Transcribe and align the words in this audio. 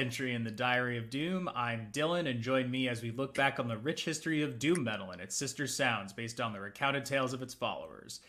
entry 0.00 0.32
in 0.32 0.44
the 0.44 0.50
Diary 0.50 0.96
of 0.96 1.10
Doom. 1.10 1.50
I'm 1.54 1.88
Dylan, 1.92 2.26
and 2.26 2.40
join 2.40 2.70
me 2.70 2.88
as 2.88 3.02
we 3.02 3.10
look 3.10 3.34
back 3.34 3.60
on 3.60 3.68
the 3.68 3.76
rich 3.76 4.06
history 4.06 4.40
of 4.40 4.58
Doom 4.58 4.82
Metal 4.82 5.10
and 5.10 5.20
its 5.20 5.36
sister 5.36 5.66
sounds 5.66 6.14
based 6.14 6.40
on 6.40 6.54
the 6.54 6.60
recounted 6.60 7.04
tales 7.04 7.34
of 7.34 7.42
its 7.42 7.52
followers. 7.52 8.20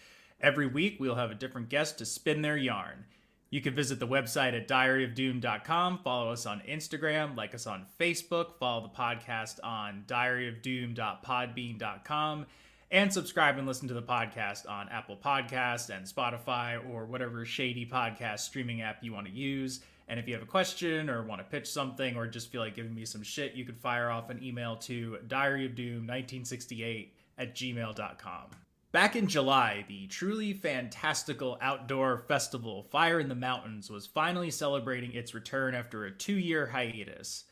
Every 0.42 0.68
week, 0.68 0.98
we'll 1.00 1.16
have 1.16 1.32
a 1.32 1.36
different 1.36 1.70
guest 1.70 1.98
to 2.00 2.06
spin 2.06 2.42
their 2.42 2.58
yarn. 2.58 3.06
You 3.52 3.62
can 3.62 3.74
visit 3.74 4.02
the 4.02 4.08
website 4.08 4.54
at 4.54 4.68
diaryofdoom.com, 4.68 6.00
follow 6.04 6.34
us 6.34 6.46
on 6.46 6.62
Instagram, 6.68 7.38
like 7.38 7.56
us 7.56 7.66
on 7.66 7.86
Facebook, 7.98 8.58
follow 8.60 8.82
the 8.82 8.90
podcast 8.90 9.62
on 9.64 10.04
diaryofdoom.podbean.com, 10.08 12.46
and 12.91 13.13
subscribe 13.13 13.58
and 13.58 13.66
listen 13.66 13.88
to 13.88 13.94
the 13.94 14.02
podcast 14.02 14.70
on 14.70 14.90
Apple 14.90 15.16
Podcasts 15.16 15.90
and 15.90 16.06
Spotify 16.06 16.78
or 16.91 17.06
whatever 17.06 17.46
shady 17.46 17.85
podcast 17.85 18.40
streaming 18.40 18.82
app 18.82 19.02
you 19.02 19.13
want 19.13 19.28
to 19.28 19.34
use. 19.34 19.80
And 20.12 20.20
if 20.20 20.27
you 20.27 20.34
have 20.34 20.43
a 20.43 20.45
question 20.45 21.09
or 21.09 21.23
want 21.23 21.40
to 21.40 21.45
pitch 21.45 21.71
something 21.71 22.17
or 22.17 22.27
just 22.27 22.51
feel 22.51 22.59
like 22.59 22.76
giving 22.76 22.93
me 22.93 23.05
some 23.05 23.23
shit, 23.23 23.54
you 23.54 23.63
could 23.63 23.77
fire 23.77 24.09
off 24.09 24.29
an 24.29 24.43
email 24.43 24.76
to 24.76 25.17
diaryofdoom1968 25.26 27.12
at 27.37 27.55
gmail.com. 27.55 28.48
Back 28.91 29.15
in 29.15 29.27
July, 29.27 29.85
the 29.87 30.07
truly 30.07 30.51
fantastical 30.51 31.57
outdoor 31.62 32.17
festival 32.17 32.84
Fire 32.84 33.21
in 33.21 33.29
the 33.29 33.35
Mountains 33.35 33.89
was 33.89 34.05
finally 34.05 34.51
celebrating 34.51 35.13
its 35.13 35.34
return 35.34 35.73
after 35.73 36.04
a 36.04 36.12
two 36.12 36.37
year 36.37 36.65
hiatus. 36.65 37.45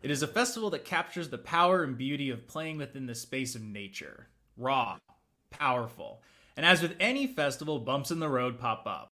It 0.00 0.10
is 0.10 0.22
a 0.22 0.26
festival 0.26 0.70
that 0.70 0.86
captures 0.86 1.28
the 1.28 1.36
power 1.36 1.82
and 1.82 1.98
beauty 1.98 2.30
of 2.30 2.48
playing 2.48 2.78
within 2.78 3.04
the 3.04 3.14
space 3.14 3.54
of 3.54 3.60
nature. 3.60 4.28
Raw, 4.56 4.96
powerful, 5.50 6.22
and 6.56 6.64
as 6.64 6.80
with 6.80 6.96
any 6.98 7.26
festival, 7.26 7.78
bumps 7.78 8.10
in 8.10 8.20
the 8.20 8.28
road 8.30 8.58
pop 8.58 8.86
up. 8.86 9.10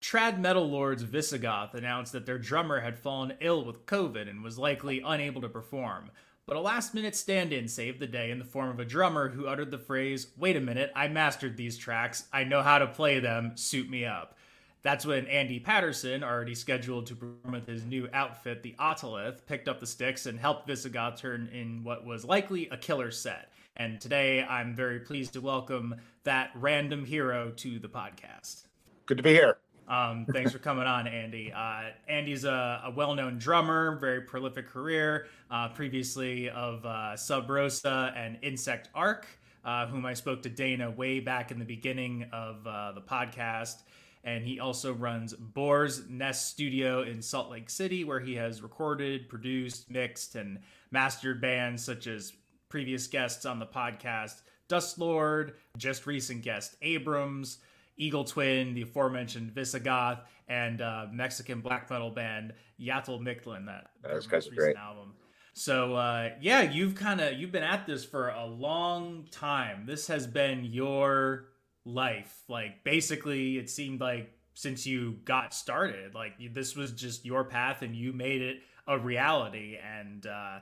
Trad 0.00 0.38
metal 0.38 0.68
lords 0.68 1.02
Visigoth 1.02 1.74
announced 1.74 2.12
that 2.12 2.26
their 2.26 2.38
drummer 2.38 2.80
had 2.80 2.98
fallen 2.98 3.34
ill 3.40 3.64
with 3.64 3.86
COVID 3.86 4.28
and 4.28 4.44
was 4.44 4.58
likely 4.58 5.02
unable 5.04 5.40
to 5.40 5.48
perform, 5.48 6.10
but 6.46 6.56
a 6.56 6.60
last 6.60 6.94
minute 6.94 7.16
stand 7.16 7.52
in 7.52 7.66
saved 7.66 7.98
the 7.98 8.06
day 8.06 8.30
in 8.30 8.38
the 8.38 8.44
form 8.44 8.68
of 8.68 8.78
a 8.78 8.84
drummer 8.84 9.28
who 9.28 9.46
uttered 9.46 9.70
the 9.70 9.78
phrase, 9.78 10.28
Wait 10.36 10.56
a 10.56 10.60
minute, 10.60 10.92
I 10.94 11.08
mastered 11.08 11.56
these 11.56 11.76
tracks, 11.76 12.28
I 12.32 12.44
know 12.44 12.62
how 12.62 12.78
to 12.78 12.86
play 12.86 13.18
them, 13.18 13.56
suit 13.56 13.90
me 13.90 14.04
up. 14.04 14.36
That's 14.82 15.04
when 15.04 15.26
Andy 15.26 15.58
Patterson, 15.58 16.22
already 16.22 16.54
scheduled 16.54 17.06
to 17.06 17.16
perform 17.16 17.54
with 17.54 17.66
his 17.66 17.84
new 17.84 18.08
outfit, 18.12 18.62
the 18.62 18.76
Otolith, 18.78 19.44
picked 19.46 19.66
up 19.66 19.80
the 19.80 19.86
sticks 19.86 20.26
and 20.26 20.38
helped 20.38 20.68
Visigoth 20.68 21.20
turn 21.20 21.48
in 21.52 21.82
what 21.82 22.06
was 22.06 22.24
likely 22.24 22.68
a 22.68 22.76
killer 22.76 23.10
set. 23.10 23.50
And 23.76 24.00
today 24.00 24.44
I'm 24.44 24.76
very 24.76 25.00
pleased 25.00 25.32
to 25.32 25.40
welcome 25.40 25.96
that 26.22 26.50
random 26.54 27.04
hero 27.04 27.50
to 27.56 27.80
the 27.80 27.88
podcast. 27.88 28.66
Good 29.06 29.16
to 29.16 29.24
be 29.24 29.32
here. 29.32 29.56
Um, 29.88 30.26
thanks 30.32 30.50
for 30.50 30.58
coming 30.58 30.86
on, 30.86 31.06
Andy. 31.06 31.52
Uh, 31.52 31.90
Andy's 32.08 32.44
a, 32.44 32.82
a, 32.84 32.90
well-known 32.90 33.38
drummer, 33.38 33.96
very 33.96 34.20
prolific 34.20 34.66
career. 34.66 35.26
Uh, 35.50 35.68
previously 35.68 36.50
of 36.50 36.84
uh, 36.84 37.16
Sub 37.16 37.48
Rosa 37.48 38.12
and 38.16 38.36
Insect 38.42 38.88
Ark, 38.94 39.28
uh, 39.64 39.86
whom 39.86 40.04
I 40.04 40.14
spoke 40.14 40.42
to 40.42 40.48
Dana 40.48 40.90
way 40.90 41.20
back 41.20 41.52
in 41.52 41.58
the 41.60 41.64
beginning 41.64 42.26
of 42.32 42.66
uh, 42.66 42.92
the 42.92 43.00
podcast. 43.00 43.82
And 44.24 44.44
he 44.44 44.58
also 44.58 44.92
runs 44.92 45.34
Boar's 45.34 46.08
Nest 46.08 46.48
Studio 46.48 47.02
in 47.02 47.22
Salt 47.22 47.48
Lake 47.48 47.70
City, 47.70 48.02
where 48.02 48.18
he 48.18 48.34
has 48.34 48.60
recorded, 48.60 49.28
produced, 49.28 49.88
mixed, 49.88 50.34
and 50.34 50.58
mastered 50.90 51.40
bands 51.40 51.84
such 51.84 52.08
as 52.08 52.32
previous 52.68 53.06
guests 53.06 53.46
on 53.46 53.60
the 53.60 53.66
podcast, 53.66 54.42
Dust 54.68 54.98
Lord, 54.98 55.54
just 55.76 56.06
recent 56.06 56.42
guest 56.42 56.76
Abrams. 56.82 57.58
Eagle 57.96 58.24
Twin, 58.24 58.74
the 58.74 58.82
aforementioned 58.82 59.52
Visigoth, 59.52 60.20
and 60.48 60.80
uh, 60.80 61.06
Mexican 61.12 61.60
black 61.60 61.90
metal 61.90 62.10
band 62.10 62.52
Yaotl 62.80 63.20
Mictlan. 63.20 63.66
That 63.66 63.90
those 64.02 64.26
guys 64.26 64.46
are 64.48 64.54
great. 64.54 64.76
Album. 64.76 65.14
So 65.54 65.94
uh, 65.94 66.30
yeah, 66.40 66.62
you've 66.62 66.94
kind 66.94 67.20
of 67.20 67.34
you've 67.34 67.52
been 67.52 67.62
at 67.62 67.86
this 67.86 68.04
for 68.04 68.28
a 68.28 68.44
long 68.44 69.26
time. 69.30 69.86
This 69.86 70.06
has 70.08 70.26
been 70.26 70.64
your 70.64 71.46
life. 71.84 72.42
Like 72.48 72.84
basically, 72.84 73.56
it 73.56 73.70
seemed 73.70 74.00
like 74.00 74.32
since 74.54 74.86
you 74.86 75.18
got 75.24 75.54
started, 75.54 76.14
like 76.14 76.34
this 76.52 76.76
was 76.76 76.92
just 76.92 77.24
your 77.24 77.44
path, 77.44 77.82
and 77.82 77.96
you 77.96 78.12
made 78.12 78.42
it 78.42 78.58
a 78.86 78.98
reality. 78.98 79.78
And 79.78 80.26
uh, 80.26 80.58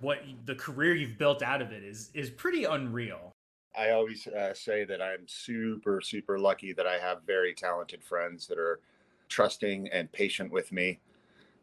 what 0.00 0.22
the 0.44 0.54
career 0.54 0.94
you've 0.94 1.18
built 1.18 1.42
out 1.42 1.60
of 1.60 1.72
it 1.72 1.82
is 1.82 2.10
is 2.14 2.30
pretty 2.30 2.64
unreal. 2.64 3.35
I 3.76 3.90
always 3.90 4.26
uh, 4.26 4.54
say 4.54 4.84
that 4.84 5.02
I'm 5.02 5.26
super, 5.26 6.00
super 6.00 6.38
lucky 6.38 6.72
that 6.72 6.86
I 6.86 6.98
have 6.98 7.22
very 7.26 7.52
talented 7.52 8.02
friends 8.02 8.46
that 8.46 8.58
are 8.58 8.80
trusting 9.28 9.88
and 9.88 10.10
patient 10.12 10.50
with 10.50 10.72
me, 10.72 10.98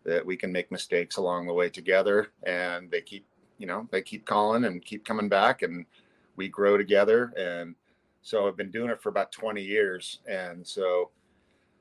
that 0.03 0.25
we 0.25 0.37
can 0.37 0.51
make 0.51 0.71
mistakes 0.71 1.17
along 1.17 1.47
the 1.47 1.53
way 1.53 1.69
together. 1.69 2.31
And 2.43 2.91
they 2.91 3.01
keep, 3.01 3.25
you 3.57 3.65
know, 3.65 3.87
they 3.91 4.01
keep 4.01 4.25
calling 4.25 4.65
and 4.65 4.83
keep 4.85 5.05
coming 5.05 5.27
back 5.27 5.63
and 5.63 5.85
we 6.35 6.47
grow 6.49 6.77
together. 6.77 7.33
And 7.35 7.75
so 8.21 8.47
I've 8.47 8.57
been 8.57 8.71
doing 8.71 8.91
it 8.91 9.01
for 9.01 9.09
about 9.09 9.31
20 9.31 9.61
years. 9.61 10.19
And 10.27 10.65
so 10.65 11.09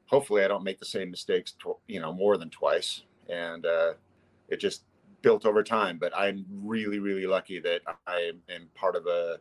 hopefully 0.06 0.44
I 0.44 0.48
don't 0.48 0.64
make 0.64 0.78
the 0.78 0.86
same 0.86 1.10
mistakes, 1.10 1.52
tw- 1.52 1.78
you 1.88 2.00
know, 2.00 2.12
more 2.12 2.38
than 2.38 2.48
twice. 2.48 3.02
And 3.28 3.66
uh, 3.66 3.92
it 4.48 4.60
just 4.60 4.84
built 5.20 5.44
over 5.44 5.62
time. 5.62 5.98
But 5.98 6.16
I'm 6.16 6.46
really, 6.50 7.00
really 7.00 7.26
lucky 7.26 7.60
that 7.60 7.82
I 8.06 8.32
am 8.48 8.68
part 8.74 8.96
of 8.96 9.06
a, 9.06 9.38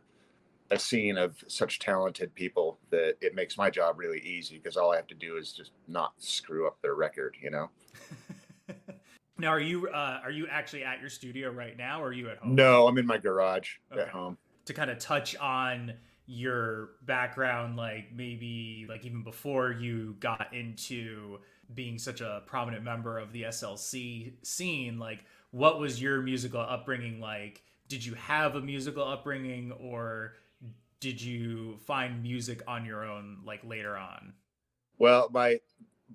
a 0.72 0.78
scene 0.78 1.18
of 1.18 1.36
such 1.48 1.78
talented 1.78 2.34
people 2.34 2.78
that 2.90 3.16
it 3.20 3.34
makes 3.34 3.58
my 3.58 3.68
job 3.68 3.98
really 3.98 4.20
easy 4.20 4.56
because 4.56 4.76
all 4.76 4.90
I 4.90 4.96
have 4.96 5.06
to 5.08 5.14
do 5.14 5.36
is 5.36 5.52
just 5.52 5.72
not 5.86 6.14
screw 6.16 6.66
up 6.66 6.80
their 6.80 6.94
record, 6.94 7.36
you 7.40 7.50
know. 7.50 7.70
now, 9.38 9.48
are 9.48 9.60
you 9.60 9.88
uh, 9.88 10.20
are 10.24 10.30
you 10.30 10.46
actually 10.50 10.82
at 10.82 10.98
your 11.00 11.10
studio 11.10 11.50
right 11.50 11.76
now, 11.76 12.02
or 12.02 12.06
are 12.06 12.12
you 12.12 12.30
at 12.30 12.38
home? 12.38 12.54
No, 12.54 12.86
I'm 12.86 12.96
in 12.96 13.06
my 13.06 13.18
garage 13.18 13.74
okay. 13.92 14.00
at 14.00 14.08
home. 14.08 14.38
To 14.64 14.72
kind 14.72 14.90
of 14.90 14.98
touch 14.98 15.36
on 15.36 15.92
your 16.26 16.90
background, 17.02 17.76
like 17.76 18.06
maybe 18.14 18.86
like 18.88 19.04
even 19.04 19.22
before 19.22 19.72
you 19.72 20.16
got 20.20 20.54
into 20.54 21.38
being 21.74 21.98
such 21.98 22.22
a 22.22 22.42
prominent 22.46 22.82
member 22.82 23.18
of 23.18 23.32
the 23.32 23.42
SLC 23.42 24.32
scene, 24.42 24.98
like 24.98 25.26
what 25.50 25.78
was 25.78 26.00
your 26.00 26.22
musical 26.22 26.60
upbringing 26.60 27.20
like? 27.20 27.62
Did 27.88 28.06
you 28.06 28.14
have 28.14 28.54
a 28.54 28.60
musical 28.62 29.04
upbringing, 29.04 29.70
or 29.72 30.36
did 31.02 31.20
you 31.20 31.76
find 31.84 32.22
music 32.22 32.62
on 32.68 32.86
your 32.86 33.04
own 33.04 33.38
like 33.44 33.60
later 33.64 33.96
on? 33.96 34.32
Well, 34.98 35.28
my 35.32 35.58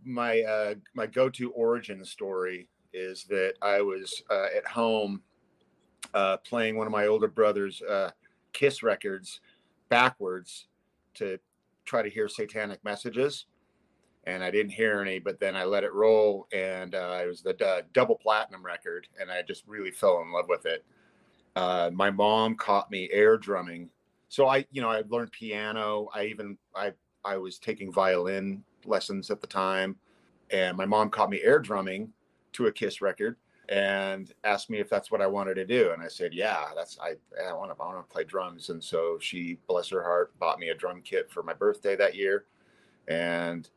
my 0.06 0.42
uh, 0.42 0.75
my 0.96 1.06
go-to 1.06 1.52
origin 1.52 2.03
story 2.06 2.70
is 2.94 3.26
that 3.26 3.56
I 3.62 3.81
was 3.81 4.24
uh, 4.31 4.47
at 4.56 4.66
home 4.66 5.22
uh, 6.14 6.38
playing 6.38 6.78
one 6.78 6.88
of 6.88 6.94
my 6.94 7.08
older 7.08 7.28
brother's 7.28 7.82
uh, 7.82 8.11
Kiss 8.53 8.82
records 8.82 9.41
backwards 9.90 10.67
to 11.16 11.38
try 11.84 12.02
to 12.02 12.09
hear 12.09 12.29
satanic 12.29 12.82
messages, 12.85 13.46
and 14.23 14.41
I 14.41 14.52
didn't 14.52 14.72
hear 14.72 15.02
any. 15.02 15.20
But 15.20 15.41
then 15.41 15.58
I 15.58 15.66
let 15.66 15.84
it 15.84 15.94
roll, 15.94 16.47
and 16.53 16.96
uh, 16.96 17.20
it 17.22 17.28
was 17.28 17.41
the 17.41 17.84
double 17.91 18.16
platinum 18.16 18.66
record, 18.66 19.09
and 19.20 19.29
I 19.29 19.41
just 19.41 19.67
really 19.67 19.91
fell 19.91 20.22
in 20.22 20.32
love 20.32 20.46
with 20.47 20.66
it. 20.66 20.85
Uh, 21.58 21.91
my 21.94 22.09
mom 22.09 22.56
caught 22.56 22.90
me 22.90 23.09
air 23.11 23.38
drumming 23.38 23.90
so 24.29 24.47
I, 24.47 24.66
you 24.72 24.82
know, 24.82 24.90
I 24.90 25.03
learned 25.08 25.32
piano. 25.32 26.09
I 26.14 26.26
even 26.26 26.58
I 26.76 26.94
I 27.24 27.38
was 27.38 27.59
taking 27.59 27.91
violin 27.91 28.64
lessons 28.85 29.29
at 29.32 29.41
the 29.41 29.47
time, 29.47 29.96
and 30.52 30.78
my 30.78 30.85
mom 30.85 31.09
caught 31.09 31.29
me 31.29 31.41
air 31.41 31.59
drumming 31.59 32.12
to 32.53 32.68
a 32.68 32.72
Kiss 32.72 33.02
record 33.02 33.38
and 33.70 34.34
asked 34.44 34.70
me 34.70 34.79
if 34.79 34.90
that's 34.90 35.12
what 35.12 35.22
I 35.22 35.28
wanted 35.28 35.56
to 35.56 35.66
do. 35.66 35.91
And 35.91 36.02
I 36.02 36.08
said, 36.08 36.34
yeah, 36.34 36.66
that's 36.76 36.97
I, 37.00 37.16
I 37.46 37.53
want 37.53 37.76
to 37.76 37.84
I 37.84 37.85
want 37.85 38.08
to 38.08 38.14
play 38.14 38.24
drums. 38.24 38.70
And 38.70 38.84
so 38.84 39.18
she, 39.20 39.58
bless 39.68 39.90
her 39.90 40.03
heart, 40.03 40.38
bought 40.40 40.59
me 40.59 40.70
a 40.70 40.76
drum 40.76 41.02
kit 41.03 41.30
for 41.30 41.44
my 41.44 41.53
birthday 41.53 41.96
that 41.96 42.16
year. 42.16 42.46
And 43.08 43.70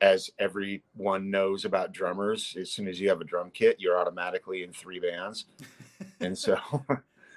as 0.00 0.30
everyone 0.38 1.30
knows 1.30 1.64
about 1.64 1.92
drummers, 1.92 2.56
as 2.58 2.70
soon 2.70 2.88
as 2.88 3.00
you 3.00 3.08
have 3.08 3.20
a 3.20 3.24
drum 3.24 3.50
kit, 3.52 3.76
you're 3.78 3.98
automatically 3.98 4.62
in 4.62 4.72
three 4.72 5.00
bands. 5.00 5.46
and 6.20 6.36
so 6.36 6.58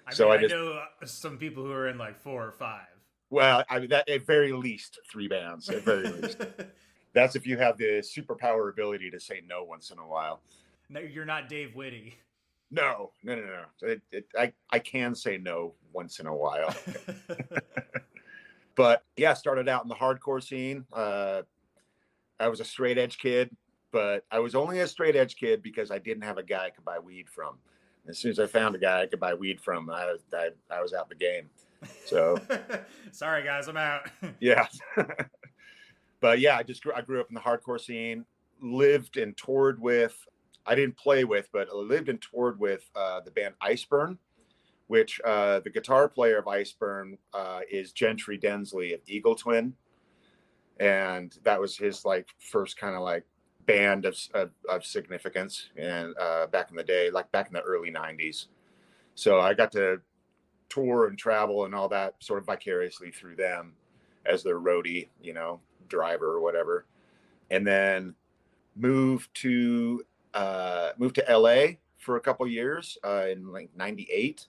I 0.07 0.13
so 0.13 0.29
mean, 0.29 0.37
I, 0.37 0.41
just, 0.41 0.53
I 0.53 0.57
know 0.57 0.81
uh, 1.01 1.05
some 1.05 1.37
people 1.37 1.63
who 1.63 1.71
are 1.71 1.87
in 1.87 1.97
like 1.97 2.19
four 2.19 2.45
or 2.45 2.51
five. 2.51 2.87
Well, 3.29 3.63
I 3.69 3.79
mean 3.79 3.89
that 3.89 4.07
at 4.09 4.25
very 4.25 4.51
least 4.51 4.99
three 5.11 5.27
bands 5.27 5.69
at 5.69 5.83
very 5.83 6.07
least. 6.07 6.37
That's 7.13 7.35
if 7.35 7.45
you 7.45 7.57
have 7.57 7.77
the 7.77 8.01
superpower 8.01 8.69
ability 8.69 9.09
to 9.11 9.19
say 9.19 9.41
no 9.47 9.63
once 9.63 9.91
in 9.91 9.99
a 9.99 10.07
while. 10.07 10.41
No, 10.89 10.99
you're 10.99 11.25
not 11.25 11.47
Dave 11.47 11.75
Whitty. 11.75 12.17
No, 12.71 13.11
no, 13.23 13.35
no, 13.35 13.41
no. 13.41 13.87
It, 13.87 14.01
it, 14.11 14.25
I 14.37 14.53
I 14.71 14.79
can 14.79 15.15
say 15.15 15.37
no 15.37 15.73
once 15.93 16.19
in 16.19 16.27
a 16.27 16.35
while. 16.35 16.75
but 18.75 19.03
yeah, 19.15 19.33
started 19.33 19.69
out 19.69 19.83
in 19.83 19.89
the 19.89 19.95
hardcore 19.95 20.43
scene. 20.43 20.85
Uh, 20.91 21.43
I 22.39 22.49
was 22.49 22.59
a 22.59 22.65
straight 22.65 22.97
edge 22.97 23.19
kid, 23.19 23.55
but 23.91 24.25
I 24.31 24.39
was 24.39 24.55
only 24.55 24.79
a 24.79 24.87
straight 24.87 25.15
edge 25.15 25.35
kid 25.35 25.61
because 25.61 25.91
I 25.91 25.99
didn't 25.99 26.23
have 26.23 26.37
a 26.37 26.43
guy 26.43 26.65
I 26.65 26.69
could 26.71 26.85
buy 26.85 26.99
weed 26.99 27.29
from 27.29 27.57
as 28.07 28.17
soon 28.17 28.31
as 28.31 28.39
I 28.39 28.47
found 28.47 28.75
a 28.75 28.79
guy 28.79 29.01
I 29.01 29.05
could 29.05 29.19
buy 29.19 29.33
weed 29.33 29.61
from, 29.61 29.89
I 29.89 30.05
was 30.05 30.21
I, 30.33 30.49
I 30.69 30.81
was 30.81 30.93
out 30.93 31.03
of 31.03 31.09
the 31.09 31.15
game. 31.15 31.49
So 32.05 32.37
sorry 33.11 33.43
guys, 33.43 33.67
I'm 33.67 33.77
out. 33.77 34.09
yeah. 34.39 34.67
but 36.19 36.39
yeah, 36.39 36.57
I 36.57 36.63
just 36.63 36.83
grew 36.83 36.93
I 36.93 37.01
grew 37.01 37.21
up 37.21 37.29
in 37.29 37.35
the 37.35 37.41
hardcore 37.41 37.79
scene, 37.79 38.25
lived 38.61 39.17
and 39.17 39.35
toured 39.37 39.81
with 39.81 40.15
I 40.65 40.75
didn't 40.75 40.97
play 40.97 41.23
with, 41.23 41.49
but 41.51 41.67
I 41.69 41.75
lived 41.75 42.09
and 42.09 42.21
toured 42.21 42.59
with 42.59 42.89
uh, 42.95 43.19
the 43.21 43.31
band 43.31 43.55
Iceburn, 43.61 44.17
which 44.87 45.19
uh, 45.25 45.59
the 45.59 45.69
guitar 45.69 46.07
player 46.07 46.37
of 46.37 46.45
Iceburn 46.45 47.17
uh, 47.33 47.61
is 47.69 47.91
Gentry 47.91 48.37
Densley 48.37 48.93
of 48.93 49.01
Eagle 49.05 49.35
Twin, 49.35 49.73
and 50.79 51.37
that 51.43 51.59
was 51.59 51.77
his 51.77 52.05
like 52.05 52.29
first 52.39 52.77
kind 52.77 52.95
of 52.95 53.01
like 53.01 53.25
band 53.65 54.05
of, 54.05 54.17
of, 54.33 54.49
of 54.69 54.85
significance 54.85 55.69
and 55.77 56.15
uh, 56.19 56.47
back 56.47 56.69
in 56.69 56.75
the 56.75 56.83
day, 56.83 57.09
like 57.09 57.31
back 57.31 57.47
in 57.47 57.53
the 57.53 57.61
early 57.61 57.91
'90s. 57.91 58.47
So 59.15 59.39
I 59.39 59.53
got 59.53 59.71
to 59.73 60.01
tour 60.69 61.07
and 61.07 61.17
travel 61.17 61.65
and 61.65 61.75
all 61.75 61.87
that 61.89 62.15
sort 62.19 62.39
of 62.39 62.45
vicariously 62.45 63.11
through 63.11 63.35
them 63.35 63.73
as 64.25 64.43
their 64.43 64.59
roadie, 64.59 65.09
you 65.21 65.33
know, 65.33 65.59
driver 65.87 66.31
or 66.31 66.41
whatever, 66.41 66.85
and 67.51 67.65
then 67.65 68.15
moved 68.75 69.29
to 69.35 70.03
uh, 70.33 70.91
moved 70.97 71.15
to 71.15 71.37
LA 71.37 71.73
for 71.97 72.17
a 72.17 72.21
couple 72.21 72.47
years 72.47 72.97
uh, 73.03 73.25
in 73.31 73.51
like 73.51 73.69
'98, 73.75 74.47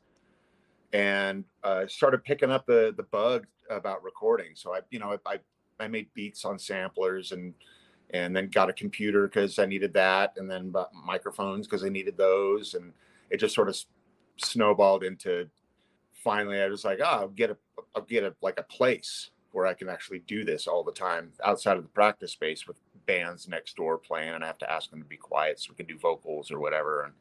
and 0.92 1.44
uh, 1.62 1.86
started 1.86 2.24
picking 2.24 2.50
up 2.50 2.66
the 2.66 2.94
the 2.96 3.02
bug 3.02 3.46
about 3.70 4.02
recording. 4.02 4.52
So 4.54 4.74
I, 4.74 4.80
you 4.90 4.98
know, 4.98 5.18
I 5.26 5.38
I 5.78 5.88
made 5.88 6.08
beats 6.14 6.44
on 6.44 6.58
samplers 6.58 7.32
and 7.32 7.54
and 8.10 8.34
then 8.34 8.48
got 8.48 8.70
a 8.70 8.72
computer 8.72 9.26
because 9.26 9.58
I 9.58 9.66
needed 9.66 9.92
that, 9.94 10.34
and 10.36 10.50
then 10.50 10.72
microphones 11.04 11.66
because 11.66 11.84
I 11.84 11.88
needed 11.88 12.16
those, 12.16 12.74
and 12.74 12.92
it 13.30 13.38
just 13.38 13.54
sort 13.54 13.68
of 13.68 13.76
snowballed 14.36 15.04
into 15.04 15.48
finally 16.24 16.60
I 16.60 16.68
was 16.68 16.84
like, 16.84 17.00
oh, 17.00 17.04
I'll 17.04 17.28
get 17.28 17.50
a 17.50 17.56
I'll 17.94 18.02
get 18.02 18.24
a 18.24 18.34
like 18.40 18.58
a 18.58 18.64
place 18.64 19.30
where 19.52 19.66
I 19.66 19.74
can 19.74 19.88
actually 19.88 20.20
do 20.20 20.44
this 20.44 20.66
all 20.66 20.82
the 20.82 20.92
time 20.92 21.30
outside 21.44 21.76
of 21.76 21.84
the 21.84 21.88
practice 21.90 22.32
space 22.32 22.66
with 22.66 22.76
bands 23.06 23.46
next 23.46 23.76
door 23.76 23.98
playing 23.98 24.30
and 24.30 24.42
I 24.42 24.46
have 24.46 24.58
to 24.58 24.72
ask 24.72 24.90
them 24.90 25.00
to 25.00 25.06
be 25.06 25.16
quiet 25.16 25.60
so 25.60 25.70
we 25.70 25.76
can 25.76 25.86
do 25.86 25.98
vocals 25.98 26.50
or 26.50 26.58
whatever. 26.58 27.04
And 27.04 27.12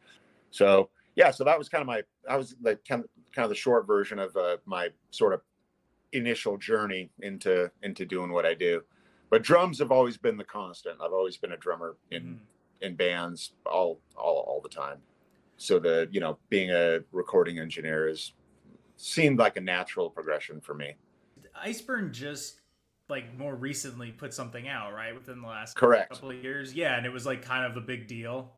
so 0.49 0.89
yeah, 1.15 1.29
so 1.29 1.43
that 1.43 1.59
was 1.59 1.69
kind 1.69 1.81
of 1.81 1.87
my 1.87 2.01
I 2.27 2.37
was 2.37 2.55
like 2.61 2.83
kind 2.87 3.03
of 3.03 3.09
kind 3.33 3.43
of 3.43 3.49
the 3.49 3.55
short 3.55 3.85
version 3.85 4.17
of 4.19 4.35
uh, 4.35 4.57
my 4.65 4.89
sort 5.11 5.33
of 5.33 5.41
initial 6.13 6.57
journey 6.57 7.09
into 7.19 7.69
into 7.83 8.05
doing 8.05 8.31
what 8.31 8.45
I 8.45 8.53
do. 8.53 8.81
But 9.33 9.41
drums 9.41 9.79
have 9.79 9.91
always 9.91 10.15
been 10.15 10.37
the 10.37 10.43
constant. 10.43 10.97
I've 11.01 11.11
always 11.11 11.37
been 11.37 11.53
a 11.53 11.57
drummer 11.57 11.95
in 12.11 12.21
mm. 12.21 12.85
in 12.85 12.95
bands 12.95 13.53
all 13.65 13.99
all 14.15 14.45
all 14.47 14.61
the 14.61 14.69
time. 14.69 14.99
So 15.57 15.79
the 15.79 16.07
you 16.11 16.19
know 16.19 16.37
being 16.49 16.69
a 16.69 16.99
recording 17.11 17.57
engineer 17.57 18.07
is 18.07 18.33
seemed 18.95 19.39
like 19.39 19.57
a 19.57 19.59
natural 19.59 20.11
progression 20.11 20.61
for 20.61 20.75
me. 20.75 20.93
Iceburn 21.65 22.11
just 22.11 22.61
like 23.09 23.35
more 23.35 23.55
recently 23.55 24.11
put 24.11 24.35
something 24.35 24.67
out, 24.67 24.93
right? 24.93 25.15
Within 25.15 25.41
the 25.41 25.47
last 25.47 25.75
correct 25.75 26.11
couple 26.11 26.29
of 26.29 26.43
years. 26.43 26.75
Yeah, 26.75 26.95
and 26.95 27.03
it 27.03 27.11
was 27.11 27.25
like 27.25 27.41
kind 27.41 27.65
of 27.65 27.75
a 27.75 27.81
big 27.81 28.05
deal. 28.05 28.51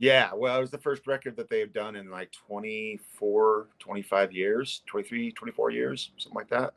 Yeah, 0.00 0.32
well, 0.34 0.58
it 0.58 0.60
was 0.60 0.70
the 0.70 0.76
first 0.76 1.06
record 1.06 1.34
that 1.36 1.48
they've 1.48 1.72
done 1.72 1.96
in 1.96 2.10
like 2.10 2.30
24, 2.46 3.68
25 3.78 4.32
years, 4.32 4.82
23, 4.84 5.32
24 5.32 5.70
years, 5.70 6.10
something 6.18 6.36
like 6.36 6.50
that. 6.50 6.74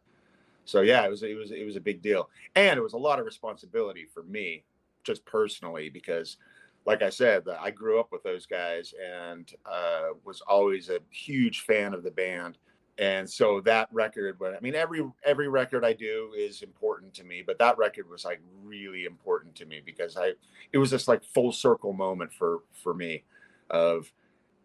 So 0.65 0.81
yeah, 0.81 1.05
it 1.05 1.09
was 1.09 1.23
it 1.23 1.37
was 1.37 1.51
it 1.51 1.65
was 1.65 1.75
a 1.75 1.81
big 1.81 2.01
deal. 2.01 2.29
And 2.55 2.77
it 2.77 2.83
was 2.83 2.93
a 2.93 2.97
lot 2.97 3.19
of 3.19 3.25
responsibility 3.25 4.07
for 4.13 4.23
me 4.23 4.63
just 5.03 5.25
personally 5.25 5.89
because 5.89 6.37
like 6.85 7.01
I 7.01 7.09
said, 7.09 7.43
I 7.47 7.71
grew 7.71 7.99
up 7.99 8.11
with 8.11 8.23
those 8.23 8.45
guys 8.45 8.93
and 9.01 9.49
uh, 9.65 10.09
was 10.25 10.41
always 10.41 10.89
a 10.89 10.99
huge 11.11 11.61
fan 11.61 11.93
of 11.93 12.03
the 12.03 12.11
band 12.11 12.57
and 12.99 13.27
so 13.27 13.59
that 13.61 13.87
record 13.91 14.37
but 14.37 14.53
i 14.55 14.59
mean 14.59 14.75
every 14.75 15.03
every 15.25 15.47
record 15.47 15.83
i 15.83 15.93
do 15.93 16.31
is 16.37 16.61
important 16.61 17.13
to 17.13 17.23
me 17.23 17.41
but 17.45 17.57
that 17.57 17.77
record 17.77 18.07
was 18.07 18.23
like 18.23 18.39
really 18.63 19.05
important 19.05 19.55
to 19.55 19.65
me 19.65 19.81
because 19.83 20.15
i 20.15 20.31
it 20.71 20.77
was 20.77 20.91
just 20.91 21.07
like 21.07 21.23
full 21.23 21.51
circle 21.51 21.93
moment 21.93 22.31
for 22.31 22.59
for 22.83 22.93
me 22.93 23.23
of 23.71 24.11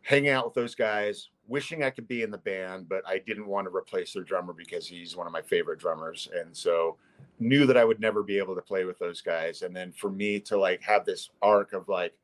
hanging 0.08 0.30
out 0.30 0.46
with 0.46 0.54
those 0.54 0.74
guys 0.74 1.28
wishing 1.48 1.82
i 1.84 1.90
could 1.90 2.08
be 2.08 2.22
in 2.22 2.30
the 2.30 2.38
band 2.38 2.88
but 2.88 3.02
i 3.06 3.18
didn't 3.18 3.46
want 3.46 3.66
to 3.66 3.74
replace 3.74 4.12
their 4.12 4.22
drummer 4.22 4.54
because 4.54 4.86
he's 4.86 5.14
one 5.14 5.26
of 5.26 5.32
my 5.32 5.42
favorite 5.42 5.78
drummers 5.78 6.28
and 6.34 6.56
so 6.56 6.96
knew 7.38 7.66
that 7.66 7.76
i 7.76 7.84
would 7.84 8.00
never 8.00 8.22
be 8.22 8.38
able 8.38 8.54
to 8.54 8.62
play 8.62 8.84
with 8.84 8.98
those 8.98 9.20
guys 9.20 9.62
and 9.62 9.76
then 9.76 9.92
for 9.92 10.10
me 10.10 10.40
to 10.40 10.58
like 10.58 10.82
have 10.82 11.04
this 11.04 11.30
arc 11.42 11.72
of 11.72 11.88
like 11.88 12.14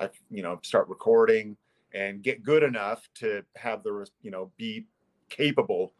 i 0.00 0.08
you 0.30 0.42
know 0.42 0.58
start 0.62 0.88
recording 0.88 1.56
and 1.94 2.22
get 2.22 2.42
good 2.42 2.62
enough 2.62 3.08
to 3.14 3.42
have 3.56 3.82
the 3.82 4.06
you 4.22 4.30
know 4.30 4.50
be 4.56 4.84
capable 5.30 5.92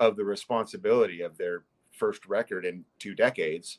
of 0.00 0.16
the 0.16 0.24
responsibility 0.24 1.20
of 1.20 1.36
their 1.38 1.64
first 1.92 2.26
record 2.26 2.64
in 2.64 2.84
two 2.98 3.14
decades. 3.14 3.78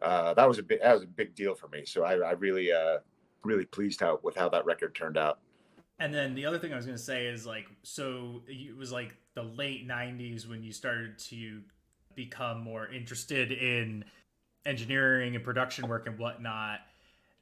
Uh, 0.00 0.32
that 0.34 0.48
was 0.48 0.58
a 0.58 0.62
big 0.62 0.80
that 0.80 0.94
was 0.94 1.02
a 1.02 1.06
big 1.06 1.34
deal 1.34 1.54
for 1.54 1.68
me. 1.68 1.84
So 1.84 2.04
I, 2.04 2.14
I 2.14 2.32
really 2.32 2.72
uh, 2.72 2.98
really 3.44 3.66
pleased 3.66 4.00
how 4.00 4.20
with 4.22 4.36
how 4.36 4.48
that 4.48 4.64
record 4.64 4.94
turned 4.94 5.18
out. 5.18 5.40
And 5.98 6.14
then 6.14 6.34
the 6.34 6.46
other 6.46 6.58
thing 6.58 6.72
I 6.72 6.76
was 6.76 6.86
going 6.86 6.96
to 6.96 7.02
say 7.02 7.26
is 7.26 7.44
like, 7.44 7.66
so 7.82 8.42
it 8.46 8.76
was 8.76 8.92
like 8.92 9.16
the 9.34 9.42
late 9.42 9.86
'90s 9.86 10.48
when 10.48 10.62
you 10.62 10.72
started 10.72 11.18
to 11.30 11.60
become 12.14 12.60
more 12.60 12.86
interested 12.88 13.52
in 13.52 14.04
engineering 14.64 15.34
and 15.34 15.44
production 15.44 15.88
work 15.88 16.06
and 16.06 16.18
whatnot. 16.18 16.80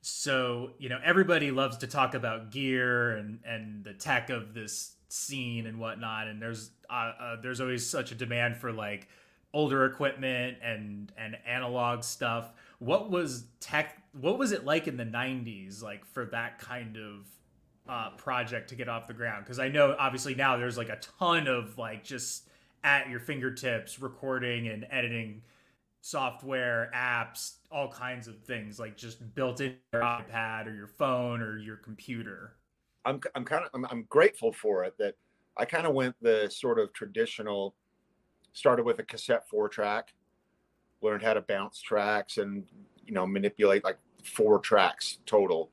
So 0.01 0.71
you 0.79 0.89
know, 0.89 1.01
everybody 1.05 1.51
loves 1.51 1.77
to 1.79 1.87
talk 1.87 2.15
about 2.15 2.51
gear 2.51 3.17
and 3.17 3.41
and 3.45 3.85
the 3.85 3.93
tech 3.93 4.31
of 4.31 4.55
this 4.55 4.97
scene 5.09 5.67
and 5.67 5.79
whatnot 5.79 6.27
and 6.27 6.43
there's 6.43 6.71
uh, 6.91 7.13
uh, 7.21 7.37
there's 7.41 7.61
always 7.61 7.89
such 7.89 8.11
a 8.11 8.15
demand 8.15 8.57
for 8.57 8.73
like 8.73 9.09
older 9.55 9.85
equipment 9.85 10.59
and 10.63 11.13
and 11.17 11.37
analog 11.47 12.03
stuff 12.03 12.51
what 12.79 13.11
was 13.11 13.45
tech 13.61 14.03
what 14.13 14.39
was 14.39 14.53
it 14.53 14.65
like 14.65 14.89
in 14.89 14.97
the 14.97 15.05
90s 15.05 15.83
like 15.83 16.05
for 16.05 16.27
that 16.27 16.59
kind 16.59 16.97
of 16.97 17.27
uh, 17.89 18.11
project 18.17 18.69
to 18.71 18.75
get 18.75 18.89
off 18.89 19.07
the 19.07 19.15
ground. 19.15 19.45
Because 19.45 19.59
i 19.59 19.69
know 19.69 19.95
obviously 19.99 20.35
now 20.35 20.57
there's 20.57 20.77
like 20.77 20.89
a 20.89 20.99
ton 21.19 21.47
of 21.47 21.79
like 21.79 22.05
just 22.05 22.49
at 22.85 23.09
your 23.09 23.21
fingertips 23.21 24.01
recording 24.01 24.69
and 24.69 24.87
editing 24.91 25.43
software 26.01 26.89
apps 26.95 27.55
all 27.73 27.91
kinds 27.91 28.29
of 28.29 28.39
things 28.45 28.79
like 28.79 28.97
just 28.97 29.35
built 29.35 29.61
in 29.61 29.75
your 29.93 30.03
ipad 30.03 30.69
or 30.69 30.75
your 30.75 30.87
phone 30.87 31.41
or 31.41 31.59
your 31.59 31.77
computer. 31.77 32.55
I'm 33.05 33.21
I'm 33.35 33.45
kind 33.45 33.65
of 33.65 33.71
I'm, 33.75 33.85
I'm 33.87 34.05
grateful 34.09 34.53
for 34.53 34.85
it 34.85 34.95
that 34.99 35.15
I 35.57 35.65
kind 35.65 35.87
of 35.87 35.95
went 35.95 36.15
the 36.21 36.49
sort 36.51 36.79
of 36.79 36.93
traditional 36.93 37.75
started 38.53 38.85
with 38.85 38.99
a 38.99 39.03
cassette 39.03 39.49
four 39.49 39.69
track, 39.69 40.15
learned 41.03 41.23
how 41.23 41.35
to 41.35 41.41
bounce 41.43 41.81
tracks 41.81 42.39
and 42.39 42.65
you 43.05 43.13
know 43.13 43.27
manipulate 43.27 43.85
like 43.85 43.99
four 44.23 44.59
tracks 44.59 45.19
total, 45.27 45.71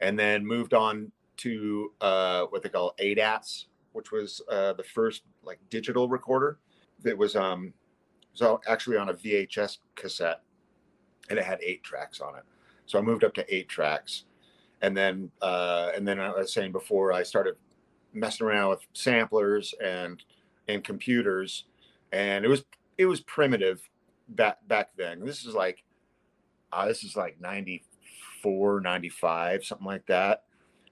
and 0.00 0.18
then 0.18 0.46
moved 0.46 0.74
on 0.74 1.10
to 1.38 1.92
uh, 2.00 2.44
what 2.44 2.62
they 2.62 2.68
call 2.68 2.94
ADATs, 3.00 3.66
which 3.92 4.12
was 4.12 4.40
uh, 4.50 4.72
the 4.74 4.82
first 4.82 5.22
like 5.42 5.58
digital 5.70 6.08
recorder 6.08 6.58
that 7.02 7.16
was 7.16 7.36
um 7.36 7.72
so 8.32 8.60
actually 8.66 8.96
on 8.96 9.08
a 9.08 9.14
VHS 9.14 9.78
cassette, 9.94 10.42
and 11.30 11.38
it 11.38 11.44
had 11.44 11.58
eight 11.62 11.82
tracks 11.82 12.20
on 12.20 12.36
it. 12.36 12.42
So 12.86 12.98
I 12.98 13.02
moved 13.02 13.24
up 13.24 13.34
to 13.34 13.54
eight 13.54 13.68
tracks 13.68 14.24
and 14.84 14.94
then 14.94 15.30
uh, 15.40 15.90
and 15.96 16.06
then 16.06 16.20
I 16.20 16.30
was 16.30 16.52
saying 16.52 16.72
before 16.72 17.12
I 17.12 17.22
started 17.22 17.56
messing 18.12 18.46
around 18.46 18.70
with 18.70 18.86
samplers 18.92 19.74
and 19.82 20.22
and 20.68 20.84
computers, 20.84 21.64
and 22.12 22.44
it 22.44 22.48
was 22.48 22.64
it 22.98 23.06
was 23.06 23.20
primitive 23.22 23.88
back 24.28 24.58
back 24.68 24.90
then. 24.96 25.24
This 25.24 25.46
is 25.46 25.54
like 25.54 25.82
uh, 26.70 26.86
this 26.86 27.02
is 27.02 27.16
like 27.16 27.40
94, 27.40 28.80
95, 28.80 29.64
something 29.64 29.86
like 29.86 30.06
that. 30.06 30.43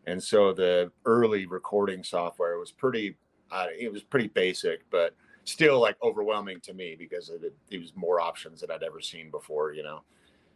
And 0.07 0.23
so 0.23 0.53
the 0.53 0.91
early 1.05 1.47
recording 1.47 2.03
software 2.03 2.59
was 2.59 2.73
pretty 2.73 3.17
uh, 3.51 3.67
it 3.79 3.93
was 3.93 4.03
pretty 4.03 4.29
basic, 4.29 4.89
but 4.91 5.15
still 5.45 5.79
like 5.79 5.97
overwhelming 6.03 6.59
to 6.61 6.73
me 6.73 6.97
because 6.99 7.29
it, 7.29 7.53
it 7.71 7.79
was 7.79 7.95
more 7.95 8.21
options 8.21 8.61
than 8.61 8.71
I'd 8.71 8.83
ever 8.83 9.01
seen 9.01 9.31
before, 9.31 9.73
you 9.73 9.83
know. 9.83 10.03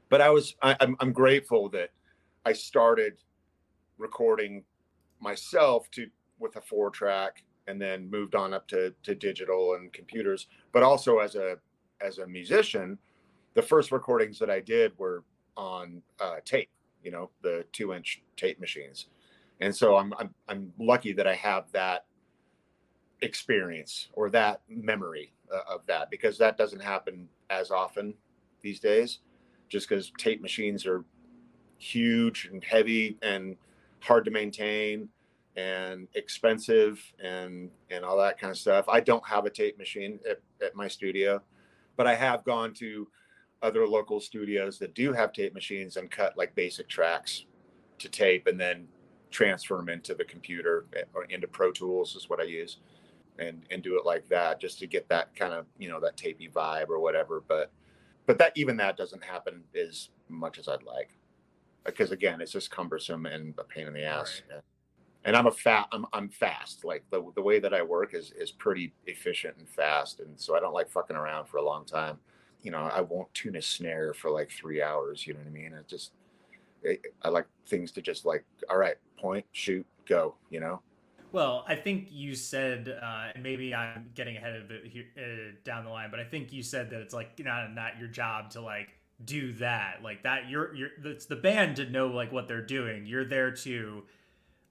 But 0.09 0.21
I 0.21 0.31
was 0.31 0.57
I, 0.62 0.76
I'm 0.81 0.97
I'm 1.00 1.12
grateful 1.12 1.69
that 1.71 1.91
I 2.45 2.53
started 2.53 3.19
recording 3.99 4.65
myself 5.21 5.91
to 5.93 6.09
with 6.38 6.57
a 6.57 6.61
four 6.61 6.91
track 6.91 7.43
and 7.67 7.81
then 7.81 8.11
moved 8.11 8.35
on 8.35 8.55
up 8.55 8.69
to, 8.69 8.95
to 9.03 9.15
digital 9.15 9.75
and 9.75 9.93
computers 9.93 10.47
but 10.73 10.83
also 10.83 11.19
as 11.19 11.35
a 11.35 11.57
as 12.00 12.19
a 12.19 12.26
musician 12.26 12.99
the 13.55 13.62
first 13.62 13.91
recordings 13.91 14.38
that 14.38 14.50
i 14.50 14.61
did 14.61 14.97
were 14.99 15.25
on 15.57 16.03
uh, 16.21 16.37
tape 16.45 16.69
you 17.03 17.11
know 17.11 17.31
the 17.43 17.65
two 17.73 17.93
inch 17.93 18.23
tape 18.37 18.61
machines 18.61 19.07
and 19.61 19.75
so 19.75 19.97
I'm, 19.97 20.13
I'm 20.19 20.35
i'm 20.49 20.73
lucky 20.79 21.13
that 21.13 21.27
i 21.27 21.35
have 21.35 21.71
that 21.73 22.05
experience 23.23 24.09
or 24.13 24.31
that 24.31 24.61
memory 24.69 25.33
uh, 25.53 25.75
of 25.75 25.87
that 25.87 26.11
because 26.11 26.37
that 26.39 26.59
doesn't 26.59 26.83
happen 26.83 27.29
as 27.51 27.71
often 27.71 28.15
these 28.63 28.81
days 28.81 29.21
just 29.69 29.89
because 29.89 30.13
tape 30.19 30.43
machines 30.43 30.87
are 30.87 31.05
huge 31.79 32.49
and 32.53 32.63
heavy 32.65 33.19
and 33.23 33.57
hard 34.01 34.25
to 34.25 34.31
maintain 34.31 35.09
and 35.57 36.07
expensive 36.15 37.01
and 37.23 37.71
and 37.91 38.05
all 38.05 38.17
that 38.19 38.39
kind 38.39 38.51
of 38.51 38.59
stuff. 38.59 38.89
I 38.89 39.01
don't 39.01 39.27
have 39.27 39.47
a 39.47 39.51
tape 39.51 39.79
machine 39.79 40.19
at, 40.29 40.41
at 40.63 40.75
my 40.75 40.87
studio, 40.89 41.43
but 41.97 42.07
I 42.07 42.15
have 42.15 42.45
gone 42.45 42.75
to 42.75 43.09
other 43.63 43.87
local 43.87 44.21
studios 44.21 44.79
that 44.79 44.95
do 44.95 45.13
have 45.13 45.33
tape 45.33 45.55
machines 45.55 45.97
and 45.97 46.11
cut 46.11 46.37
like 46.37 46.55
basic 46.55 46.89
tracks 46.89 47.47
to 47.99 48.09
tape 48.09 48.47
and 48.47 48.61
then 48.61 48.87
transfer 49.30 49.76
them 49.76 49.88
into 49.88 50.14
the 50.14 50.25
computer 50.25 50.87
eh, 50.97 51.02
or 51.14 51.25
into 51.25 51.47
Pro 51.47 51.73
Tools 51.73 52.16
is 52.16 52.28
what 52.28 52.40
I 52.40 52.45
use, 52.45 52.78
and 53.38 53.62
and 53.71 53.83
do 53.83 53.99
it 53.99 54.06
like 54.06 54.28
that 54.28 54.61
just 54.61 54.78
to 54.80 54.87
get 54.87 55.09
that 55.09 55.35
kind 55.37 55.52
of 55.52 55.66
you 55.78 55.88
know 55.88 56.00
that 56.00 56.16
tapey 56.16 56.50
vibe 56.50 56.88
or 56.88 57.00
whatever. 57.00 57.42
But 57.47 57.71
but 58.26 58.38
that 58.38 58.52
even 58.56 58.76
that 58.78 58.97
doesn't 58.97 59.25
happen 59.25 59.62
as 59.80 60.11
much 60.28 60.59
as 60.59 60.68
I'd 60.68 60.83
like 60.83 61.11
because 61.87 62.11
again, 62.12 62.40
it's 62.40 62.52
just 62.52 62.71
cumbersome 62.71 63.26
and 63.26 63.54
a 63.59 63.64
pain 63.64 63.87
in 63.87 63.95
the 63.95 64.04
ass. 64.04 64.42
Right. 64.50 64.61
And 65.25 65.35
I'm 65.35 65.47
a 65.47 65.52
fat, 65.52 65.88
I'm, 65.92 66.06
I'm 66.12 66.28
fast. 66.28 66.85
Like 66.85 67.04
the, 67.11 67.25
the 67.35 67.42
way 67.42 67.59
that 67.59 67.75
I 67.75 67.83
work 67.83 68.14
is, 68.14 68.33
is 68.38 68.52
pretty 68.52 68.92
efficient 69.06 69.56
and 69.59 69.68
fast. 69.68 70.21
And 70.21 70.38
so 70.38 70.56
I 70.56 70.61
don't 70.61 70.75
like 70.75 70.88
fucking 70.88 71.16
around 71.16 71.47
for 71.47 71.56
a 71.56 71.64
long 71.64 71.85
time. 71.85 72.18
You 72.62 72.71
know, 72.71 72.78
I 72.78 73.00
won't 73.00 73.33
tune 73.35 73.56
a 73.56 73.62
snare 73.62 74.14
for 74.14 74.30
like 74.30 74.50
three 74.50 74.83
hours. 74.83 75.26
You 75.26 75.35
know 75.35 75.40
what 75.40 75.49
I 75.49 75.50
mean? 75.50 75.73
It 75.73 75.88
just, 75.88 76.12
it, 76.83 77.00
I 77.23 77.28
like 77.28 77.47
things 77.66 77.90
to 77.92 78.02
just 78.02 78.25
like, 78.25 78.45
all 78.71 78.78
right, 78.78 78.97
point, 79.16 79.46
shoot, 79.52 79.87
go, 80.06 80.35
you 80.50 80.61
know? 80.61 80.80
Well, 81.32 81.64
I 81.68 81.75
think 81.75 82.08
you 82.11 82.35
said, 82.35 82.88
uh, 83.02 83.28
and 83.35 83.42
maybe 83.42 83.75
I'm 83.75 84.11
getting 84.14 84.37
ahead 84.37 84.56
of 84.56 84.70
it 84.70 84.87
here 84.87 85.04
uh, 85.18 85.54
down 85.64 85.85
the 85.85 85.90
line, 85.90 86.11
but 86.11 86.20
I 86.20 86.25
think 86.25 86.52
you 86.52 86.62
said 86.62 86.90
that 86.90 87.00
it's 87.00 87.12
like 87.12 87.38
not 87.40 87.75
not 87.75 87.99
your 87.99 88.08
job 88.08 88.50
to 88.52 88.61
like 88.61 88.88
do 89.25 89.52
that. 89.54 90.02
Like 90.02 90.23
that 90.23 90.49
you're 90.49 90.75
you're 90.75 90.90
it's 91.04 91.26
the 91.26 91.37
band 91.37 91.76
to 91.76 91.90
know 91.90 92.06
like 92.08 92.32
what 92.32 92.49
they're 92.49 92.64
doing. 92.64 93.06
You're 93.06 93.25
there 93.25 93.50
to 93.50 94.04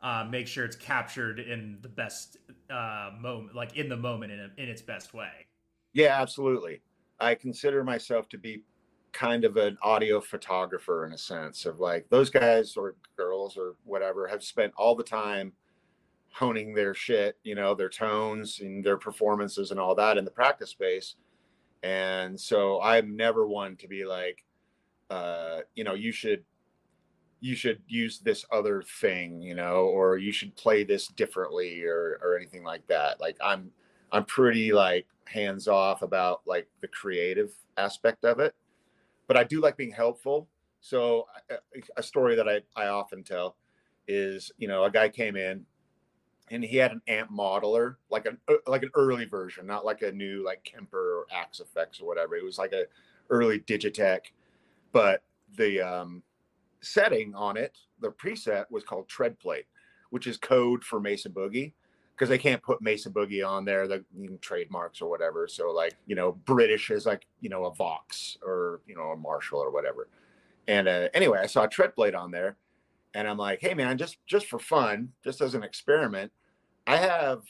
uh, 0.02 0.28
make 0.30 0.48
sure 0.48 0.66
it's 0.66 0.76
captured 0.76 1.40
in 1.40 1.78
the 1.82 1.90
best 1.90 2.38
uh, 2.70 3.12
moment 3.20 3.56
like 3.56 3.76
in 3.76 3.90
the 3.90 3.98
moment 3.98 4.32
in, 4.32 4.40
a, 4.40 4.50
in 4.58 4.70
its 4.70 4.82
best 4.82 5.14
way. 5.14 5.48
Yeah 5.94 6.20
absolutely. 6.20 6.82
I 7.20 7.36
consider 7.36 7.84
myself 7.84 8.28
to 8.30 8.38
be 8.38 8.64
kind 9.16 9.46
of 9.46 9.56
an 9.56 9.78
audio 9.82 10.20
photographer 10.20 11.06
in 11.06 11.14
a 11.14 11.18
sense 11.18 11.66
of 11.66 11.80
like 11.80 12.06
those 12.10 12.30
guys 12.30 12.76
or 12.76 12.96
girls 13.16 13.56
or 13.56 13.76
whatever 13.86 14.28
have 14.28 14.44
spent 14.44 14.74
all 14.76 14.94
the 14.94 15.04
time 15.04 15.54
honing 16.34 16.74
their 16.74 16.94
shit 16.94 17.38
you 17.44 17.56
know 17.56 17.74
their 17.74 17.90
tones 17.90 18.60
and 18.60 18.84
their 18.84 18.98
performances 18.98 19.72
and 19.72 19.80
all 19.80 19.96
that 19.96 20.18
in 20.18 20.26
the 20.26 20.32
practice 20.32 20.70
space. 20.70 21.16
And 21.82 22.38
so 22.40 22.82
i'm 22.82 23.16
never 23.16 23.48
one 23.48 23.78
to 23.78 23.88
be 23.88 24.04
like 24.04 24.44
uh 25.10 25.60
you 25.76 25.86
know 25.86 25.94
you 25.94 26.12
should 26.12 26.44
you 27.40 27.56
should 27.56 27.80
use 27.88 28.20
this 28.20 28.44
other 28.52 28.82
thing 28.82 29.42
you 29.42 29.56
know 29.56 29.86
or 29.86 30.18
you 30.18 30.34
should 30.34 30.54
play 30.58 30.84
this 30.84 31.08
differently 31.08 31.86
or 31.86 32.20
or 32.22 32.36
anything 32.36 32.66
like 32.66 32.86
that. 32.88 33.22
Like 33.22 33.38
i'm 33.42 33.72
i'm 34.12 34.26
pretty 34.26 34.74
like 34.74 35.08
hands 35.26 35.70
off 35.70 36.02
about 36.02 36.42
like 36.46 36.68
the 36.82 36.88
creative 36.90 37.54
aspect 37.78 38.26
of 38.26 38.42
it 38.42 38.54
but 39.28 39.38
i 39.38 39.44
do 39.44 39.62
like 39.62 39.78
being 39.78 39.92
helpful 39.92 40.48
so 40.82 41.26
a, 41.50 41.56
a 41.98 42.04
story 42.04 42.36
that 42.36 42.48
i 42.48 42.62
i 42.76 42.88
often 42.88 43.24
tell 43.24 43.56
is 44.08 44.52
you 44.58 44.68
know 44.68 44.84
a 44.84 44.92
guy 44.92 45.10
came 45.10 45.36
in 45.36 45.66
and 46.52 46.64
he 46.64 46.78
had 46.78 46.92
an 46.92 47.02
amp 47.08 47.32
modeler, 47.32 47.96
like 48.10 48.26
an 48.26 48.38
uh, 48.48 48.56
like 48.68 48.84
an 48.84 48.92
early 48.94 49.26
version, 49.26 49.66
not 49.66 49.86
like 49.86 50.02
a 50.02 50.12
new 50.12 50.44
like 50.46 50.64
Kemper 50.64 51.20
or 51.20 51.26
Axe-Fx 51.32 52.02
or 52.02 52.06
whatever. 52.06 52.36
It 52.36 52.44
was 52.44 52.58
like 52.58 52.74
a 52.74 52.86
early 53.30 53.60
Digitech, 53.60 54.20
but 54.92 55.24
the 55.58 55.82
um, 55.82 56.22
setting 56.82 57.34
on 57.34 57.58
it, 57.58 57.78
the 58.00 58.12
preset 58.12 58.66
was 58.70 58.84
called 58.84 59.08
Tread 59.08 59.40
Plate, 59.40 59.66
which 60.12 60.28
is 60.28 60.38
code 60.38 60.84
for 60.84 61.00
Mesa 61.00 61.30
Boogie 61.30 61.74
because 62.16 62.30
they 62.30 62.38
can't 62.38 62.64
put 62.64 62.82
Mesa 62.82 63.10
Boogie 63.10 63.46
on 63.46 63.66
there, 63.66 63.88
the 63.88 64.06
you 64.18 64.30
know, 64.30 64.38
trademarks 64.38 65.02
or 65.02 65.10
whatever. 65.10 65.48
So 65.48 65.72
like 65.72 65.96
you 66.06 66.16
know, 66.16 66.32
British 66.32 66.90
is 66.90 67.06
like 67.06 67.28
you 67.42 67.50
know 67.50 67.66
a 67.66 67.74
Vox 67.74 68.38
or 68.44 68.82
you 68.88 68.96
know 68.96 69.12
a 69.12 69.18
Marshall 69.18 69.60
or 69.60 69.72
whatever. 69.72 70.08
And 70.68 70.88
uh, 70.88 71.10
anyway, 71.14 71.40
I 71.40 71.46
saw 71.46 71.66
Tread 71.68 71.96
Plate 71.96 72.16
on 72.16 72.32
there 72.32 72.58
and 73.16 73.28
I'm 73.28 73.38
like, 73.38 73.62
hey 73.62 73.74
man, 73.74 73.98
just 73.98 74.18
just 74.28 74.46
for 74.48 74.60
fun, 74.60 75.10
just 75.24 75.42
as 75.42 75.56
an 75.56 75.64
experiment, 75.64 76.32
I 76.86 76.98
have 76.98 77.44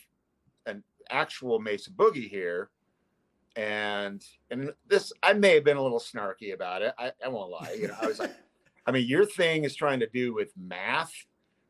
an 0.65 0.83
actual 1.09 1.59
Mesa 1.59 1.89
Boogie 1.89 2.29
here, 2.29 2.69
and 3.55 4.23
and 4.51 4.71
this 4.87 5.11
I 5.23 5.33
may 5.33 5.55
have 5.55 5.65
been 5.65 5.77
a 5.77 5.81
little 5.81 5.99
snarky 5.99 6.53
about 6.53 6.83
it. 6.83 6.93
I, 6.97 7.11
I 7.23 7.27
won't 7.29 7.49
lie. 7.49 7.75
You 7.77 7.87
know, 7.87 7.95
I 7.99 8.05
was 8.05 8.19
like, 8.19 8.31
I 8.85 8.91
mean, 8.91 9.07
your 9.07 9.25
thing 9.25 9.63
is 9.63 9.75
trying 9.75 9.99
to 10.01 10.07
do 10.07 10.33
with 10.33 10.51
math 10.55 11.13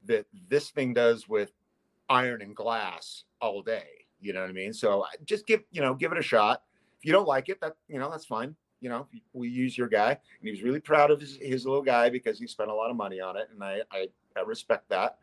that 0.06 0.26
this 0.50 0.70
thing 0.70 0.94
does 0.94 1.28
with 1.28 1.52
iron 2.10 2.42
and 2.42 2.56
glass 2.56 3.24
all 3.42 3.62
day. 3.62 3.88
You 4.20 4.34
know 4.34 4.42
what 4.42 4.50
I 4.50 4.54
mean? 4.54 4.74
So 4.74 5.06
just 5.26 5.46
give 5.46 5.62
you 5.72 5.82
know 5.82 5.94
give 5.94 6.12
it 6.12 6.18
a 6.18 6.24
shot. 6.24 6.64
If 7.00 7.06
you 7.06 7.12
don't 7.12 7.28
like 7.28 7.50
it, 7.50 7.62
that 7.62 7.76
you 7.88 8.00
know 8.00 8.10
that's 8.10 8.26
fine 8.26 8.56
you 8.86 8.90
know, 8.90 9.08
we 9.34 9.50
use 9.50 9.76
your 9.76 9.88
guy. 9.88 10.12
And 10.12 10.20
he 10.44 10.52
was 10.52 10.62
really 10.62 10.80
proud 10.80 11.10
of 11.10 11.20
his, 11.20 11.38
his 11.42 11.66
little 11.66 11.82
guy 11.82 12.10
because 12.10 12.38
he 12.38 12.46
spent 12.46 12.70
a 12.70 12.74
lot 12.74 12.92
of 12.92 12.96
money 12.96 13.20
on 13.20 13.36
it. 13.36 13.48
And 13.52 13.64
I, 13.64 13.82
I, 13.92 14.08
I 14.38 14.42
respect 14.42 14.90
that. 14.90 15.18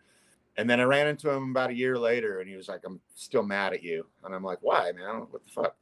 And 0.57 0.69
then 0.69 0.81
I 0.81 0.83
ran 0.83 1.07
into 1.07 1.31
him 1.31 1.51
about 1.51 1.71
a 1.71 1.75
year 1.75 1.97
later 1.97 2.41
and 2.41 2.49
he 2.49 2.57
was 2.57 2.69
like, 2.69 2.81
I'm 2.85 3.01
still 3.15 3.45
mad 3.45 3.73
at 3.73 3.85
you. 3.85 4.05
And 4.25 4.35
I'm 4.35 4.43
like, 4.43 4.59
why, 4.62 4.91
man? 4.91 5.27
What 5.31 5.45
the 5.45 5.51
fuck? 5.51 5.77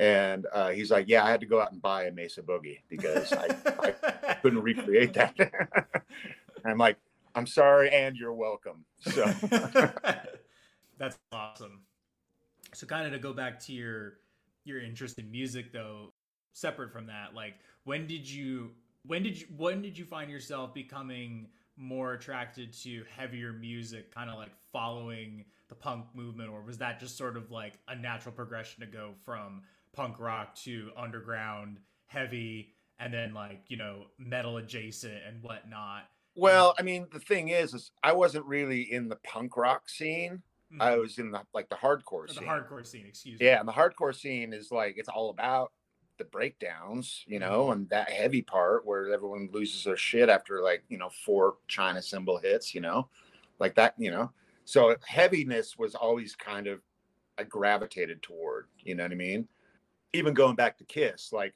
And 0.00 0.46
uh, 0.52 0.70
he's 0.70 0.90
like, 0.90 1.06
yeah, 1.08 1.24
I 1.24 1.30
had 1.30 1.38
to 1.38 1.46
go 1.46 1.60
out 1.60 1.70
and 1.70 1.80
buy 1.80 2.06
a 2.06 2.10
Mesa 2.10 2.42
Boogie 2.42 2.80
because 2.88 3.32
I, 3.32 3.46
I 4.28 4.34
couldn't 4.34 4.62
recreate 4.62 5.14
that. 5.14 5.36
I'm 6.64 6.78
like, 6.78 6.96
I'm 7.34 7.46
sorry, 7.46 7.90
and 7.90 8.16
you're 8.16 8.34
welcome. 8.34 8.84
So 9.00 9.24
that's 10.98 11.18
awesome. 11.32 11.82
So 12.74 12.86
kind 12.86 13.06
of 13.06 13.12
to 13.12 13.18
go 13.18 13.32
back 13.32 13.60
to 13.66 13.72
your 13.72 14.14
your 14.64 14.80
interest 14.80 15.18
in 15.18 15.30
music 15.30 15.72
though, 15.72 16.12
separate 16.52 16.92
from 16.92 17.06
that, 17.06 17.34
like 17.34 17.54
when 17.84 18.06
did 18.06 18.28
you 18.28 18.72
when 19.06 19.22
did 19.22 19.40
you 19.40 19.46
when 19.56 19.82
did 19.82 19.96
you 19.96 20.04
find 20.04 20.30
yourself 20.30 20.74
becoming 20.74 21.48
more 21.76 22.14
attracted 22.14 22.72
to 22.72 23.04
heavier 23.16 23.52
music, 23.52 24.12
kind 24.12 24.28
of 24.28 24.36
like 24.36 24.50
following 24.72 25.44
the 25.68 25.74
punk 25.74 26.06
movement, 26.14 26.50
or 26.50 26.62
was 26.62 26.78
that 26.78 26.98
just 27.00 27.16
sort 27.16 27.36
of 27.36 27.50
like 27.50 27.78
a 27.88 27.94
natural 27.94 28.34
progression 28.34 28.80
to 28.80 28.86
go 28.86 29.12
from 29.24 29.62
punk 29.94 30.18
rock 30.18 30.54
to 30.54 30.90
underground 30.96 31.78
heavy 32.06 32.74
and 32.98 33.12
then 33.12 33.32
like 33.32 33.60
you 33.68 33.76
know 33.76 34.04
metal 34.18 34.56
adjacent 34.58 35.20
and 35.26 35.42
whatnot? 35.42 36.08
Well, 36.38 36.74
I 36.78 36.82
mean, 36.82 37.08
the 37.12 37.18
thing 37.18 37.48
is, 37.48 37.74
is 37.74 37.90
I 38.02 38.12
wasn't 38.12 38.46
really 38.46 38.92
in 38.92 39.08
the 39.08 39.16
punk 39.16 39.56
rock 39.56 39.88
scene. 39.88 40.42
Mm-hmm. 40.72 40.82
I 40.82 40.96
was 40.96 41.18
in 41.18 41.32
the 41.32 41.42
like 41.52 41.68
the 41.68 41.74
hardcore 41.74 42.24
or 42.24 42.28
scene. 42.28 42.44
The 42.44 42.50
hardcore 42.50 42.86
scene, 42.86 43.06
excuse 43.06 43.40
me. 43.40 43.46
Yeah, 43.46 43.58
and 43.58 43.68
the 43.68 43.72
hardcore 43.72 44.14
scene 44.14 44.52
is 44.52 44.70
like 44.70 44.94
it's 44.98 45.08
all 45.08 45.30
about 45.30 45.72
the 46.18 46.24
breakdowns, 46.24 47.24
you 47.26 47.40
know, 47.40 47.64
mm-hmm. 47.64 47.72
and 47.72 47.88
that 47.90 48.10
heavy 48.10 48.42
part 48.42 48.86
where 48.86 49.12
everyone 49.12 49.48
loses 49.52 49.82
their 49.84 49.96
shit 49.96 50.28
after 50.28 50.62
like, 50.62 50.84
you 50.88 50.98
know, 50.98 51.10
four 51.24 51.56
China 51.66 52.00
cymbal 52.00 52.38
hits, 52.38 52.74
you 52.74 52.80
know, 52.80 53.08
like 53.58 53.74
that, 53.74 53.94
you 53.98 54.10
know. 54.10 54.30
So 54.64 54.94
heaviness 55.06 55.76
was 55.76 55.94
always 55.94 56.36
kind 56.36 56.66
of 56.66 56.80
I 57.38 57.44
gravitated 57.44 58.22
toward, 58.22 58.66
you 58.78 58.94
know 58.94 59.04
what 59.04 59.12
I 59.12 59.16
mean? 59.16 59.48
Even 60.12 60.34
going 60.34 60.54
back 60.54 60.78
to 60.78 60.84
Kiss, 60.84 61.32
like 61.32 61.54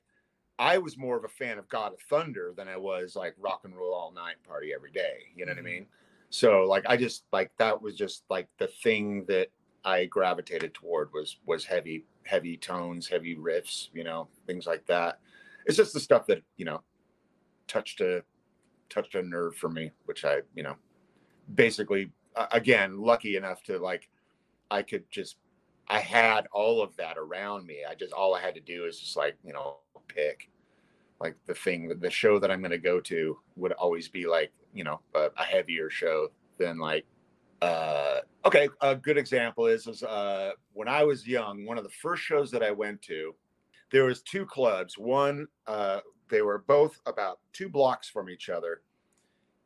I 0.62 0.78
was 0.78 0.97
more 0.97 1.16
of 1.16 1.25
a 1.25 1.28
fan 1.28 1.59
of 1.59 1.69
God 1.69 1.92
of 1.92 2.00
Thunder 2.02 2.54
than 2.57 2.69
I 2.69 2.76
was 2.76 3.16
like 3.16 3.35
rock 3.37 3.62
and 3.64 3.76
roll 3.76 3.92
all 3.92 4.12
night 4.12 4.37
party 4.47 4.73
every 4.73 4.92
day, 4.92 5.25
you 5.35 5.45
know 5.45 5.50
mm-hmm. 5.50 5.64
what 5.64 5.69
I 5.69 5.73
mm-hmm. 5.73 5.81
mean? 5.81 5.87
So 6.31 6.62
like 6.62 6.85
I 6.87 6.97
just 6.97 7.25
like 7.33 7.50
that 7.59 7.83
was 7.83 7.97
just 7.97 8.23
like 8.31 8.47
the 8.59 8.69
thing 8.69 9.25
that 9.26 9.49
I 9.85 10.04
gravitated 10.04 10.73
toward 10.73 11.12
was 11.12 11.38
was 11.47 11.64
heavy 11.64 12.04
heavy 12.23 12.57
tones, 12.57 13.09
heavy 13.09 13.35
riffs, 13.35 13.88
you 13.92 14.04
know, 14.04 14.28
things 14.47 14.64
like 14.64 14.87
that. 14.87 15.19
It's 15.66 15.76
just 15.76 15.95
the 15.95 16.00
stuff 16.00 16.26
that 16.28 16.42
you 16.57 16.64
know 16.64 16.83
touched 17.66 18.00
a 18.00 18.23
touched 18.88 19.16
a 19.16 19.23
nerve 19.23 19.57
for 19.57 19.69
me, 19.69 19.90
which 20.04 20.25
I 20.25 20.42
you 20.54 20.62
know 20.62 20.76
basically 21.52 22.12
again 22.52 23.00
lucky 23.00 23.37
enough 23.37 23.64
to 23.64 23.81
like 23.81 24.09
I 24.71 24.83
could 24.83 25.11
just 25.11 25.38
I 25.88 25.99
had 25.99 26.47
all 26.52 26.81
of 26.81 26.97
that 26.99 27.19
around 27.19 27.66
me. 27.66 27.78
I 27.87 27.97
just 27.97 28.12
all 28.12 28.33
I 28.33 28.40
had 28.40 28.54
to 28.54 28.61
do 28.61 28.85
is 28.85 29.00
just 29.00 29.16
like 29.16 29.37
you 29.42 29.52
know 29.52 29.78
pick 30.07 30.51
like 31.23 31.37
the 31.47 31.55
thing 31.55 31.88
that 31.88 32.00
the 32.00 32.11
show 32.11 32.38
that 32.41 32.50
I'm 32.50 32.61
going 32.61 32.73
to 32.73 32.79
go 32.79 33.00
to 33.00 33.38
would 33.57 33.73
always 33.73 34.09
be 34.09 34.26
like 34.26 34.52
you 34.75 34.85
know 34.85 35.00
a, 35.14 35.29
a 35.37 35.45
heavier 35.45 35.88
show 35.88 36.29
than 36.59 36.79
like 36.79 37.07
uh, 37.62 38.19
okay, 38.45 38.69
a 38.81 38.97
good 38.97 39.17
example 39.17 39.67
is, 39.67 39.87
is 39.87 40.02
uh, 40.02 40.50
when 40.73 40.88
I 40.88 41.05
was 41.05 41.29
young, 41.29 41.64
one 41.64 41.79
of 41.79 41.85
the 41.85 41.91
first 41.91 42.25
shows 42.25 42.50
that 42.50 42.61
I 42.61 42.73
went 42.73 43.00
to, 43.02 43.37
there 43.93 44.05
was 44.05 44.21
two 44.23 44.45
clubs. 44.45 44.99
One, 44.99 45.47
uh, 45.69 46.00
they 46.29 46.43
were 46.43 46.64
both 46.67 46.99
about 47.07 47.38
two 47.52 47.69
blocks 47.69 48.09
from 48.09 48.29
each 48.29 48.49
other, 48.49 48.83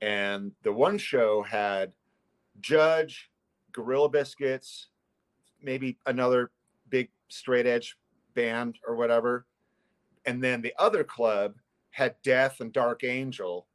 and 0.02 0.52
the 0.62 0.72
one 0.72 0.98
show 0.98 1.42
had 1.42 1.92
Judge, 2.60 3.30
Gorilla 3.72 4.10
Biscuits, 4.10 4.88
maybe 5.62 5.96
another 6.04 6.50
big 6.90 7.08
straight 7.28 7.66
edge 7.66 7.96
band 8.34 8.76
or 8.86 8.94
whatever, 8.94 9.46
and 10.26 10.42
then 10.42 10.60
the 10.60 10.74
other 10.78 11.04
club 11.04 11.54
had 11.90 12.14
Death 12.22 12.60
and 12.60 12.72
Dark 12.72 13.04
Angel, 13.04 13.66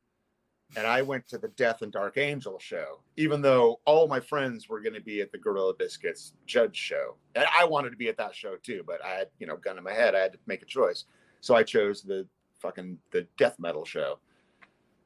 and 0.75 0.85
I 0.85 1.01
went 1.01 1.27
to 1.29 1.37
the 1.37 1.49
Death 1.49 1.81
and 1.81 1.91
Dark 1.91 2.17
Angel 2.17 2.59
show, 2.59 3.01
even 3.17 3.41
though 3.41 3.79
all 3.85 4.07
my 4.07 4.19
friends 4.19 4.69
were 4.69 4.81
going 4.81 4.93
to 4.93 5.01
be 5.01 5.21
at 5.21 5.31
the 5.31 5.37
Gorilla 5.37 5.73
Biscuits 5.73 6.33
Judge 6.45 6.75
show. 6.75 7.15
And 7.35 7.45
I 7.57 7.65
wanted 7.65 7.89
to 7.89 7.97
be 7.97 8.07
at 8.07 8.17
that 8.17 8.35
show 8.35 8.55
too, 8.61 8.83
but 8.85 9.03
I 9.03 9.09
had, 9.09 9.27
you 9.39 9.47
know, 9.47 9.57
gun 9.57 9.77
in 9.77 9.83
my 9.83 9.93
head. 9.93 10.15
I 10.15 10.19
had 10.19 10.33
to 10.33 10.39
make 10.45 10.61
a 10.61 10.65
choice. 10.65 11.05
So 11.41 11.55
I 11.55 11.63
chose 11.63 12.03
the 12.03 12.27
fucking 12.59 12.97
the 13.11 13.27
death 13.37 13.57
metal 13.59 13.83
show. 13.83 14.19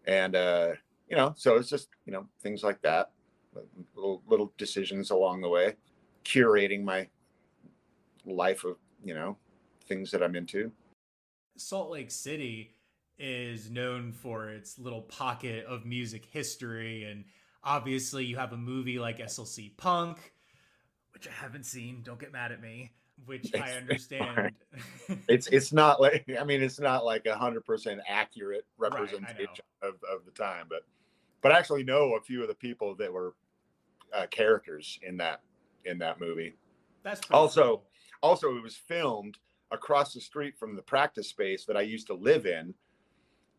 And 0.06 0.36
uh, 0.36 0.74
you 1.08 1.16
know, 1.16 1.34
so 1.38 1.56
it's 1.56 1.70
just, 1.70 1.90
you 2.06 2.12
know, 2.12 2.28
things 2.44 2.64
like 2.64 2.82
that. 2.82 3.12
little, 3.96 4.22
little 4.28 4.54
decisions 4.58 5.12
along 5.12 5.42
the 5.42 5.50
way, 5.50 5.76
curating 6.24 6.84
my 6.84 7.08
life 8.26 8.64
of 8.64 8.78
you 9.04 9.14
know 9.14 9.38
things 9.88 10.12
that 10.12 10.24
I'm 10.24 10.36
into. 10.36 10.72
Salt 11.58 11.92
Lake 11.92 12.12
City 12.12 12.74
is 13.18 13.70
known 13.70 14.12
for 14.12 14.50
its 14.50 14.78
little 14.78 15.02
pocket 15.02 15.66
of 15.66 15.86
music 15.86 16.26
history 16.26 17.06
and 17.06 17.24
obviously 17.64 18.26
you 18.26 18.36
have 18.36 18.52
a 18.52 18.58
movie 18.58 19.00
like 19.00 19.20
SLC 19.20 19.76
Punk 19.78 20.34
which 21.14 21.28
I 21.28 21.32
haven't 21.32 21.66
seen 21.66 22.02
don't 22.04 22.20
get 22.20 22.34
mad 22.34 22.52
at 22.52 22.62
me 22.62 22.92
which 23.26 23.54
it's, 23.54 23.62
I 23.62 23.72
understand 23.78 24.52
it's 25.30 25.48
it's 25.48 25.72
not 25.72 26.02
like 26.02 26.30
I 26.40 26.44
mean 26.44 26.62
it's 26.62 26.80
not 26.80 27.06
like 27.06 27.26
a 27.26 27.38
hundred 27.38 27.66
percent 27.66 28.02
accurate 28.08 28.66
representation 28.78 29.48
right, 29.82 29.90
of, 29.90 29.96
of 30.12 30.26
the 30.26 30.32
time 30.32 30.66
but 30.70 30.82
but 31.42 31.54
I 31.54 31.60
actually 31.60 31.84
know 31.84 32.16
a 32.16 32.22
few 32.22 32.42
of 32.42 32.48
the 32.48 32.56
people 32.56 32.96
that 32.96 33.14
were 33.14 33.36
uh, 34.12 34.26
characters 34.32 35.00
in 35.04 35.18
that 35.18 35.42
in 35.86 36.00
that 36.00 36.20
movie. 36.20 36.56
That's 37.04 37.22
also 37.30 37.64
cool. 37.64 37.84
also 38.24 38.56
it 38.58 38.64
was 38.64 38.76
filmed 38.76 39.38
across 39.72 40.14
the 40.14 40.22
street 40.22 40.58
from 40.58 40.76
the 40.76 40.82
practice 40.82 41.30
space 41.30 41.66
that 41.66 41.78
I 41.78 41.82
used 41.82 42.08
to 42.08 42.14
live 42.14 42.46
in 42.46 42.74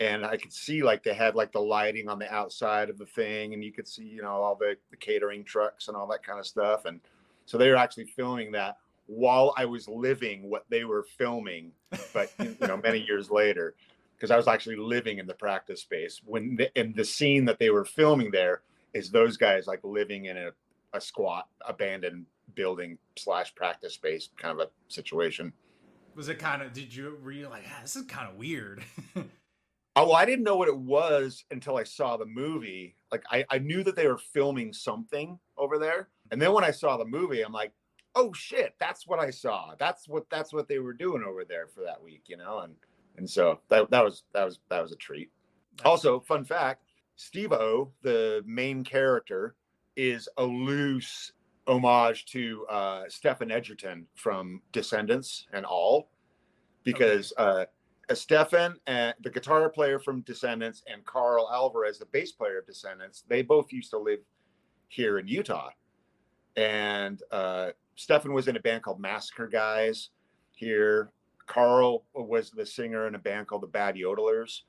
and 0.01 0.25
I 0.25 0.37
could 0.37 0.53
see 0.53 0.83
like 0.83 1.03
they 1.03 1.15
had 1.15 1.35
like 1.35 1.53
the 1.53 1.61
lighting 1.61 2.09
on 2.09 2.19
the 2.19 2.33
outside 2.33 2.91
of 2.91 2.99
the 2.99 3.07
thing, 3.07 3.55
and 3.55 3.65
you 3.65 3.73
could 3.73 3.89
see 3.89 4.05
you 4.05 4.23
know 4.23 4.29
all 4.29 4.55
the, 4.55 4.77
the 4.91 4.97
catering 4.97 5.45
trucks 5.45 5.89
and 5.89 5.97
all 5.97 6.07
that 6.09 6.23
kind 6.23 6.39
of 6.39 6.47
stuff. 6.47 6.85
And 6.85 7.01
so 7.47 7.57
they 7.57 7.71
were 7.71 7.77
actually 7.77 8.05
filming 8.05 8.53
that 8.53 8.77
while 9.07 9.55
I 9.57 9.65
was 9.65 9.89
living 9.89 10.51
what 10.51 10.65
they 10.69 10.85
were 10.85 11.07
filming, 11.17 11.73
but 12.13 12.31
you 12.39 12.57
know 12.67 12.77
many 12.77 13.01
years 13.01 13.31
later, 13.31 13.75
because 14.17 14.31
I 14.31 14.37
was 14.37 14.49
actually 14.49 14.77
living 14.77 15.19
in 15.19 15.27
the 15.27 15.35
practice 15.35 15.81
space 15.81 16.21
when 16.25 16.57
the, 16.57 16.79
and 16.79 16.95
the 16.95 17.05
scene 17.05 17.45
that 17.47 17.59
they 17.59 17.71
were 17.71 17.85
filming 17.85 18.31
there 18.31 18.63
is 18.93 19.11
those 19.11 19.37
guys 19.37 19.67
like 19.67 19.81
living 19.83 20.27
in 20.27 20.37
a, 20.37 20.51
a 20.93 21.01
squat 21.01 21.49
abandoned 21.67 22.27
building 22.55 22.99
slash 23.17 23.55
practice 23.55 23.95
space 23.95 24.29
kind 24.37 24.61
of 24.61 24.67
a 24.67 24.71
situation. 24.89 25.53
Was 26.17 26.31
it 26.31 26.39
kind 26.39 26.63
of? 26.63 26.73
Did 26.73 26.95
you 26.95 27.19
were 27.23 27.31
you 27.31 27.49
like, 27.49 27.65
ah, 27.69 27.79
this 27.83 27.95
is 27.95 28.07
kind 28.07 28.27
of 28.29 28.37
weird? 28.37 28.83
Oh, 29.15 29.25
well, 29.97 30.15
I 30.15 30.25
didn't 30.25 30.45
know 30.45 30.57
what 30.57 30.69
it 30.69 30.77
was 30.77 31.45
until 31.51 31.77
I 31.77 31.85
saw 31.85 32.17
the 32.17 32.25
movie. 32.25 32.97
Like 33.13 33.23
I, 33.31 33.45
I 33.51 33.59
knew 33.59 33.85
that 33.85 33.97
they 33.97 34.09
were 34.09 34.17
filming 34.17 34.73
something 34.73 35.39
over 35.59 35.79
there. 35.79 36.09
And 36.31 36.41
then 36.41 36.53
when 36.53 36.65
I 36.65 36.71
saw 36.71 36.97
the 36.97 37.05
movie, 37.05 37.43
I'm 37.43 37.53
like, 37.53 37.73
oh 38.15 38.33
shit, 38.33 38.75
that's 38.81 39.07
what 39.07 39.21
I 39.21 39.31
saw. 39.31 39.75
That's 39.79 40.09
what 40.09 40.29
that's 40.31 40.55
what 40.55 40.69
they 40.69 40.79
were 40.79 40.95
doing 40.95 41.23
over 41.23 41.45
there 41.45 41.67
for 41.67 41.83
that 41.83 42.03
week, 42.03 42.23
you 42.29 42.39
know? 42.39 42.61
And 42.61 42.75
and 43.19 43.29
so 43.29 43.61
that 43.69 43.91
that 43.91 44.03
was 44.03 44.25
that 44.33 44.45
was 44.45 44.59
that 44.71 44.83
was 44.83 44.93
a 44.93 44.97
treat. 44.97 45.31
Also, 45.85 46.19
fun 46.21 46.47
fact, 46.47 46.83
Stevo, 47.19 47.91
the 48.01 48.43
main 48.47 48.85
character, 48.85 49.55
is 49.97 50.31
a 50.39 50.45
loose 50.45 51.33
homage 51.67 52.27
to 52.27 52.67
uh 52.69 53.05
Stephen 53.09 53.51
Egerton 53.51 54.07
from 54.15 54.63
Descendents 54.73 55.47
and 55.53 55.65
all. 55.65 56.11
Because 56.85 57.33
okay. 57.39 57.63
uh 57.63 57.65
Stefan, 58.15 58.77
and 58.87 59.15
the 59.23 59.31
guitar 59.31 59.69
player 59.69 59.99
from 59.99 60.21
Descendents, 60.21 60.83
and 60.87 61.05
Karl 61.05 61.49
Alvarez, 61.53 61.99
the 61.99 62.07
bass 62.07 62.31
player 62.31 62.59
of 62.59 62.67
Descendents, 62.67 63.25
they 63.29 63.43
both 63.43 63.73
used 63.73 63.91
to 63.91 63.99
live 63.99 64.21
here 64.89 65.19
in 65.19 65.27
Utah. 65.27 65.71
And 66.57 67.21
uh, 67.33 67.71
Stefan 67.97 68.33
was 68.33 68.49
in 68.49 68.57
a 68.57 68.61
band 68.61 68.83
called 68.83 69.01
Massacre 69.01 69.49
Guys 69.49 70.11
here. 70.53 71.11
Karl 71.47 72.05
was 72.15 72.51
the 72.51 72.67
singer 72.67 73.07
in 73.07 73.15
a 73.15 73.19
band 73.19 73.49
called 73.49 73.63
the 73.63 73.69
Bad 73.69 73.97
Yodelers, 73.97 74.63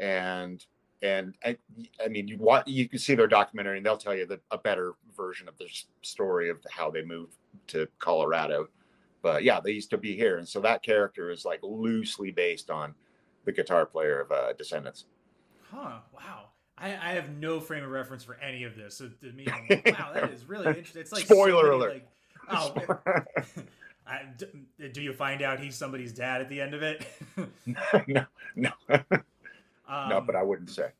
and 0.00 0.64
and 1.00 1.36
I, 1.44 1.56
I 2.04 2.08
mean 2.08 2.26
you 2.26 2.38
want 2.38 2.66
you 2.66 2.88
can 2.88 2.98
see 2.98 3.14
their 3.14 3.28
documentary 3.28 3.76
and 3.76 3.86
they'll 3.86 3.96
tell 3.96 4.16
you 4.16 4.26
that 4.26 4.40
a 4.50 4.58
better 4.58 4.94
version 5.18 5.48
of 5.48 5.58
the 5.58 5.66
story 6.00 6.48
of 6.48 6.56
how 6.70 6.90
they 6.90 7.02
moved 7.02 7.34
to 7.66 7.86
Colorado 7.98 8.68
but 9.22 9.42
yeah, 9.42 9.60
they 9.60 9.72
used 9.72 9.90
to 9.90 9.98
be 9.98 10.16
here, 10.16 10.38
and 10.38 10.48
so 10.48 10.60
that 10.60 10.82
character 10.82 11.30
is 11.30 11.44
like 11.44 11.60
loosely 11.62 12.30
based 12.30 12.70
on 12.70 12.94
the 13.44 13.52
guitar 13.52 13.86
player 13.86 14.20
of 14.20 14.30
uh, 14.30 14.52
Descendents. 14.52 15.06
Huh? 15.70 15.98
Wow. 16.12 16.50
I, 16.76 16.88
I 16.90 17.12
have 17.12 17.30
no 17.30 17.58
frame 17.58 17.82
of 17.82 17.90
reference 17.90 18.22
for 18.22 18.36
any 18.36 18.62
of 18.64 18.76
this. 18.76 18.96
So 18.96 19.08
to 19.08 19.32
me, 19.32 19.46
like, 19.46 19.84
wow, 19.98 20.12
that 20.14 20.30
is 20.30 20.48
really 20.48 20.66
interesting. 20.68 21.00
It's 21.02 21.12
like 21.12 21.24
spoiler 21.24 21.66
so 21.66 21.74
alert. 21.74 21.92
Like, 21.92 22.08
oh, 22.50 23.62
I, 24.06 24.22
do 24.92 25.02
you 25.02 25.12
find 25.12 25.42
out 25.42 25.60
he's 25.60 25.76
somebody's 25.76 26.12
dad 26.12 26.40
at 26.40 26.48
the 26.48 26.60
end 26.60 26.74
of 26.74 26.82
it? 26.82 27.06
no, 27.66 28.24
no, 28.56 28.70
um, 28.88 30.08
no. 30.08 30.20
But 30.24 30.36
I 30.36 30.42
wouldn't 30.42 30.70
say. 30.70 30.90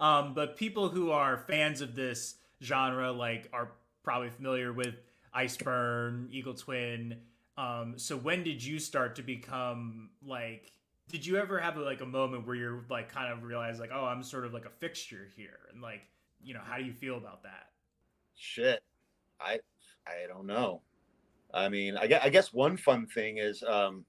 um, 0.00 0.34
but 0.34 0.56
people 0.56 0.88
who 0.88 1.12
are 1.12 1.38
fans 1.38 1.80
of 1.80 1.94
this 1.94 2.34
genre, 2.62 3.12
like, 3.12 3.48
are 3.52 3.72
probably 4.02 4.30
familiar 4.30 4.72
with 4.72 4.94
Iceburn, 5.34 6.30
Eagle 6.30 6.54
Twin. 6.54 7.18
Um, 7.58 7.94
so 7.96 8.16
when 8.16 8.42
did 8.42 8.62
you 8.62 8.78
start 8.78 9.16
to 9.16 9.22
become 9.22 10.10
like? 10.24 10.72
Did 11.08 11.24
you 11.24 11.36
ever 11.36 11.60
have 11.60 11.76
like 11.76 12.00
a 12.00 12.06
moment 12.06 12.46
where 12.46 12.56
you're 12.56 12.84
like 12.90 13.08
kind 13.08 13.32
of 13.32 13.44
realize 13.44 13.78
like, 13.78 13.90
oh, 13.92 14.04
I'm 14.04 14.22
sort 14.22 14.44
of 14.44 14.52
like 14.52 14.64
a 14.64 14.70
fixture 14.70 15.28
here, 15.36 15.58
and 15.72 15.80
like, 15.80 16.02
you 16.42 16.52
know, 16.52 16.60
how 16.64 16.76
do 16.78 16.84
you 16.84 16.92
feel 16.92 17.16
about 17.16 17.42
that? 17.44 17.68
Shit, 18.34 18.82
I 19.40 19.60
I 20.06 20.26
don't 20.28 20.46
know. 20.46 20.82
I 21.54 21.68
mean, 21.68 21.96
I 21.96 22.06
guess, 22.06 22.22
I 22.24 22.28
guess 22.28 22.52
one 22.52 22.76
fun 22.76 23.06
thing 23.06 23.38
is 23.38 23.62
um, 23.62 24.04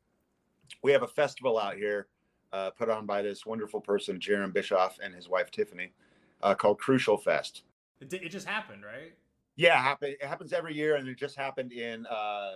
we 0.82 0.92
have 0.92 1.04
a 1.04 1.08
festival 1.08 1.58
out 1.58 1.76
here 1.76 2.08
uh, 2.52 2.72
put 2.72 2.90
on 2.90 3.06
by 3.06 3.22
this 3.22 3.46
wonderful 3.46 3.80
person, 3.80 4.20
Jaron 4.20 4.54
Bischoff, 4.54 4.98
and 5.02 5.14
his 5.14 5.30
wife 5.30 5.52
Tiffany, 5.52 5.94
uh, 6.42 6.56
called 6.56 6.80
Crucial 6.80 7.18
Fest. 7.18 7.64
It, 8.00 8.14
it 8.14 8.30
just 8.30 8.48
happened, 8.48 8.84
right? 8.84 9.14
Yeah, 9.56 9.82
happen. 9.82 10.10
It 10.10 10.24
happens 10.24 10.54
every 10.54 10.76
year, 10.76 10.96
and 10.96 11.08
it 11.08 11.18
just 11.18 11.36
happened 11.36 11.72
in 11.72 12.06
uh, 12.06 12.54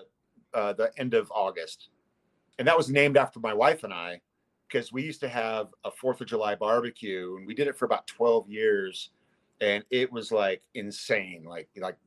uh, 0.54 0.74
the 0.74 0.92
end 0.98 1.14
of 1.14 1.32
August, 1.32 1.90
and 2.60 2.68
that 2.68 2.78
was 2.78 2.90
named 2.90 3.18
after 3.18 3.40
my 3.40 3.54
wife 3.54 3.84
and 3.84 3.94
I 3.94 4.22
because 4.68 4.94
we 4.94 5.04
used 5.04 5.20
to 5.22 5.28
have 5.28 5.68
a 5.84 5.92
Fourth 5.92 6.22
of 6.22 6.28
July 6.28 6.56
barbecue, 6.56 7.36
and 7.38 7.48
we 7.48 7.56
did 7.56 7.68
it 7.68 7.76
for 7.76 7.86
about 7.86 8.06
twelve 8.06 8.48
years, 8.50 9.10
and 9.62 9.84
it 9.90 10.12
was 10.12 10.32
like 10.32 10.62
insane. 10.76 11.44
Like 11.44 11.70
like 11.76 11.98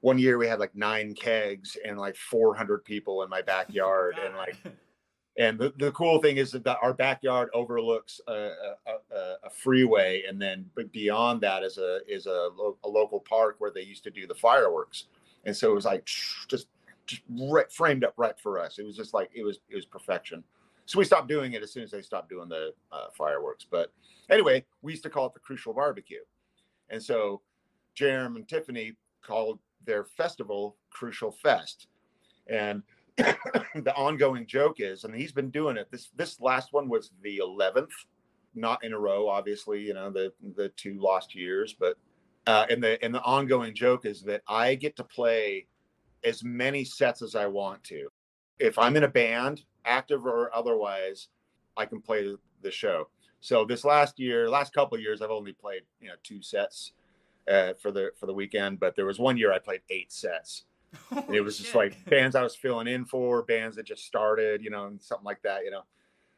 one 0.00 0.18
year 0.18 0.38
we 0.38 0.46
had 0.46 0.60
like 0.60 0.74
nine 0.74 1.14
kegs 1.14 1.76
and 1.84 1.98
like 1.98 2.16
four 2.16 2.54
hundred 2.54 2.84
people 2.84 3.24
in 3.24 3.28
my 3.28 3.42
backyard, 3.54 4.16
and 4.24 4.36
like 4.36 4.56
and 5.38 5.58
the, 5.58 5.72
the 5.78 5.90
cool 5.92 6.20
thing 6.20 6.36
is 6.36 6.52
that 6.52 6.78
our 6.82 6.92
backyard 6.92 7.48
overlooks 7.54 8.20
a, 8.28 8.32
a, 8.86 9.16
a, 9.44 9.50
freeway 9.50 10.24
and 10.28 10.40
then 10.40 10.66
beyond 10.92 11.40
that 11.40 11.62
is 11.62 11.78
a 11.78 12.00
is 12.06 12.26
a, 12.26 12.50
a, 12.84 12.88
local 12.88 13.20
park 13.20 13.56
where 13.58 13.70
they 13.70 13.80
used 13.80 14.04
to 14.04 14.10
do 14.10 14.26
the 14.26 14.34
fireworks. 14.34 15.06
And 15.46 15.56
so 15.56 15.70
it 15.70 15.74
was 15.74 15.86
like 15.86 16.04
just 16.48 16.68
just 17.06 17.22
right, 17.30 17.70
framed 17.72 18.04
up 18.04 18.14
right 18.18 18.38
for 18.38 18.58
us. 18.58 18.78
It 18.78 18.84
was 18.84 18.96
just 18.96 19.14
like 19.14 19.30
it 19.34 19.42
was 19.42 19.60
it 19.70 19.74
was 19.74 19.86
perfection. 19.86 20.44
So 20.84 20.98
we 20.98 21.04
stopped 21.06 21.28
doing 21.28 21.54
it 21.54 21.62
as 21.62 21.72
soon 21.72 21.82
as 21.82 21.90
they 21.90 22.02
stopped 22.02 22.28
doing 22.28 22.48
the 22.50 22.74
uh, 22.90 23.06
fireworks. 23.16 23.66
But 23.70 23.90
anyway 24.28 24.64
we 24.82 24.92
used 24.92 25.02
to 25.04 25.10
call 25.10 25.26
it 25.26 25.34
the 25.34 25.40
crucial 25.40 25.72
barbecue. 25.72 26.20
And 26.90 27.02
so 27.02 27.40
jeremy 27.94 28.40
and 28.40 28.48
tiffany 28.48 28.96
called 29.22 29.58
their 29.86 30.04
festival 30.04 30.76
crucial 30.90 31.32
fest. 31.32 31.86
And 32.48 32.82
the 33.74 33.94
ongoing 33.94 34.46
joke 34.46 34.76
is, 34.78 35.04
and 35.04 35.14
he's 35.14 35.32
been 35.32 35.50
doing 35.50 35.76
it. 35.76 35.88
This 35.90 36.10
this 36.16 36.40
last 36.40 36.72
one 36.72 36.88
was 36.88 37.10
the 37.22 37.38
eleventh, 37.38 37.92
not 38.54 38.82
in 38.84 38.92
a 38.92 38.98
row, 38.98 39.28
obviously. 39.28 39.80
You 39.80 39.94
know 39.94 40.10
the 40.10 40.32
the 40.56 40.70
two 40.70 40.98
lost 40.98 41.34
years, 41.34 41.74
but 41.78 41.96
uh, 42.46 42.66
and 42.70 42.82
the 42.82 43.02
and 43.04 43.14
the 43.14 43.22
ongoing 43.22 43.74
joke 43.74 44.06
is 44.06 44.22
that 44.22 44.42
I 44.48 44.74
get 44.74 44.96
to 44.96 45.04
play 45.04 45.66
as 46.24 46.42
many 46.42 46.84
sets 46.84 47.20
as 47.20 47.34
I 47.34 47.46
want 47.46 47.84
to. 47.84 48.08
If 48.58 48.78
I'm 48.78 48.96
in 48.96 49.04
a 49.04 49.08
band, 49.08 49.62
active 49.84 50.24
or 50.24 50.54
otherwise, 50.54 51.28
I 51.76 51.84
can 51.84 52.00
play 52.00 52.34
the 52.62 52.70
show. 52.70 53.08
So 53.40 53.64
this 53.64 53.84
last 53.84 54.18
year, 54.18 54.48
last 54.48 54.72
couple 54.72 54.98
years, 54.98 55.20
I've 55.20 55.30
only 55.30 55.52
played 55.52 55.82
you 56.00 56.08
know 56.08 56.14
two 56.22 56.40
sets 56.40 56.92
uh, 57.50 57.74
for 57.80 57.90
the 57.90 58.12
for 58.18 58.24
the 58.24 58.34
weekend, 58.34 58.80
but 58.80 58.96
there 58.96 59.06
was 59.06 59.18
one 59.18 59.36
year 59.36 59.52
I 59.52 59.58
played 59.58 59.82
eight 59.90 60.12
sets 60.12 60.64
it 61.32 61.42
was 61.42 61.58
just 61.58 61.74
like 61.74 62.04
bands 62.06 62.36
I 62.36 62.42
was 62.42 62.54
filling 62.54 62.86
in 62.86 63.04
for, 63.04 63.42
bands 63.42 63.76
that 63.76 63.86
just 63.86 64.04
started, 64.04 64.62
you 64.62 64.70
know, 64.70 64.86
and 64.86 65.00
something 65.00 65.24
like 65.24 65.42
that, 65.42 65.64
you 65.64 65.70
know. 65.70 65.82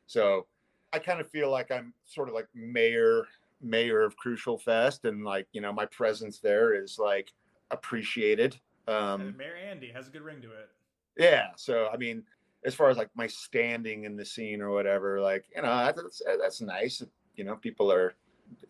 So 0.06 0.46
I 0.92 0.98
kind 0.98 1.20
of 1.20 1.28
feel 1.28 1.50
like 1.50 1.70
I'm 1.70 1.92
sort 2.04 2.28
of 2.28 2.34
like 2.34 2.48
mayor 2.54 3.26
mayor 3.60 4.02
of 4.02 4.16
Crucial 4.16 4.58
Fest, 4.58 5.04
and 5.04 5.24
like 5.24 5.46
you 5.52 5.60
know 5.60 5.72
my 5.72 5.86
presence 5.86 6.38
there 6.38 6.74
is 6.74 6.98
like 6.98 7.32
appreciated. 7.70 8.58
Um, 8.86 9.34
Mayor 9.36 9.56
Andy 9.56 9.90
has 9.92 10.08
a 10.08 10.10
good 10.10 10.22
ring 10.22 10.40
to 10.42 10.48
it. 10.52 10.68
Yeah, 11.16 11.48
so 11.56 11.88
I 11.92 11.96
mean, 11.96 12.22
as 12.64 12.74
far 12.74 12.90
as 12.90 12.96
like 12.96 13.10
my 13.14 13.26
standing 13.26 14.04
in 14.04 14.16
the 14.16 14.24
scene 14.24 14.60
or 14.60 14.70
whatever, 14.70 15.20
like 15.20 15.46
you 15.54 15.62
know 15.62 15.92
that's 15.96 16.22
that's 16.38 16.60
nice. 16.60 17.02
You 17.36 17.44
know, 17.44 17.56
people 17.56 17.90
are 17.90 18.14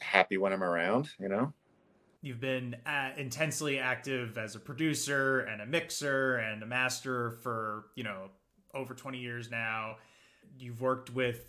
happy 0.01 0.39
when 0.39 0.53
I'm 0.53 0.65
around. 0.65 1.11
You 1.19 1.29
know. 1.29 1.53
You've 2.25 2.41
been 2.41 2.75
uh, 2.87 3.11
intensely 3.19 3.79
active 3.79 4.39
as 4.39 4.55
a 4.55 4.59
producer 4.59 5.41
and 5.41 5.61
a 5.61 5.67
mixer 5.67 6.37
and 6.37 6.63
a 6.63 6.67
master 6.67 7.33
for, 7.43 7.85
you 7.97 8.03
know, 8.03 8.31
over 8.73 8.95
20 8.95 9.19
years 9.19 9.51
now. 9.51 9.97
You've 10.59 10.81
worked 10.81 11.11
with, 11.11 11.47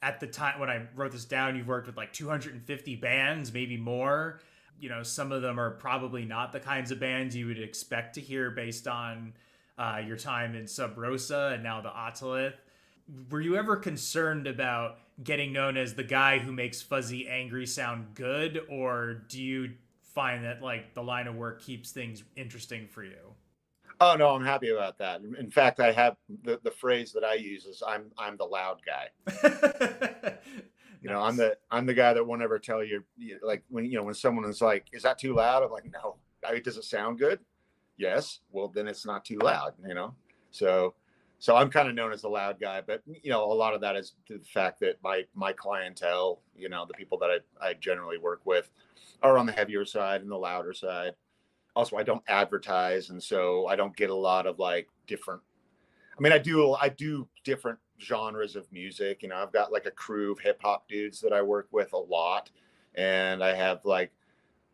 at 0.00 0.18
the 0.18 0.26
time 0.26 0.58
when 0.58 0.70
I 0.70 0.86
wrote 0.94 1.12
this 1.12 1.26
down, 1.26 1.54
you've 1.54 1.68
worked 1.68 1.86
with 1.86 1.98
like 1.98 2.14
250 2.14 2.96
bands, 2.96 3.52
maybe 3.52 3.76
more. 3.76 4.40
you 4.80 4.88
know 4.88 5.02
some 5.02 5.32
of 5.32 5.42
them 5.42 5.60
are 5.60 5.72
probably 5.72 6.24
not 6.24 6.50
the 6.50 6.60
kinds 6.60 6.90
of 6.90 6.98
bands 6.98 7.36
you 7.36 7.46
would 7.48 7.60
expect 7.60 8.14
to 8.14 8.22
hear 8.22 8.50
based 8.50 8.88
on 8.88 9.34
uh, 9.76 10.00
your 10.02 10.16
time 10.16 10.54
in 10.54 10.66
Sub 10.66 10.96
Rosa 10.96 11.50
and 11.52 11.62
now 11.62 11.82
the 11.82 11.90
Otolith. 11.90 12.54
Were 13.30 13.42
you 13.42 13.56
ever 13.56 13.76
concerned 13.76 14.46
about 14.46 14.96
getting 15.22 15.52
known 15.52 15.76
as 15.76 15.92
the 15.92 16.04
guy 16.04 16.38
who 16.38 16.52
makes 16.52 16.80
fuzzy 16.80 17.28
angry 17.28 17.66
sound 17.66 18.14
good, 18.14 18.62
or 18.70 19.24
do 19.28 19.42
you 19.42 19.72
find 20.16 20.42
that 20.44 20.62
like 20.62 20.94
the 20.94 21.02
line 21.02 21.28
of 21.28 21.36
work 21.36 21.62
keeps 21.62 21.92
things 21.92 22.24
interesting 22.34 22.88
for 22.88 23.04
you? 23.04 23.34
Oh 24.00 24.16
no, 24.18 24.30
I'm 24.30 24.44
happy 24.44 24.70
about 24.70 24.98
that. 24.98 25.20
In 25.38 25.50
fact, 25.50 25.78
I 25.78 25.92
have 25.92 26.16
the, 26.42 26.58
the 26.64 26.70
phrase 26.70 27.12
that 27.12 27.22
I 27.22 27.34
use 27.34 27.66
is 27.66 27.82
I'm 27.86 28.10
I'm 28.18 28.36
the 28.36 28.44
loud 28.44 28.80
guy. 28.84 29.10
you 31.02 31.10
know, 31.10 31.20
I'm 31.20 31.36
the 31.36 31.56
I'm 31.70 31.86
the 31.86 31.94
guy 31.94 32.14
that 32.14 32.26
won't 32.26 32.42
ever 32.42 32.58
tell 32.58 32.82
you 32.82 33.04
like 33.42 33.62
when 33.68 33.84
you 33.84 33.98
know 33.98 34.02
when 34.02 34.14
someone 34.14 34.46
is 34.46 34.60
like, 34.60 34.86
"Is 34.92 35.02
that 35.02 35.18
too 35.18 35.34
loud?" 35.34 35.62
I'm 35.62 35.70
like, 35.70 35.90
"No." 35.92 36.16
I 36.46 36.54
mean, 36.54 36.62
does 36.62 36.78
it 36.78 36.84
sound 36.84 37.18
good? 37.18 37.40
Yes. 37.98 38.40
Well, 38.50 38.68
then 38.68 38.88
it's 38.88 39.06
not 39.06 39.24
too 39.24 39.38
loud. 39.38 39.74
You 39.86 39.94
know. 39.94 40.14
So, 40.50 40.94
so 41.38 41.56
I'm 41.56 41.68
kind 41.70 41.88
of 41.88 41.94
known 41.94 42.12
as 42.12 42.22
the 42.22 42.28
loud 42.28 42.58
guy, 42.58 42.80
but 42.80 43.02
you 43.06 43.30
know, 43.30 43.44
a 43.44 43.52
lot 43.52 43.74
of 43.74 43.82
that 43.82 43.96
is 43.96 44.14
the 44.28 44.40
fact 44.52 44.80
that 44.80 44.96
my 45.02 45.24
my 45.34 45.52
clientele, 45.52 46.40
you 46.56 46.70
know, 46.70 46.86
the 46.86 46.94
people 46.94 47.18
that 47.18 47.30
I 47.30 47.68
I 47.68 47.74
generally 47.74 48.18
work 48.18 48.40
with, 48.44 48.70
are 49.22 49.38
on 49.38 49.46
the 49.46 49.52
heavier 49.52 49.84
side 49.84 50.22
and 50.22 50.30
the 50.30 50.36
louder 50.36 50.72
side 50.72 51.14
also 51.76 51.96
I 51.96 52.02
don't 52.02 52.22
advertise, 52.26 53.10
and 53.10 53.22
so 53.22 53.66
I 53.66 53.76
don't 53.76 53.96
get 53.96 54.10
a 54.10 54.14
lot 54.14 54.46
of 54.46 54.58
like 54.58 54.88
different. 55.06 55.42
I 56.18 56.22
mean, 56.22 56.32
I 56.32 56.38
do 56.38 56.72
I 56.72 56.88
do 56.88 57.28
different 57.44 57.78
genres 58.00 58.56
of 58.56 58.70
music. 58.72 59.22
You 59.22 59.28
know, 59.28 59.36
I've 59.36 59.52
got 59.52 59.70
like 59.70 59.86
a 59.86 59.90
crew 59.90 60.32
of 60.32 60.40
hip 60.40 60.58
hop 60.62 60.88
dudes 60.88 61.20
that 61.20 61.32
I 61.32 61.42
work 61.42 61.68
with 61.70 61.92
a 61.92 61.98
lot, 61.98 62.50
and 62.94 63.44
I 63.44 63.54
have 63.54 63.84
like 63.84 64.10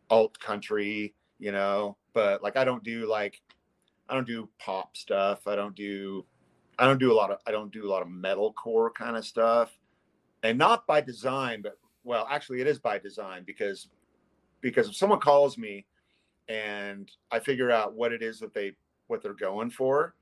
alt 0.09 0.39
country. 0.39 1.13
You 1.37 1.51
know, 1.51 1.97
but 2.13 2.41
like 2.41 2.55
I 2.55 2.63
don't 2.63 2.83
do 2.83 3.05
like 3.05 3.41
I 4.07 4.13
don't 4.13 4.27
do 4.27 4.49
pop 4.57 4.95
stuff. 4.95 5.45
I 5.45 5.55
don't 5.57 5.75
do 5.75 6.25
I 6.79 6.85
don't 6.85 6.99
do 6.99 7.11
a 7.11 7.15
lot 7.15 7.31
of 7.31 7.39
I 7.45 7.51
don't 7.51 7.71
do 7.71 7.85
a 7.85 7.91
lot 7.91 8.01
of 8.01 8.07
metalcore 8.07 8.93
kind 8.93 9.17
of 9.17 9.25
stuff, 9.25 9.77
and 10.41 10.57
not 10.57 10.87
by 10.87 11.01
design, 11.01 11.61
but 11.61 11.77
well, 12.05 12.27
actually, 12.29 12.61
it 12.61 12.67
is 12.67 12.79
by 12.79 12.97
design 12.97 13.43
because 13.45 13.89
because 14.63 14.89
if 14.89 14.95
someone 14.95 15.19
calls 15.19 15.57
me 15.59 15.85
and 16.47 17.11
I 17.31 17.39
figure 17.39 17.69
out 17.69 17.93
what 17.93 18.11
it 18.11 18.23
is 18.23 18.39
that 18.39 18.53
they 18.53 18.73
what 19.07 19.21
they're 19.21 19.33
going 19.33 19.69
for. 19.69 20.15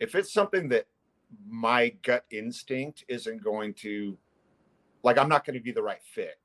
If 0.00 0.14
it's 0.14 0.32
something 0.32 0.68
that 0.68 0.86
my 1.48 1.94
gut 2.02 2.24
instinct 2.30 3.04
isn't 3.08 3.42
going 3.42 3.74
to 3.74 4.18
like 5.02 5.18
I'm 5.18 5.28
not 5.28 5.46
going 5.46 5.54
to 5.54 5.62
be 5.62 5.72
the 5.72 5.82
right 5.82 6.02
fit, 6.02 6.38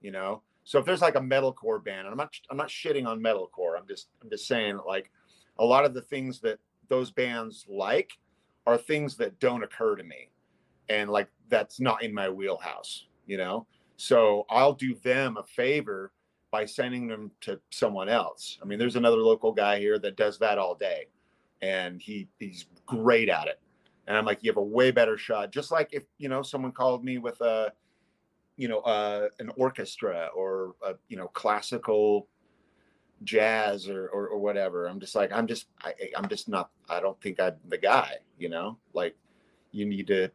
you 0.00 0.10
know? 0.10 0.42
So 0.64 0.78
if 0.78 0.84
there's 0.84 1.02
like 1.02 1.14
a 1.14 1.20
metalcore 1.20 1.82
band, 1.82 2.00
and 2.00 2.08
I'm 2.08 2.16
not 2.16 2.34
I'm 2.50 2.56
not 2.56 2.68
shitting 2.68 3.06
on 3.06 3.20
metalcore. 3.20 3.78
I'm 3.78 3.86
just 3.88 4.08
I'm 4.22 4.28
just 4.28 4.46
saying 4.46 4.78
like 4.86 5.10
a 5.58 5.64
lot 5.64 5.84
of 5.84 5.94
the 5.94 6.02
things 6.02 6.40
that 6.40 6.58
those 6.88 7.10
bands 7.10 7.64
like 7.68 8.12
are 8.66 8.76
things 8.76 9.16
that 9.16 9.38
don't 9.38 9.62
occur 9.62 9.96
to 9.96 10.04
me. 10.04 10.30
And 10.88 11.10
like 11.10 11.28
that's 11.48 11.80
not 11.80 12.02
in 12.02 12.12
my 12.12 12.28
wheelhouse, 12.28 13.06
you 13.26 13.36
know? 13.36 13.66
So 13.96 14.44
I'll 14.50 14.74
do 14.74 14.94
them 14.94 15.36
a 15.36 15.42
favor 15.42 16.12
by 16.50 16.64
sending 16.64 17.06
them 17.06 17.30
to 17.42 17.60
someone 17.70 18.08
else. 18.08 18.58
I 18.62 18.64
mean, 18.64 18.78
there's 18.78 18.96
another 18.96 19.16
local 19.16 19.52
guy 19.52 19.78
here 19.78 19.98
that 19.98 20.16
does 20.16 20.38
that 20.38 20.58
all 20.58 20.74
day, 20.74 21.06
and 21.62 22.00
he 22.00 22.28
he's 22.38 22.66
great 22.86 23.28
at 23.28 23.48
it. 23.48 23.60
And 24.06 24.16
I'm 24.16 24.24
like, 24.24 24.42
you 24.42 24.50
have 24.50 24.56
a 24.56 24.62
way 24.62 24.90
better 24.90 25.18
shot. 25.18 25.50
Just 25.50 25.72
like 25.72 25.88
if 25.92 26.04
you 26.18 26.28
know 26.28 26.42
someone 26.42 26.72
called 26.72 27.04
me 27.04 27.18
with 27.18 27.40
a, 27.40 27.72
you 28.56 28.68
know, 28.68 28.80
uh, 28.80 29.28
an 29.38 29.50
orchestra 29.56 30.30
or 30.34 30.74
a 30.84 30.94
you 31.08 31.16
know 31.16 31.28
classical 31.28 32.28
jazz 33.24 33.88
or, 33.88 34.08
or, 34.08 34.28
or 34.28 34.38
whatever. 34.38 34.86
I'm 34.86 35.00
just 35.00 35.14
like 35.14 35.32
I'm 35.32 35.46
just 35.46 35.66
I, 35.82 35.94
I'm 36.16 36.28
just 36.28 36.48
not. 36.48 36.70
I 36.88 37.00
don't 37.00 37.20
think 37.20 37.40
I'm 37.40 37.54
the 37.68 37.78
guy. 37.78 38.16
You 38.38 38.48
know, 38.48 38.78
like 38.92 39.16
you 39.72 39.86
need 39.86 40.06
to 40.08 40.30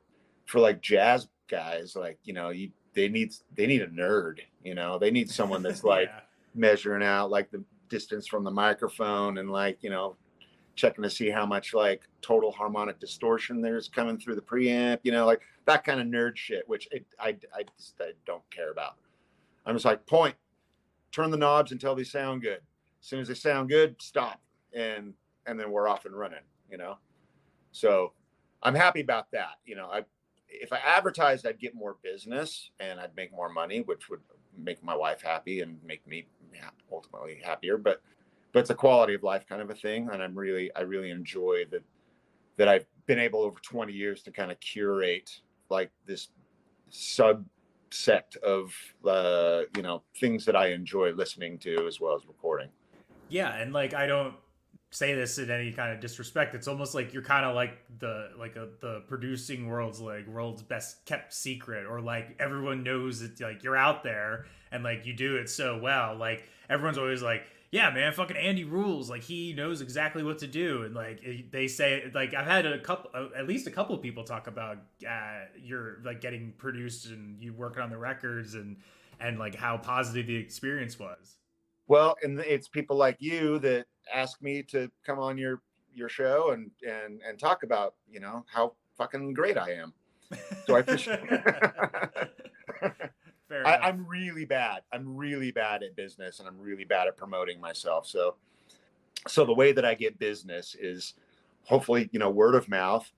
for 0.46 0.60
like 0.60 0.82
jazz 0.82 1.28
guys. 1.48 1.96
Like 1.96 2.20
you 2.24 2.34
know, 2.34 2.50
you 2.50 2.72
they 2.94 3.08
need 3.08 3.34
they 3.56 3.68
need 3.68 3.82
a 3.82 3.88
nerd 3.88 4.40
you 4.64 4.76
know? 4.76 4.98
They 5.00 5.12
need 5.12 5.30
someone 5.30 5.64
that's 5.64 5.84
like 5.96 6.10
yeah. 6.10 6.22
measuring 6.56 7.04
out 7.04 7.30
like 7.30 7.52
the 7.52 7.64
distance 7.90 8.28
from 8.28 8.44
the 8.44 8.52
microphone 8.52 9.38
and 9.38 9.52
like 9.52 9.78
you 9.82 9.90
know 9.90 10.16
checking 10.76 11.04
to 11.04 11.10
see 11.10 11.30
how 11.30 11.46
much 11.46 11.74
like 11.74 12.04
total 12.22 12.52
harmonic 12.52 13.00
distortion 13.00 13.62
there's 13.62 13.90
coming 13.90 14.18
through 14.18 14.36
the 14.36 14.42
preamp 14.42 15.00
you 15.04 15.12
know 15.12 15.26
like 15.26 15.42
that 15.66 15.84
kind 15.84 16.00
of 16.00 16.08
nerd 16.08 16.38
shit 16.38 16.68
which 16.68 16.88
it, 16.92 17.06
I, 17.20 17.36
I 17.54 17.64
just 17.78 17.96
I 18.00 18.12
don't 18.26 18.44
care 18.50 18.72
about. 18.72 18.96
I'm 19.66 19.76
just 19.76 19.86
like 19.86 20.06
point. 20.06 20.36
Turn 21.12 21.30
the 21.30 21.38
knobs 21.38 21.74
until 21.74 21.94
they 21.94 22.06
sound 22.06 22.42
good. 22.42 22.62
As 23.02 23.08
soon 23.08 23.20
as 23.20 23.28
they 23.28 23.34
sound 23.34 23.68
good 23.68 24.02
stop. 24.02 24.42
And 24.74 25.14
and 25.46 25.60
then 25.60 25.72
we're 25.72 25.88
off 25.88 26.06
and 26.06 26.16
running 26.16 26.40
you 26.70 26.78
know? 26.78 26.98
So 27.72 28.14
i'm 28.64 28.76
happy 28.76 29.02
about 29.02 29.30
that 29.32 29.56
you 29.66 29.76
know? 29.76 29.88
I 29.92 30.04
if 30.52 30.74
I 30.74 30.78
advertised, 30.78 31.48
I'd 31.48 31.60
get 31.60 31.76
more 31.76 31.98
business 32.04 32.72
and 32.80 33.00
I'd 33.00 33.16
make 33.16 33.32
more 33.32 33.50
money, 33.50 33.82
which 33.82 34.10
would 34.10 34.20
make 34.58 34.84
my 34.84 34.96
wife 34.96 35.22
happy 35.22 35.62
and 35.62 35.78
make 35.84 36.06
me 36.06 36.28
ultimately 36.92 37.42
happier. 37.44 37.78
But 37.78 38.02
but 38.52 38.60
it's 38.60 38.70
a 38.70 38.76
quality 38.76 39.14
of 39.14 39.24
life 39.24 39.46
kind 39.48 39.62
of 39.62 39.70
a 39.70 39.76
thing, 39.76 40.10
and 40.12 40.22
I'm 40.22 40.36
really 40.36 40.74
I 40.76 40.82
really 40.82 41.10
enjoy 41.10 41.66
that 41.72 41.84
that 42.58 42.68
I've 42.68 42.86
been 43.06 43.20
able 43.20 43.42
over 43.42 43.60
20 43.60 43.94
years 43.94 44.22
to 44.24 44.32
kind 44.32 44.52
of 44.52 44.60
curate 44.60 45.32
like 45.70 45.90
this 46.06 46.28
subset 46.92 48.36
of 48.44 48.74
uh, 49.08 49.62
you 49.76 49.82
know 49.82 50.04
things 50.20 50.46
that 50.46 50.56
I 50.56 50.68
enjoy 50.68 51.12
listening 51.14 51.58
to 51.60 51.88
as 51.88 52.00
well 52.00 52.16
as 52.16 52.26
recording. 52.28 52.70
Yeah, 53.30 53.56
and 53.56 53.72
like 53.72 53.94
I 53.94 54.06
don't 54.06 54.36
say 54.92 55.14
this 55.16 55.38
in 55.38 55.50
any 55.50 55.72
kind 55.72 55.94
of 55.94 56.00
disrespect 56.00 56.54
it's 56.54 56.68
almost 56.68 56.94
like 56.94 57.14
you're 57.14 57.24
kind 57.24 57.46
of 57.46 57.56
like 57.56 57.80
the 58.00 58.30
like 58.38 58.56
a, 58.58 58.68
the 58.82 59.02
producing 59.08 59.68
world's 59.68 60.00
like 60.00 60.28
world's 60.28 60.62
best 60.62 61.04
kept 61.06 61.34
secret 61.34 61.86
or 61.86 62.02
like 62.02 62.36
everyone 62.40 62.84
knows 62.84 63.22
it 63.22 63.40
like 63.40 63.64
you're 63.64 63.78
out 63.78 64.04
there 64.04 64.46
and 64.72 64.84
like 64.84 65.06
you 65.06 65.14
do 65.14 65.36
it 65.36 65.50
so 65.50 65.78
well. 65.78 66.16
Like 66.16 66.48
everyone's 66.70 66.98
always 66.98 67.22
like 67.22 67.44
yeah 67.72 67.90
man 67.92 68.14
fucking 68.14 68.38
andy 68.38 68.64
rules. 68.64 69.10
Like 69.10 69.22
he 69.22 69.54
knows 69.54 69.82
exactly 69.82 70.24
what 70.24 70.40
to 70.40 70.48
do. 70.48 70.84
And 70.84 70.96
like 70.96 71.24
they 71.52 71.68
say 71.68 72.10
like 72.14 72.34
i've 72.34 72.48
had 72.48 72.66
a 72.66 72.80
couple 72.80 73.12
uh, 73.14 73.28
at 73.38 73.48
least 73.48 73.68
a 73.68 73.72
couple 73.72 73.96
of 73.96 74.02
people 74.02 74.24
talk 74.24 74.48
about 74.48 74.78
uh 75.08 75.42
you're 75.62 75.98
like 76.04 76.22
getting 76.22 76.54
produced 76.58 77.08
and 77.08 77.42
you 77.42 77.54
working 77.54 77.82
on 77.82 77.90
the 77.90 77.98
records 77.98 78.56
and 78.56 78.78
and 79.20 79.38
like 79.38 79.56
how 79.56 79.78
positive 79.78 80.28
the 80.28 80.36
experience 80.36 80.98
was. 80.98 81.38
Well 81.88 82.16
and 82.24 82.40
it's 82.40 82.68
people 82.68 82.96
like 82.96 83.18
you 83.20 83.60
that 83.60 83.86
ask 84.14 84.42
me 84.42 84.64
to 84.64 84.90
come 85.06 85.20
on 85.20 85.38
your 85.38 85.62
your 85.94 86.10
show 86.10 86.52
and 86.52 86.72
and 86.88 87.22
and 87.28 87.40
talk 87.40 87.64
about 87.64 87.96
you 88.10 88.20
know 88.20 88.46
how 88.52 88.74
fucking 88.98 89.34
great 89.34 89.58
I 89.58 89.72
am. 89.74 89.94
So 90.66 90.76
I 90.76 90.80
appreciate. 90.80 91.20
I, 93.66 93.90
am 93.90 94.06
really 94.08 94.46
bad. 94.46 94.82
I'm 94.94 95.16
really 95.16 95.52
bad 95.52 95.84
at 95.84 95.96
business, 95.96 96.40
and 96.40 96.48
I'm 96.48 96.60
really 96.60 96.86
bad 96.86 97.08
at 97.08 97.18
promoting 97.18 97.60
myself. 97.60 98.08
So, 98.08 98.36
so 99.28 99.46
the 99.46 99.54
way 99.54 99.72
that 99.74 99.86
I 99.86 99.94
get 99.94 100.20
business 100.20 100.76
is 100.80 101.16
hopefully, 101.64 102.10
you 102.12 102.20
know, 102.20 102.30
word 102.30 102.56
of 102.56 102.70
mouth. 102.70 103.12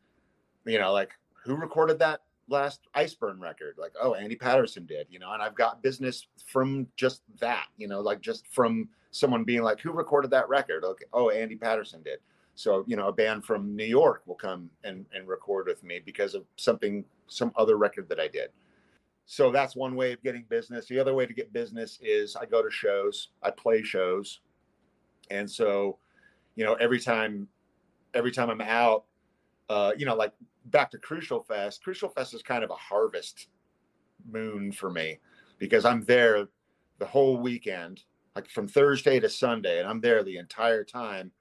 You 0.65 0.79
know, 0.79 0.91
like 0.91 1.11
who 1.43 1.55
recorded 1.55 1.99
that 1.99 2.21
last 2.49 2.81
Iceburn 2.95 3.39
record? 3.39 3.75
Like, 3.77 3.93
oh, 4.01 4.13
Andy 4.13 4.35
Patterson 4.35 4.85
did. 4.85 5.07
You 5.09 5.19
know, 5.19 5.31
and 5.33 5.41
I've 5.41 5.55
got 5.55 5.83
business 5.83 6.27
from 6.45 6.87
just 6.95 7.21
that. 7.39 7.67
You 7.77 7.87
know, 7.87 8.01
like 8.01 8.21
just 8.21 8.47
from 8.49 8.89
someone 9.13 9.43
being 9.43 9.61
like, 9.61 9.79
"Who 9.79 9.91
recorded 9.91 10.31
that 10.31 10.49
record?" 10.49 10.83
Okay, 10.83 11.05
oh, 11.13 11.29
Andy 11.29 11.55
Patterson 11.55 12.01
did. 12.03 12.19
So 12.55 12.83
you 12.87 12.97
know, 12.97 13.07
a 13.07 13.13
band 13.13 13.45
from 13.45 13.75
New 13.75 13.85
York 13.85 14.23
will 14.25 14.35
come 14.35 14.69
and 14.83 15.05
and 15.13 15.27
record 15.27 15.67
with 15.67 15.83
me 15.83 16.01
because 16.03 16.35
of 16.35 16.43
something, 16.57 17.05
some 17.27 17.51
other 17.55 17.77
record 17.77 18.09
that 18.09 18.19
I 18.19 18.27
did. 18.27 18.49
So 19.25 19.51
that's 19.51 19.75
one 19.75 19.95
way 19.95 20.11
of 20.11 20.21
getting 20.21 20.43
business. 20.49 20.87
The 20.87 20.99
other 20.99 21.13
way 21.13 21.25
to 21.25 21.33
get 21.33 21.53
business 21.53 21.99
is 22.01 22.35
I 22.35 22.45
go 22.45 22.61
to 22.61 22.69
shows, 22.69 23.29
I 23.41 23.51
play 23.51 23.83
shows, 23.83 24.41
and 25.31 25.49
so 25.49 25.97
you 26.55 26.65
know 26.65 26.73
every 26.73 26.99
time 26.99 27.47
every 28.13 28.31
time 28.31 28.49
I'm 28.49 28.61
out, 28.61 29.05
uh, 29.69 29.91
you 29.97 30.05
know, 30.05 30.15
like 30.15 30.33
back 30.65 30.91
to 30.91 30.97
Crucial 30.97 31.43
Fest. 31.43 31.83
Crucial 31.83 32.09
Fest 32.09 32.33
is 32.33 32.41
kind 32.41 32.63
of 32.63 32.69
a 32.69 32.75
harvest 32.75 33.47
moon 34.29 34.71
for 34.71 34.89
me 34.89 35.19
because 35.59 35.85
I'm 35.85 36.03
there 36.05 36.47
the 36.99 37.05
whole 37.05 37.37
weekend 37.37 38.03
like 38.35 38.49
from 38.49 38.67
Thursday 38.67 39.19
to 39.19 39.29
Sunday, 39.29 39.79
and 39.79 39.87
I'm 39.87 40.01
there 40.01 40.23
the 40.23 40.37
entire 40.37 40.83
time, 40.83 41.31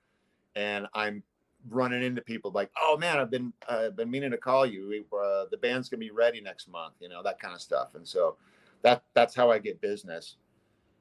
and 0.55 0.87
I'm 0.95 1.23
running 1.69 2.03
into 2.03 2.21
people 2.23 2.51
like, 2.51 2.71
"Oh 2.81 2.97
man, 2.97 3.19
I've 3.19 3.31
been 3.31 3.53
uh, 3.69 3.91
been 3.91 4.11
meaning 4.11 4.31
to 4.33 4.39
call 4.39 4.67
you. 4.67 5.05
Uh, 5.13 5.47
the 5.51 5.57
band's 5.57 5.89
gonna 5.89 6.01
be 6.01 6.11
ready 6.11 6.41
next 6.41 6.69
month," 6.69 6.95
you 7.01 7.09
know 7.09 7.23
that 7.23 7.41
kind 7.41 7.55
of 7.55 7.61
stuff. 7.61 7.95
And 7.95 8.07
so 8.07 8.37
that 8.83 9.03
that's 9.15 9.35
how 9.35 9.51
I 9.51 9.59
get 9.59 9.81
business. 9.81 10.37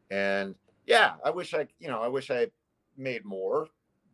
And 0.09 0.55
yeah, 0.85 1.15
I 1.23 1.29
wish 1.29 1.53
I 1.53 1.67
you 1.79 1.87
know 1.87 2.01
I 2.01 2.07
wish 2.07 2.31
I 2.31 2.47
made 2.97 3.25
more 3.25 3.67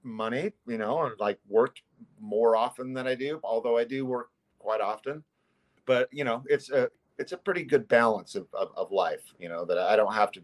money, 0.03 0.53
you 0.67 0.77
know, 0.77 0.95
or 0.97 1.15
like 1.19 1.39
worked 1.47 1.81
more 2.19 2.55
often 2.55 2.93
than 2.93 3.07
I 3.07 3.15
do. 3.15 3.39
Although 3.43 3.77
I 3.77 3.83
do 3.83 4.05
work 4.05 4.29
quite 4.59 4.81
often, 4.81 5.23
but 5.85 6.09
you 6.11 6.23
know 6.23 6.43
it's 6.47 6.71
a 6.71 6.89
it's 7.19 7.31
a 7.31 7.37
pretty 7.37 7.63
good 7.63 7.87
balance 7.87 8.35
of, 8.35 8.47
of, 8.53 8.69
of 8.75 8.91
life, 8.91 9.33
you 9.39 9.49
know, 9.49 9.65
that 9.65 9.79
I 9.79 9.95
don't 9.95 10.13
have 10.13 10.31
to 10.33 10.41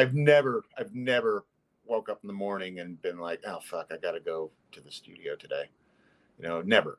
I've 0.00 0.14
never, 0.14 0.64
I've 0.78 0.94
never 0.94 1.44
woke 1.84 2.08
up 2.08 2.20
in 2.22 2.26
the 2.26 2.32
morning 2.32 2.78
and 2.78 3.00
been 3.02 3.18
like, 3.18 3.42
oh 3.46 3.58
fuck, 3.62 3.90
I 3.92 3.98
got 3.98 4.12
to 4.12 4.20
go 4.20 4.50
to 4.72 4.80
the 4.80 4.90
studio 4.90 5.36
today. 5.36 5.64
You 6.38 6.48
know, 6.48 6.62
never 6.62 6.98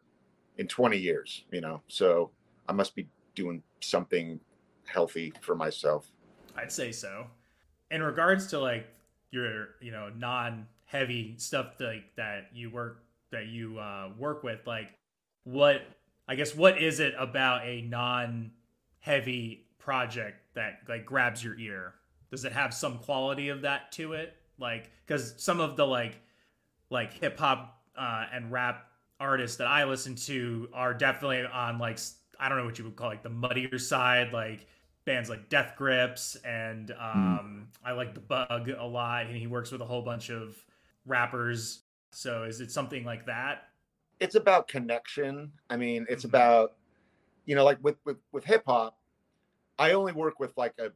in 0.59 0.67
20 0.67 0.99
years. 0.99 1.43
You 1.51 1.61
know, 1.61 1.81
so 1.87 2.29
I 2.69 2.73
must 2.73 2.95
be 2.95 3.07
doing 3.33 3.63
something 3.79 4.39
healthy 4.85 5.33
for 5.41 5.55
myself. 5.55 6.11
I'd 6.55 6.71
say 6.71 6.91
so. 6.91 7.25
In 7.89 8.03
regards 8.03 8.45
to 8.47 8.59
like 8.59 8.85
your, 9.31 9.69
you 9.81 9.91
know, 9.91 10.11
non-heavy 10.15 11.35
stuff 11.37 11.73
like 11.79 12.15
that 12.17 12.49
you 12.53 12.69
work 12.69 13.03
that 13.31 13.47
you 13.47 13.79
uh, 13.79 14.09
work 14.15 14.43
with, 14.43 14.59
like 14.67 14.93
what 15.43 15.81
I 16.27 16.35
guess 16.35 16.53
what 16.53 16.79
is 16.79 16.99
it 16.99 17.15
about 17.17 17.65
a 17.65 17.81
non-heavy 17.81 19.65
project 19.79 20.37
that 20.53 20.81
like 20.87 21.03
grabs 21.03 21.43
your 21.43 21.57
ear? 21.57 21.95
Does 22.31 22.45
it 22.45 22.53
have 22.53 22.73
some 22.73 22.97
quality 22.97 23.49
of 23.49 23.61
that 23.61 23.91
to 23.93 24.13
it? 24.13 24.35
Like, 24.57 24.89
because 25.05 25.35
some 25.37 25.59
of 25.59 25.75
the 25.75 25.85
like 25.85 26.19
like 26.89 27.13
hip 27.13 27.37
hop 27.37 27.81
uh, 27.95 28.25
and 28.33 28.51
rap 28.51 28.87
artists 29.19 29.57
that 29.57 29.67
I 29.67 29.83
listen 29.83 30.15
to 30.15 30.67
are 30.73 30.93
definitely 30.93 31.45
on 31.45 31.77
like 31.77 31.99
I 32.39 32.49
don't 32.49 32.57
know 32.57 32.65
what 32.65 32.79
you 32.79 32.85
would 32.85 32.95
call 32.95 33.07
like 33.07 33.23
the 33.23 33.29
muddier 33.29 33.77
side, 33.77 34.33
like 34.33 34.65
bands 35.05 35.29
like 35.29 35.49
Death 35.49 35.75
Grips 35.77 36.35
and 36.45 36.89
hmm. 36.89 37.19
um, 37.19 37.67
mm. 37.67 37.87
I 37.87 37.91
like 37.93 38.13
the 38.13 38.19
Bug 38.19 38.69
a 38.69 38.85
lot, 38.85 39.27
and 39.27 39.35
he 39.35 39.47
works 39.47 39.71
with 39.71 39.81
a 39.81 39.85
whole 39.85 40.01
bunch 40.01 40.29
of 40.29 40.57
rappers. 41.05 41.83
So 42.11 42.43
is 42.43 42.61
it 42.61 42.71
something 42.71 43.03
like 43.03 43.25
that? 43.25 43.69
It's 44.19 44.35
about 44.35 44.67
connection. 44.67 45.51
I 45.69 45.77
mean, 45.77 46.05
it's 46.09 46.23
mm-hmm. 46.23 46.35
about 46.35 46.73
you 47.45 47.55
know, 47.55 47.63
like 47.63 47.77
with 47.81 47.97
with 48.05 48.17
with 48.31 48.43
hip 48.43 48.63
hop, 48.65 48.97
I 49.79 49.91
only 49.93 50.13
work 50.13 50.39
with 50.39 50.55
like 50.57 50.73
a, 50.79 50.91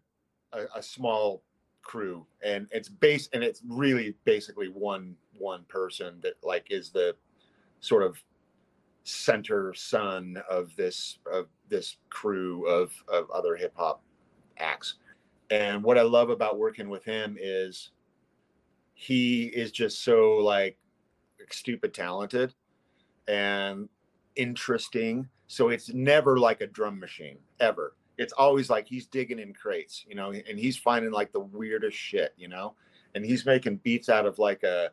a, 0.53 0.65
a 0.75 0.84
small 0.84 1.43
crew, 1.81 2.25
and 2.43 2.67
it's 2.71 2.89
base 2.89 3.29
and 3.34 3.43
it's 3.43 3.62
really 3.67 4.15
basically 4.25 4.67
one 4.67 5.15
one 5.38 5.63
person 5.67 6.19
that 6.21 6.34
like 6.43 6.67
is 6.69 6.89
the 6.89 7.15
sort 7.79 8.03
of 8.03 8.17
center 9.03 9.73
son 9.73 10.41
of 10.49 10.75
this 10.75 11.19
of 11.31 11.47
this 11.69 11.97
crew 12.10 12.67
of 12.67 12.91
of 13.08 13.29
other 13.31 13.55
hip 13.55 13.73
hop 13.75 14.01
acts. 14.58 14.95
And 15.51 15.84
what 15.84 15.97
I 15.97 16.01
love 16.01 16.29
about 16.29 16.58
working 16.58 16.89
with 16.89 17.03
him 17.03 17.38
is 17.39 17.91
he 18.95 19.45
is 19.45 19.71
just 19.71 20.03
so 20.03 20.38
like 20.38 20.77
stupid 21.51 21.93
talented 21.93 22.53
and 23.27 23.88
interesting. 24.36 25.29
So 25.47 25.69
it's 25.69 25.93
never 25.93 26.39
like 26.39 26.62
a 26.62 26.67
drum 26.67 26.99
machine 26.99 27.38
ever. 27.60 27.95
It's 28.17 28.34
always 28.34 28.69
like 28.69 28.88
he's 28.88 29.08
digging 29.08 29.39
in 29.39 29.54
crates, 29.54 30.06
you 30.08 30.15
know, 30.15 30.32
and 30.32 30.60
he's 30.60 30.78
finding 30.78 31.12
like 31.12 31.32
the 31.32 31.39
weirdest 31.39 31.97
shit, 31.97 32.34
you 32.38 32.47
know, 32.47 32.75
and 33.13 33.25
he's 33.25 33.45
making 33.45 33.78
beats 33.78 34.10
out 34.10 34.25
of 34.25 34.39
like 34.39 34.63
a, 34.63 34.89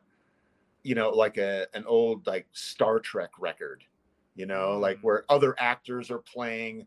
you 0.83 0.95
know, 0.95 1.11
like 1.11 1.39
a 1.39 1.67
an 1.75 1.85
old 1.87 2.27
like 2.27 2.47
Star 2.53 2.99
Trek 2.99 3.31
record, 3.39 3.85
you 4.35 4.47
know, 4.47 4.79
like 4.79 4.99
mm. 4.99 5.05
where 5.05 5.25
other 5.29 5.55
actors 5.59 6.11
are 6.11 6.19
playing 6.19 6.87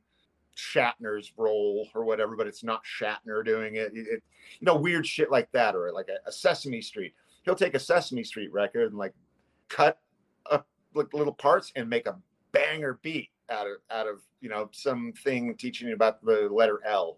Shatner's 0.56 1.34
role 1.38 1.88
or 1.94 2.04
whatever, 2.04 2.36
but 2.36 2.48
it's 2.48 2.64
not 2.64 2.84
Shatner 2.84 3.44
doing 3.44 3.76
it. 3.76 3.92
it, 3.94 4.08
it 4.08 4.24
you 4.60 4.66
know, 4.66 4.76
weird 4.76 5.06
shit 5.06 5.32
like 5.32 5.52
that, 5.52 5.76
or 5.76 5.92
like 5.92 6.10
a, 6.10 6.28
a, 6.28 6.32
Sesame 6.32 6.82
Street. 6.82 7.14
He'll 7.44 7.56
take 7.56 7.76
a 7.76 7.80
Sesame 7.80 8.24
Street 8.24 8.52
record 8.52 8.92
and 8.92 8.98
like 8.98 9.14
cut 9.70 10.00
up 10.50 10.68
like 10.94 11.14
little 11.14 11.34
parts 11.34 11.72
and 11.76 11.90
make 11.90 12.08
a 12.08 12.18
banger 12.52 13.00
beat 13.02 13.30
out 13.50 13.68
of 13.68 13.78
out 13.92 14.08
of 14.08 14.22
you 14.42 14.50
know 14.50 14.70
something 14.72 15.56
teaching 15.58 15.88
you 15.88 15.94
about 15.94 16.24
the 16.24 16.50
letter 16.52 16.80
L. 16.86 17.18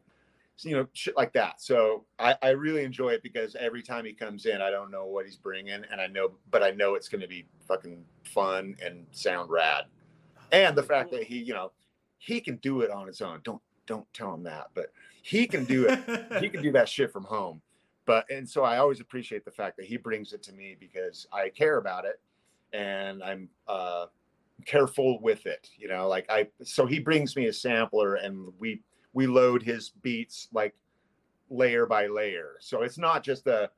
So, 0.56 0.70
you 0.70 0.76
know, 0.76 0.88
shit 0.94 1.16
like 1.16 1.34
that. 1.34 1.62
So 1.62 2.06
I, 2.18 2.36
I 2.42 2.50
really 2.50 2.84
enjoy 2.84 3.10
it 3.10 3.22
because 3.22 3.56
every 3.56 3.84
time 3.84 4.06
he 4.06 4.14
comes 4.14 4.48
in, 4.48 4.60
I 4.60 4.72
don't 4.72 4.90
know 4.90 5.06
what 5.06 5.26
he's 5.26 5.36
bringing, 5.36 5.84
and 5.92 6.02
I 6.02 6.08
know, 6.08 6.32
but 6.50 6.64
I 6.64 6.72
know 6.72 6.96
it's 6.96 7.08
going 7.08 7.22
to 7.22 7.28
be 7.28 7.46
fucking 7.68 8.04
fun 8.24 8.76
and 8.84 9.06
sound 9.12 9.52
rad. 9.52 9.84
And 10.52 10.76
the 10.76 10.82
fact 10.82 11.12
that 11.12 11.26
he, 11.26 11.38
you 11.38 11.54
know, 11.54 11.74
he 12.18 12.42
can 12.42 12.56
do 12.58 12.82
it 12.82 12.90
on 12.90 13.06
his 13.06 13.22
own. 13.22 13.42
Don't 13.44 13.62
don't 13.86 14.12
tell 14.14 14.34
him 14.34 14.44
that, 14.44 14.68
but 14.74 14.92
he 15.22 15.46
can 15.46 15.64
do 15.64 15.86
it. 15.88 16.00
he 16.42 16.50
can 16.50 16.64
do 16.64 16.72
that 16.74 16.90
shit 16.90 17.12
from 17.12 17.24
home. 17.24 17.62
But 18.08 18.26
and 18.32 18.50
so 18.50 18.64
I 18.64 18.78
always 18.78 19.00
appreciate 19.00 19.46
the 19.46 19.52
fact 19.52 19.78
that 19.78 19.86
he 19.86 19.98
brings 19.98 20.34
it 20.34 20.42
to 20.44 20.54
me 20.54 20.76
because 20.80 21.28
I 21.32 21.50
care 21.50 21.78
about 21.78 22.06
it 22.06 22.20
and 22.74 23.24
I'm 23.24 23.50
uh 23.68 24.08
careful 24.66 25.20
with 25.22 25.46
it, 25.46 25.70
you 25.78 25.88
know, 25.88 26.08
like 26.08 26.26
I 26.30 26.48
so 26.64 26.86
he 26.86 27.00
brings 27.00 27.36
me 27.36 27.48
a 27.48 27.54
sampler 27.54 28.16
and 28.16 28.52
we 28.60 28.82
we 29.14 29.28
load 29.28 29.64
his 29.64 29.90
beats 30.02 30.48
like 30.54 30.76
layer 31.50 31.86
by 31.86 32.08
layer. 32.08 32.58
So 32.60 32.82
it's 32.82 32.98
not 32.98 33.24
just 33.24 33.48
a 33.48 33.70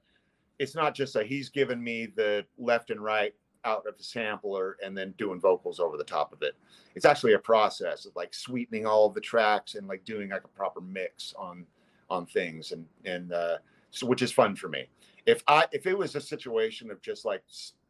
it's 0.58 0.76
not 0.76 0.94
just 0.94 1.16
a 1.16 1.24
he's 1.24 1.50
given 1.50 1.82
me 1.84 2.08
the 2.08 2.46
left 2.58 2.90
and 2.90 3.02
right 3.02 3.34
out 3.66 3.86
of 3.86 3.98
the 3.98 4.04
sampler 4.04 4.78
and 4.84 4.98
then 4.98 5.14
doing 5.18 5.40
vocals 5.40 5.80
over 5.80 5.98
the 5.98 6.04
top 6.04 6.32
of 6.32 6.42
it. 6.42 6.56
It's 6.96 7.06
actually 7.06 7.34
a 7.34 7.40
process 7.40 8.06
of 8.06 8.16
like 8.16 8.34
sweetening 8.34 8.86
all 8.86 9.06
of 9.06 9.14
the 9.14 9.22
tracks 9.22 9.76
and 9.76 9.88
like 9.88 10.04
doing 10.06 10.30
like 10.30 10.44
a 10.44 10.50
proper 10.50 10.82
mix 10.82 11.34
on 11.38 11.66
on 12.10 12.26
things 12.26 12.72
and 12.72 12.86
and 13.06 13.34
uh, 13.34 13.58
so 13.92 14.08
which 14.08 14.22
is 14.22 14.32
fun 14.32 14.56
for 14.56 14.70
me. 14.70 14.88
If 15.26 15.44
I 15.48 15.66
if 15.72 15.86
it 15.86 15.98
was 15.98 16.16
a 16.16 16.22
situation 16.22 16.90
of 16.90 17.02
just 17.02 17.26
like 17.26 17.44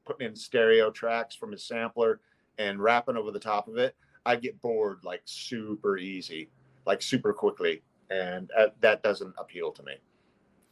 putting 0.05 0.27
in 0.27 0.35
stereo 0.35 0.91
tracks 0.91 1.35
from 1.35 1.53
a 1.53 1.57
sampler 1.57 2.19
and 2.59 2.79
rapping 2.79 3.17
over 3.17 3.31
the 3.31 3.39
top 3.39 3.67
of 3.67 3.77
it, 3.77 3.95
I'd 4.25 4.41
get 4.41 4.61
bored 4.61 4.99
like 5.03 5.21
super 5.25 5.97
easy, 5.97 6.51
like 6.85 7.01
super 7.01 7.33
quickly, 7.33 7.81
and 8.11 8.51
uh, 8.55 8.67
that 8.81 9.01
doesn't 9.01 9.33
appeal 9.39 9.71
to 9.71 9.81
me. 9.83 9.93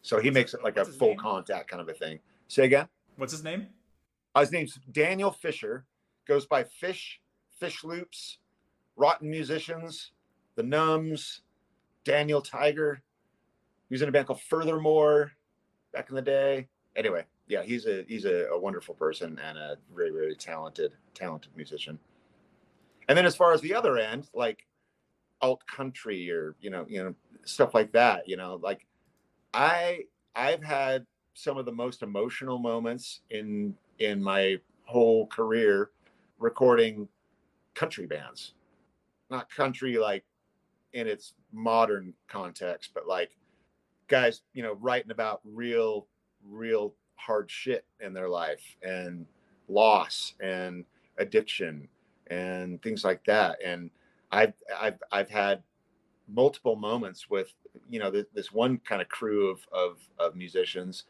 So 0.03 0.19
he 0.19 0.29
makes 0.29 0.53
it 0.53 0.63
like 0.63 0.77
a 0.77 0.85
full 0.85 1.09
name? 1.09 1.17
contact 1.17 1.69
kind 1.69 1.81
of 1.81 1.89
a 1.89 1.93
thing. 1.93 2.19
Say 2.47 2.65
again. 2.65 2.87
What's 3.15 3.31
his 3.31 3.43
name? 3.43 3.67
Uh, 4.35 4.41
his 4.41 4.51
name's 4.51 4.79
Daniel 4.91 5.31
Fisher. 5.31 5.85
Goes 6.27 6.45
by 6.45 6.65
Fish, 6.65 7.21
Fish 7.57 7.85
Loops, 7.85 8.39
Rotten 8.97 9.29
Musicians, 9.29 10.11
The 10.55 10.63
Numbs, 10.63 11.41
Daniel 12.03 12.41
Tiger. 12.41 13.01
He 13.87 13.93
was 13.93 14.01
in 14.01 14.09
a 14.09 14.11
band 14.11 14.27
called 14.27 14.41
Furthermore 14.41 15.31
back 15.93 16.09
in 16.09 16.15
the 16.15 16.21
day. 16.21 16.67
Anyway, 16.97 17.23
yeah, 17.47 17.63
he's 17.63 17.85
a 17.85 18.03
he's 18.07 18.25
a, 18.25 18.47
a 18.47 18.59
wonderful 18.59 18.95
person 18.95 19.39
and 19.43 19.57
a 19.57 19.77
very 19.95 20.11
very 20.11 20.35
talented 20.35 20.93
talented 21.13 21.51
musician. 21.55 21.97
And 23.09 23.17
then 23.17 23.25
as 23.25 23.35
far 23.35 23.53
as 23.53 23.61
the 23.61 23.73
other 23.73 23.97
end, 23.97 24.29
like 24.33 24.65
alt 25.41 25.65
country 25.67 26.31
or 26.31 26.55
you 26.59 26.69
know 26.69 26.85
you 26.89 27.03
know 27.03 27.13
stuff 27.45 27.73
like 27.73 27.91
that, 27.93 28.27
you 28.27 28.37
know, 28.37 28.59
like 28.61 28.85
I 29.53 30.03
I've 30.35 30.63
had 30.63 31.05
some 31.33 31.57
of 31.57 31.65
the 31.65 31.71
most 31.71 32.03
emotional 32.03 32.59
moments 32.59 33.21
in 33.29 33.75
in 33.99 34.21
my 34.21 34.57
whole 34.85 35.27
career 35.27 35.91
recording 36.39 37.07
country 37.73 38.05
bands. 38.05 38.53
Not 39.29 39.49
country 39.49 39.97
like 39.97 40.23
in 40.93 41.07
its 41.07 41.33
modern 41.53 42.13
context, 42.27 42.91
but 42.93 43.07
like 43.07 43.31
guys, 44.07 44.41
you 44.53 44.63
know, 44.63 44.73
writing 44.73 45.11
about 45.11 45.41
real, 45.43 46.07
real 46.45 46.93
hard 47.17 47.49
shit 47.51 47.85
in 47.99 48.13
their 48.13 48.29
life 48.29 48.77
and 48.81 49.25
loss 49.67 50.33
and 50.39 50.85
addiction 51.17 51.87
and 52.27 52.81
things 52.81 53.03
like 53.03 53.23
that. 53.25 53.57
And 53.63 53.89
I've 54.31 54.53
I've 54.79 55.01
I've 55.11 55.29
had 55.29 55.63
multiple 56.27 56.75
moments 56.75 57.29
with 57.29 57.53
you 57.89 57.99
know 57.99 58.11
this 58.11 58.51
one 58.51 58.79
kind 58.79 59.01
of 59.01 59.09
crew 59.09 59.49
of 59.49 59.67
of 59.71 59.99
of 60.19 60.35
musicians 60.35 61.05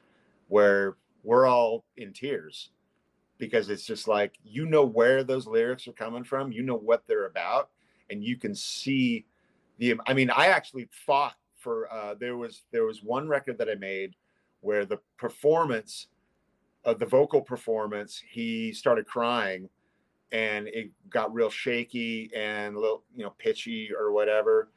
where 0.47 0.97
we're 1.23 1.47
all 1.47 1.83
in 1.97 2.13
tears 2.13 2.69
because 3.37 3.69
it's 3.69 3.85
just 3.85 4.07
like 4.07 4.37
you 4.43 4.65
know 4.65 4.85
where 4.85 5.23
those 5.23 5.47
lyrics 5.47 5.87
are 5.87 5.93
coming 5.93 6.23
from, 6.23 6.51
you 6.51 6.63
know 6.63 6.77
what 6.77 7.03
they're 7.07 7.25
about, 7.25 7.69
and 8.09 8.23
you 8.23 8.37
can 8.37 8.55
see 8.55 9.25
the. 9.77 9.95
I 10.07 10.13
mean, 10.13 10.29
I 10.29 10.47
actually 10.47 10.87
fought 10.91 11.35
for. 11.55 11.91
Uh, 11.91 12.15
there 12.15 12.37
was 12.37 12.63
there 12.71 12.85
was 12.85 13.03
one 13.03 13.27
record 13.27 13.57
that 13.59 13.69
I 13.69 13.75
made 13.75 14.15
where 14.67 14.86
the 14.86 14.99
performance, 15.17 16.08
of 16.86 16.95
uh, 16.95 16.99
the 16.99 17.06
vocal 17.06 17.41
performance, 17.41 18.21
he 18.30 18.71
started 18.73 19.08
crying, 19.08 19.69
and 20.32 20.67
it 20.67 20.91
got 21.10 21.34
real 21.34 21.49
shaky 21.49 22.30
and 22.36 22.75
a 22.75 22.80
little 22.80 23.03
you 23.15 23.23
know 23.23 23.34
pitchy 23.38 23.89
or 23.97 24.12
whatever. 24.12 24.69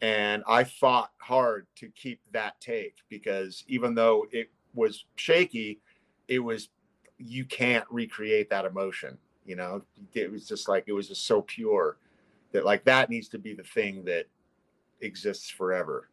And 0.00 0.44
I 0.46 0.64
fought 0.64 1.10
hard 1.18 1.66
to 1.76 1.88
keep 1.88 2.20
that 2.32 2.60
take 2.60 2.96
because 3.08 3.64
even 3.66 3.94
though 3.94 4.26
it 4.30 4.50
was 4.74 5.06
shaky, 5.16 5.80
it 6.28 6.38
was 6.38 6.68
you 7.18 7.44
can't 7.44 7.86
recreate 7.90 8.48
that 8.50 8.64
emotion 8.64 9.18
you 9.48 9.56
know 9.56 9.82
it 10.14 10.30
was 10.30 10.46
just 10.46 10.68
like 10.68 10.84
it 10.86 10.92
was 10.92 11.08
just 11.08 11.26
so 11.26 11.42
pure 11.42 11.96
that 12.52 12.64
like 12.64 12.84
that 12.84 13.10
needs 13.10 13.28
to 13.28 13.38
be 13.38 13.54
the 13.54 13.64
thing 13.64 14.04
that 14.04 14.26
exists 15.00 15.50
forever 15.50 16.10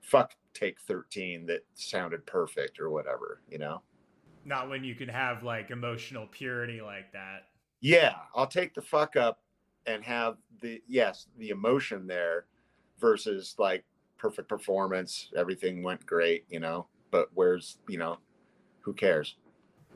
fuck 0.00 0.34
take 0.58 0.80
13 0.80 1.46
that 1.46 1.64
sounded 1.74 2.24
perfect 2.26 2.80
or 2.80 2.90
whatever 2.90 3.40
you 3.50 3.58
know? 3.58 3.82
Not 4.44 4.68
when 4.68 4.84
you 4.84 4.94
can 4.94 5.08
have 5.08 5.42
like 5.42 5.70
emotional 5.70 6.26
purity 6.26 6.80
like 6.80 7.12
that. 7.12 7.48
Yeah 7.80 8.14
i'll 8.34 8.46
take 8.46 8.74
the 8.74 8.82
fuck 8.82 9.16
up 9.16 9.40
and 9.86 10.02
have 10.04 10.36
the 10.60 10.82
yes 10.88 11.26
the 11.38 11.50
emotion 11.50 12.06
there 12.06 12.46
versus 12.98 13.54
like 13.58 13.84
perfect 14.18 14.48
performance 14.48 15.30
everything 15.36 15.82
went 15.82 16.04
great 16.06 16.44
you 16.48 16.60
know? 16.60 16.86
But 17.10 17.28
where's 17.34 17.78
you 17.88 17.98
know, 17.98 18.18
who 18.80 18.92
cares? 18.92 19.36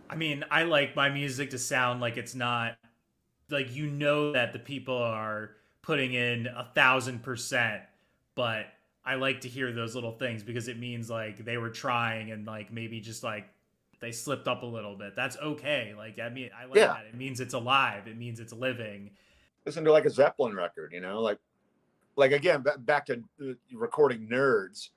I 0.09 0.16
mean, 0.16 0.44
I 0.51 0.64
like 0.64 0.96
my 0.96 1.09
music 1.09 1.51
to 1.51 1.59
sound 1.59 2.01
like 2.01 2.16
it's 2.16 2.35
not 2.35 2.77
like 3.49 3.75
you 3.75 3.87
know 3.87 4.33
that 4.33 4.53
the 4.53 4.59
people 4.59 4.96
are 4.96 5.53
putting 5.83 6.14
in 6.14 6.46
a 6.46 6.68
thousand 6.75 7.23
percent, 7.23 7.83
but 8.35 8.66
I 9.04 9.14
like 9.14 9.40
to 9.42 9.48
hear 9.48 9.72
those 9.72 9.94
little 9.94 10.12
things 10.12 10.42
because 10.42 10.68
it 10.68 10.78
means 10.78 11.08
like 11.08 11.44
they 11.44 11.56
were 11.56 11.70
trying 11.70 12.32
and 12.32 12.46
like 12.46 12.72
maybe 12.72 13.00
just 13.00 13.22
like 13.22 13.48
they 14.00 14.12
slipped 14.12 14.48
up 14.48 14.62
a 14.62 14.66
little 14.66 14.96
bit. 14.96 15.14
That's 15.16 15.36
okay. 15.38 15.94
Like 15.96 16.18
I 16.18 16.28
mean, 16.28 16.50
I 16.58 16.66
like 16.66 16.76
yeah. 16.76 16.88
that. 16.88 17.06
It 17.06 17.14
means 17.14 17.40
it's 17.40 17.54
alive. 17.54 18.06
It 18.06 18.18
means 18.18 18.40
it's 18.40 18.52
living. 18.52 19.10
Listen 19.66 19.84
to 19.84 19.92
like 19.92 20.04
a 20.04 20.10
Zeppelin 20.10 20.54
record, 20.54 20.92
you 20.92 21.00
know, 21.00 21.20
like 21.20 21.38
like 22.16 22.32
again 22.32 22.64
back 22.80 23.06
to 23.06 23.22
uh, 23.42 23.52
recording 23.72 24.28
nerds. 24.28 24.90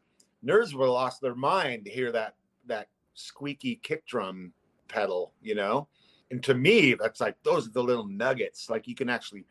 Nerds 0.45 0.73
were 0.73 0.87
lost 0.87 1.21
their 1.21 1.35
mind 1.35 1.85
to 1.85 1.91
hear 1.91 2.11
that 2.11 2.35
that 2.65 2.87
squeaky 3.13 3.75
kick 3.81 4.05
drum 4.05 4.53
pedal, 4.87 5.33
you 5.41 5.55
know. 5.55 5.87
And 6.31 6.43
to 6.43 6.53
me, 6.53 6.93
that's 6.95 7.21
like 7.21 7.35
those 7.43 7.67
are 7.67 7.71
the 7.71 7.83
little 7.83 8.07
nuggets. 8.07 8.69
Like 8.69 8.87
you 8.87 8.95
can 8.95 9.09
actually 9.09 9.45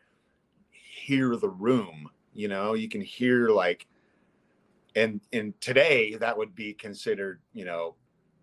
hear 0.71 1.35
the 1.35 1.49
room, 1.49 2.09
you 2.33 2.47
know. 2.47 2.73
You 2.73 2.89
can 2.89 3.01
hear 3.01 3.49
like, 3.49 3.87
and 4.95 5.21
and 5.31 5.59
today 5.61 6.15
that 6.15 6.37
would 6.37 6.55
be 6.55 6.73
considered, 6.73 7.41
you 7.53 7.65
know, 7.65 7.95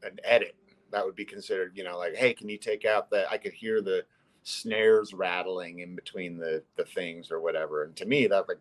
an 0.03 0.19
edit 0.25 0.55
that 0.91 1.05
would 1.05 1.15
be 1.15 1.25
considered, 1.25 1.73
you 1.77 1.85
know, 1.85 1.99
like, 1.99 2.17
hey, 2.17 2.35
can 2.35 2.49
you 2.49 2.59
take 2.59 2.85
out 2.85 3.11
the? 3.11 3.31
I 3.31 3.39
could 3.39 3.53
hear 3.53 3.81
the 3.81 4.05
snares 4.43 5.13
rattling 5.13 5.81
in 5.81 5.95
between 5.95 6.39
the 6.39 6.63
the 6.77 6.85
things 6.85 7.31
or 7.31 7.41
whatever. 7.41 7.85
And 7.85 7.95
to 7.97 8.07
me, 8.07 8.27
that 8.27 8.49
like 8.49 8.59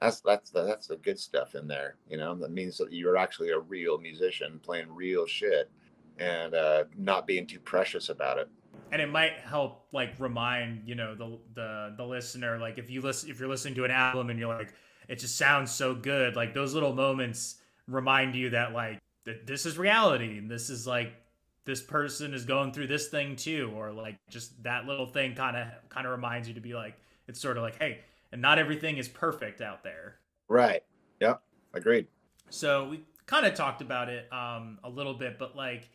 that's 0.00 0.20
that's 0.20 0.50
the, 0.50 0.64
that's 0.64 0.86
the 0.86 0.96
good 0.96 1.18
stuff 1.18 1.54
in 1.54 1.66
there. 1.66 1.96
You 2.08 2.16
know, 2.16 2.34
that 2.36 2.50
means 2.50 2.78
that 2.78 2.92
you're 2.92 3.16
actually 3.16 3.50
a 3.50 3.58
real 3.58 3.98
musician 3.98 4.60
playing 4.62 4.92
real 4.92 5.26
shit 5.26 5.70
and 6.18 6.54
uh, 6.54 6.84
not 6.96 7.26
being 7.26 7.46
too 7.46 7.60
precious 7.60 8.08
about 8.08 8.38
it. 8.38 8.48
And 8.90 9.02
it 9.02 9.10
might 9.10 9.38
help 9.44 9.86
like 9.92 10.14
remind 10.18 10.88
you 10.88 10.94
know 10.94 11.14
the 11.14 11.38
the 11.54 11.94
the 11.96 12.04
listener 12.04 12.58
like 12.58 12.78
if 12.78 12.90
you 12.90 13.02
listen 13.02 13.28
if 13.30 13.38
you're 13.38 13.48
listening 13.48 13.74
to 13.74 13.84
an 13.84 13.90
album 13.90 14.30
and 14.30 14.38
you're 14.38 14.48
like 14.48 14.72
it 15.08 15.18
just 15.18 15.36
sounds 15.36 15.70
so 15.70 15.94
good. 15.94 16.36
Like 16.36 16.54
those 16.54 16.74
little 16.74 16.94
moments 16.94 17.56
remind 17.88 18.34
you 18.34 18.50
that 18.50 18.72
like 18.72 19.00
that 19.24 19.46
this 19.46 19.66
is 19.66 19.78
reality 19.78 20.38
and 20.38 20.50
this 20.50 20.70
is 20.70 20.86
like 20.86 21.12
this 21.64 21.82
person 21.82 22.34
is 22.34 22.44
going 22.44 22.72
through 22.72 22.86
this 22.86 23.08
thing 23.08 23.34
too 23.34 23.72
or 23.74 23.92
like 23.92 24.16
just 24.28 24.62
that 24.62 24.86
little 24.86 25.06
thing 25.06 25.34
kind 25.34 25.56
of 25.56 25.68
kind 25.88 26.06
of 26.06 26.12
reminds 26.12 26.46
you 26.46 26.54
to 26.54 26.60
be 26.60 26.74
like 26.74 26.94
it's 27.26 27.40
sort 27.40 27.56
of 27.56 27.62
like 27.62 27.78
hey 27.78 28.00
and 28.30 28.42
not 28.42 28.58
everything 28.58 28.98
is 28.98 29.08
perfect 29.08 29.60
out 29.60 29.82
there. 29.82 30.16
Right. 30.48 30.82
Yep 31.20 31.40
agreed. 31.74 32.06
So 32.50 32.88
we 32.88 33.04
kind 33.26 33.46
of 33.46 33.54
talked 33.54 33.82
about 33.82 34.08
it 34.08 34.30
um, 34.32 34.78
a 34.84 34.90
little 34.90 35.14
bit 35.14 35.38
but 35.38 35.56
like 35.56 35.88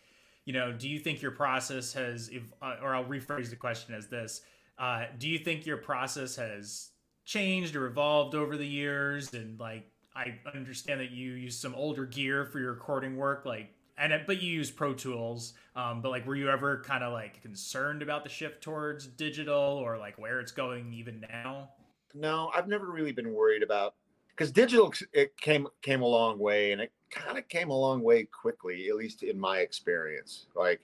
you 0.46 0.54
know 0.54 0.72
do 0.72 0.90
you 0.90 1.00
think 1.00 1.22
your 1.22 1.32
process 1.32 1.94
has 1.94 2.30
uh, 2.62 2.76
or 2.82 2.94
i'll 2.94 3.06
rephrase 3.06 3.50
the 3.52 3.56
question 3.56 3.94
as 3.94 4.08
this. 4.08 4.42
Uh, 4.80 5.06
do 5.20 5.30
you 5.30 5.38
think 5.38 5.68
your 5.68 5.78
process 5.78 6.36
has 6.36 6.93
changed 7.26 7.76
or 7.76 7.88
evolved 7.88 8.36
over 8.36 8.58
the 8.58 8.68
years 8.68 9.34
and 9.34 9.60
like 9.60 9.90
i 10.16 10.38
understand 10.54 11.00
that 11.00 11.12
you 11.12 11.32
use 11.32 11.58
some 11.58 11.74
older 11.76 12.06
gear 12.06 12.46
for 12.46 12.60
your 12.60 12.74
recording 12.74 13.16
work 13.16 13.46
like 13.46 13.74
and 13.98 14.14
but 14.26 14.42
you 14.42 14.52
use 14.52 14.72
Pro 14.72 14.94
Tools. 14.94 15.54
Um, 15.76 16.02
but 16.02 16.10
like, 16.10 16.26
were 16.26 16.36
you 16.36 16.50
ever 16.50 16.82
kind 16.86 17.04
of 17.04 17.14
like 17.14 17.42
concerned 17.42 18.02
about 18.02 18.24
the 18.24 18.30
shift 18.30 18.62
towards 18.62 19.08
digital 19.08 19.56
or 19.56 19.98
like 19.98 20.18
where 20.18 20.40
it's 20.40 20.52
going 20.52 20.94
even 20.94 21.26
now? 21.30 21.70
No, 22.14 22.52
I've 22.56 22.68
never 22.68 22.92
really 22.92 23.12
been 23.12 23.34
worried 23.34 23.64
about 23.64 23.96
because 24.30 24.52
digital 24.52 24.94
it 25.14 25.38
came 25.38 25.68
came 25.82 26.02
a 26.02 26.08
long 26.08 26.40
way 26.40 26.72
and 26.72 26.82
it 26.82 26.92
kind 27.10 27.38
of 27.38 27.48
came 27.48 27.70
a 27.70 27.78
long 27.78 28.02
way 28.02 28.24
quickly, 28.24 28.88
at 28.90 28.96
least 28.96 29.24
in 29.24 29.40
my 29.40 29.60
experience. 29.60 30.48
Like, 30.56 30.82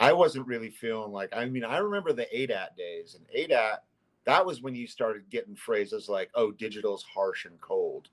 I 0.00 0.12
wasn't 0.12 0.46
really 0.46 0.70
feeling 0.70 1.12
like 1.12 1.30
I 1.34 1.46
mean 1.46 1.64
I 1.64 1.78
remember 1.78 2.12
the 2.12 2.26
ADAT 2.34 2.76
days 2.76 3.16
and 3.16 3.26
ADAT 3.34 3.78
that 4.24 4.44
was 4.44 4.62
when 4.62 4.74
you 4.74 4.86
started 4.86 5.28
getting 5.30 5.54
phrases 5.54 6.08
like 6.08 6.30
oh 6.34 6.50
digital's 6.52 7.02
harsh 7.02 7.44
and 7.44 7.60
cold 7.60 8.08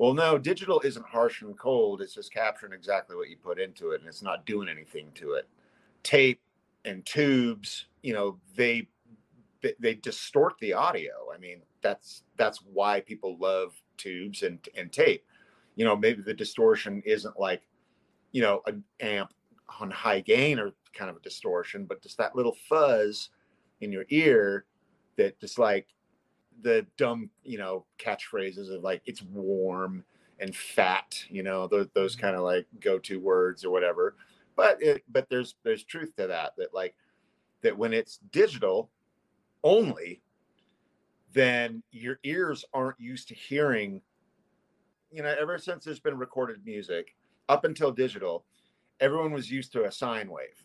well, 0.00 0.14
no, 0.14 0.38
digital 0.38 0.80
isn't 0.80 1.04
harsh 1.04 1.42
and 1.42 1.58
cold. 1.58 2.00
It's 2.00 2.14
just 2.14 2.32
capturing 2.32 2.72
exactly 2.72 3.16
what 3.16 3.28
you 3.28 3.36
put 3.36 3.60
into 3.60 3.90
it 3.90 4.00
and 4.00 4.08
it's 4.08 4.22
not 4.22 4.46
doing 4.46 4.66
anything 4.66 5.10
to 5.16 5.32
it. 5.32 5.46
Tape 6.02 6.40
and 6.86 7.04
tubes, 7.04 7.84
you 8.02 8.14
know, 8.14 8.38
they 8.56 8.88
they 9.78 9.96
distort 9.96 10.54
the 10.58 10.72
audio. 10.72 11.12
I 11.34 11.36
mean, 11.36 11.60
that's 11.82 12.22
that's 12.38 12.62
why 12.62 13.00
people 13.00 13.36
love 13.36 13.74
tubes 13.98 14.42
and 14.42 14.58
and 14.74 14.90
tape. 14.90 15.22
You 15.76 15.84
know, 15.84 15.96
maybe 15.96 16.22
the 16.22 16.32
distortion 16.32 17.02
isn't 17.04 17.38
like, 17.38 17.60
you 18.32 18.40
know, 18.40 18.62
an 18.66 18.82
amp 19.00 19.34
on 19.80 19.90
high 19.90 20.20
gain 20.20 20.58
or 20.58 20.72
kind 20.94 21.10
of 21.10 21.16
a 21.16 21.20
distortion, 21.20 21.84
but 21.84 22.00
just 22.00 22.16
that 22.16 22.34
little 22.34 22.56
fuzz 22.70 23.28
in 23.82 23.92
your 23.92 24.06
ear 24.08 24.64
that 25.20 25.38
just 25.38 25.58
like 25.58 25.86
the 26.62 26.86
dumb, 26.96 27.28
you 27.44 27.58
know, 27.58 27.84
catchphrases 27.98 28.74
of 28.74 28.82
like 28.82 29.02
it's 29.04 29.22
warm 29.22 30.02
and 30.40 30.56
fat, 30.56 31.22
you 31.28 31.42
know, 31.42 31.66
those, 31.66 31.88
those 31.94 32.16
mm-hmm. 32.16 32.22
kind 32.22 32.36
of 32.36 32.42
like 32.42 32.66
go-to 32.80 33.20
words 33.20 33.64
or 33.64 33.70
whatever. 33.70 34.16
But 34.56 34.82
it, 34.82 35.02
but 35.10 35.28
there's 35.28 35.56
there's 35.62 35.84
truth 35.84 36.16
to 36.16 36.26
that 36.26 36.52
that 36.56 36.74
like 36.74 36.94
that 37.62 37.76
when 37.76 37.92
it's 37.92 38.20
digital 38.32 38.90
only, 39.62 40.22
then 41.32 41.82
your 41.92 42.18
ears 42.24 42.64
aren't 42.72 42.98
used 42.98 43.28
to 43.28 43.34
hearing. 43.34 44.00
You 45.12 45.22
know, 45.22 45.34
ever 45.38 45.58
since 45.58 45.84
there's 45.84 46.00
been 46.00 46.16
recorded 46.16 46.64
music 46.64 47.14
up 47.48 47.64
until 47.64 47.90
digital, 47.90 48.44
everyone 49.00 49.32
was 49.32 49.50
used 49.50 49.72
to 49.72 49.84
a 49.84 49.92
sine 49.92 50.30
wave. 50.30 50.64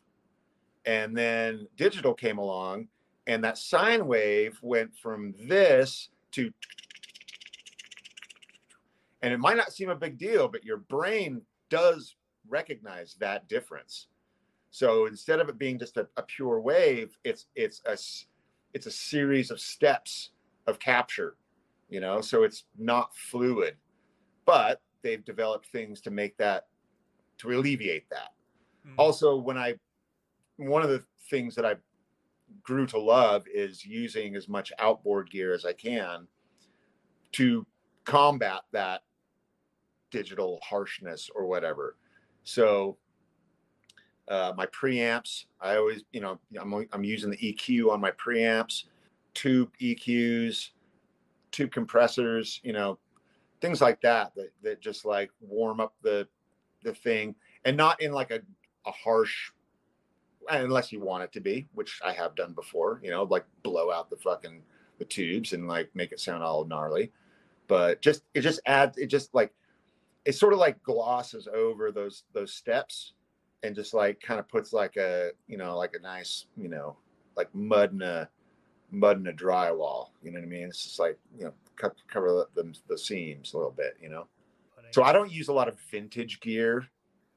And 0.85 1.17
then 1.17 1.67
digital 1.77 2.13
came 2.13 2.37
along 2.37 2.87
and 3.27 3.43
that 3.43 3.57
sine 3.57 4.05
wave 4.07 4.57
went 4.61 4.95
from 4.95 5.33
this 5.47 6.09
to 6.31 6.51
and 9.21 9.33
it 9.33 9.39
might 9.39 9.57
not 9.57 9.73
seem 9.73 9.89
a 9.89 9.95
big 9.95 10.17
deal 10.17 10.47
but 10.47 10.63
your 10.63 10.77
brain 10.77 11.41
does 11.69 12.15
recognize 12.47 13.15
that 13.19 13.47
difference. 13.47 14.07
So 14.69 15.05
instead 15.07 15.39
of 15.39 15.49
it 15.49 15.57
being 15.57 15.79
just 15.79 15.97
a, 15.97 16.07
a 16.17 16.23
pure 16.23 16.59
wave 16.59 17.17
it's 17.23 17.47
it's 17.55 17.81
a 17.85 17.97
it's 18.73 18.85
a 18.85 18.91
series 18.91 19.51
of 19.51 19.59
steps 19.59 20.31
of 20.67 20.79
capture 20.79 21.35
you 21.89 21.99
know? 21.99 22.19
So 22.21 22.43
it's 22.43 22.65
not 22.77 23.15
fluid 23.15 23.75
but 24.45 24.81
they've 25.01 25.23
developed 25.25 25.67
things 25.67 26.01
to 26.01 26.11
make 26.11 26.37
that 26.37 26.67
to 27.37 27.51
alleviate 27.51 28.09
that. 28.09 28.29
Mm-hmm. 28.85 28.95
also 28.99 29.35
when 29.35 29.57
i 29.57 29.73
one 30.57 30.83
of 30.83 30.89
the 30.89 31.03
things 31.29 31.55
that 31.55 31.65
i 31.65 31.75
grew 32.63 32.85
to 32.87 32.99
love 32.99 33.45
is 33.51 33.85
using 33.85 34.35
as 34.35 34.47
much 34.47 34.71
outboard 34.79 35.29
gear 35.29 35.53
as 35.53 35.65
I 35.65 35.73
can 35.73 36.27
to 37.33 37.65
combat 38.05 38.61
that 38.71 39.03
digital 40.11 40.59
harshness 40.63 41.29
or 41.35 41.45
whatever. 41.45 41.97
So 42.43 42.97
uh, 44.27 44.53
my 44.55 44.65
preamps, 44.67 45.45
I 45.59 45.75
always, 45.75 46.03
you 46.11 46.21
know, 46.21 46.39
I'm, 46.59 46.87
I'm 46.91 47.03
using 47.03 47.29
the 47.29 47.37
EQ 47.37 47.91
on 47.91 47.99
my 47.99 48.11
preamps, 48.11 48.85
tube 49.33 49.71
EQs, 49.81 50.69
tube 51.51 51.71
compressors, 51.71 52.59
you 52.63 52.73
know, 52.73 52.97
things 53.61 53.81
like 53.81 54.01
that, 54.01 54.33
that, 54.35 54.51
that 54.63 54.81
just 54.81 55.05
like 55.05 55.29
warm 55.41 55.79
up 55.79 55.93
the, 56.01 56.27
the 56.83 56.93
thing 56.93 57.35
and 57.65 57.75
not 57.75 58.01
in 58.01 58.11
like 58.11 58.31
a, 58.31 58.39
a 58.85 58.91
harsh 58.91 59.51
unless 60.49 60.91
you 60.91 60.99
want 60.99 61.23
it 61.23 61.31
to 61.33 61.39
be, 61.39 61.67
which 61.73 61.99
I 62.03 62.13
have 62.13 62.35
done 62.35 62.53
before, 62.53 62.99
you 63.03 63.09
know, 63.09 63.23
like 63.23 63.45
blow 63.63 63.91
out 63.91 64.09
the 64.09 64.17
fucking 64.17 64.61
the 64.99 65.05
tubes 65.05 65.53
and 65.53 65.67
like 65.67 65.89
make 65.93 66.11
it 66.11 66.19
sound 66.19 66.43
all 66.43 66.65
gnarly. 66.65 67.11
But 67.67 68.01
just 68.01 68.23
it 68.33 68.41
just 68.41 68.59
adds 68.65 68.97
it 68.97 69.07
just 69.07 69.33
like 69.33 69.53
it 70.25 70.33
sort 70.33 70.53
of 70.53 70.59
like 70.59 70.81
glosses 70.83 71.47
over 71.47 71.91
those 71.91 72.23
those 72.33 72.53
steps 72.53 73.13
and 73.63 73.75
just 73.75 73.93
like 73.93 74.19
kind 74.19 74.39
of 74.39 74.47
puts 74.47 74.73
like 74.73 74.97
a 74.97 75.31
you 75.47 75.57
know 75.57 75.77
like 75.77 75.95
a 75.97 76.01
nice 76.01 76.45
you 76.57 76.69
know 76.69 76.97
like 77.35 77.53
mud 77.53 77.93
in 77.93 78.01
a 78.01 78.29
mud 78.91 79.19
in 79.19 79.27
a 79.27 79.33
drywall. 79.33 80.09
You 80.23 80.31
know 80.31 80.39
what 80.39 80.45
I 80.45 80.49
mean? 80.49 80.67
It's 80.67 80.83
just 80.83 80.99
like 80.99 81.17
you 81.37 81.45
know 81.45 81.53
cover 82.07 82.45
the, 82.55 82.75
the 82.87 82.97
seams 82.97 83.53
a 83.53 83.57
little 83.57 83.71
bit. 83.71 83.97
You 84.01 84.09
know. 84.09 84.27
So 84.91 85.03
I 85.03 85.11
don't 85.11 85.31
use 85.31 85.49
a 85.49 85.53
lot 85.53 85.67
of 85.67 85.77
vintage 85.91 86.39
gear 86.39 86.87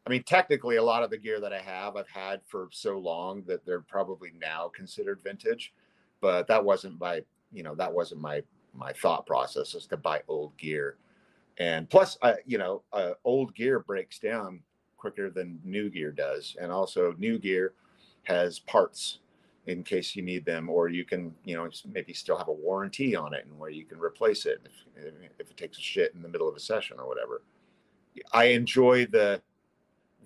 I 0.09 0.11
mean, 0.11 0.23
technically, 0.23 0.77
a 0.77 0.83
lot 0.83 1.03
of 1.03 1.11
the 1.11 1.19
gear 1.19 1.39
that 1.39 1.53
I 1.53 1.61
have, 1.61 1.97
I've 1.97 2.09
had 2.09 2.41
for 2.47 2.71
so 2.73 2.97
long 2.97 3.43
that 3.47 3.67
they're 3.67 3.83
probably 3.83 4.33
now 4.41 4.69
considered 4.75 5.21
vintage. 5.23 5.75
But 6.23 6.47
that 6.47 6.65
wasn't 6.65 6.99
my, 6.99 7.21
you 7.53 7.63
know, 7.63 7.75
that 7.75 7.93
wasn't 7.93 8.23
my 8.23 8.43
my 8.73 8.91
thought 8.95 9.27
process 9.27 9.75
is 9.75 9.87
to 9.89 9.99
buy 9.99 10.23
old 10.27 10.57
gear. 10.57 10.97
And 11.59 11.91
plus, 11.91 12.17
I, 12.23 12.37
you 12.47 12.57
know, 12.57 12.83
uh, 12.95 13.13
old 13.25 13.55
gear 13.55 13.81
breaks 13.81 14.19
down 14.19 14.61
quicker 14.97 15.29
than 15.29 15.61
new 15.63 15.91
gear 15.91 16.11
does, 16.11 16.57
and 16.59 16.73
also 16.73 17.15
new 17.19 17.39
gear 17.39 17.75
has 18.23 18.59
parts 18.61 19.19
in 19.67 19.83
case 19.83 20.17
you 20.17 20.23
need 20.23 20.47
them, 20.47 20.71
or 20.71 20.89
you 20.89 21.05
can, 21.05 21.35
you 21.45 21.55
know, 21.55 21.69
maybe 21.93 22.15
still 22.15 22.39
have 22.39 22.49
a 22.49 22.53
warranty 22.53 23.15
on 23.15 23.35
it, 23.35 23.45
and 23.45 23.59
where 23.59 23.69
you 23.69 23.85
can 23.85 24.01
replace 24.01 24.47
it 24.47 24.67
if, 24.97 25.13
if 25.39 25.51
it 25.51 25.57
takes 25.59 25.77
a 25.77 25.83
shit 25.83 26.15
in 26.15 26.23
the 26.23 26.29
middle 26.29 26.49
of 26.49 26.57
a 26.57 26.61
session 26.61 26.99
or 26.99 27.07
whatever. 27.07 27.43
I 28.33 28.47
enjoy 28.47 29.05
the 29.05 29.43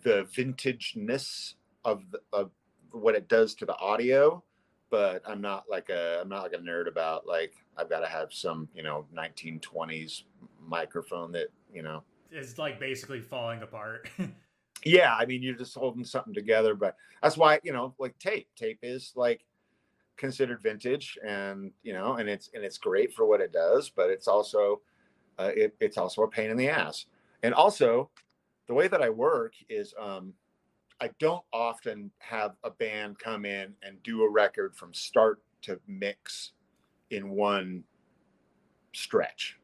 the 0.03 0.27
vintageness 0.37 1.55
of 1.85 2.03
the, 2.11 2.21
of 2.33 2.51
what 2.91 3.15
it 3.15 3.29
does 3.29 3.55
to 3.55 3.67
the 3.67 3.77
audio 3.79 4.43
but 4.91 5.23
i'm 5.27 5.41
not 5.41 5.65
like 5.71 5.89
a 5.89 6.21
i'm 6.21 6.29
not 6.29 6.43
like 6.43 6.53
a 6.53 6.59
nerd 6.59 6.87
about 6.87 7.27
like 7.27 7.55
i've 7.77 7.89
got 7.89 8.01
to 8.01 8.07
have 8.07 8.33
some 8.33 8.69
you 8.75 8.83
know 8.83 9.07
1920s 9.17 10.25
microphone 10.61 11.33
that 11.33 11.49
you 11.73 11.83
know 11.83 12.03
It's 12.31 12.59
like 12.59 12.79
basically 12.79 13.21
falling 13.21 13.63
apart. 13.63 14.09
yeah 14.85 15.15
i 15.19 15.25
mean 15.25 15.43
you're 15.43 15.55
just 15.55 15.75
holding 15.75 16.05
something 16.05 16.35
together 16.35 16.75
but 16.75 16.97
that's 17.23 17.37
why 17.37 17.59
you 17.63 17.73
know 17.73 17.95
like 17.99 18.19
tape 18.19 18.49
tape 18.57 18.79
is 18.83 19.13
like 19.17 19.45
considered 20.17 20.61
vintage 20.63 21.19
and 21.27 21.73
you 21.83 21.93
know 21.93 22.15
and 22.15 22.29
it's 22.29 22.51
and 22.55 22.65
it's 22.65 22.79
great 22.79 23.13
for 23.13 23.27
what 23.27 23.41
it 23.41 23.53
does 23.53 23.91
but 23.91 24.11
it's 24.11 24.29
also 24.29 24.81
uh, 25.39 25.51
it, 25.57 25.75
it's 25.81 25.97
also 25.97 26.23
a 26.23 26.29
pain 26.29 26.51
in 26.51 26.57
the 26.57 26.69
ass 26.69 27.07
and 27.43 27.55
also 27.55 28.11
the 28.67 28.75
way 28.75 28.89
that 28.89 29.03
i 29.03 29.09
work 29.09 29.55
is 29.69 29.95
um 30.01 30.33
i 31.01 31.11
don't 31.19 31.45
often 31.53 32.11
have 32.19 32.53
a 32.65 32.71
band 32.71 33.19
come 33.19 33.45
in 33.45 33.73
and 33.83 34.03
do 34.03 34.23
a 34.23 34.31
record 34.31 34.75
from 34.75 34.93
start 34.93 35.41
to 35.63 35.79
mix 35.87 36.53
in 37.11 37.31
one 37.31 37.85
stretch. 38.95 39.59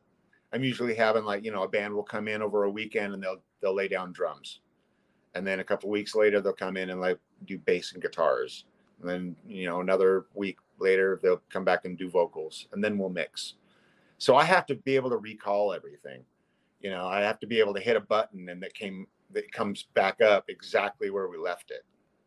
I'm 0.52 0.64
usually 0.64 0.94
having 0.94 1.24
like 1.24 1.44
you 1.44 1.50
know 1.50 1.64
a 1.64 1.68
band 1.68 1.94
will 1.94 2.02
come 2.02 2.28
in 2.28 2.42
over 2.42 2.64
a 2.64 2.70
weekend 2.70 3.14
and 3.14 3.22
they'll 3.22 3.42
they'll 3.60 3.74
lay 3.74 3.88
down 3.88 4.12
drums. 4.12 4.60
And 5.34 5.46
then 5.46 5.60
a 5.60 5.64
couple 5.64 5.90
weeks 5.90 6.14
later 6.14 6.40
they'll 6.40 6.52
come 6.52 6.76
in 6.76 6.90
and 6.90 7.00
like 7.00 7.18
do 7.44 7.58
bass 7.58 7.92
and 7.92 8.02
guitars. 8.02 8.64
And 9.00 9.08
then 9.08 9.36
you 9.46 9.66
know 9.66 9.80
another 9.80 10.26
week 10.34 10.58
later 10.78 11.20
they'll 11.22 11.42
come 11.50 11.64
back 11.64 11.84
and 11.84 11.98
do 11.98 12.08
vocals 12.08 12.68
and 12.72 12.82
then 12.82 12.96
we'll 12.96 13.10
mix. 13.10 13.54
So 14.18 14.36
i 14.36 14.44
have 14.44 14.66
to 14.66 14.74
be 14.74 14.96
able 14.96 15.10
to 15.10 15.18
recall 15.18 15.72
everything 15.72 16.22
you 16.80 16.90
know 16.90 17.06
i 17.06 17.20
have 17.20 17.38
to 17.38 17.46
be 17.46 17.58
able 17.60 17.74
to 17.74 17.80
hit 17.80 17.96
a 17.96 18.00
button 18.00 18.48
and 18.48 18.62
that 18.62 18.74
came 18.74 19.06
that 19.32 19.50
comes 19.52 19.84
back 19.94 20.20
up 20.20 20.44
exactly 20.48 21.10
where 21.10 21.28
we 21.28 21.36
left 21.36 21.70
it. 21.70 21.84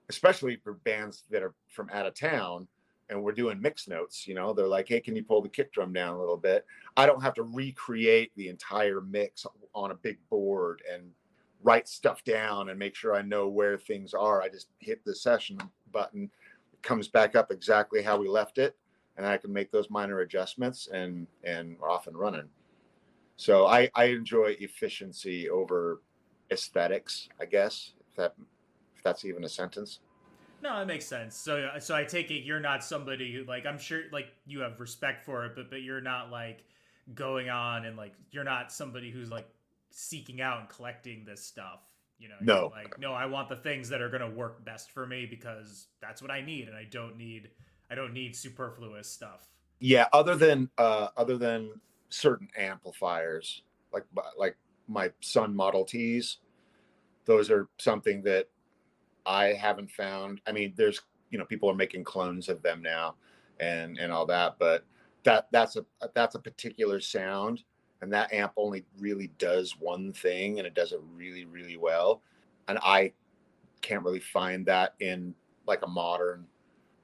Especially 0.09 0.57
for 0.57 0.73
bands 0.73 1.23
that 1.29 1.43
are 1.43 1.53
from 1.67 1.89
out 1.91 2.05
of 2.05 2.13
town 2.13 2.67
and 3.09 3.21
we're 3.21 3.31
doing 3.31 3.61
mix 3.61 3.87
notes 3.87 4.25
you 4.27 4.33
know 4.33 4.53
they're 4.53 4.67
like 4.67 4.87
hey 4.87 4.99
can 4.99 5.15
you 5.15 5.23
pull 5.23 5.41
the 5.41 5.49
kick 5.49 5.71
drum 5.73 5.93
down 5.93 6.15
a 6.15 6.19
little 6.19 6.37
bit? 6.37 6.65
I 6.97 7.05
don't 7.05 7.23
have 7.23 7.33
to 7.35 7.43
recreate 7.43 8.31
the 8.35 8.49
entire 8.49 9.01
mix 9.01 9.45
on 9.73 9.91
a 9.91 9.95
big 9.95 10.17
board 10.29 10.81
and 10.91 11.03
write 11.63 11.87
stuff 11.87 12.23
down 12.23 12.69
and 12.69 12.79
make 12.79 12.95
sure 12.95 13.15
i 13.15 13.21
know 13.21 13.47
where 13.47 13.77
things 13.77 14.13
are. 14.13 14.41
I 14.41 14.49
just 14.49 14.67
hit 14.79 15.03
the 15.05 15.15
session 15.15 15.59
button 15.91 16.29
it 16.73 16.81
comes 16.81 17.07
back 17.07 17.35
up 17.35 17.51
exactly 17.51 18.01
how 18.01 18.17
we 18.17 18.27
left 18.27 18.57
it 18.57 18.75
and 19.17 19.25
i 19.25 19.37
can 19.37 19.51
make 19.51 19.71
those 19.71 19.89
minor 19.89 20.21
adjustments 20.21 20.87
and 20.91 21.27
and 21.43 21.77
we're 21.79 21.89
off 21.89 22.07
and 22.07 22.17
running 22.17 22.47
so 23.41 23.65
i 23.67 23.89
i 23.95 24.05
enjoy 24.05 24.55
efficiency 24.59 25.49
over 25.49 26.01
aesthetics 26.51 27.29
i 27.39 27.45
guess 27.45 27.93
if 28.09 28.15
that 28.15 28.33
if 28.95 29.03
that's 29.03 29.25
even 29.25 29.43
a 29.43 29.49
sentence 29.49 29.99
no, 30.63 30.79
it 30.79 30.85
makes 30.85 31.05
sense. 31.05 31.35
So, 31.35 31.71
so 31.79 31.95
I 31.95 32.03
take 32.03 32.29
it 32.29 32.43
you're 32.43 32.59
not 32.59 32.83
somebody 32.83 33.33
who, 33.33 33.43
like, 33.45 33.65
I'm 33.65 33.79
sure, 33.79 34.03
like, 34.11 34.27
you 34.45 34.59
have 34.59 34.79
respect 34.79 35.25
for 35.25 35.43
it, 35.45 35.53
but 35.55 35.71
but 35.71 35.81
you're 35.81 36.01
not 36.01 36.29
like 36.29 36.63
going 37.15 37.49
on 37.49 37.85
and 37.85 37.97
like 37.97 38.13
you're 38.29 38.43
not 38.43 38.71
somebody 38.71 39.09
who's 39.09 39.31
like 39.31 39.47
seeking 39.89 40.39
out 40.39 40.59
and 40.59 40.69
collecting 40.69 41.25
this 41.25 41.43
stuff. 41.43 41.79
You 42.19 42.29
know, 42.29 42.35
No. 42.41 42.71
Like 42.75 42.99
no, 42.99 43.11
I 43.13 43.25
want 43.25 43.49
the 43.49 43.55
things 43.55 43.89
that 43.89 44.01
are 44.01 44.09
gonna 44.09 44.29
work 44.29 44.63
best 44.63 44.91
for 44.91 45.07
me 45.07 45.25
because 45.25 45.87
that's 45.99 46.21
what 46.21 46.29
I 46.29 46.41
need, 46.41 46.67
and 46.67 46.77
I 46.77 46.83
don't 46.83 47.17
need 47.17 47.49
I 47.89 47.95
don't 47.95 48.13
need 48.13 48.35
superfluous 48.35 49.09
stuff. 49.09 49.47
yeah 49.79 50.07
other 50.13 50.35
than 50.35 50.69
uh 50.77 51.07
other 51.17 51.37
than 51.37 51.71
certain 52.11 52.47
amplifiers 52.57 53.63
like 53.93 54.05
like 54.37 54.55
my 54.87 55.11
Sunn 55.21 55.55
Model 55.55 55.85
T's. 55.85 56.37
Those 57.25 57.49
are 57.49 57.67
something 57.77 58.21
that 58.23 58.47
i 59.25 59.45
haven't 59.47 59.91
found. 59.91 60.41
I 60.47 60.51
mean 60.51 60.73
there's 60.75 61.01
you 61.29 61.37
know 61.37 61.45
people 61.45 61.69
are 61.69 61.75
making 61.75 62.03
clones 62.03 62.49
of 62.49 62.61
them 62.61 62.81
now 62.81 63.15
and 63.59 63.97
and 63.97 64.11
all 64.11 64.25
that 64.25 64.55
but 64.59 64.83
that 65.23 65.47
that's 65.51 65.75
a 65.75 65.85
that's 66.13 66.35
a 66.35 66.39
particular 66.39 66.99
sound 66.99 67.63
and 68.01 68.11
that 68.11 68.33
amp 68.33 68.51
only 68.57 68.83
really 68.97 69.29
does 69.37 69.77
one 69.79 70.11
thing 70.11 70.57
and 70.57 70.67
it 70.67 70.73
does 70.73 70.91
it 70.91 70.99
really 71.15 71.45
really 71.45 71.77
well. 71.77 72.21
And 72.67 72.79
i 72.83 73.13
can't 73.81 74.03
really 74.03 74.19
find 74.19 74.65
that 74.65 74.95
in 74.99 75.33
like 75.67 75.83
a 75.83 75.87
modern 75.87 76.45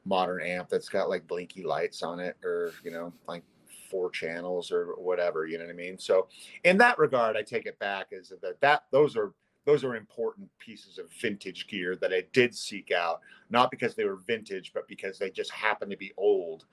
modern 0.06 0.42
amp 0.42 0.70
that's 0.70 0.90
got 0.90 1.10
like 1.10 1.28
blinky 1.28 1.64
lights 1.64 2.02
on 2.02 2.20
it 2.20 2.38
or 2.44 2.72
you 2.84 2.92
know 2.92 3.12
like 3.28 3.44
four 3.90 4.10
channels 4.10 4.72
or 4.72 4.94
whatever 4.98 5.46
you 5.46 5.58
know 5.58 5.66
what 5.66 5.72
i 5.72 5.76
mean? 5.76 5.98
So 5.98 6.28
in 6.64 6.78
that 6.78 7.00
regard 7.00 7.36
i 7.38 7.42
take 7.42 7.66
it 7.66 7.80
back 7.80 8.08
is 8.12 8.34
that 8.42 8.60
that 8.62 8.84
those 8.92 9.16
are 9.16 9.34
those 9.66 9.84
are 9.84 9.96
important 9.96 10.50
pieces 10.60 10.98
of 10.98 11.12
vintage 11.12 11.68
gear 11.68 11.96
that 11.98 12.14
i 12.14 12.24
did 12.34 12.56
seek 12.56 12.92
out 12.92 13.22
not 13.50 13.72
because 13.72 13.96
they 13.96 14.06
were 14.06 14.16
vintage 14.16 14.72
but 14.74 14.88
because 14.88 15.18
they 15.20 15.30
just 15.30 15.52
happened 15.52 15.92
to 15.92 15.98
be 15.98 16.14
old. 16.18 16.66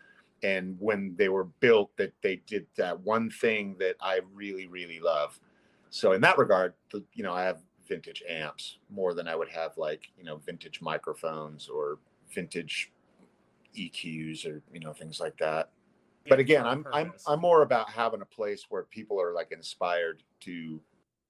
And 0.42 0.76
when 0.78 1.14
they 1.16 1.30
were 1.30 1.44
built 1.44 1.96
that 1.96 2.12
they 2.22 2.36
did 2.46 2.66
that 2.76 3.00
one 3.00 3.30
thing 3.30 3.76
that 3.78 3.96
i 4.00 4.20
really 4.32 4.66
really 4.66 5.00
love. 5.00 5.38
So 5.90 6.12
in 6.12 6.20
that 6.22 6.38
regard 6.38 6.74
you 7.12 7.22
know 7.22 7.32
i 7.32 7.42
have 7.42 7.60
vintage 7.88 8.22
amps 8.28 8.78
more 8.88 9.12
than 9.12 9.28
i 9.28 9.36
would 9.36 9.48
have 9.50 9.76
like 9.76 10.10
you 10.16 10.24
know 10.24 10.38
vintage 10.38 10.80
microphones 10.80 11.68
or 11.68 11.98
vintage 12.34 12.90
EQs 13.76 14.46
or 14.46 14.62
you 14.72 14.80
know 14.80 14.92
things 14.92 15.20
like 15.20 15.36
that. 15.38 15.70
But 16.28 16.38
again, 16.38 16.66
I'm 16.66 16.86
I'm. 16.92 17.12
I'm 17.26 17.40
more 17.40 17.62
about 17.62 17.90
having 17.90 18.22
a 18.22 18.26
place 18.26 18.66
where 18.70 18.84
people 18.84 19.20
are 19.20 19.34
like 19.34 19.52
inspired 19.52 20.22
to 20.40 20.80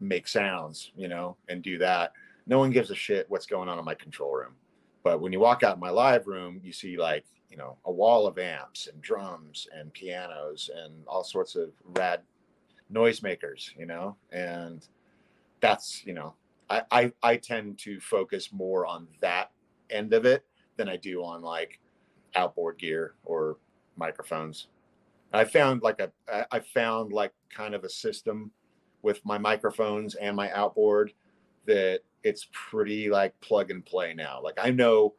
make 0.00 0.28
sounds, 0.28 0.92
you 0.96 1.08
know, 1.08 1.36
and 1.48 1.62
do 1.62 1.78
that. 1.78 2.12
No 2.46 2.58
one 2.58 2.70
gives 2.70 2.90
a 2.90 2.94
shit 2.94 3.28
what's 3.28 3.46
going 3.46 3.68
on 3.68 3.78
in 3.78 3.84
my 3.84 3.94
control 3.94 4.32
room. 4.32 4.54
But 5.02 5.20
when 5.20 5.32
you 5.32 5.40
walk 5.40 5.62
out 5.62 5.74
in 5.74 5.80
my 5.80 5.90
live 5.90 6.26
room, 6.26 6.60
you 6.62 6.72
see 6.72 6.96
like, 6.96 7.24
you 7.50 7.56
know, 7.56 7.76
a 7.84 7.92
wall 7.92 8.26
of 8.26 8.38
amps 8.38 8.86
and 8.86 9.00
drums 9.02 9.66
and 9.74 9.92
pianos 9.92 10.70
and 10.74 11.04
all 11.06 11.24
sorts 11.24 11.56
of 11.56 11.70
rad 11.96 12.22
noisemakers, 12.92 13.70
you 13.76 13.86
know, 13.86 14.16
and 14.32 14.86
that's, 15.60 16.04
you 16.06 16.12
know, 16.14 16.34
I, 16.70 16.82
I 16.90 17.12
I 17.22 17.36
tend 17.36 17.78
to 17.80 18.00
focus 18.00 18.50
more 18.52 18.86
on 18.86 19.08
that 19.20 19.50
end 19.90 20.12
of 20.12 20.24
it 20.24 20.44
than 20.76 20.88
I 20.88 20.96
do 20.96 21.22
on 21.22 21.42
like 21.42 21.80
outboard 22.34 22.78
gear 22.78 23.14
or 23.24 23.58
microphones. 23.96 24.68
I 25.34 25.44
found 25.44 25.82
like 25.82 26.00
a 26.00 26.12
I- 26.50 26.60
found 26.60 27.12
like 27.12 27.32
kind 27.50 27.74
of 27.74 27.84
a 27.84 27.88
system 27.88 28.52
with 29.02 29.24
my 29.24 29.36
microphones 29.36 30.14
and 30.14 30.36
my 30.36 30.50
outboard 30.52 31.12
that 31.66 32.00
it's 32.22 32.48
pretty 32.52 33.10
like 33.10 33.38
plug 33.40 33.70
and 33.70 33.84
play 33.84 34.14
now. 34.14 34.40
Like 34.42 34.58
I 34.58 34.70
know 34.70 35.14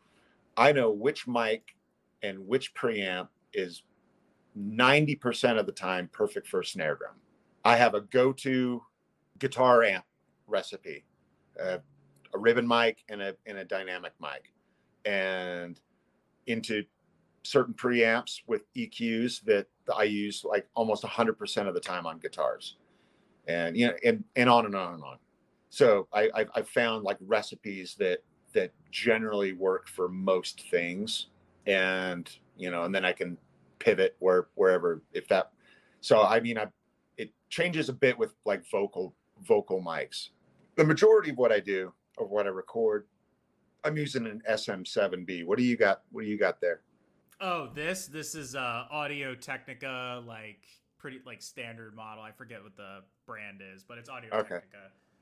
I 0.58 0.72
know 0.72 0.92
which 0.92 1.28
mic 1.28 1.76
and 2.24 2.48
which 2.48 2.74
preamp 2.74 3.28
is 3.54 3.84
90% 4.58 5.60
of 5.60 5.66
the 5.66 5.72
time 5.72 6.10
perfect 6.12 6.48
for 6.48 6.62
a 6.62 6.66
snare 6.66 6.96
drum. 6.96 7.16
I 7.66 7.76
have 7.76 7.94
a 7.94 8.02
go-to 8.02 8.82
guitar 9.40 9.84
amp 9.84 10.06
recipe, 10.48 11.04
uh, 11.62 11.80
a 12.34 12.38
ribbon 12.38 12.68
mic 12.68 13.04
and 13.10 13.22
a 13.22 13.36
and 13.46 13.58
a 13.58 13.66
dynamic 13.66 14.14
mic, 14.22 14.54
and 15.04 15.80
into 16.48 16.86
certain 17.44 17.74
preamps 17.74 18.42
with 18.48 18.62
EQs 18.76 19.44
that 19.44 19.68
I 19.94 20.04
use 20.04 20.44
like 20.44 20.68
almost 20.76 21.04
100% 21.04 21.68
of 21.68 21.74
the 21.74 21.80
time 21.80 22.06
on 22.06 22.20
guitars, 22.20 22.78
and 23.48 23.78
you 23.78 23.88
know, 23.88 23.94
and 24.04 24.24
and 24.36 24.50
on 24.50 24.66
and 24.66 24.76
on 24.76 24.96
and 24.96 25.04
on. 25.04 25.18
So 25.70 26.08
I 26.14 26.30
I, 26.36 26.46
I 26.56 26.62
found 26.62 27.04
like 27.04 27.18
recipes 27.22 27.96
that 28.00 28.20
that 28.54 28.72
generally 28.92 29.54
work 29.54 29.88
for 29.88 30.08
most 30.08 30.70
things, 30.72 31.28
and 31.68 32.30
you 32.58 32.72
know, 32.72 32.84
and 32.84 32.96
then 32.96 33.06
I 33.06 33.12
can 33.12 33.38
pivot 33.80 34.16
where 34.20 34.48
wherever 34.56 35.02
if 35.14 35.28
that. 35.28 35.52
So 36.02 36.24
I 36.24 36.40
mean, 36.40 36.58
I 36.58 36.68
it 37.18 37.32
changes 37.50 37.90
a 37.90 37.94
bit 37.94 38.18
with 38.18 38.34
like 38.46 38.64
vocal 38.70 39.14
vocal 39.44 39.82
mics. 39.82 40.30
The 40.76 40.84
majority 40.84 41.32
of 41.32 41.38
what 41.38 41.52
I 41.52 41.60
do 41.60 41.94
of 42.18 42.30
what 42.30 42.46
I 42.46 42.50
record, 42.50 43.06
I'm 43.84 43.98
using 43.98 44.26
an 44.26 44.42
SM7B. 44.50 45.46
What 45.46 45.58
do 45.58 45.64
you 45.64 45.78
got? 45.78 46.02
What 46.12 46.24
do 46.24 46.28
you 46.28 46.38
got 46.38 46.62
there? 46.62 46.82
Oh, 47.42 47.70
this 47.74 48.08
this 48.08 48.36
is 48.36 48.56
uh 48.56 48.86
Audio 48.90 49.36
Technica, 49.36 50.24
like 50.26 50.64
pretty 50.98 51.20
like 51.26 51.42
standard 51.42 51.96
model. 51.96 52.24
I 52.24 52.32
forget 52.32 52.64
what 52.64 52.76
the 52.78 53.00
brand 53.28 53.62
is, 53.62 53.84
but 53.84 53.98
it's 53.98 54.10
Audio 54.10 54.30
Okay. 54.34 54.50
Technica. 54.56 54.78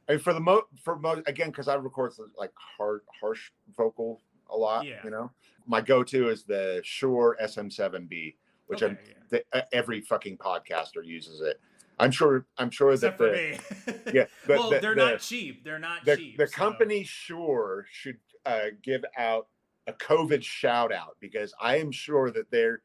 I 0.08 0.12
mean, 0.14 0.20
for 0.20 0.34
the 0.34 0.40
mo 0.40 0.64
for 0.84 0.98
most 0.98 1.28
again 1.28 1.48
because 1.50 1.68
I 1.68 1.76
record 1.76 2.14
like 2.38 2.52
hard 2.78 3.02
harsh 3.20 3.52
vocal 3.76 4.22
a 4.50 4.56
lot. 4.58 4.86
Yeah. 4.86 5.00
You 5.04 5.10
know, 5.10 5.32
my 5.66 5.82
go-to 5.82 6.30
is 6.30 6.44
the 6.44 6.82
Shure 6.84 7.38
SM7B, 7.42 8.36
which 8.68 8.84
Okay, 8.84 8.92
I'm 8.92 8.98
yeah. 9.08 9.14
the, 9.30 9.44
uh, 9.58 9.62
every 9.72 10.02
fucking 10.02 10.38
podcaster 10.38 11.04
uses 11.04 11.42
it. 11.42 11.60
I'm 12.00 12.12
sure. 12.12 12.46
I'm 12.58 12.70
sure 12.70 12.92
Except 12.92 13.18
that 13.20 13.58
for 13.88 13.94
the 13.96 14.04
me. 14.14 14.14
yeah 14.20 14.26
well, 14.48 14.70
the- 14.70 14.80
they're 14.80 14.94
the- 14.96 15.12
not 15.12 15.20
cheap. 15.20 15.64
They're 15.64 15.80
not 15.80 16.06
the, 16.06 16.18
cheap. 16.18 16.38
the 16.38 16.48
so- 16.48 16.54
company 16.56 17.04
Shure 17.04 17.86
should 17.92 18.18
uh, 18.46 18.66
give 18.84 19.04
out 19.18 19.48
a 19.88 19.94
COVID 19.94 20.44
shout 20.44 20.94
out 20.94 21.18
because 21.20 21.54
I 21.62 21.78
am 21.78 21.92
sure 21.92 22.32
that 22.32 22.50
their 22.52 22.82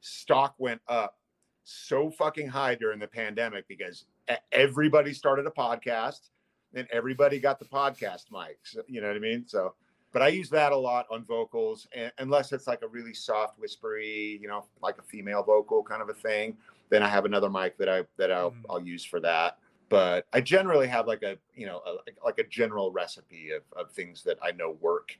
stock 0.00 0.54
went 0.58 0.80
up 0.88 1.18
so 1.64 2.10
fucking 2.10 2.48
high 2.48 2.74
during 2.74 2.98
the 2.98 3.06
pandemic 3.06 3.68
because 3.68 4.06
everybody 4.52 5.12
started 5.12 5.46
a 5.46 5.50
podcast. 5.50 6.30
and 6.74 6.86
everybody 6.92 7.40
got 7.40 7.58
the 7.58 7.64
podcast 7.64 8.24
mics. 8.30 8.76
You 8.86 9.00
know 9.00 9.08
what 9.08 9.16
I 9.16 9.20
mean? 9.20 9.44
So, 9.46 9.74
but 10.12 10.20
I 10.20 10.28
use 10.28 10.50
that 10.50 10.72
a 10.72 10.76
lot 10.76 11.06
on 11.10 11.24
vocals, 11.24 11.86
and, 11.94 12.12
unless 12.18 12.52
it's 12.52 12.66
like 12.66 12.82
a 12.82 12.88
really 12.88 13.14
soft, 13.14 13.58
whispery, 13.58 14.38
you 14.40 14.48
know, 14.48 14.66
like 14.82 14.98
a 14.98 15.02
female 15.02 15.42
vocal 15.42 15.82
kind 15.82 16.02
of 16.02 16.10
a 16.10 16.14
thing. 16.14 16.56
Then 16.90 17.02
I 17.02 17.08
have 17.08 17.24
another 17.24 17.48
mic 17.50 17.78
that 17.78 17.88
I 17.88 18.04
that 18.18 18.30
I'll 18.32 18.50
mm. 18.50 18.62
I'll 18.68 18.80
use 18.82 19.04
for 19.04 19.20
that. 19.20 19.58
But 19.88 20.26
I 20.32 20.40
generally 20.42 20.86
have 20.88 21.06
like 21.06 21.22
a 21.22 21.36
you 21.54 21.66
know 21.66 21.80
a, 21.86 21.96
like 22.24 22.38
a 22.38 22.44
general 22.44 22.92
recipe 22.92 23.50
of 23.52 23.62
of 23.76 23.90
things 23.92 24.22
that 24.24 24.38
I 24.42 24.52
know 24.52 24.76
work, 24.80 25.18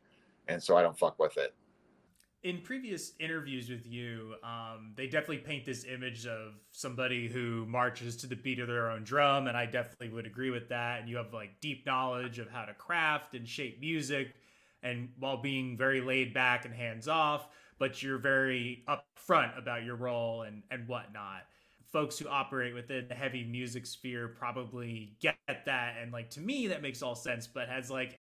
and 0.49 0.63
so 0.63 0.77
I 0.77 0.83
don't 0.83 0.99
fuck 0.99 1.19
with 1.19 1.37
it 1.37 1.55
in 2.45 2.61
previous 2.61 3.13
interviews 3.19 3.69
with 3.69 3.87
you, 3.87 4.35
um, 4.45 4.93
they 4.97 5.07
definitely 5.07 5.39
paint 5.39 5.65
this 5.65 5.85
image 5.85 6.27
of 6.27 6.55
somebody 6.71 7.29
who 7.29 7.67
marches 7.67 8.17
to 8.17 8.27
the 8.27 8.37
beat 8.37 8.61
of 8.61 8.69
their 8.69 8.91
own 8.91 9.03
drum, 9.03 9.49
and 9.49 9.57
I 9.57 9.67
definitely 9.67 10.11
would 10.11 10.27
agree 10.27 10.51
with 10.51 10.69
that. 10.69 11.01
And 11.01 11.09
you 11.09 11.17
have 11.17 11.33
like 11.35 11.61
deep 11.61 11.85
knowledge 11.85 12.39
of 12.39 12.49
how 12.49 12.65
to 12.65 12.75
craft 12.75 13.35
and 13.35 13.47
shape 13.47 13.81
music, 13.81 14.35
and 14.83 15.09
while 15.19 15.37
being 15.37 15.77
very 15.77 16.01
laid 16.01 16.33
back 16.33 16.65
and 16.65 16.73
hands 16.73 17.09
off, 17.09 17.49
but 17.79 18.03
you're 18.03 18.19
very 18.19 18.85
upfront 18.89 19.59
about 19.59 19.85
your 19.85 19.97
role 19.97 20.43
and 20.43 20.63
and 20.71 20.87
whatnot. 20.87 21.43
Folks 21.93 22.19
who 22.19 22.29
operate 22.29 22.75
within 22.75 23.09
the 23.09 23.15
heavy 23.15 23.45
music 23.45 23.85
sphere 23.85 24.29
probably 24.29 25.17
get 25.21 25.37
that, 25.67 25.97
and 26.01 26.13
like 26.13 26.31
to 26.31 26.41
me, 26.41 26.69
that 26.69 26.83
makes 26.83 27.03
all 27.03 27.17
sense. 27.17 27.49
But 27.49 27.69
has 27.69 27.91
like 27.91 28.21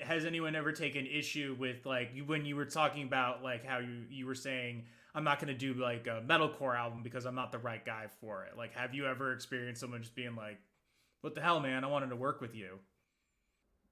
has 0.00 0.24
anyone 0.24 0.56
ever 0.56 0.72
taken 0.72 1.06
issue 1.06 1.56
with 1.58 1.86
like 1.86 2.10
when 2.26 2.44
you 2.44 2.56
were 2.56 2.64
talking 2.64 3.04
about 3.04 3.42
like 3.42 3.64
how 3.64 3.78
you 3.78 4.04
you 4.10 4.26
were 4.26 4.34
saying 4.34 4.84
I'm 5.14 5.24
not 5.24 5.38
going 5.38 5.52
to 5.52 5.58
do 5.58 5.74
like 5.74 6.08
a 6.08 6.22
metalcore 6.26 6.76
album 6.76 7.02
because 7.04 7.24
I'm 7.24 7.36
not 7.36 7.52
the 7.52 7.58
right 7.58 7.84
guy 7.84 8.06
for 8.20 8.44
it. 8.44 8.56
Like 8.58 8.74
have 8.74 8.94
you 8.94 9.06
ever 9.06 9.32
experienced 9.32 9.80
someone 9.80 10.02
just 10.02 10.14
being 10.14 10.34
like 10.34 10.58
what 11.20 11.34
the 11.34 11.40
hell 11.40 11.60
man, 11.60 11.84
I 11.84 11.86
wanted 11.86 12.10
to 12.10 12.16
work 12.16 12.40
with 12.40 12.54
you. 12.54 12.78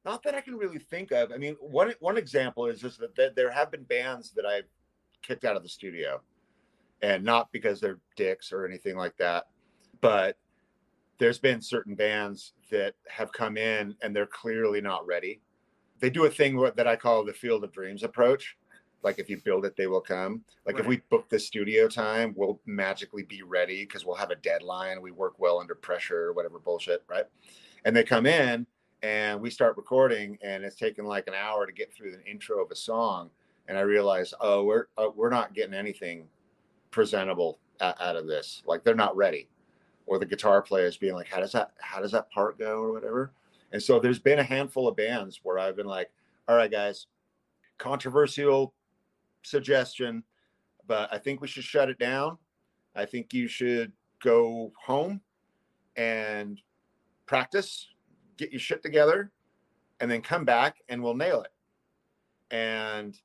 Not 0.05 0.23
that 0.25 0.35
I 0.35 0.41
can 0.41 0.57
really 0.57 0.79
think 0.79 1.13
of. 1.13 1.33
I 1.33 1.39
mean, 1.39 1.57
one 1.61 1.95
one 2.01 2.19
example 2.19 2.67
is 2.67 2.81
just 2.81 3.01
that 3.01 3.37
there 3.37 3.51
have 3.51 3.71
been 3.71 3.85
bands 3.85 4.33
that 4.33 4.45
I've 4.45 4.69
kicked 5.23 5.45
out 5.45 5.57
of 5.57 5.63
the 5.63 5.69
studio. 5.69 6.21
And 7.01 7.25
not 7.25 7.51
because 7.51 7.81
they're 7.81 7.99
dicks 8.17 8.53
or 8.53 8.65
anything 8.65 8.97
like 8.97 9.17
that, 9.17 9.47
but 10.01 10.37
there's 11.19 11.39
been 11.39 11.61
certain 11.61 11.95
bands 11.95 12.53
that 12.71 12.95
have 13.09 13.33
come 13.33 13.57
in 13.57 13.97
and 14.03 14.15
they're 14.15 14.27
clearly 14.27 14.81
not 14.81 15.07
ready 15.07 15.41
they 16.03 16.11
do 16.11 16.25
a 16.25 16.31
thing 16.31 16.61
that 16.75 16.87
I 16.89 16.97
call 16.97 17.25
the 17.25 17.33
field 17.33 17.63
of 17.63 17.73
dreams 17.73 18.03
approach. 18.03 18.57
Like 19.05 19.21
if 19.21 19.31
you 19.31 19.41
build 19.41 19.65
it, 19.65 19.77
they 19.77 19.87
will 19.87 20.01
come. 20.01 20.43
Like 20.67 20.75
right. 20.75 20.81
if 20.81 20.87
we 20.89 20.97
book 21.11 21.29
the 21.29 21.39
studio 21.39 21.89
time, 21.89 22.35
we'll 22.37 22.61
magically 22.67 23.23
be 23.23 23.43
ready 23.43 23.85
because 23.85 24.05
we'll 24.05 24.17
have 24.17 24.33
a 24.33 24.37
deadline. 24.37 25.01
We 25.01 25.13
work 25.13 25.39
well 25.39 25.61
under 25.61 25.77
pressure 25.77 26.25
or 26.25 26.33
whatever 26.33 26.59
bullshit, 26.59 27.05
right? 27.09 27.25
And 27.85 27.95
they 27.95 28.03
come 28.03 28.27
in 28.27 28.67
and 29.05 29.41
we 29.41 29.49
start 29.49 29.77
recording, 29.77 30.39
and 30.43 30.65
it's 30.65 30.77
taken 30.77 31.05
like 31.05 31.29
an 31.29 31.35
hour 31.35 31.67
to 31.67 31.73
get 31.73 31.95
through 31.95 32.13
the 32.13 32.25
intro 32.25 32.63
of 32.63 32.71
a 32.73 32.77
song. 32.77 33.31
And 33.69 33.79
I 33.79 33.83
realize, 33.83 34.35
oh, 34.41 34.65
we're 34.65 34.87
uh, 34.99 35.09
we're 35.15 35.31
not 35.31 35.55
getting 35.55 35.75
anything 35.75 36.27
presentable 36.91 37.61
out 37.81 38.17
of 38.17 38.27
this. 38.27 38.63
Like 38.67 38.83
they're 38.83 38.97
not 38.97 39.17
ready, 39.17 39.49
or 40.07 40.19
the 40.19 40.27
guitar 40.27 40.63
players 40.63 40.97
being 40.97 41.15
like, 41.15 41.29
how 41.29 41.39
does 41.39 41.53
that 41.53 41.73
how 41.79 42.01
does 42.01 42.11
that 42.11 42.29
part 42.33 42.59
go 42.59 42.81
or 42.81 42.93
whatever 42.93 43.33
and 43.73 43.83
so 43.83 43.99
there's 43.99 44.19
been 44.19 44.39
a 44.39 44.45
handful 44.45 44.87
of 44.87 44.97
bands 44.97 45.41
where 45.43 45.59
I've 45.59 45.77
been 45.77 45.87
like, 45.87 46.11
all 46.47 46.57
right, 46.57 46.71
guys, 46.71 47.07
controversial 47.79 48.75
suggestion, 49.43 50.23
but 50.87 51.13
I 51.13 51.19
think 51.19 51.41
we 51.41 51.49
should 51.49 51.65
shut 51.65 51.89
it 51.89 51.99
down. 51.99 52.37
I 52.95 53.07
think 53.07 53.33
you 53.33 53.49
should 53.49 53.93
go 54.23 54.73
home 54.79 55.21
and 55.97 56.61
practice, 57.27 57.89
get 58.37 58.53
your 58.53 58.61
shit 58.61 58.83
together, 58.83 59.33
and 60.01 60.11
then 60.11 60.21
come 60.21 60.45
back 60.45 60.77
and 60.89 61.03
we'll 61.03 61.15
nail 61.15 61.43
it. 61.43 61.53
And 62.55 63.19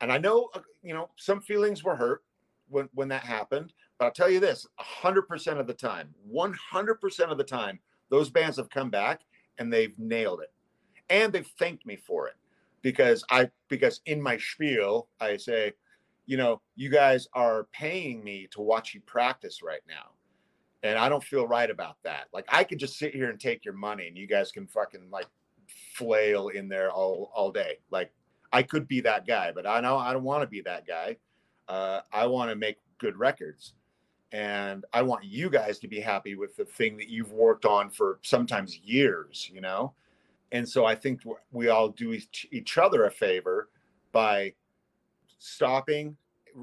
and 0.00 0.10
I 0.10 0.16
know 0.18 0.48
uh, 0.54 0.60
you 0.82 0.94
know 0.94 1.10
some 1.16 1.40
feelings 1.40 1.84
were 1.84 1.96
hurt 1.96 2.24
when 2.68 2.88
when 2.94 3.08
that 3.08 3.22
happened, 3.22 3.74
but 3.98 4.06
I'll 4.06 4.12
tell 4.12 4.30
you 4.30 4.40
this: 4.40 4.66
hundred 4.78 5.22
percent 5.22 5.60
of 5.60 5.66
the 5.66 5.74
time, 5.74 6.14
one 6.26 6.54
hundred 6.54 7.00
percent 7.00 7.30
of 7.30 7.36
the 7.36 7.44
time, 7.44 7.78
those 8.08 8.30
bands 8.30 8.56
have 8.56 8.70
come 8.70 8.88
back 8.88 9.20
and 9.58 9.72
they've 9.72 9.96
nailed 9.98 10.40
it. 10.40 10.52
And 11.10 11.32
they've 11.32 11.50
thanked 11.58 11.86
me 11.86 11.96
for 11.96 12.28
it 12.28 12.34
because 12.82 13.24
I 13.30 13.50
because 13.68 14.00
in 14.06 14.22
my 14.22 14.38
spiel 14.38 15.08
I 15.20 15.36
say, 15.36 15.72
you 16.26 16.36
know, 16.36 16.60
you 16.76 16.90
guys 16.90 17.28
are 17.34 17.68
paying 17.72 18.24
me 18.24 18.48
to 18.52 18.60
watch 18.60 18.94
you 18.94 19.00
practice 19.02 19.62
right 19.62 19.82
now. 19.88 20.10
And 20.82 20.98
I 20.98 21.08
don't 21.08 21.24
feel 21.24 21.46
right 21.46 21.70
about 21.70 21.96
that. 22.04 22.26
Like 22.32 22.46
I 22.48 22.64
could 22.64 22.78
just 22.78 22.98
sit 22.98 23.14
here 23.14 23.30
and 23.30 23.40
take 23.40 23.64
your 23.64 23.74
money 23.74 24.08
and 24.08 24.16
you 24.16 24.26
guys 24.26 24.52
can 24.52 24.66
fucking 24.66 25.08
like 25.10 25.28
flail 25.94 26.48
in 26.48 26.68
there 26.68 26.90
all 26.90 27.30
all 27.34 27.50
day. 27.52 27.78
Like 27.90 28.12
I 28.52 28.62
could 28.62 28.86
be 28.88 29.00
that 29.02 29.26
guy, 29.26 29.52
but 29.52 29.66
I 29.66 29.80
know 29.80 29.98
I 29.98 30.12
don't 30.12 30.24
want 30.24 30.42
to 30.42 30.48
be 30.48 30.62
that 30.62 30.86
guy. 30.86 31.16
Uh, 31.68 32.00
I 32.12 32.26
want 32.26 32.50
to 32.50 32.56
make 32.56 32.76
good 32.98 33.16
records 33.16 33.74
and 34.34 34.84
I 34.92 35.00
want 35.00 35.22
you 35.24 35.48
guys 35.48 35.78
to 35.78 35.86
be 35.86 36.00
happy 36.00 36.34
with 36.34 36.56
the 36.56 36.64
thing 36.64 36.96
that 36.96 37.08
you've 37.08 37.30
worked 37.30 37.64
on 37.64 37.88
for 37.88 38.18
sometimes 38.22 38.80
years, 38.80 39.48
you 39.54 39.60
know? 39.60 39.94
And 40.50 40.68
so 40.68 40.84
I 40.84 40.96
think 40.96 41.20
we 41.52 41.68
all 41.68 41.90
do 41.90 42.12
each, 42.12 42.76
other 42.76 43.04
a 43.04 43.12
favor 43.12 43.68
by 44.10 44.52
stopping 45.38 46.16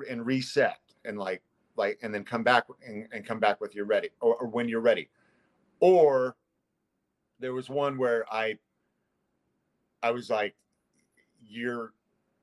and 0.09 0.25
reset 0.25 0.79
and 1.05 1.17
like 1.17 1.41
like 1.77 1.97
and 2.01 2.13
then 2.13 2.25
come 2.25 2.43
back 2.43 2.65
and, 2.85 3.07
and 3.13 3.25
come 3.25 3.39
back 3.39 3.61
with 3.61 3.73
you're 3.73 3.85
ready 3.85 4.09
or, 4.19 4.35
or 4.35 4.47
when 4.47 4.67
you're 4.67 4.81
ready 4.81 5.09
or 5.79 6.35
there 7.39 7.53
was 7.53 7.69
one 7.69 7.97
where 7.97 8.25
i 8.31 8.57
i 10.01 10.09
was 10.09 10.29
like 10.29 10.55
you're 11.45 11.93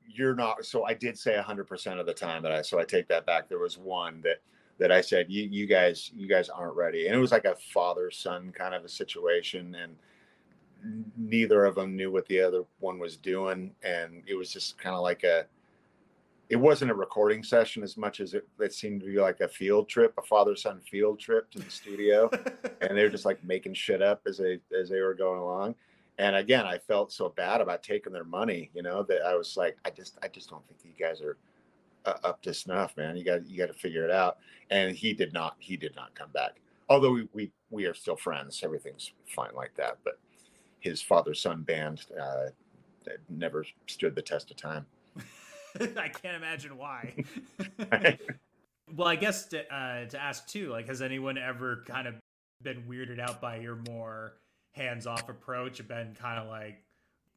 you're 0.06 0.34
not 0.34 0.64
so 0.64 0.84
i 0.84 0.94
did 0.94 1.18
say 1.18 1.36
100% 1.36 2.00
of 2.00 2.06
the 2.06 2.14
time 2.14 2.42
that 2.42 2.52
i 2.52 2.62
so 2.62 2.78
i 2.78 2.84
take 2.84 3.08
that 3.08 3.26
back 3.26 3.48
there 3.48 3.58
was 3.58 3.78
one 3.78 4.20
that 4.22 4.40
that 4.78 4.92
I 4.92 5.00
said, 5.00 5.26
you, 5.28 5.48
you 5.50 5.66
guys, 5.66 6.10
you 6.14 6.28
guys 6.28 6.48
aren't 6.48 6.76
ready. 6.76 7.06
And 7.06 7.16
it 7.16 7.18
was 7.18 7.32
like 7.32 7.44
a 7.44 7.56
father 7.72 8.10
son 8.10 8.52
kind 8.56 8.74
of 8.74 8.84
a 8.84 8.88
situation. 8.88 9.76
And 9.80 9.96
neither 11.16 11.64
of 11.64 11.74
them 11.74 11.96
knew 11.96 12.10
what 12.10 12.26
the 12.26 12.40
other 12.40 12.62
one 12.78 12.98
was 12.98 13.16
doing. 13.16 13.74
And 13.82 14.22
it 14.26 14.34
was 14.34 14.52
just 14.52 14.78
kind 14.78 14.94
of 14.94 15.02
like 15.02 15.24
a, 15.24 15.46
it 16.48 16.56
wasn't 16.56 16.90
a 16.90 16.94
recording 16.94 17.42
session 17.42 17.82
as 17.82 17.96
much 17.96 18.20
as 18.20 18.34
it, 18.34 18.48
it 18.58 18.72
seemed 18.72 19.00
to 19.00 19.06
be 19.06 19.20
like 19.20 19.40
a 19.40 19.48
field 19.48 19.88
trip, 19.88 20.14
a 20.16 20.22
father 20.22 20.56
son 20.56 20.80
field 20.90 21.18
trip 21.18 21.50
to 21.50 21.58
the 21.58 21.70
studio. 21.70 22.30
and 22.80 22.96
they 22.96 23.02
were 23.02 23.10
just 23.10 23.26
like 23.26 23.42
making 23.44 23.74
shit 23.74 24.00
up 24.00 24.22
as 24.26 24.38
they, 24.38 24.60
as 24.78 24.88
they 24.88 25.00
were 25.00 25.14
going 25.14 25.40
along. 25.40 25.74
And 26.18 26.36
again, 26.36 26.66
I 26.66 26.78
felt 26.78 27.12
so 27.12 27.28
bad 27.28 27.60
about 27.60 27.82
taking 27.82 28.12
their 28.12 28.24
money, 28.24 28.70
you 28.74 28.82
know, 28.82 29.02
that 29.04 29.22
I 29.22 29.34
was 29.34 29.56
like, 29.56 29.76
I 29.84 29.90
just, 29.90 30.18
I 30.22 30.28
just 30.28 30.50
don't 30.50 30.66
think 30.66 30.80
you 30.84 31.04
guys 31.04 31.20
are, 31.20 31.36
uh, 32.04 32.14
up 32.24 32.42
to 32.42 32.54
snuff, 32.54 32.96
man. 32.96 33.16
You 33.16 33.24
got 33.24 33.46
you 33.46 33.58
got 33.58 33.66
to 33.66 33.78
figure 33.78 34.04
it 34.04 34.10
out. 34.10 34.38
And 34.70 34.94
he 34.94 35.12
did 35.12 35.32
not. 35.32 35.56
He 35.58 35.76
did 35.76 35.94
not 35.96 36.14
come 36.14 36.30
back. 36.32 36.60
Although 36.88 37.12
we 37.12 37.28
we, 37.32 37.52
we 37.70 37.86
are 37.86 37.94
still 37.94 38.16
friends. 38.16 38.60
Everything's 38.62 39.12
fine 39.34 39.54
like 39.54 39.74
that. 39.76 39.98
But 40.04 40.18
his 40.80 41.02
father 41.02 41.34
son 41.34 41.62
band 41.62 42.04
uh, 42.20 42.50
never 43.28 43.64
stood 43.86 44.14
the 44.14 44.22
test 44.22 44.50
of 44.50 44.56
time. 44.56 44.86
I 45.96 46.08
can't 46.08 46.36
imagine 46.36 46.76
why. 46.76 47.24
well, 48.96 49.08
I 49.08 49.16
guess 49.16 49.46
to, 49.46 49.74
uh, 49.74 50.06
to 50.06 50.20
ask 50.20 50.46
too, 50.48 50.70
like, 50.70 50.88
has 50.88 51.02
anyone 51.02 51.36
ever 51.36 51.84
kind 51.86 52.08
of 52.08 52.14
been 52.62 52.82
weirded 52.88 53.20
out 53.20 53.40
by 53.40 53.56
your 53.56 53.76
more 53.88 54.34
hands-off 54.72 55.28
approach? 55.28 55.86
Been 55.86 56.14
kind 56.14 56.40
of 56.40 56.48
like 56.48 56.82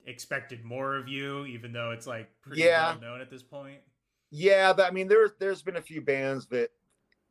expected 0.05 0.63
more 0.63 0.95
of 0.95 1.07
you, 1.07 1.45
even 1.45 1.73
though 1.73 1.91
it's 1.91 2.07
like 2.07 2.29
pretty 2.41 2.61
yeah. 2.61 2.91
well 2.91 3.01
known 3.01 3.21
at 3.21 3.29
this 3.29 3.43
point. 3.43 3.79
Yeah, 4.31 4.73
I 4.77 4.91
mean, 4.91 5.07
there's 5.09 5.31
there's 5.39 5.61
been 5.61 5.75
a 5.75 5.81
few 5.81 6.01
bands 6.01 6.47
that 6.47 6.69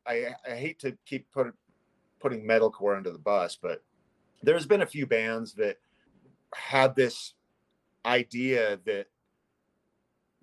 I, 0.06 0.34
I 0.46 0.54
hate 0.54 0.78
to 0.80 0.96
keep 1.06 1.30
put, 1.32 1.52
putting 2.20 2.46
metalcore 2.46 2.96
under 2.96 3.10
the 3.10 3.18
bus, 3.18 3.58
but 3.60 3.82
there's 4.42 4.66
been 4.66 4.82
a 4.82 4.86
few 4.86 5.06
bands 5.06 5.54
that 5.54 5.78
had 6.54 6.94
this 6.94 7.34
idea 8.04 8.78
that 8.84 9.06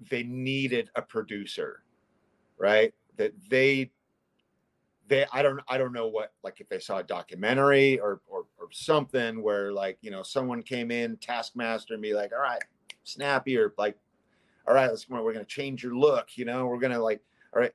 they 0.10 0.24
needed 0.24 0.90
a 0.96 1.02
producer, 1.02 1.84
right? 2.58 2.94
That 3.18 3.34
they 3.50 3.92
they 5.08 5.26
I 5.32 5.42
don't 5.42 5.62
I 5.68 5.78
don't 5.78 5.94
know 5.94 6.08
what 6.08 6.34
like 6.44 6.60
if 6.60 6.70
they 6.70 6.80
saw 6.80 6.98
a 6.98 7.04
documentary 7.04 8.00
or 8.00 8.22
or, 8.28 8.46
or 8.58 8.68
something 8.72 9.42
where 9.44 9.72
like 9.72 9.98
you 10.02 10.12
know 10.12 10.24
someone 10.24 10.64
came 10.64 10.90
in 10.90 11.18
Taskmaster 11.18 11.94
and 11.94 12.02
be 12.02 12.14
like, 12.14 12.32
all 12.32 12.42
right, 12.42 12.64
snappy 13.04 13.58
or 13.58 13.74
like 13.78 13.98
all 14.68 14.74
right, 14.74 14.90
let's 14.90 15.10
we're 15.10 15.34
going 15.34 15.46
to 15.46 15.46
change 15.46 15.84
your 15.84 15.96
look. 15.96 16.38
You 16.38 16.46
know, 16.46 16.66
we're 16.68 16.80
to 16.80 17.00
like, 17.00 17.22
all 17.54 17.62
right. 17.62 17.74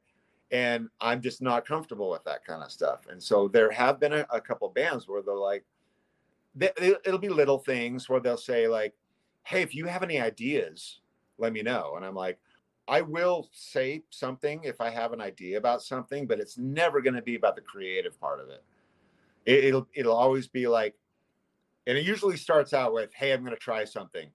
And 0.51 0.89
I'm 1.01 1.23
just 1.23 1.41
not 1.41 1.67
comfortable 1.67 2.11
with 2.11 2.25
that 2.25 2.45
kind 2.45 2.63
of 2.63 2.71
stuff. 2.71 3.07
And 3.11 3.23
so 3.23 3.49
there 3.49 3.71
have 3.71 3.99
been 3.99 4.13
a, 4.13 4.27
a 4.31 4.41
couple 4.41 4.69
bands 4.69 5.09
where 5.09 5.23
they're 5.23 5.35
like, 5.35 5.65
they, 6.55 6.71
it'll 6.79 7.19
be 7.19 7.31
little 7.31 7.59
things 7.59 8.09
where 8.09 8.21
they'll 8.21 8.37
say 8.37 8.69
like, 8.69 8.93
hey, 9.45 9.63
if 9.63 9.75
you 9.75 9.87
have 9.87 10.03
any 10.03 10.21
ideas, 10.21 11.01
let 11.39 11.55
me 11.55 11.63
know. 11.63 11.95
And 11.97 12.05
I'm 12.05 12.15
like, 12.15 12.39
I 12.87 13.01
will 13.01 13.49
say 13.53 14.03
something 14.11 14.61
if 14.65 14.81
I 14.81 14.91
have 14.91 15.15
an 15.15 15.21
idea 15.21 15.57
about 15.57 15.83
something, 15.83 16.27
but 16.27 16.41
it's 16.41 16.59
never 16.59 17.01
going 17.01 17.15
to 17.15 17.23
be 17.23 17.37
about 17.37 17.57
the 17.57 17.63
creative 17.63 18.21
part 18.21 18.41
of 18.41 18.51
it. 18.51 18.63
it. 19.47 19.65
It'll 19.65 19.89
it'll 19.95 20.17
always 20.17 20.49
be 20.49 20.67
like, 20.67 20.95
and 21.87 21.97
it 21.97 22.05
usually 22.05 22.37
starts 22.37 22.73
out 22.73 22.93
with, 22.93 23.15
"Hey, 23.15 23.33
I'm 23.33 23.41
going 23.45 23.55
to 23.55 23.61
try 23.61 23.85
something," 23.85 24.29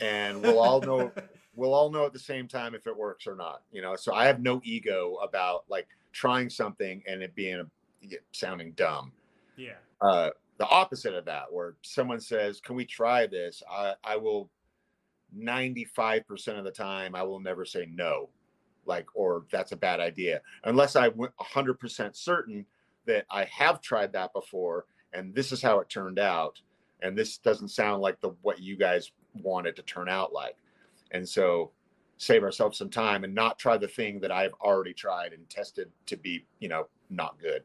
and 0.00 0.42
we'll 0.42 0.58
all 0.58 0.80
know 0.80 1.12
we'll 1.54 1.74
all 1.74 1.90
know 1.90 2.06
at 2.06 2.12
the 2.12 2.18
same 2.18 2.48
time 2.48 2.74
if 2.74 2.86
it 2.86 2.96
works 2.96 3.26
or 3.26 3.34
not. 3.34 3.62
You 3.72 3.82
know, 3.82 3.96
so 3.96 4.14
I 4.14 4.26
have 4.26 4.40
no 4.40 4.60
ego 4.64 5.16
about 5.22 5.64
like 5.68 5.88
trying 6.12 6.50
something 6.50 7.02
and 7.06 7.22
it 7.22 7.34
being 7.34 7.60
a, 7.60 8.16
sounding 8.32 8.72
dumb. 8.72 9.12
Yeah. 9.56 9.74
Uh, 10.00 10.30
the 10.58 10.66
opposite 10.66 11.14
of 11.14 11.24
that, 11.24 11.44
where 11.50 11.74
someone 11.82 12.20
says, 12.20 12.60
"Can 12.60 12.76
we 12.76 12.84
try 12.84 13.26
this?" 13.26 13.62
I, 13.70 13.94
I 14.04 14.16
will. 14.16 14.50
95% 15.34 16.58
of 16.58 16.64
the 16.64 16.70
time, 16.70 17.14
I 17.14 17.22
will 17.22 17.40
never 17.40 17.64
say 17.64 17.88
no, 17.90 18.28
like, 18.84 19.06
or 19.14 19.46
that's 19.50 19.72
a 19.72 19.76
bad 19.76 19.98
idea, 19.98 20.42
unless 20.64 20.94
I'm 20.94 21.12
100% 21.12 22.14
certain 22.14 22.66
that 23.06 23.24
I 23.30 23.44
have 23.44 23.80
tried 23.80 24.12
that 24.12 24.34
before 24.34 24.84
and 25.12 25.34
this 25.34 25.52
is 25.52 25.62
how 25.62 25.80
it 25.80 25.88
turned 25.88 26.18
out. 26.18 26.60
And 27.00 27.16
this 27.16 27.38
doesn't 27.38 27.68
sound 27.68 28.00
like 28.00 28.20
the 28.20 28.30
what 28.42 28.60
you 28.60 28.76
guys 28.76 29.10
wanted 29.42 29.76
to 29.76 29.82
turn 29.82 30.08
out 30.08 30.32
like. 30.32 30.56
And 31.12 31.28
so 31.28 31.70
save 32.16 32.42
ourselves 32.42 32.78
some 32.78 32.90
time 32.90 33.24
and 33.24 33.34
not 33.34 33.58
try 33.58 33.76
the 33.76 33.88
thing 33.88 34.20
that 34.20 34.30
I've 34.30 34.54
already 34.60 34.94
tried 34.94 35.32
and 35.32 35.48
tested 35.48 35.90
to 36.06 36.16
be, 36.16 36.44
you 36.60 36.68
know, 36.68 36.88
not 37.10 37.38
good. 37.40 37.62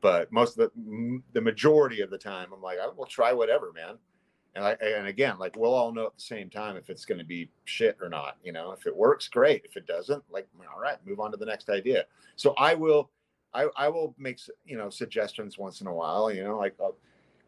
But 0.00 0.30
most 0.30 0.58
of 0.58 0.70
the 0.74 1.22
the 1.32 1.40
majority 1.40 2.02
of 2.02 2.10
the 2.10 2.18
time, 2.18 2.48
I'm 2.52 2.60
like, 2.60 2.78
I 2.78 2.88
will 2.88 3.06
try 3.06 3.32
whatever, 3.32 3.72
man. 3.74 3.96
And 4.54 4.64
I 4.64 4.72
and 4.82 5.06
again, 5.06 5.38
like 5.38 5.56
we'll 5.56 5.74
all 5.74 5.92
know 5.92 6.06
at 6.06 6.14
the 6.14 6.22
same 6.22 6.50
time 6.50 6.76
if 6.76 6.90
it's 6.90 7.04
going 7.04 7.18
to 7.18 7.24
be 7.24 7.50
shit 7.64 7.96
or 8.00 8.08
not. 8.08 8.36
You 8.44 8.52
know, 8.52 8.72
if 8.72 8.86
it 8.86 8.94
works, 8.94 9.28
great. 9.28 9.62
If 9.64 9.76
it 9.76 9.86
doesn't, 9.86 10.22
like, 10.30 10.46
all 10.72 10.80
right, 10.80 10.98
move 11.06 11.20
on 11.20 11.30
to 11.30 11.36
the 11.36 11.46
next 11.46 11.70
idea. 11.70 12.04
So 12.36 12.54
I 12.58 12.74
will, 12.74 13.10
I 13.54 13.68
I 13.76 13.88
will 13.88 14.14
make 14.18 14.40
you 14.64 14.76
know 14.76 14.90
suggestions 14.90 15.58
once 15.58 15.80
in 15.80 15.86
a 15.86 15.94
while. 15.94 16.30
You 16.30 16.44
know, 16.44 16.58
like 16.58 16.74
I'll 16.80 16.96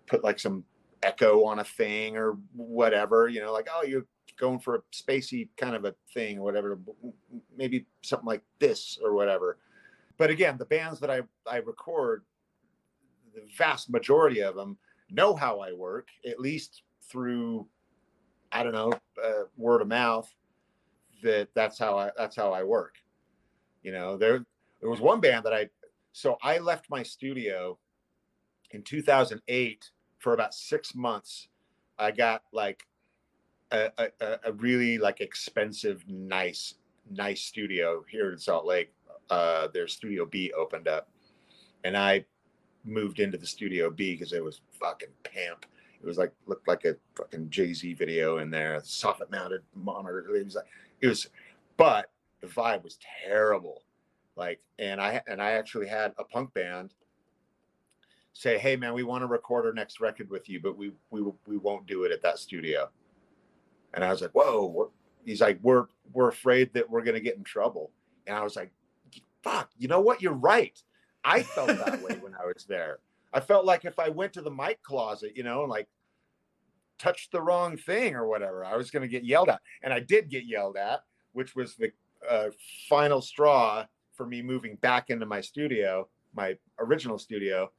put 0.07 0.25
like 0.25 0.39
some 0.39 0.65
echo 1.03 1.45
on 1.45 1.59
a 1.59 1.65
thing 1.65 2.17
or 2.17 2.39
whatever. 2.55 3.29
You 3.29 3.41
know, 3.41 3.53
like 3.53 3.69
oh, 3.73 3.85
you're 3.85 4.07
going 4.39 4.59
for 4.59 4.77
a 4.77 4.83
spacey 4.93 5.49
kind 5.57 5.75
of 5.75 5.85
a 5.85 5.95
thing 6.13 6.39
or 6.39 6.43
whatever. 6.43 6.79
Maybe 7.57 7.87
something 8.03 8.27
like 8.27 8.43
this 8.59 8.99
or 9.03 9.15
whatever. 9.15 9.59
But 10.19 10.31
again, 10.31 10.57
the 10.59 10.65
bands 10.65 11.01
that 11.01 11.11
I 11.11 11.23
I 11.47 11.59
record, 11.59 12.25
the 13.35 13.43
vast 13.57 13.91
majority 13.91 14.43
of 14.43 14.55
them 14.55 14.79
know 15.11 15.35
how 15.35 15.61
I 15.61 15.73
work, 15.73 16.09
at 16.27 16.41
least 16.41 16.83
through 17.11 17.67
I 18.53 18.63
don't 18.63 18.73
know 18.73 18.93
uh, 19.23 19.45
word 19.57 19.83
of 19.83 19.89
mouth. 19.89 20.33
That 21.23 21.49
that's 21.55 21.79
how 21.79 21.99
I 21.99 22.11
that's 22.17 22.37
how 22.37 22.53
I 22.53 22.63
work. 22.63 22.95
You 23.83 23.93
know, 23.93 24.17
there 24.17 24.45
there 24.81 24.91
was 24.91 25.01
one 25.01 25.21
band 25.21 25.45
that 25.45 25.55
I 25.55 25.69
so 26.13 26.37
I 26.43 26.59
left 26.59 26.89
my 26.89 27.03
studio 27.03 27.79
in 28.71 28.83
2008 28.83 29.91
for 30.19 30.33
about 30.33 30.55
six 30.55 30.95
months. 30.95 31.49
I 31.99 32.11
got 32.11 32.43
like 32.53 32.83
a, 33.71 33.91
a, 33.99 34.39
a 34.45 34.53
really 34.53 34.99
like 34.99 35.21
expensive, 35.21 36.05
nice, 36.09 36.75
nice 37.11 37.43
studio 37.43 38.05
here 38.09 38.33
in 38.33 38.39
Salt 38.39 38.67
Lake. 38.67 38.93
Uh, 39.29 39.69
their 39.75 39.89
Studio 39.89 40.25
B 40.25 40.53
opened 40.57 40.87
up, 40.87 41.09
and 41.83 41.97
I 41.97 42.25
moved 42.85 43.19
into 43.19 43.37
the 43.37 43.47
Studio 43.47 43.91
B 43.91 44.15
because 44.15 44.33
it 44.33 44.43
was 44.43 44.61
fucking 44.81 45.09
pimp. 45.25 45.67
It 46.01 46.07
was 46.07 46.19
like 46.19 46.33
looked 46.47 46.69
like 46.69 46.85
a 46.85 46.97
fucking 47.17 47.51
Jay 47.51 47.73
Z 47.73 47.95
video 47.95 48.39
in 48.39 48.51
there, 48.51 48.79
soffit 48.81 49.31
mounted 49.31 49.63
monitor. 49.75 50.37
It 50.37 50.45
was 50.45 50.55
like 50.55 50.67
it 51.01 51.09
was, 51.09 51.29
but 51.77 52.11
the 52.41 52.47
vibe 52.47 52.85
was 52.85 52.99
terrible. 53.25 53.83
Like, 54.37 54.61
and 54.79 55.01
I 55.01 55.21
and 55.27 55.43
I 55.43 55.53
actually 55.53 55.89
had 55.89 56.13
a 56.19 56.25
punk 56.25 56.55
band 56.55 56.95
say, 58.33 58.59
"Hey, 58.59 58.77
man, 58.77 58.95
we 58.95 59.03
want 59.03 59.23
to 59.23 59.27
record 59.27 59.67
our 59.67 59.73
next 59.73 60.01
record 60.01 60.31
with 60.31 60.49
you, 60.49 60.61
but 60.61 60.77
we 60.77 60.93
we 61.11 61.23
we 61.47 61.57
won't 61.57 61.87
do 61.87 62.05
it 62.05 62.13
at 62.13 62.23
that 62.23 62.39
studio." 62.39 62.91
And 63.97 64.05
I 64.05 64.11
was 64.11 64.21
like, 64.21 64.33
whoa. 64.33 64.93
He's 65.25 65.41
like, 65.41 65.59
we're 65.63 65.87
we're 66.13 66.29
afraid 66.29 66.73
that 66.75 66.89
we're 66.89 67.03
gonna 67.03 67.19
get 67.19 67.37
in 67.37 67.43
trouble. 67.43 67.91
And 68.29 68.37
I 68.37 68.45
was 68.45 68.55
like, 68.55 68.71
fuck, 69.43 69.71
you 69.77 69.89
know 69.89 70.01
what? 70.01 70.23
You're 70.23 70.35
right. 70.35 70.81
I 71.25 71.43
felt 71.43 71.69
that 71.69 72.03
way 72.03 72.17
when 72.21 72.35
I 72.35 72.47
was 72.47 72.65
there. 72.69 73.01
I 73.33 73.41
felt 73.41 73.65
like 73.65 73.85
if 73.85 73.99
I 73.99 74.11
went 74.11 74.35
to 74.35 74.43
the 74.43 74.51
mic 74.51 74.81
closet, 74.83 75.33
you 75.35 75.43
know, 75.43 75.63
and 75.63 75.71
like 75.71 75.89
touched 76.99 77.33
the 77.33 77.43
wrong 77.43 77.77
thing 77.77 78.15
or 78.15 78.29
whatever, 78.29 78.65
I 78.65 78.77
was 78.77 78.91
gonna 78.91 79.09
get 79.09 79.25
yelled 79.25 79.49
at. 79.49 79.61
And 79.83 79.93
I 79.93 80.01
did 80.01 80.29
get 80.29 80.45
yelled 80.45 80.77
at, 80.77 81.01
which 81.33 81.57
was 81.57 81.75
the 81.75 81.91
uh, 82.29 82.51
final 82.89 83.21
straw 83.21 83.87
for 84.13 84.27
me 84.27 84.43
moving 84.43 84.77
back 84.77 85.11
into 85.11 85.27
my 85.27 85.41
studio, 85.41 86.09
my 86.35 86.57
original 86.79 87.19
studio, 87.19 87.71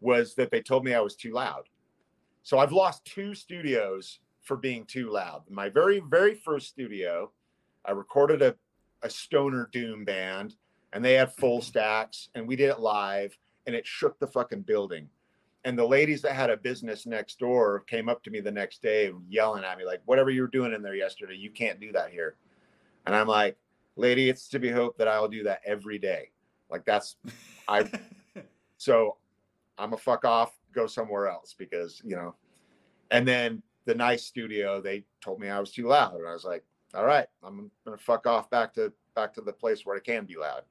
was 0.00 0.34
that 0.34 0.50
they 0.50 0.60
told 0.60 0.84
me 0.84 0.94
I 0.94 1.00
was 1.00 1.14
too 1.14 1.32
loud. 1.32 1.68
So 2.42 2.58
I've 2.58 2.72
lost 2.72 3.04
two 3.04 3.34
studios 3.34 4.20
for 4.50 4.56
being 4.56 4.84
too 4.84 5.12
loud. 5.12 5.44
My 5.48 5.68
very, 5.68 6.00
very 6.00 6.34
first 6.34 6.66
studio, 6.66 7.30
I 7.84 7.92
recorded 7.92 8.42
a, 8.42 8.56
a 9.00 9.08
stoner 9.08 9.70
doom 9.70 10.04
band 10.04 10.56
and 10.92 11.04
they 11.04 11.12
had 11.12 11.32
full 11.32 11.62
stacks 11.70 12.30
and 12.34 12.48
we 12.48 12.56
did 12.56 12.68
it 12.68 12.80
live 12.80 13.38
and 13.68 13.76
it 13.76 13.86
shook 13.86 14.18
the 14.18 14.26
fucking 14.26 14.62
building. 14.62 15.08
And 15.64 15.78
the 15.78 15.86
ladies 15.86 16.20
that 16.22 16.32
had 16.32 16.50
a 16.50 16.56
business 16.56 17.06
next 17.06 17.38
door 17.38 17.84
came 17.86 18.08
up 18.08 18.24
to 18.24 18.30
me 18.32 18.40
the 18.40 18.50
next 18.50 18.82
day 18.82 19.12
yelling 19.28 19.62
at 19.62 19.78
me, 19.78 19.84
like, 19.84 20.00
whatever 20.04 20.30
you 20.30 20.42
were 20.42 20.48
doing 20.48 20.72
in 20.72 20.82
there 20.82 20.96
yesterday, 20.96 21.36
you 21.36 21.50
can't 21.50 21.78
do 21.78 21.92
that 21.92 22.10
here. 22.10 22.34
And 23.06 23.14
I'm 23.14 23.28
like, 23.28 23.56
lady, 23.94 24.28
it's 24.28 24.48
to 24.48 24.58
be 24.58 24.72
hoped 24.72 24.98
that 24.98 25.06
I'll 25.06 25.28
do 25.28 25.44
that 25.44 25.60
every 25.64 26.00
day. 26.00 26.32
Like 26.68 26.84
that's 26.84 27.14
I 27.68 27.88
so 28.78 29.16
I'm 29.78 29.92
a 29.92 29.96
fuck 29.96 30.24
off, 30.24 30.58
go 30.72 30.88
somewhere 30.88 31.28
else 31.28 31.54
because, 31.56 32.02
you 32.04 32.16
know, 32.16 32.34
and 33.12 33.28
then 33.28 33.62
the 33.84 33.94
nice 33.94 34.24
studio, 34.24 34.80
they 34.80 35.04
told 35.20 35.40
me 35.40 35.48
I 35.48 35.60
was 35.60 35.72
too 35.72 35.86
loud, 35.86 36.16
and 36.16 36.28
I 36.28 36.32
was 36.32 36.44
like, 36.44 36.64
"All 36.94 37.04
right, 37.04 37.26
I'm 37.42 37.70
gonna 37.84 37.98
fuck 37.98 38.26
off 38.26 38.50
back 38.50 38.74
to 38.74 38.92
back 39.14 39.34
to 39.34 39.40
the 39.40 39.52
place 39.52 39.84
where 39.84 39.96
I 39.96 40.00
can 40.00 40.24
be 40.26 40.36
loud." 40.36 40.62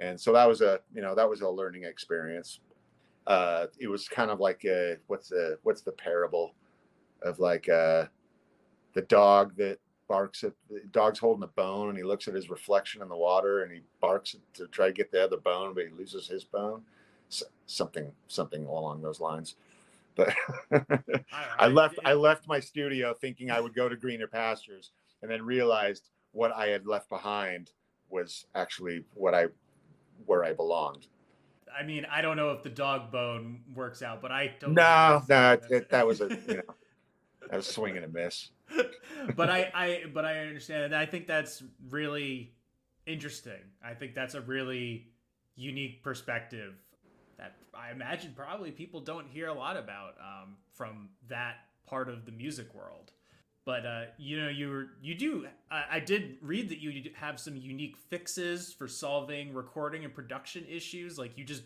And 0.00 0.20
so 0.20 0.32
that 0.32 0.48
was 0.48 0.60
a 0.60 0.80
you 0.94 1.02
know 1.02 1.14
that 1.14 1.28
was 1.28 1.40
a 1.40 1.48
learning 1.48 1.84
experience. 1.84 2.60
Uh, 3.26 3.66
it 3.78 3.88
was 3.88 4.08
kind 4.08 4.30
of 4.30 4.38
like 4.38 4.64
a, 4.64 4.96
what's 5.06 5.28
the 5.28 5.58
what's 5.62 5.82
the 5.82 5.92
parable 5.92 6.54
of 7.22 7.38
like 7.38 7.68
uh, 7.68 8.04
the 8.92 9.02
dog 9.02 9.56
that 9.56 9.78
barks 10.08 10.44
at 10.44 10.52
the 10.68 10.80
dog's 10.90 11.18
holding 11.18 11.44
a 11.44 11.48
bone 11.48 11.88
and 11.88 11.96
he 11.96 12.04
looks 12.04 12.28
at 12.28 12.34
his 12.34 12.50
reflection 12.50 13.00
in 13.00 13.08
the 13.08 13.16
water 13.16 13.62
and 13.62 13.72
he 13.72 13.80
barks 14.00 14.36
to 14.52 14.66
try 14.68 14.86
to 14.86 14.92
get 14.92 15.10
the 15.10 15.22
other 15.22 15.38
bone, 15.38 15.72
but 15.74 15.84
he 15.84 15.90
loses 15.90 16.28
his 16.28 16.44
bone. 16.44 16.82
So, 17.30 17.46
something 17.66 18.12
something 18.28 18.66
along 18.66 19.00
those 19.00 19.20
lines. 19.20 19.56
But 20.16 20.34
I 21.58 21.66
left 21.66 21.98
I 22.04 22.12
left 22.12 22.46
my 22.46 22.60
studio 22.60 23.14
thinking 23.14 23.50
I 23.50 23.60
would 23.60 23.74
go 23.74 23.88
to 23.88 23.96
greener 23.96 24.26
pastures 24.26 24.92
and 25.22 25.30
then 25.30 25.42
realized 25.42 26.10
what 26.32 26.52
I 26.52 26.68
had 26.68 26.86
left 26.86 27.08
behind 27.08 27.70
was 28.10 28.46
actually 28.54 29.04
what 29.14 29.34
I 29.34 29.46
where 30.26 30.44
I 30.44 30.52
belonged. 30.52 31.06
I 31.76 31.82
mean, 31.82 32.06
I 32.10 32.22
don't 32.22 32.36
know 32.36 32.50
if 32.50 32.62
the 32.62 32.70
dog 32.70 33.10
bone 33.10 33.62
works 33.74 34.02
out, 34.02 34.22
but 34.22 34.30
I 34.30 34.54
don't. 34.60 34.74
No, 34.74 35.22
no, 35.28 35.58
it, 35.70 35.90
that 35.90 36.06
was 36.06 36.20
a 36.20 36.28
you 36.28 36.56
know, 36.56 36.74
that 37.50 37.56
was 37.56 37.66
swing 37.66 37.96
and 37.96 38.04
a 38.04 38.08
miss. 38.08 38.50
but 39.36 39.50
I, 39.50 39.70
I, 39.74 40.02
but 40.12 40.24
I 40.24 40.38
understand, 40.38 40.84
and 40.84 40.94
I 40.94 41.06
think 41.06 41.26
that's 41.26 41.62
really 41.90 42.54
interesting. 43.06 43.60
I 43.84 43.94
think 43.94 44.14
that's 44.14 44.34
a 44.34 44.40
really 44.40 45.08
unique 45.56 46.02
perspective 46.02 46.74
that 46.92 46.93
I 47.76 47.90
imagine 47.90 48.32
probably 48.36 48.70
people 48.70 49.00
don't 49.00 49.26
hear 49.28 49.48
a 49.48 49.54
lot 49.54 49.76
about 49.76 50.14
um, 50.20 50.56
from 50.72 51.08
that 51.28 51.56
part 51.86 52.08
of 52.08 52.24
the 52.24 52.32
music 52.32 52.74
world. 52.74 53.12
But 53.64 53.86
uh, 53.86 54.04
you 54.18 54.40
know, 54.40 54.48
you 54.48 54.68
were, 54.68 54.86
you 55.02 55.14
do. 55.14 55.46
I, 55.70 55.84
I 55.92 56.00
did 56.00 56.36
read 56.42 56.68
that 56.68 56.80
you 56.80 57.10
have 57.14 57.40
some 57.40 57.56
unique 57.56 57.96
fixes 57.96 58.72
for 58.72 58.86
solving 58.86 59.54
recording 59.54 60.04
and 60.04 60.14
production 60.14 60.64
issues. 60.68 61.18
Like 61.18 61.38
you 61.38 61.44
just 61.44 61.62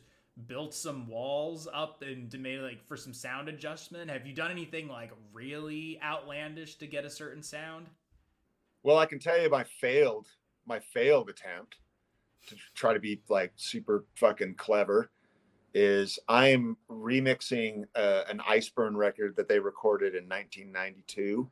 built 0.47 0.73
some 0.73 1.09
walls 1.09 1.67
up 1.73 2.03
and 2.03 2.33
made 2.41 2.61
like 2.61 2.87
for 2.87 2.97
some 2.97 3.13
sound 3.13 3.49
adjustment. 3.49 4.11
Have 4.11 4.27
you 4.27 4.33
done 4.33 4.51
anything 4.51 4.87
like 4.89 5.11
really 5.33 5.99
outlandish 6.03 6.77
to 6.77 6.87
get 6.87 7.05
a 7.05 7.11
certain 7.11 7.43
sound? 7.43 7.87
Well, 8.85 8.99
I 8.99 9.07
can 9.07 9.19
tell 9.19 9.41
you 9.41 9.51
my 9.51 9.65
failed 9.65 10.29
my 10.67 10.79
failed 10.79 11.31
attempt 11.31 11.77
to 12.47 12.57
try 12.75 12.93
to 12.93 13.01
be 13.01 13.21
like 13.29 13.53
super 13.57 14.05
fucking 14.15 14.55
clever 14.55 15.11
is 15.79 16.19
I'm 16.29 16.77
remixing 16.91 17.85
uh, 17.95 18.23
an 18.29 18.41
Iceburn 18.41 18.97
record 18.97 19.37
that 19.37 19.49
they 19.49 19.61
recorded 19.61 20.17
in 20.17 20.29
1992, 20.29 21.49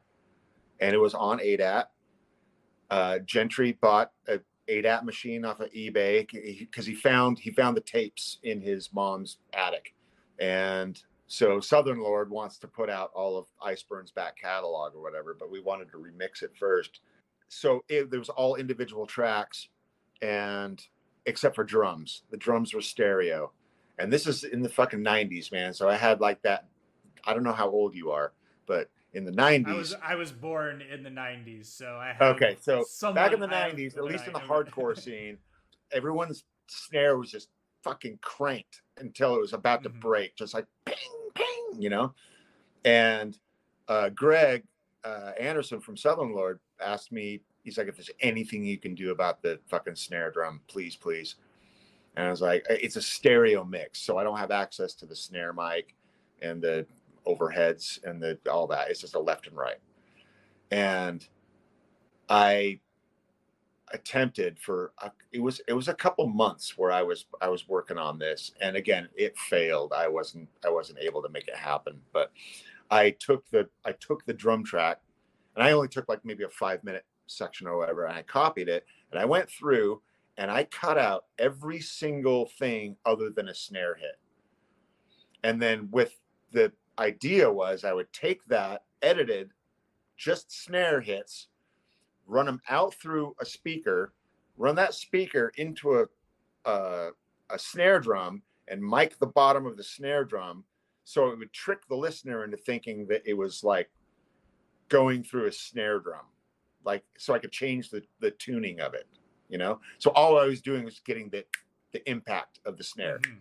and 0.80 0.92
it 0.92 0.98
was 0.98 1.14
on 1.14 1.38
ADAT. 1.38 1.84
Uh, 2.90 3.20
Gentry 3.20 3.78
bought 3.80 4.10
a 4.26 4.40
ADAT 4.68 5.04
machine 5.04 5.44
off 5.44 5.60
of 5.60 5.70
eBay 5.70 6.26
because 6.58 6.84
he 6.84 6.94
found 6.94 7.38
he 7.38 7.52
found 7.52 7.76
the 7.76 7.82
tapes 7.82 8.38
in 8.42 8.60
his 8.60 8.92
mom's 8.92 9.38
attic, 9.54 9.94
and 10.40 11.00
so 11.28 11.60
Southern 11.60 12.00
Lord 12.00 12.28
wants 12.28 12.58
to 12.58 12.66
put 12.66 12.90
out 12.90 13.12
all 13.14 13.38
of 13.38 13.46
Iceburn's 13.64 14.10
back 14.10 14.36
catalog 14.36 14.96
or 14.96 15.02
whatever, 15.02 15.36
but 15.38 15.52
we 15.52 15.60
wanted 15.60 15.88
to 15.92 15.98
remix 15.98 16.42
it 16.42 16.52
first. 16.58 17.00
So 17.48 17.84
it, 17.88 18.10
there 18.10 18.18
was 18.18 18.28
all 18.28 18.56
individual 18.56 19.06
tracks, 19.06 19.68
and 20.20 20.84
except 21.26 21.54
for 21.54 21.62
drums, 21.62 22.22
the 22.32 22.36
drums 22.36 22.74
were 22.74 22.80
stereo 22.80 23.52
and 23.98 24.12
this 24.12 24.26
is 24.26 24.44
in 24.44 24.62
the 24.62 24.68
fucking 24.68 25.00
90s 25.00 25.50
man 25.52 25.72
so 25.72 25.88
i 25.88 25.96
had 25.96 26.20
like 26.20 26.40
that 26.42 26.66
I 27.26 27.34
don't 27.34 27.42
know 27.42 27.52
how 27.52 27.68
old 27.68 27.94
you 27.94 28.10
are, 28.12 28.32
but 28.66 28.88
in 29.12 29.24
the 29.24 29.32
90s. 29.32 29.66
I 29.66 29.74
was 29.74 29.94
I 30.02 30.14
was 30.14 30.32
born 30.32 30.82
in 30.82 31.02
the 31.02 31.10
90s, 31.10 31.66
so 31.66 31.96
I 31.96 32.16
Okay, 32.20 32.56
so 32.60 32.84
back 33.12 33.32
in 33.32 33.40
the 33.40 33.48
90s, 33.48 33.96
at 33.96 34.04
least 34.04 34.26
in 34.26 34.32
the 34.32 34.38
hardcore 34.38 34.98
scene, 35.02 35.38
everyone's 35.92 36.44
snare 36.68 37.18
was 37.18 37.30
just 37.30 37.48
fucking 37.82 38.18
cranked 38.22 38.82
until 38.98 39.34
it 39.34 39.40
was 39.40 39.52
about 39.52 39.82
to 39.82 39.90
mm-hmm. 39.90 40.00
break, 40.00 40.36
just 40.36 40.54
like 40.54 40.66
ping, 40.84 40.96
ping, 41.34 41.82
you 41.82 41.90
know. 41.90 42.14
And 42.84 43.36
uh, 43.88 44.10
Greg 44.10 44.62
uh, 45.04 45.32
Anderson 45.38 45.80
from 45.80 45.96
Southern 45.96 46.32
Lord 46.32 46.60
asked 46.84 47.10
me, 47.10 47.40
he's 47.64 47.78
like, 47.78 47.88
if 47.88 47.96
there's 47.96 48.10
anything 48.20 48.64
you 48.64 48.78
can 48.78 48.94
do 48.94 49.10
about 49.10 49.42
the 49.42 49.58
fucking 49.68 49.96
snare 49.96 50.30
drum, 50.30 50.60
please, 50.68 50.94
please. 50.94 51.36
And 52.16 52.26
I 52.26 52.30
was 52.30 52.40
like, 52.40 52.64
it's 52.70 52.96
a 52.96 53.02
stereo 53.02 53.64
mix, 53.64 54.00
so 54.00 54.16
I 54.16 54.24
don't 54.24 54.38
have 54.38 54.50
access 54.50 54.94
to 54.94 55.06
the 55.06 55.16
snare 55.16 55.52
mic 55.52 55.94
and 56.40 56.62
the 56.62 56.86
overheads 57.26 58.02
and 58.04 58.22
the 58.22 58.38
all 58.50 58.66
that. 58.68 58.90
It's 58.90 59.00
just 59.00 59.14
a 59.14 59.20
left 59.20 59.46
and 59.46 59.56
right. 59.56 59.76
And 60.70 61.26
I 62.28 62.80
attempted 63.92 64.58
for 64.58 64.92
a, 65.02 65.10
it 65.32 65.40
was 65.40 65.60
it 65.68 65.72
was 65.72 65.88
a 65.88 65.94
couple 65.94 66.26
months 66.26 66.76
where 66.76 66.90
I 66.90 67.02
was 67.02 67.26
I 67.40 67.48
was 67.48 67.68
working 67.68 67.98
on 67.98 68.18
this 68.18 68.52
and 68.60 68.76
again 68.76 69.08
it 69.14 69.38
failed 69.38 69.92
I 69.96 70.08
wasn't 70.08 70.48
I 70.64 70.70
wasn't 70.70 70.98
able 70.98 71.22
to 71.22 71.28
make 71.28 71.46
it 71.46 71.54
happen 71.54 72.00
but 72.12 72.32
I 72.90 73.10
took 73.10 73.48
the 73.50 73.68
I 73.84 73.92
took 73.92 74.26
the 74.26 74.32
drum 74.32 74.64
track 74.64 75.00
and 75.54 75.62
I 75.62 75.70
only 75.70 75.86
took 75.86 76.08
like 76.08 76.24
maybe 76.24 76.42
a 76.42 76.48
5 76.48 76.82
minute 76.82 77.04
section 77.28 77.68
or 77.68 77.76
whatever 77.76 78.06
and 78.06 78.16
I 78.16 78.22
copied 78.22 78.68
it 78.68 78.84
and 79.12 79.20
I 79.20 79.24
went 79.24 79.48
through 79.48 80.02
and 80.38 80.50
I 80.50 80.64
cut 80.64 80.98
out 80.98 81.24
every 81.38 81.80
single 81.80 82.46
thing 82.58 82.96
other 83.04 83.30
than 83.30 83.48
a 83.48 83.54
snare 83.54 83.94
hit. 83.94 84.18
And 85.42 85.60
then 85.60 85.88
with 85.90 86.14
the 86.52 86.72
idea 86.98 87.50
was 87.50 87.84
I 87.84 87.92
would 87.92 88.12
take 88.12 88.44
that 88.46 88.84
edited 89.02 89.50
just 90.16 90.50
snare 90.64 91.00
hits 91.00 91.48
run 92.26 92.46
them 92.46 92.60
out 92.68 92.94
through 92.94 93.34
a 93.40 93.46
speaker, 93.46 94.12
run 94.56 94.74
that 94.76 94.94
speaker 94.94 95.52
into 95.56 96.00
a, 96.00 96.06
a, 96.64 97.10
a 97.50 97.58
snare 97.58 98.00
drum, 98.00 98.42
and 98.68 98.82
mic 98.82 99.18
the 99.18 99.26
bottom 99.26 99.64
of 99.64 99.76
the 99.76 99.84
snare 99.84 100.24
drum, 100.24 100.64
so 101.04 101.28
it 101.28 101.38
would 101.38 101.52
trick 101.52 101.86
the 101.88 101.96
listener 101.96 102.44
into 102.44 102.56
thinking 102.56 103.06
that 103.06 103.22
it 103.24 103.34
was 103.34 103.62
like 103.62 103.88
going 104.88 105.22
through 105.22 105.46
a 105.46 105.52
snare 105.52 106.00
drum, 106.00 106.26
like 106.84 107.04
so 107.16 107.32
I 107.32 107.38
could 107.38 107.52
change 107.52 107.90
the 107.90 108.02
the 108.20 108.32
tuning 108.32 108.80
of 108.80 108.94
it, 108.94 109.06
you 109.48 109.58
know. 109.58 109.80
So 109.98 110.10
all 110.10 110.38
I 110.38 110.44
was 110.44 110.60
doing 110.60 110.84
was 110.84 111.00
getting 111.04 111.28
the 111.30 111.44
the 111.92 112.08
impact 112.10 112.60
of 112.64 112.76
the 112.76 112.84
snare. 112.84 113.18
Mm-hmm. 113.18 113.38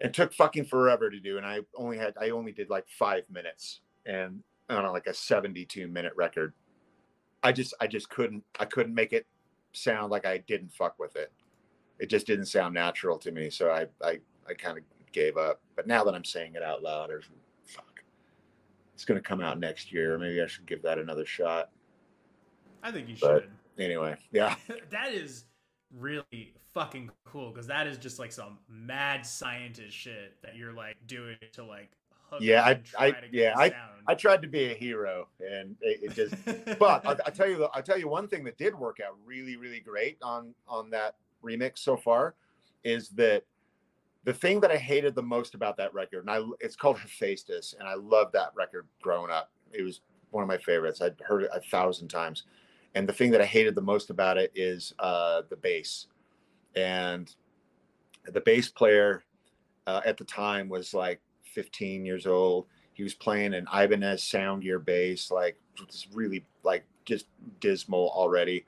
It 0.00 0.12
took 0.12 0.34
fucking 0.34 0.64
forever 0.64 1.10
to 1.10 1.20
do, 1.20 1.36
and 1.36 1.46
I 1.46 1.60
only 1.76 1.96
had 1.96 2.14
I 2.20 2.30
only 2.30 2.52
did 2.52 2.70
like 2.70 2.86
five 2.88 3.24
minutes, 3.30 3.80
and 4.06 4.42
on 4.68 4.90
like 4.92 5.06
a 5.06 5.12
72 5.12 5.86
minute 5.86 6.12
record 6.16 6.54
I 7.42 7.52
just 7.52 7.74
I 7.80 7.86
just 7.86 8.08
couldn't 8.08 8.44
I 8.58 8.64
couldn't 8.64 8.94
make 8.94 9.12
it 9.12 9.26
sound 9.72 10.10
like 10.10 10.24
I 10.24 10.38
didn't 10.38 10.72
fuck 10.72 10.98
with 10.98 11.16
it. 11.16 11.32
It 11.98 12.08
just 12.08 12.26
didn't 12.26 12.46
sound 12.46 12.74
natural 12.74 13.18
to 13.18 13.32
me, 13.32 13.50
so 13.50 13.70
I 13.70 13.86
I 14.04 14.20
I 14.48 14.54
kind 14.54 14.78
of 14.78 14.84
gave 15.12 15.36
up. 15.36 15.60
But 15.76 15.86
now 15.86 16.04
that 16.04 16.14
I'm 16.14 16.24
saying 16.24 16.54
it 16.54 16.62
out 16.62 16.82
loud, 16.82 17.10
there's 17.10 17.28
fuck. 17.66 18.02
It's 18.94 19.04
going 19.04 19.20
to 19.20 19.26
come 19.26 19.40
out 19.40 19.58
next 19.58 19.92
year. 19.92 20.18
Maybe 20.18 20.40
I 20.40 20.46
should 20.46 20.66
give 20.66 20.82
that 20.82 20.98
another 20.98 21.26
shot. 21.26 21.70
I 22.82 22.92
think 22.92 23.08
you 23.08 23.16
but 23.20 23.42
should. 23.42 23.50
Anyway, 23.78 24.16
yeah. 24.30 24.54
that 24.90 25.12
is 25.12 25.44
really 25.98 26.54
fucking 26.72 27.10
cool 27.24 27.50
because 27.50 27.66
that 27.66 27.86
is 27.86 27.98
just 27.98 28.18
like 28.18 28.32
some 28.32 28.58
mad 28.68 29.26
scientist 29.26 29.96
shit 29.96 30.34
that 30.42 30.56
you're 30.56 30.72
like 30.72 30.96
doing 31.06 31.36
to 31.52 31.64
like 31.64 31.90
yeah, 32.40 32.64
I, 32.64 32.80
I 32.98 33.14
yeah, 33.30 33.54
I, 33.56 33.72
I 34.06 34.14
tried 34.14 34.42
to 34.42 34.48
be 34.48 34.70
a 34.70 34.74
hero, 34.74 35.28
and 35.40 35.76
it, 35.80 36.00
it 36.02 36.14
just. 36.14 36.34
but 36.78 37.06
I, 37.06 37.16
I 37.26 37.30
tell 37.30 37.48
you, 37.48 37.68
I 37.74 37.80
tell 37.80 37.98
you 37.98 38.08
one 38.08 38.28
thing 38.28 38.44
that 38.44 38.58
did 38.58 38.74
work 38.74 38.98
out 39.06 39.16
really, 39.24 39.56
really 39.56 39.80
great 39.80 40.18
on 40.22 40.54
on 40.66 40.90
that 40.90 41.16
remix 41.44 41.78
so 41.78 41.96
far, 41.96 42.34
is 42.84 43.10
that 43.10 43.44
the 44.24 44.32
thing 44.32 44.60
that 44.60 44.70
I 44.70 44.76
hated 44.76 45.14
the 45.14 45.22
most 45.22 45.54
about 45.54 45.76
that 45.78 45.92
record, 45.92 46.26
and 46.26 46.30
I, 46.30 46.42
it's 46.60 46.76
called 46.76 46.98
Hephaestus, 46.98 47.74
and 47.78 47.88
I 47.88 47.94
loved 47.94 48.32
that 48.34 48.52
record 48.54 48.86
growing 49.02 49.30
up. 49.30 49.50
It 49.72 49.82
was 49.82 50.00
one 50.30 50.42
of 50.42 50.48
my 50.48 50.58
favorites. 50.58 51.00
I'd 51.02 51.20
heard 51.20 51.42
it 51.42 51.50
a 51.52 51.60
thousand 51.60 52.08
times, 52.08 52.44
and 52.94 53.08
the 53.08 53.12
thing 53.12 53.30
that 53.30 53.40
I 53.40 53.46
hated 53.46 53.74
the 53.74 53.82
most 53.82 54.10
about 54.10 54.38
it 54.38 54.52
is 54.54 54.94
uh, 54.98 55.42
the 55.48 55.56
bass, 55.56 56.06
and 56.76 57.34
the 58.26 58.40
bass 58.40 58.68
player 58.68 59.24
uh, 59.86 60.00
at 60.04 60.16
the 60.16 60.24
time 60.24 60.68
was 60.68 60.94
like 60.94 61.20
15 61.42 62.04
years 62.04 62.26
old. 62.26 62.66
He 62.94 63.02
was 63.02 63.14
playing 63.14 63.54
an 63.54 63.66
Ibanez 63.72 64.22
Soundgear 64.22 64.84
bass, 64.84 65.30
like 65.30 65.56
just 65.88 66.08
really 66.12 66.44
like 66.62 66.84
just 67.04 67.26
dismal 67.60 68.10
already. 68.14 68.64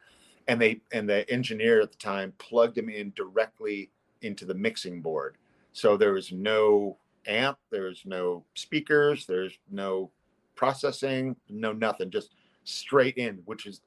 And 0.48 0.60
they 0.60 0.80
and 0.92 1.08
the 1.08 1.28
engineer 1.30 1.80
at 1.80 1.90
the 1.90 1.98
time 1.98 2.32
plugged 2.38 2.76
him 2.76 2.88
in 2.88 3.12
directly 3.16 3.90
into 4.22 4.44
the 4.44 4.54
mixing 4.54 5.00
board. 5.00 5.36
So 5.72 5.96
there 5.96 6.12
was 6.12 6.32
no 6.32 6.96
amp, 7.26 7.58
there's 7.70 8.02
no 8.04 8.44
speakers, 8.54 9.26
there's 9.26 9.58
no 9.70 10.10
processing, 10.54 11.36
no 11.48 11.72
nothing, 11.72 12.10
just 12.10 12.34
straight 12.64 13.16
in, 13.16 13.42
which 13.44 13.66
is 13.66 13.80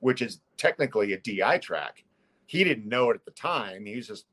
which 0.00 0.22
is 0.22 0.40
technically 0.56 1.12
a 1.12 1.18
DI 1.18 1.58
track. 1.58 2.04
He 2.46 2.64
didn't 2.64 2.88
know 2.88 3.10
it 3.10 3.14
at 3.14 3.24
the 3.24 3.30
time. 3.32 3.86
He 3.86 3.96
was 3.96 4.06
just 4.06 4.26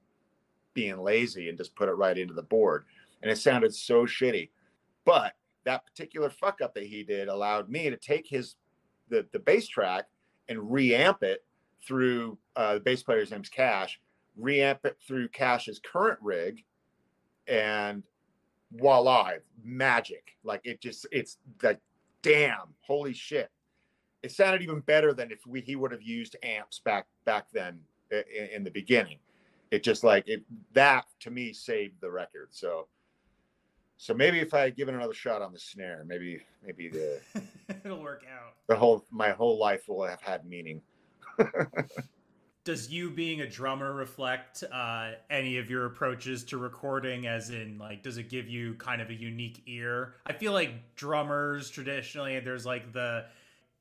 being 0.73 0.97
lazy 0.97 1.49
and 1.49 1.57
just 1.57 1.75
put 1.75 1.89
it 1.89 1.93
right 1.93 2.17
into 2.17 2.33
the 2.33 2.43
board 2.43 2.85
and 3.25 3.31
it 3.31 3.37
sounded 3.37 3.73
so 3.73 4.05
shitty. 4.05 4.51
But 5.03 5.33
that 5.63 5.83
particular 5.83 6.29
fuck 6.29 6.61
up 6.61 6.75
that 6.75 6.85
he 6.85 7.03
did 7.03 7.27
allowed 7.27 7.69
me 7.69 7.89
to 7.89 7.97
take 7.97 8.27
his 8.27 8.55
the 9.09 9.25
the 9.33 9.39
bass 9.39 9.67
track 9.67 10.05
and 10.47 10.59
reamp 10.59 11.23
it 11.23 11.43
through 11.85 12.37
uh, 12.55 12.75
the 12.75 12.79
bass 12.79 13.01
player's 13.01 13.31
name's 13.31 13.49
Cash, 13.49 13.99
reamp 14.39 14.85
it 14.85 14.97
through 15.05 15.29
Cash's 15.29 15.79
current 15.79 16.19
rig, 16.21 16.63
and 17.47 18.03
voila, 18.71 19.31
magic! 19.63 20.37
Like 20.43 20.61
it 20.63 20.79
just 20.79 21.07
it's 21.11 21.37
like 21.63 21.79
damn, 22.21 22.75
holy 22.81 23.13
shit! 23.13 23.49
It 24.25 24.31
sounded 24.31 24.63
even 24.63 24.79
better 24.79 25.13
than 25.13 25.29
if 25.29 25.45
we 25.45 25.61
he 25.61 25.75
would 25.75 25.91
have 25.91 26.01
used 26.01 26.35
amps 26.41 26.79
back 26.79 27.05
back 27.25 27.45
then 27.53 27.79
in, 28.09 28.47
in 28.55 28.63
the 28.63 28.71
beginning. 28.71 29.19
It 29.69 29.83
just 29.83 30.03
like 30.03 30.27
it 30.27 30.43
that 30.73 31.05
to 31.19 31.29
me 31.29 31.53
saved 31.53 32.01
the 32.01 32.09
record. 32.09 32.47
So 32.49 32.87
so 33.97 34.15
maybe 34.15 34.39
if 34.39 34.55
I 34.55 34.61
had 34.61 34.75
given 34.75 34.95
another 34.95 35.13
shot 35.13 35.43
on 35.43 35.53
the 35.53 35.59
snare, 35.59 36.03
maybe 36.07 36.41
maybe 36.65 36.89
the 36.89 37.21
it'll 37.85 38.01
work 38.01 38.23
out. 38.23 38.53
The 38.65 38.75
whole 38.75 39.05
my 39.11 39.29
whole 39.29 39.59
life 39.59 39.87
will 39.87 40.03
have 40.07 40.21
had 40.21 40.43
meaning. 40.43 40.81
Does 42.63 42.89
you 42.89 43.11
being 43.11 43.41
a 43.41 43.47
drummer 43.47 43.93
reflect 43.93 44.63
uh, 44.73 45.11
any 45.29 45.59
of 45.59 45.69
your 45.69 45.85
approaches 45.85 46.43
to 46.45 46.57
recording? 46.57 47.27
As 47.27 47.51
in, 47.51 47.77
like, 47.77 48.01
does 48.01 48.17
it 48.17 48.27
give 48.27 48.49
you 48.49 48.73
kind 48.73 49.03
of 49.03 49.11
a 49.11 49.13
unique 49.13 49.61
ear? 49.67 50.15
I 50.25 50.33
feel 50.33 50.51
like 50.51 50.95
drummers 50.95 51.69
traditionally, 51.69 52.39
there's 52.39 52.65
like 52.65 52.91
the 52.91 53.25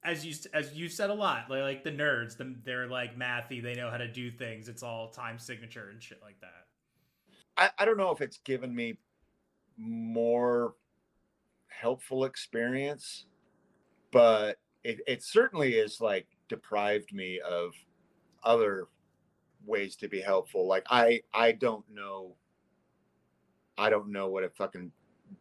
as 0.04 0.24
you 0.24 0.34
as 0.52 0.74
you 0.74 0.88
said 0.88 1.10
a 1.10 1.14
lot, 1.14 1.48
like, 1.48 1.62
like 1.62 1.84
the 1.84 1.90
nerds, 1.90 2.36
the, 2.36 2.54
they're 2.64 2.86
like 2.86 3.18
mathy, 3.18 3.62
they 3.62 3.74
know 3.74 3.90
how 3.90 3.96
to 3.96 4.08
do 4.08 4.30
things. 4.30 4.68
It's 4.68 4.82
all 4.82 5.08
time 5.08 5.38
signature 5.38 5.88
and 5.90 6.02
shit 6.02 6.20
like 6.22 6.40
that. 6.40 6.66
I, 7.56 7.70
I 7.78 7.84
don't 7.84 7.96
know 7.96 8.10
if 8.10 8.20
it's 8.20 8.38
given 8.38 8.74
me 8.74 8.98
more 9.78 10.74
helpful 11.68 12.24
experience, 12.24 13.24
but 14.10 14.58
it, 14.82 15.00
it 15.06 15.22
certainly 15.22 15.74
is 15.74 16.00
like 16.00 16.26
deprived 16.48 17.12
me 17.12 17.40
of 17.40 17.72
other 18.42 18.88
ways 19.64 19.96
to 19.96 20.08
be 20.08 20.20
helpful. 20.20 20.66
Like 20.66 20.84
I 20.90 21.22
I 21.32 21.52
don't 21.52 21.84
know 21.90 22.34
I 23.78 23.88
don't 23.88 24.12
know 24.12 24.28
what 24.28 24.44
a 24.44 24.50
fucking 24.50 24.92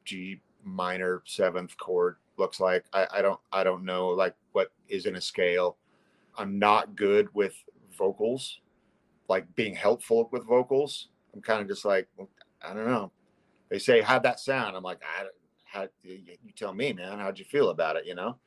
G 0.05 0.41
minor 0.63 1.21
seventh 1.25 1.75
chord 1.77 2.15
looks 2.37 2.59
like. 2.59 2.85
I, 2.93 3.07
I 3.11 3.21
don't 3.21 3.39
I 3.51 3.63
don't 3.63 3.85
know 3.85 4.09
like 4.09 4.35
what 4.51 4.71
is 4.87 5.05
in 5.05 5.15
a 5.15 5.21
scale. 5.21 5.77
I'm 6.37 6.57
not 6.59 6.95
good 6.95 7.27
with 7.33 7.55
vocals, 7.97 8.59
like 9.29 9.53
being 9.55 9.75
helpful 9.75 10.29
with 10.31 10.45
vocals. 10.45 11.09
I'm 11.33 11.41
kind 11.41 11.61
of 11.61 11.67
just 11.67 11.85
like 11.85 12.07
I 12.61 12.73
don't 12.73 12.87
know 12.87 13.11
they 13.73 13.79
say 13.79 14.01
how'd 14.01 14.21
that 14.21 14.39
sound 14.39 14.77
i'm 14.77 14.83
like 14.83 14.99
I, 15.01 15.25
how 15.65 15.87
you 16.03 16.37
tell 16.55 16.73
me 16.73 16.93
man 16.93 17.17
how'd 17.17 17.39
you 17.39 17.45
feel 17.45 17.69
about 17.69 17.95
it 17.95 18.05
you 18.05 18.13
know 18.13 18.37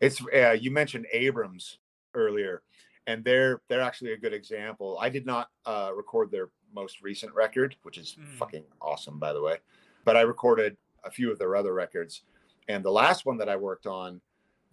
it's 0.00 0.22
uh, 0.32 0.52
you 0.52 0.70
mentioned 0.70 1.06
Abrams 1.12 1.78
earlier 2.14 2.62
and 3.08 3.24
they're 3.24 3.62
they're 3.68 3.80
actually 3.80 4.12
a 4.12 4.16
good 4.16 4.32
example 4.32 4.96
i 5.00 5.08
did 5.08 5.26
not 5.26 5.48
uh, 5.66 5.90
record 5.94 6.30
their 6.30 6.50
most 6.72 7.02
recent 7.02 7.34
record 7.34 7.74
which 7.82 7.98
is 7.98 8.16
mm. 8.18 8.24
fucking 8.38 8.62
awesome 8.80 9.18
by 9.18 9.32
the 9.32 9.42
way 9.42 9.56
but 10.04 10.16
i 10.16 10.20
recorded 10.20 10.76
a 11.04 11.10
few 11.10 11.32
of 11.32 11.38
their 11.38 11.56
other 11.56 11.74
records 11.74 12.22
and 12.70 12.84
the 12.84 12.90
last 12.90 13.26
one 13.26 13.36
that 13.36 13.48
i 13.48 13.56
worked 13.56 13.86
on 13.86 14.20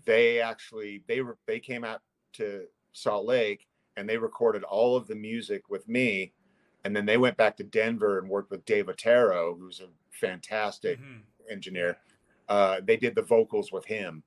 they 0.05 0.39
actually 0.39 1.03
they 1.07 1.21
were 1.21 1.37
they 1.45 1.59
came 1.59 1.83
out 1.83 2.01
to 2.33 2.63
salt 2.93 3.25
lake 3.25 3.67
and 3.97 4.07
they 4.07 4.17
recorded 4.17 4.63
all 4.63 4.95
of 4.95 5.07
the 5.07 5.15
music 5.15 5.69
with 5.69 5.87
me 5.87 6.31
and 6.87 6.95
then 6.95 7.05
they 7.05 7.17
went 7.17 7.35
back 7.35 7.57
to 7.57 7.65
Denver 7.65 8.17
and 8.17 8.29
worked 8.29 8.49
with 8.49 8.63
Dave 8.63 8.87
Otero, 8.87 9.57
who's 9.59 9.81
a 9.81 9.89
fantastic 10.11 10.97
mm-hmm. 10.99 11.19
engineer. 11.51 11.97
uh, 12.47 12.79
they 12.81 12.95
did 12.95 13.13
the 13.13 13.21
vocals 13.21 13.73
with 13.73 13.83
him, 13.83 14.23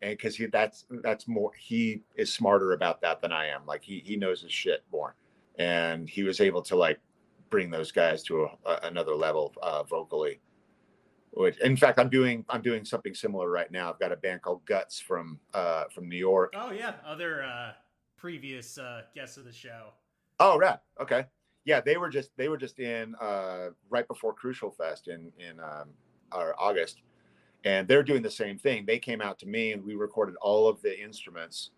and 0.00 0.12
because 0.12 0.34
he 0.34 0.46
that's 0.46 0.86
that's 1.02 1.28
more 1.28 1.50
he 1.58 2.00
is 2.16 2.32
smarter 2.32 2.72
about 2.72 3.02
that 3.02 3.20
than 3.20 3.30
I 3.30 3.48
am. 3.48 3.66
Like 3.66 3.82
he 3.82 4.02
he 4.06 4.16
knows 4.16 4.40
his 4.40 4.52
shit 4.52 4.84
more, 4.90 5.16
and 5.58 6.08
he 6.08 6.22
was 6.22 6.40
able 6.40 6.62
to 6.62 6.76
like 6.76 6.98
bring 7.50 7.70
those 7.70 7.92
guys 7.92 8.22
to 8.22 8.44
a, 8.44 8.70
a, 8.70 8.80
another 8.84 9.14
level 9.14 9.52
uh, 9.62 9.82
vocally. 9.82 10.40
Which, 11.32 11.58
in 11.60 11.76
fact, 11.76 11.98
I'm 11.98 12.08
doing 12.08 12.44
I'm 12.48 12.62
doing 12.62 12.84
something 12.84 13.14
similar 13.14 13.50
right 13.50 13.70
now. 13.70 13.90
I've 13.90 13.98
got 13.98 14.12
a 14.12 14.16
band 14.16 14.42
called 14.42 14.64
Guts 14.64 14.98
from 15.00 15.38
uh, 15.54 15.84
from 15.94 16.08
New 16.08 16.16
York. 16.16 16.54
Oh 16.56 16.72
yeah, 16.72 16.94
other 17.06 17.42
uh, 17.42 17.72
previous 18.16 18.78
uh, 18.78 19.02
guests 19.14 19.36
of 19.36 19.44
the 19.44 19.52
show. 19.52 19.88
Oh 20.40 20.58
right, 20.58 20.78
okay, 21.00 21.26
yeah. 21.64 21.80
They 21.80 21.96
were 21.96 22.08
just 22.08 22.30
they 22.36 22.48
were 22.48 22.56
just 22.56 22.78
in 22.80 23.14
uh, 23.20 23.68
right 23.90 24.08
before 24.08 24.32
Crucial 24.32 24.70
Fest 24.70 25.08
in 25.08 25.30
in 25.38 25.60
um, 25.60 25.90
August, 26.32 27.02
and 27.64 27.86
they're 27.86 28.02
doing 28.02 28.22
the 28.22 28.30
same 28.30 28.58
thing. 28.58 28.84
They 28.86 28.98
came 28.98 29.20
out 29.20 29.38
to 29.40 29.46
me 29.46 29.72
and 29.72 29.84
we 29.84 29.94
recorded 29.94 30.36
all 30.40 30.68
of 30.68 30.80
the 30.82 31.00
instruments, 31.00 31.70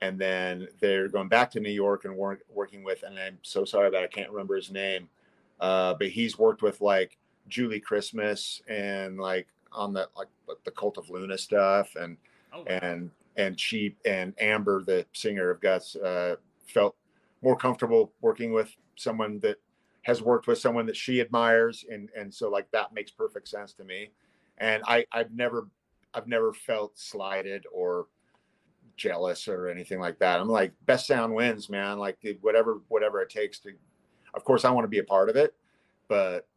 and 0.00 0.18
then 0.18 0.68
they're 0.80 1.08
going 1.08 1.28
back 1.28 1.50
to 1.52 1.60
New 1.60 1.70
York 1.70 2.04
and 2.04 2.16
work, 2.16 2.40
working 2.48 2.84
with. 2.84 3.02
And 3.02 3.18
I'm 3.18 3.38
so 3.42 3.64
sorry 3.64 3.90
that 3.90 4.02
I 4.02 4.06
can't 4.06 4.30
remember 4.30 4.56
his 4.56 4.70
name, 4.70 5.08
uh, 5.60 5.94
but 5.94 6.08
he's 6.08 6.38
worked 6.38 6.62
with 6.62 6.80
like 6.80 7.18
Julie 7.48 7.80
Christmas 7.80 8.62
and 8.68 9.18
like 9.18 9.46
on 9.72 9.92
the 9.92 10.08
like 10.16 10.28
the 10.64 10.70
Cult 10.70 10.98
of 10.98 11.10
Luna 11.10 11.36
stuff 11.36 11.94
and 11.96 12.16
oh, 12.52 12.58
wow. 12.60 12.64
and 12.66 13.10
and 13.36 13.58
she 13.58 13.96
and 14.04 14.34
Amber, 14.40 14.82
the 14.82 15.06
singer 15.12 15.50
of 15.50 15.60
Guts, 15.60 15.96
uh, 15.96 16.36
felt 16.66 16.96
more 17.40 17.56
comfortable 17.56 18.12
working 18.20 18.52
with 18.52 18.74
someone 18.96 19.38
that 19.40 19.56
has 20.02 20.20
worked 20.20 20.46
with 20.46 20.58
someone 20.58 20.86
that 20.86 20.96
she 20.96 21.20
admires, 21.20 21.84
and 21.90 22.10
and 22.16 22.34
so 22.34 22.50
like 22.50 22.70
that 22.72 22.92
makes 22.92 23.10
perfect 23.10 23.48
sense 23.48 23.72
to 23.74 23.84
me. 23.84 24.10
And 24.58 24.82
I 24.86 25.06
I've 25.12 25.32
never 25.32 25.68
I've 26.12 26.26
never 26.26 26.52
felt 26.52 26.98
slighted 26.98 27.64
or 27.72 28.06
jealous 28.96 29.46
or 29.46 29.68
anything 29.68 30.00
like 30.00 30.18
that. 30.18 30.40
I'm 30.40 30.48
like 30.48 30.72
best 30.84 31.06
sound 31.06 31.32
wins, 31.32 31.70
man. 31.70 31.98
Like 31.98 32.18
whatever 32.40 32.80
whatever 32.88 33.20
it 33.20 33.30
takes 33.30 33.60
to. 33.60 33.70
Of 34.34 34.44
course, 34.44 34.64
I 34.64 34.70
want 34.70 34.84
to 34.84 34.88
be 34.88 34.98
a 34.98 35.04
part 35.04 35.30
of 35.30 35.36
it, 35.36 35.54
but 36.08 36.47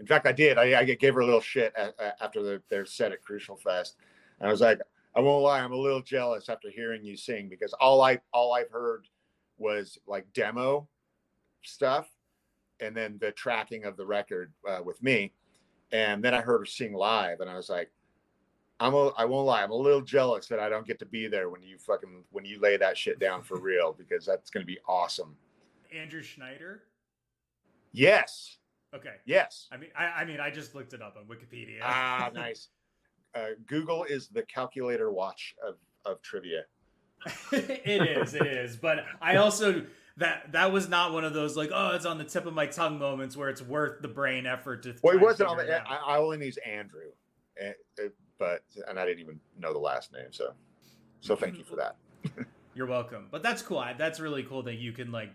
in 0.00 0.06
fact, 0.06 0.26
I 0.26 0.32
did. 0.32 0.58
I, 0.58 0.80
I 0.80 0.84
gave 0.84 1.14
her 1.14 1.20
a 1.20 1.24
little 1.24 1.40
shit 1.40 1.72
at, 1.76 1.94
after 2.20 2.42
the, 2.42 2.62
their 2.68 2.86
set 2.86 3.12
at 3.12 3.22
Crucial 3.22 3.56
Fest. 3.56 3.96
And 4.38 4.48
I 4.48 4.50
was 4.50 4.60
like, 4.60 4.80
I 5.16 5.20
won't 5.20 5.42
lie, 5.42 5.60
I'm 5.60 5.72
a 5.72 5.76
little 5.76 6.02
jealous 6.02 6.48
after 6.48 6.70
hearing 6.70 7.04
you 7.04 7.16
sing 7.16 7.48
because 7.48 7.72
all 7.74 8.02
I 8.02 8.20
all 8.32 8.54
I've 8.54 8.70
heard 8.70 9.08
was 9.56 9.98
like 10.06 10.32
demo 10.32 10.88
stuff, 11.64 12.08
and 12.78 12.96
then 12.96 13.18
the 13.20 13.32
tracking 13.32 13.84
of 13.84 13.96
the 13.96 14.06
record 14.06 14.52
uh, 14.68 14.80
with 14.84 15.02
me, 15.02 15.32
and 15.90 16.22
then 16.22 16.34
I 16.34 16.40
heard 16.40 16.60
her 16.60 16.66
sing 16.66 16.92
live, 16.92 17.40
and 17.40 17.50
I 17.50 17.56
was 17.56 17.68
like, 17.68 17.90
I'm 18.78 18.94
a, 18.94 19.08
I 19.16 19.24
won't 19.24 19.46
lie, 19.46 19.62
I'm 19.62 19.72
a 19.72 19.76
little 19.76 20.02
jealous 20.02 20.46
that 20.48 20.60
I 20.60 20.68
don't 20.68 20.86
get 20.86 21.00
to 21.00 21.06
be 21.06 21.26
there 21.26 21.50
when 21.50 21.62
you 21.62 21.78
fucking 21.78 22.22
when 22.30 22.44
you 22.44 22.60
lay 22.60 22.76
that 22.76 22.96
shit 22.96 23.18
down 23.18 23.42
for 23.42 23.58
real 23.58 23.92
because 23.92 24.24
that's 24.24 24.50
gonna 24.50 24.66
be 24.66 24.78
awesome. 24.86 25.34
Andrew 25.92 26.22
Schneider. 26.22 26.84
Yes. 27.92 28.57
Okay. 28.94 29.14
Yes. 29.26 29.68
I 29.70 29.76
mean, 29.76 29.90
I, 29.96 30.06
I 30.06 30.24
mean, 30.24 30.40
I 30.40 30.50
just 30.50 30.74
looked 30.74 30.92
it 30.92 31.02
up 31.02 31.16
on 31.18 31.24
Wikipedia. 31.24 31.80
Ah, 31.82 32.30
nice. 32.34 32.68
Uh, 33.34 33.48
Google 33.66 34.04
is 34.04 34.28
the 34.28 34.42
calculator 34.42 35.10
watch 35.10 35.54
of 35.66 35.76
of 36.04 36.22
trivia. 36.22 36.62
it 37.52 38.02
is, 38.02 38.34
it 38.34 38.46
is. 38.46 38.76
But 38.76 39.04
I 39.20 39.36
also 39.36 39.84
that 40.16 40.52
that 40.52 40.72
was 40.72 40.88
not 40.88 41.12
one 41.12 41.24
of 41.24 41.34
those 41.34 41.56
like 41.56 41.70
oh 41.72 41.94
it's 41.94 42.06
on 42.06 42.18
the 42.18 42.24
tip 42.24 42.46
of 42.46 42.54
my 42.54 42.66
tongue 42.66 42.98
moments 42.98 43.36
where 43.36 43.48
it's 43.48 43.62
worth 43.62 44.02
the 44.02 44.08
brain 44.08 44.46
effort 44.46 44.82
to. 44.84 44.94
Well, 45.02 45.14
it 45.14 45.20
wasn't 45.20 45.50
on 45.50 45.58
the. 45.58 45.88
I, 45.88 45.96
I, 45.96 46.18
only 46.18 46.44
use 46.44 46.58
Andrew, 46.58 47.10
and, 47.60 47.74
uh, 48.02 48.08
but 48.38 48.62
and 48.88 48.98
I 48.98 49.04
didn't 49.04 49.20
even 49.20 49.40
know 49.58 49.72
the 49.72 49.78
last 49.78 50.12
name, 50.12 50.28
so 50.30 50.54
so 51.20 51.36
thank 51.36 51.58
you 51.58 51.64
for 51.64 51.76
that. 51.76 51.96
You're 52.74 52.86
welcome. 52.86 53.28
But 53.30 53.42
that's 53.42 53.62
cool. 53.62 53.84
That's 53.98 54.20
really 54.20 54.44
cool 54.44 54.62
that 54.62 54.76
you 54.76 54.92
can 54.92 55.12
like 55.12 55.30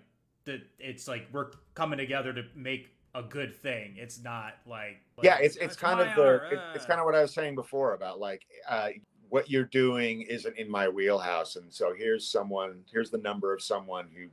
that. 0.46 0.62
It's 0.80 1.08
like 1.08 1.28
we're 1.32 1.52
coming 1.76 1.98
together 1.98 2.34
to 2.34 2.44
make 2.56 2.96
a 3.16 3.24
good 3.24 3.56
thing. 3.56 3.96
It's 3.98 4.22
not 4.22 4.56
like, 4.66 5.02
like 5.18 5.24
yeah, 5.24 5.38
it's 5.40 5.56
it's 5.58 5.76
kind 5.76 6.00
of 6.00 6.16
the 6.16 6.48
it, 6.52 6.60
it's 6.76 6.86
kind 6.86 7.00
of 7.00 7.06
what 7.06 7.16
I 7.16 7.22
was 7.22 7.34
saying 7.34 7.56
before 7.56 7.94
about 7.94 8.20
like 8.20 8.46
uh, 8.68 8.90
what 9.30 9.50
you're 9.50 9.66
doing 9.66 10.22
isn't 10.22 10.58
in 10.58 10.70
my 10.70 10.88
wheelhouse, 10.88 11.56
and 11.56 11.72
so 11.72 11.94
here's 11.96 12.28
someone 12.28 12.82
here's 12.92 13.12
the 13.12 13.20
number 13.20 13.54
of 13.54 13.62
someone 13.62 14.08
who 14.16 14.28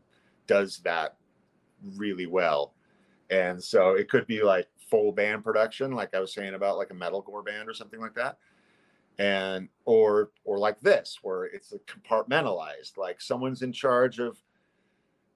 does 0.47 0.79
that 0.79 1.17
really 1.97 2.27
well, 2.27 2.75
and 3.31 3.63
so 3.63 3.93
it 3.93 4.09
could 4.09 4.27
be 4.27 4.43
like 4.43 4.67
full 4.89 5.13
band 5.13 5.45
production, 5.45 5.93
like 5.93 6.15
I 6.15 6.21
was 6.21 6.33
saying 6.33 6.55
about 6.55 6.79
like 6.79 6.91
a 6.91 6.95
metalcore 6.95 7.45
band 7.45 7.69
or 7.69 7.75
something 7.75 8.01
like 8.01 8.15
that, 8.15 8.39
and 9.19 9.69
or 9.85 10.31
or 10.45 10.59
like 10.59 10.81
this 10.81 11.19
where 11.23 11.45
it's 11.45 11.75
compartmentalized, 11.87 12.97
like 12.97 13.21
someone's 13.21 13.63
in 13.63 13.73
charge 13.73 14.19
of. 14.19 14.39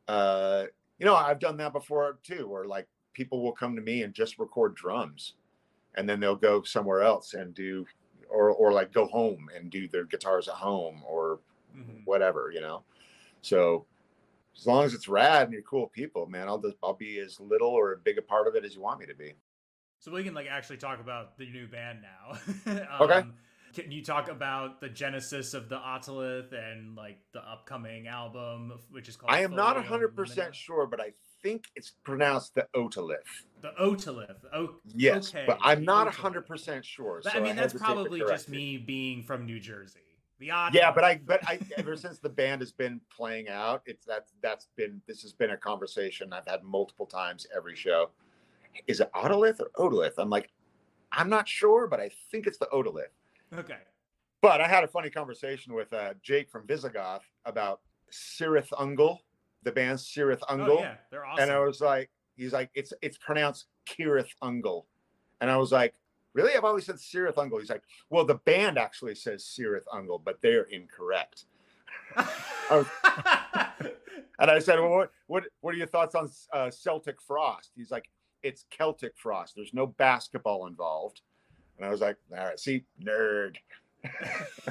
Uh, 0.07 0.65
you 0.99 1.07
know, 1.07 1.17
I've 1.17 1.39
done 1.39 1.57
that 1.57 1.73
before 1.73 2.19
too, 2.23 2.47
where 2.47 2.67
like 2.67 2.87
people 3.15 3.43
will 3.43 3.53
come 3.53 3.75
to 3.77 3.83
me 3.83 4.03
and 4.03 4.13
just 4.13 4.39
record 4.39 4.75
drums. 4.75 5.35
And 5.97 6.09
then 6.09 6.21
they'll 6.21 6.37
go 6.37 6.63
somewhere 6.63 7.03
else 7.03 7.35
and 7.35 7.55
do 7.55 7.87
or 8.29 8.51
or 8.51 8.73
like 8.73 8.93
go 8.93 9.07
home 9.07 9.49
and 9.55 9.71
do 9.71 9.89
their 9.89 10.05
guitars 10.05 10.49
at 10.49 10.55
home 10.55 11.03
or 11.07 11.39
mm-hmm. 11.77 11.99
whatever 12.05 12.51
you 12.53 12.61
know? 12.61 12.83
So 13.43 13.87
as 14.59 14.67
long 14.67 14.85
as 14.85 14.93
it's 14.93 15.09
rad 15.09 15.45
and 15.45 15.53
you're 15.53 15.63
cool 15.63 15.89
people 15.89 16.27
man 16.27 16.49
i'll 16.49 16.59
just 16.59 16.77
i'll 16.83 16.95
be 16.95 17.19
as 17.19 17.41
little 17.41 17.71
or 17.71 17.93
as 17.93 17.99
big 18.05 18.19
a 18.19 18.23
part 18.23 18.47
of 18.47 18.55
it 18.55 18.65
as 18.65 18.75
you 18.75 18.81
want 18.81 19.01
me 19.01 19.07
to 19.07 19.15
be. 19.15 19.35
So 20.01 20.13
we 20.13 20.25
can 20.25 20.35
like 20.35 20.49
actually 20.51 20.79
talk 20.79 21.01
about 21.01 21.39
the 21.39 21.47
new 21.51 21.67
band 21.67 22.01
now. 22.03 22.39
Um, 22.91 23.03
okay 23.03 23.23
can 23.75 23.91
you 23.91 24.03
talk 24.05 24.29
about 24.29 24.81
the 24.81 24.89
genesis 24.89 25.53
of 25.53 25.69
the 25.69 25.77
otolith 25.77 26.53
and 26.53 26.95
like 26.95 27.19
the 27.33 27.41
upcoming 27.41 28.07
album 28.07 28.73
which 28.91 29.09
is 29.09 29.17
called 29.17 29.33
i 29.33 29.41
am 29.41 29.55
not 29.55 29.77
100% 29.77 30.55
sure 30.55 30.87
but 30.87 31.01
i 31.01 31.13
think 31.45 31.67
it's 31.77 31.93
pronounced 32.03 32.55
the 32.55 32.67
otolith. 32.75 33.19
The 33.61 33.73
otolith. 33.81 34.37
Oh, 34.53 34.77
yes, 34.95 35.29
okay. 35.29 35.45
but 35.47 35.59
I'm 35.63 35.85
not 35.85 36.13
hundred 36.13 36.47
percent 36.47 36.85
sure. 36.85 37.21
So 37.23 37.31
I 37.33 37.41
mean, 37.41 37.53
I 37.53 37.55
that's 37.55 37.75
probably 37.75 38.21
just 38.21 38.49
me 38.49 38.79
being 38.79 39.23
from 39.23 39.45
New 39.45 39.61
Jersey. 39.61 40.01
The 40.41 40.47
yeah, 40.73 40.91
but 40.91 41.05
I, 41.05 41.21
but 41.25 41.47
I, 41.47 41.61
ever 41.77 41.97
since 41.97 42.19
the 42.19 42.29
band 42.29 42.61
has 42.63 42.73
been 42.73 43.01
playing 43.15 43.49
out, 43.49 43.83
it's 43.87 44.05
that's 44.05 44.33
that's 44.43 44.69
been 44.77 45.01
this 45.07 45.23
has 45.23 45.33
been 45.33 45.51
a 45.51 45.57
conversation 45.57 46.33
I've 46.33 46.47
had 46.47 46.65
multiple 46.65 47.07
times 47.07 47.47
every 47.55 47.77
show. 47.77 48.11
Is 48.89 49.01
it 49.01 49.11
otolith 49.15 49.61
or 49.61 49.71
otolith? 49.79 50.15
I'm 50.19 50.31
like, 50.31 50.51
I'm 51.13 51.29
not 51.29 51.47
sure, 51.47 51.87
but 51.87 52.01
I 52.01 52.11
think 52.33 52.47
it's 52.47 52.59
the 52.59 52.67
otolith. 52.73 53.15
Okay. 53.57 53.79
But 54.41 54.61
I 54.61 54.67
had 54.67 54.83
a 54.83 54.89
funny 54.89 55.11
conversation 55.11 55.75
with 55.75 55.93
uh, 55.93 56.15
Jake 56.23 56.51
from 56.51 56.67
Visigoth 56.67 57.23
about 57.45 57.81
Cirith 58.11 58.71
Ungol 58.71 59.19
the 59.65 59.73
band 59.73 59.99
Cirith 59.99 60.41
oh, 60.49 60.55
Ungol. 60.55 60.79
Oh, 60.79 60.81
yeah, 60.81 60.95
they're 61.11 61.27
awesome. 61.27 61.43
And 61.43 61.53
I 61.53 61.59
was 61.61 61.81
like, 61.81 62.11
he's 62.37 62.53
like, 62.53 62.71
it's 62.75 62.93
it's 63.03 63.19
pronounced 63.19 63.67
Kirith 63.87 64.31
Ungol. 64.43 64.85
And 65.41 65.51
I 65.51 65.57
was 65.57 65.73
like, 65.73 65.95
really? 66.33 66.55
I've 66.55 66.65
always 66.65 66.87
said 66.87 66.97
Cirith 66.97 67.35
Ungol. 67.35 67.61
He's 67.61 67.71
like, 67.71 67.83
well, 68.11 68.25
the 68.25 68.37
band 68.37 68.79
actually 68.79 69.15
says 69.15 69.45
Cirith 69.45 69.87
Ungol, 69.93 70.21
but 70.25 70.39
they're 70.43 70.65
incorrect. 70.65 71.45
I 72.17 72.27
was, 72.71 72.87
and 74.39 74.51
I 74.51 74.59
said, 74.59 74.79
well, 74.79 74.91
what, 74.91 75.11
what, 75.27 75.45
what 75.61 75.75
are 75.75 75.79
your 75.79 75.87
thoughts 75.87 76.15
on 76.15 76.31
uh, 76.53 76.71
Celtic 76.71 77.21
Frost? 77.21 77.73
He's 77.77 77.91
like, 77.91 78.09
it's 78.43 78.65
Celtic 78.71 79.17
Frost. 79.17 79.55
There's 79.57 79.75
no 79.75 79.87
basketball 79.87 80.67
involved. 80.67 81.23
And 81.77 81.87
I 81.87 81.91
was 81.91 82.01
like, 82.01 82.17
all 82.37 82.45
right, 82.45 82.59
see, 82.59 82.85
nerd 83.03 83.57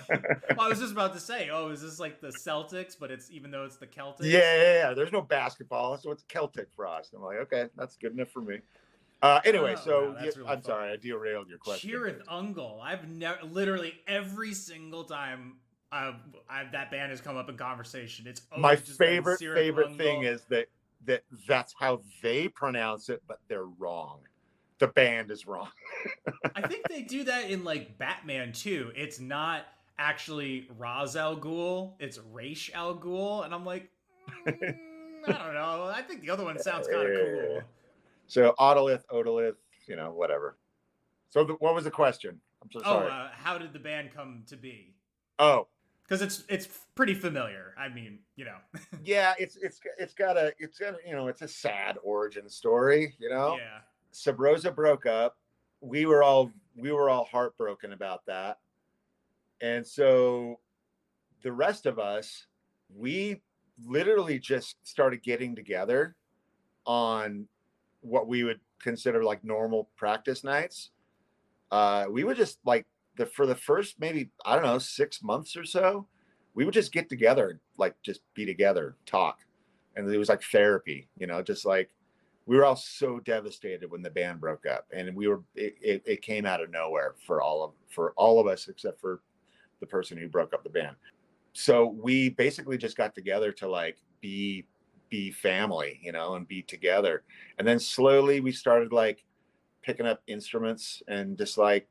well, 0.09 0.61
I 0.61 0.67
was 0.69 0.79
just 0.79 0.91
about 0.91 1.13
to 1.13 1.19
say, 1.19 1.49
oh, 1.51 1.69
is 1.69 1.81
this 1.81 1.99
like 1.99 2.21
the 2.21 2.29
Celtics, 2.29 2.95
but 2.99 3.11
it's 3.11 3.31
even 3.31 3.51
though 3.51 3.65
it's 3.65 3.77
the 3.77 3.87
Celtics? 3.87 4.21
Yeah, 4.21 4.39
yeah, 4.39 4.73
yeah. 4.73 4.93
There's 4.93 5.11
no 5.11 5.21
basketball, 5.21 5.97
so 5.97 6.11
it's 6.11 6.23
Celtic 6.23 6.67
frost. 6.75 7.13
I'm 7.13 7.21
like, 7.21 7.37
okay, 7.37 7.67
that's 7.75 7.95
good 7.97 8.13
enough 8.13 8.29
for 8.29 8.41
me. 8.41 8.59
Uh, 9.21 9.39
anyway, 9.45 9.75
oh, 9.77 9.81
so 9.83 10.11
wow, 10.11 10.23
you, 10.23 10.31
really 10.35 10.49
I'm 10.49 10.55
fun. 10.57 10.63
sorry, 10.63 10.91
I 10.91 10.97
derailed 10.97 11.47
your 11.47 11.57
question. 11.57 11.89
Cirith 11.89 12.25
Ungol. 12.25 12.81
I've 12.81 13.07
never, 13.07 13.43
literally 13.43 13.93
every 14.05 14.53
single 14.53 15.05
time 15.05 15.55
I've, 15.91 16.15
I've, 16.49 16.71
that 16.73 16.91
band 16.91 17.11
has 17.11 17.21
come 17.21 17.37
up 17.37 17.49
in 17.49 17.55
conversation. 17.55 18.27
It's 18.27 18.41
my 18.57 18.75
favorite 18.75 19.39
favorite 19.39 19.95
thing 19.97 20.23
is 20.23 20.41
that 20.49 20.67
that 21.05 21.23
that's 21.47 21.73
how 21.77 22.01
they 22.21 22.47
pronounce 22.49 23.09
it, 23.09 23.21
but 23.27 23.39
they're 23.47 23.65
wrong 23.65 24.19
the 24.79 24.87
band 24.87 25.31
is 25.31 25.47
wrong. 25.47 25.69
I 26.55 26.67
think 26.67 26.87
they 26.89 27.01
do 27.01 27.23
that 27.25 27.49
in 27.49 27.63
like 27.63 27.97
Batman 27.97 28.51
too. 28.53 28.91
It's 28.95 29.19
not 29.19 29.65
actually 29.97 30.67
Ra's 30.77 31.15
al 31.15 31.37
Ghul, 31.37 31.93
it's 31.99 32.19
Ra's 32.31 32.69
al 32.73 32.95
Ghul, 32.95 33.45
and 33.45 33.53
I'm 33.53 33.65
like, 33.65 33.89
mm, 34.47 34.75
I 35.27 35.31
don't 35.31 35.53
know. 35.53 35.91
I 35.93 36.01
think 36.01 36.21
the 36.21 36.29
other 36.29 36.43
one 36.43 36.59
sounds 36.59 36.87
kind 36.87 37.07
of 37.07 37.15
cool. 37.15 37.61
So 38.27 38.53
otolith, 38.59 39.03
otolith, 39.11 39.55
you 39.87 39.95
know, 39.95 40.11
whatever. 40.11 40.57
So 41.29 41.43
the, 41.43 41.53
what 41.53 41.75
was 41.75 41.83
the 41.83 41.91
question? 41.91 42.39
I'm 42.61 42.69
so 42.71 42.81
sorry. 42.81 43.07
Oh, 43.09 43.13
uh, 43.13 43.29
how 43.35 43.57
did 43.57 43.73
the 43.73 43.79
band 43.79 44.11
come 44.13 44.43
to 44.47 44.55
be? 44.55 44.93
Oh, 45.39 45.67
because 46.03 46.21
it's 46.21 46.43
it's 46.47 46.67
pretty 46.95 47.13
familiar. 47.13 47.73
I 47.77 47.89
mean, 47.89 48.19
you 48.35 48.45
know. 48.45 48.57
yeah, 49.03 49.33
it's 49.39 49.55
it's 49.57 49.79
it's 49.97 50.13
got 50.13 50.37
a 50.37 50.53
it's 50.59 50.77
got 50.77 50.93
a, 50.93 50.97
you 51.07 51.15
know 51.15 51.27
it's 51.27 51.41
a 51.41 51.47
sad 51.47 51.97
origin 52.03 52.49
story. 52.49 53.15
You 53.19 53.29
know. 53.29 53.57
Yeah. 53.57 53.79
Sub 54.15 54.39
Rosa 54.39 54.71
broke 54.71 55.05
up 55.05 55.37
we 55.83 56.05
were 56.05 56.23
all 56.23 56.51
we 56.75 56.91
were 56.91 57.09
all 57.09 57.25
heartbroken 57.25 57.93
about 57.93 58.25
that. 58.25 58.57
And 59.61 59.85
so 59.85 60.59
the 61.43 61.51
rest 61.51 61.85
of 61.85 61.99
us, 61.99 62.47
we 62.95 63.41
literally 63.85 64.39
just 64.39 64.77
started 64.83 65.21
getting 65.21 65.55
together 65.55 66.15
on 66.85 67.47
what 68.01 68.27
we 68.27 68.43
would 68.43 68.59
consider 68.81 69.23
like 69.23 69.43
normal 69.43 69.89
practice 69.95 70.43
nights. 70.43 70.91
Uh, 71.71 72.05
we 72.09 72.23
would 72.23 72.37
just 72.37 72.59
like 72.65 72.85
the 73.17 73.25
for 73.25 73.45
the 73.45 73.55
first 73.55 73.99
maybe 73.99 74.31
I 74.45 74.55
don't 74.55 74.65
know 74.65 74.79
six 74.79 75.21
months 75.21 75.55
or 75.57 75.65
so, 75.65 76.07
we 76.55 76.63
would 76.63 76.73
just 76.73 76.93
get 76.93 77.09
together, 77.09 77.59
like 77.77 77.95
just 78.01 78.21
be 78.33 78.45
together, 78.45 78.95
talk, 79.05 79.39
and 79.95 80.09
it 80.09 80.17
was 80.17 80.29
like 80.29 80.43
therapy, 80.43 81.09
you 81.17 81.27
know, 81.27 81.41
just 81.41 81.65
like 81.65 81.89
we 82.45 82.57
were 82.57 82.65
all 82.65 82.75
so 82.75 83.19
devastated 83.19 83.89
when 83.89 84.01
the 84.01 84.09
band 84.09 84.41
broke 84.41 84.65
up, 84.65 84.85
and 84.93 85.15
we 85.15 85.27
were 85.27 85.41
it, 85.55 85.75
it, 85.81 86.03
it 86.05 86.21
came 86.21 86.45
out 86.45 86.61
of 86.61 86.69
nowhere 86.71 87.15
for 87.25 87.41
all 87.41 87.63
of 87.63 87.71
for 87.89 88.13
all 88.17 88.39
of 88.39 88.47
us 88.47 88.67
except 88.67 88.99
for 88.99 89.21
the 89.79 89.85
person 89.85 90.17
who 90.17 90.27
broke 90.27 90.53
up 90.53 90.63
the 90.63 90.69
band. 90.69 90.95
So 91.53 91.85
we 91.85 92.29
basically 92.29 92.77
just 92.77 92.97
got 92.97 93.15
together 93.15 93.51
to 93.53 93.67
like 93.67 93.97
be 94.21 94.65
be 95.09 95.31
family, 95.31 95.99
you 96.01 96.11
know, 96.11 96.35
and 96.35 96.47
be 96.47 96.63
together. 96.63 97.23
And 97.59 97.67
then 97.67 97.79
slowly 97.79 98.39
we 98.39 98.51
started 98.51 98.91
like 98.91 99.23
picking 99.83 100.07
up 100.07 100.21
instruments 100.27 101.03
and 101.07 101.37
just 101.37 101.57
like 101.57 101.87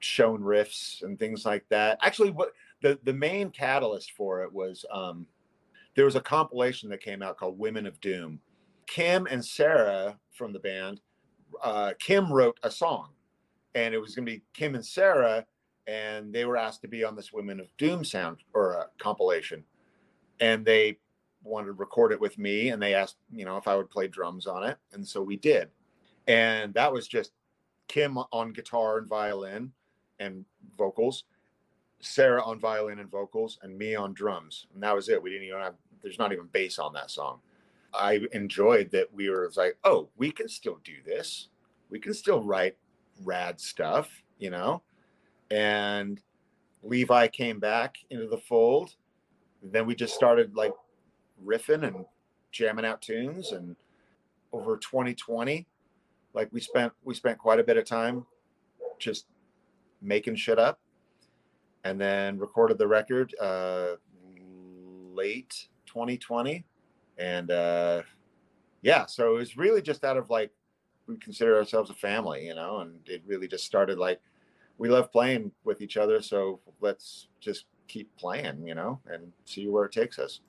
showing 0.00 0.40
riffs 0.40 1.02
and 1.02 1.18
things 1.18 1.44
like 1.44 1.64
that. 1.68 1.98
Actually, 2.02 2.30
what 2.30 2.52
the 2.82 2.98
the 3.04 3.12
main 3.12 3.50
catalyst 3.50 4.12
for 4.12 4.42
it 4.42 4.52
was 4.52 4.84
um 4.92 5.26
there 5.94 6.04
was 6.04 6.16
a 6.16 6.20
compilation 6.20 6.88
that 6.90 7.02
came 7.02 7.22
out 7.22 7.36
called 7.36 7.58
Women 7.58 7.86
of 7.86 8.00
Doom. 8.00 8.40
Kim 8.90 9.28
and 9.30 9.42
Sarah 9.44 10.18
from 10.32 10.52
the 10.52 10.58
band, 10.58 11.00
uh, 11.62 11.92
Kim 12.00 12.30
wrote 12.30 12.58
a 12.64 12.70
song, 12.72 13.10
and 13.76 13.94
it 13.94 13.98
was 13.98 14.16
going 14.16 14.26
to 14.26 14.32
be 14.32 14.42
Kim 14.52 14.74
and 14.74 14.84
Sarah, 14.84 15.46
and 15.86 16.32
they 16.32 16.44
were 16.44 16.56
asked 16.56 16.82
to 16.82 16.88
be 16.88 17.04
on 17.04 17.14
this 17.14 17.32
Women 17.32 17.60
of 17.60 17.68
Doom 17.78 18.04
sound 18.04 18.38
or 18.52 18.72
a 18.72 18.86
compilation, 18.98 19.62
and 20.40 20.64
they 20.66 20.98
wanted 21.44 21.66
to 21.66 21.72
record 21.74 22.10
it 22.10 22.20
with 22.20 22.36
me, 22.36 22.70
and 22.70 22.82
they 22.82 22.92
asked, 22.92 23.16
you 23.32 23.44
know, 23.44 23.56
if 23.56 23.68
I 23.68 23.76
would 23.76 23.90
play 23.90 24.08
drums 24.08 24.48
on 24.48 24.64
it, 24.64 24.76
and 24.92 25.06
so 25.06 25.22
we 25.22 25.36
did, 25.36 25.68
and 26.26 26.74
that 26.74 26.92
was 26.92 27.06
just 27.06 27.30
Kim 27.86 28.18
on 28.18 28.52
guitar 28.52 28.98
and 28.98 29.08
violin 29.08 29.70
and 30.18 30.44
vocals, 30.76 31.24
Sarah 32.00 32.42
on 32.42 32.58
violin 32.58 32.98
and 32.98 33.08
vocals, 33.08 33.60
and 33.62 33.78
me 33.78 33.94
on 33.94 34.14
drums, 34.14 34.66
and 34.74 34.82
that 34.82 34.96
was 34.96 35.08
it. 35.08 35.22
We 35.22 35.30
didn't 35.30 35.46
even 35.46 35.60
have. 35.60 35.74
There's 36.02 36.18
not 36.18 36.32
even 36.32 36.48
bass 36.50 36.80
on 36.80 36.92
that 36.94 37.12
song. 37.12 37.40
I 37.92 38.20
enjoyed 38.32 38.90
that 38.92 39.12
we 39.12 39.30
were 39.30 39.50
like, 39.56 39.76
oh, 39.84 40.08
we 40.16 40.30
can 40.30 40.48
still 40.48 40.78
do 40.84 40.94
this. 41.04 41.48
We 41.90 41.98
can 41.98 42.14
still 42.14 42.42
write 42.42 42.76
rad 43.24 43.60
stuff, 43.60 44.22
you 44.38 44.50
know. 44.50 44.82
And 45.50 46.20
Levi 46.82 47.28
came 47.28 47.58
back 47.58 47.96
into 48.10 48.26
the 48.26 48.38
fold. 48.38 48.94
Then 49.62 49.86
we 49.86 49.94
just 49.94 50.14
started 50.14 50.54
like 50.54 50.72
riffing 51.44 51.86
and 51.86 52.04
jamming 52.52 52.84
out 52.84 53.02
tunes 53.02 53.52
and 53.52 53.76
over 54.52 54.76
2020 54.76 55.66
like 56.34 56.48
we 56.52 56.60
spent 56.60 56.92
we 57.04 57.14
spent 57.14 57.38
quite 57.38 57.60
a 57.60 57.64
bit 57.64 57.76
of 57.76 57.84
time 57.84 58.26
just 58.98 59.26
making 60.02 60.34
shit 60.34 60.58
up 60.58 60.80
and 61.84 62.00
then 62.00 62.38
recorded 62.38 62.78
the 62.78 62.86
record 62.86 63.34
uh 63.40 63.92
late 65.14 65.68
2020 65.86 66.64
and 67.20 67.50
uh 67.50 68.02
yeah 68.82 69.06
so 69.06 69.36
it 69.36 69.38
was 69.38 69.56
really 69.56 69.82
just 69.82 70.04
out 70.04 70.16
of 70.16 70.30
like 70.30 70.50
we 71.06 71.16
consider 71.18 71.56
ourselves 71.56 71.90
a 71.90 71.94
family 71.94 72.46
you 72.46 72.54
know 72.54 72.80
and 72.80 72.98
it 73.06 73.22
really 73.26 73.46
just 73.46 73.64
started 73.64 73.98
like 73.98 74.20
we 74.78 74.88
love 74.88 75.12
playing 75.12 75.52
with 75.64 75.82
each 75.82 75.96
other 75.96 76.22
so 76.22 76.60
let's 76.80 77.28
just 77.40 77.66
keep 77.86 78.14
playing 78.16 78.66
you 78.66 78.74
know 78.74 78.98
and 79.06 79.32
see 79.44 79.68
where 79.68 79.84
it 79.84 79.92
takes 79.92 80.18
us. 80.18 80.40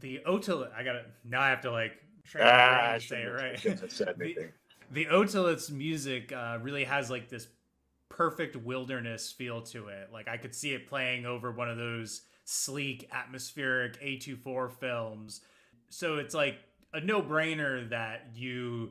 The 0.00 0.20
otolith 0.26 0.74
i 0.74 0.82
gotta 0.82 1.04
now 1.24 1.40
i 1.40 1.48
have 1.48 1.60
to 1.62 1.70
like 1.70 1.92
ah, 2.40 2.92
I 2.92 2.98
say 2.98 3.22
it 3.22 3.26
right? 3.26 3.62
the, 3.62 4.50
the 4.90 5.06
otolith's 5.06 5.70
music 5.70 6.32
uh, 6.32 6.58
really 6.60 6.84
has 6.84 7.10
like 7.10 7.28
this 7.28 7.48
perfect 8.08 8.56
wilderness 8.56 9.30
feel 9.30 9.62
to 9.62 9.88
it. 9.88 10.08
Like 10.12 10.28
i 10.28 10.36
could 10.36 10.54
see 10.54 10.74
it 10.74 10.88
playing 10.88 11.26
over 11.26 11.52
one 11.52 11.70
of 11.70 11.76
those 11.76 12.22
sleek 12.44 13.08
atmospheric 13.12 14.00
a24 14.02 14.72
films 14.72 15.42
so 15.88 16.16
it's 16.16 16.34
like 16.34 16.58
a 16.92 17.00
no-brainer 17.00 17.88
that 17.90 18.28
you 18.34 18.90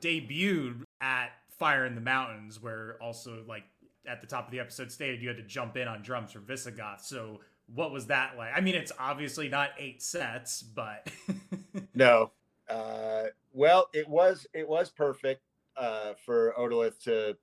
debuted 0.00 0.82
at 1.00 1.30
fire 1.58 1.84
in 1.84 1.94
the 1.94 2.00
mountains 2.00 2.60
where 2.62 2.96
also 3.00 3.44
like 3.46 3.64
at 4.06 4.20
the 4.20 4.26
top 4.26 4.46
of 4.46 4.50
the 4.50 4.58
episode 4.58 4.90
stated 4.90 5.20
you 5.22 5.28
had 5.28 5.36
to 5.36 5.42
jump 5.42 5.76
in 5.76 5.86
on 5.86 6.02
drums 6.02 6.32
for 6.32 6.40
visigoth. 6.40 7.04
So 7.04 7.40
what 7.74 7.92
was 7.92 8.06
that 8.06 8.36
like? 8.36 8.52
I 8.56 8.60
mean 8.60 8.74
it's 8.74 8.92
obviously 8.98 9.48
not 9.48 9.70
eight 9.78 10.02
sets 10.02 10.62
but 10.62 11.10
no. 11.94 12.32
Uh, 12.68 13.24
well 13.52 13.88
it 13.92 14.08
was 14.08 14.46
it 14.54 14.68
was 14.68 14.90
perfect 14.90 15.42
uh, 15.76 16.14
for 16.24 16.54
otolith 16.58 16.98
to 17.04 17.36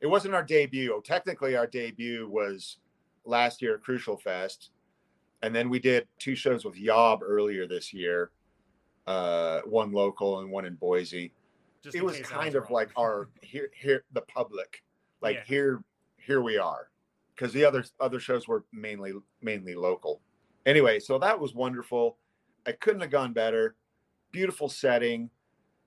it 0.00 0.06
wasn't 0.06 0.34
our 0.34 0.42
debut. 0.42 1.00
Technically 1.04 1.56
our 1.56 1.66
debut 1.66 2.28
was 2.28 2.76
last 3.24 3.62
year 3.62 3.76
at 3.76 3.82
crucial 3.82 4.16
fest 4.16 4.70
and 5.42 5.54
then 5.54 5.68
we 5.68 5.78
did 5.78 6.06
two 6.18 6.34
shows 6.34 6.64
with 6.64 6.76
yob 6.76 7.20
earlier 7.22 7.66
this 7.66 7.92
year 7.92 8.30
uh, 9.06 9.60
one 9.62 9.92
local 9.92 10.40
and 10.40 10.50
one 10.50 10.64
in 10.64 10.74
boise. 10.74 11.32
Just 11.82 11.96
it 11.96 12.04
was 12.04 12.20
kind 12.20 12.54
of 12.54 12.64
wrong. 12.64 12.72
like 12.72 12.90
our 12.96 13.28
here 13.40 13.68
here 13.74 14.04
the 14.12 14.20
public. 14.22 14.82
Like 15.20 15.36
Yeah. 15.36 15.44
here 15.46 15.84
here 16.18 16.42
we 16.42 16.58
are. 16.58 16.90
Because 17.34 17.52
the 17.52 17.64
other 17.64 17.84
other 18.00 18.20
shows 18.20 18.46
were 18.46 18.64
mainly 18.72 19.12
mainly 19.40 19.74
local. 19.74 20.20
Anyway 20.66 21.00
so 21.00 21.18
that 21.18 21.38
was 21.38 21.54
wonderful. 21.54 22.18
I 22.66 22.72
couldn't 22.72 23.00
have 23.00 23.10
gone 23.10 23.32
better. 23.32 23.74
Beautiful 24.30 24.68
setting. 24.68 25.30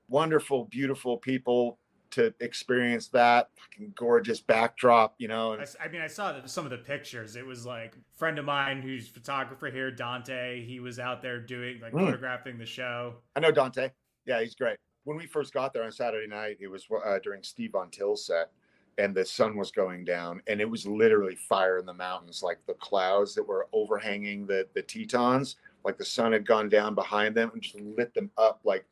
Wonderful 0.10 0.66
beautiful 0.66 1.18
people 1.18 1.80
to 2.16 2.34
experience 2.40 3.08
that 3.10 3.50
fucking 3.58 3.94
gorgeous 3.96 4.40
backdrop 4.40 5.16
you 5.18 5.28
know 5.28 5.54
I, 5.54 5.86
I 5.86 5.88
mean, 5.90 6.02
I 6.02 6.08
saw 6.08 6.32
the, 6.34 6.48
some 6.48 6.64
of 6.66 6.72
the 6.72 6.78
pictures. 6.78 7.36
It 7.36 7.46
was 7.46 7.66
like 7.66 7.96
a 7.96 8.18
friend 8.18 8.40
of 8.40 8.46
mine 8.46 8.82
who's 8.82 9.08
photographer 9.08 9.68
here, 9.68 9.92
Dante. 9.92 10.66
He 10.66 10.80
was 10.80 10.98
out 11.00 11.22
there 11.22 11.40
doing 11.40 11.80
like 11.82 11.94
Mm. 11.94 12.06
photographing 12.06 12.58
the 12.58 12.66
show. 12.66 13.16
i 13.36 13.40
know 13.40 13.52
dante 13.52 13.90
yeah 14.26 14.42
he's 14.42 14.56
great 14.56 14.78
when 15.04 15.18
we 15.18 15.26
first 15.28 15.54
got 15.54 15.72
there 15.74 15.84
on 15.84 15.92
saturday 15.92 16.28
night 16.28 16.58
it 16.60 16.68
was 16.68 16.88
uh, 17.06 17.20
during 17.24 17.44
steve 17.44 17.72
von 17.74 17.90
till's 17.90 18.26
set 18.26 18.52
and 18.98 19.14
the 19.14 19.26
sun 19.26 19.56
was 19.58 19.72
going 19.72 20.04
down 20.06 20.42
and 20.48 20.60
it 20.62 20.70
was 20.70 20.88
literally 20.88 21.36
fire 21.36 21.78
in 21.80 21.86
the 21.86 21.94
mountains 21.94 22.42
like 22.42 22.60
the 22.66 22.74
clouds 22.76 23.36
that 23.36 23.44
were 23.48 23.68
overhanging 23.74 24.46
the 24.48 24.66
the 24.74 24.82
tetons 24.82 25.58
like 25.84 25.98
the 25.98 26.06
sun 26.06 26.32
had 26.32 26.46
gone 26.48 26.70
down 26.70 26.96
behind 26.96 27.36
them 27.36 27.52
and 27.54 27.62
just 27.62 27.80
lit 27.80 28.14
them 28.14 28.32
up 28.38 28.60
like 28.64 28.86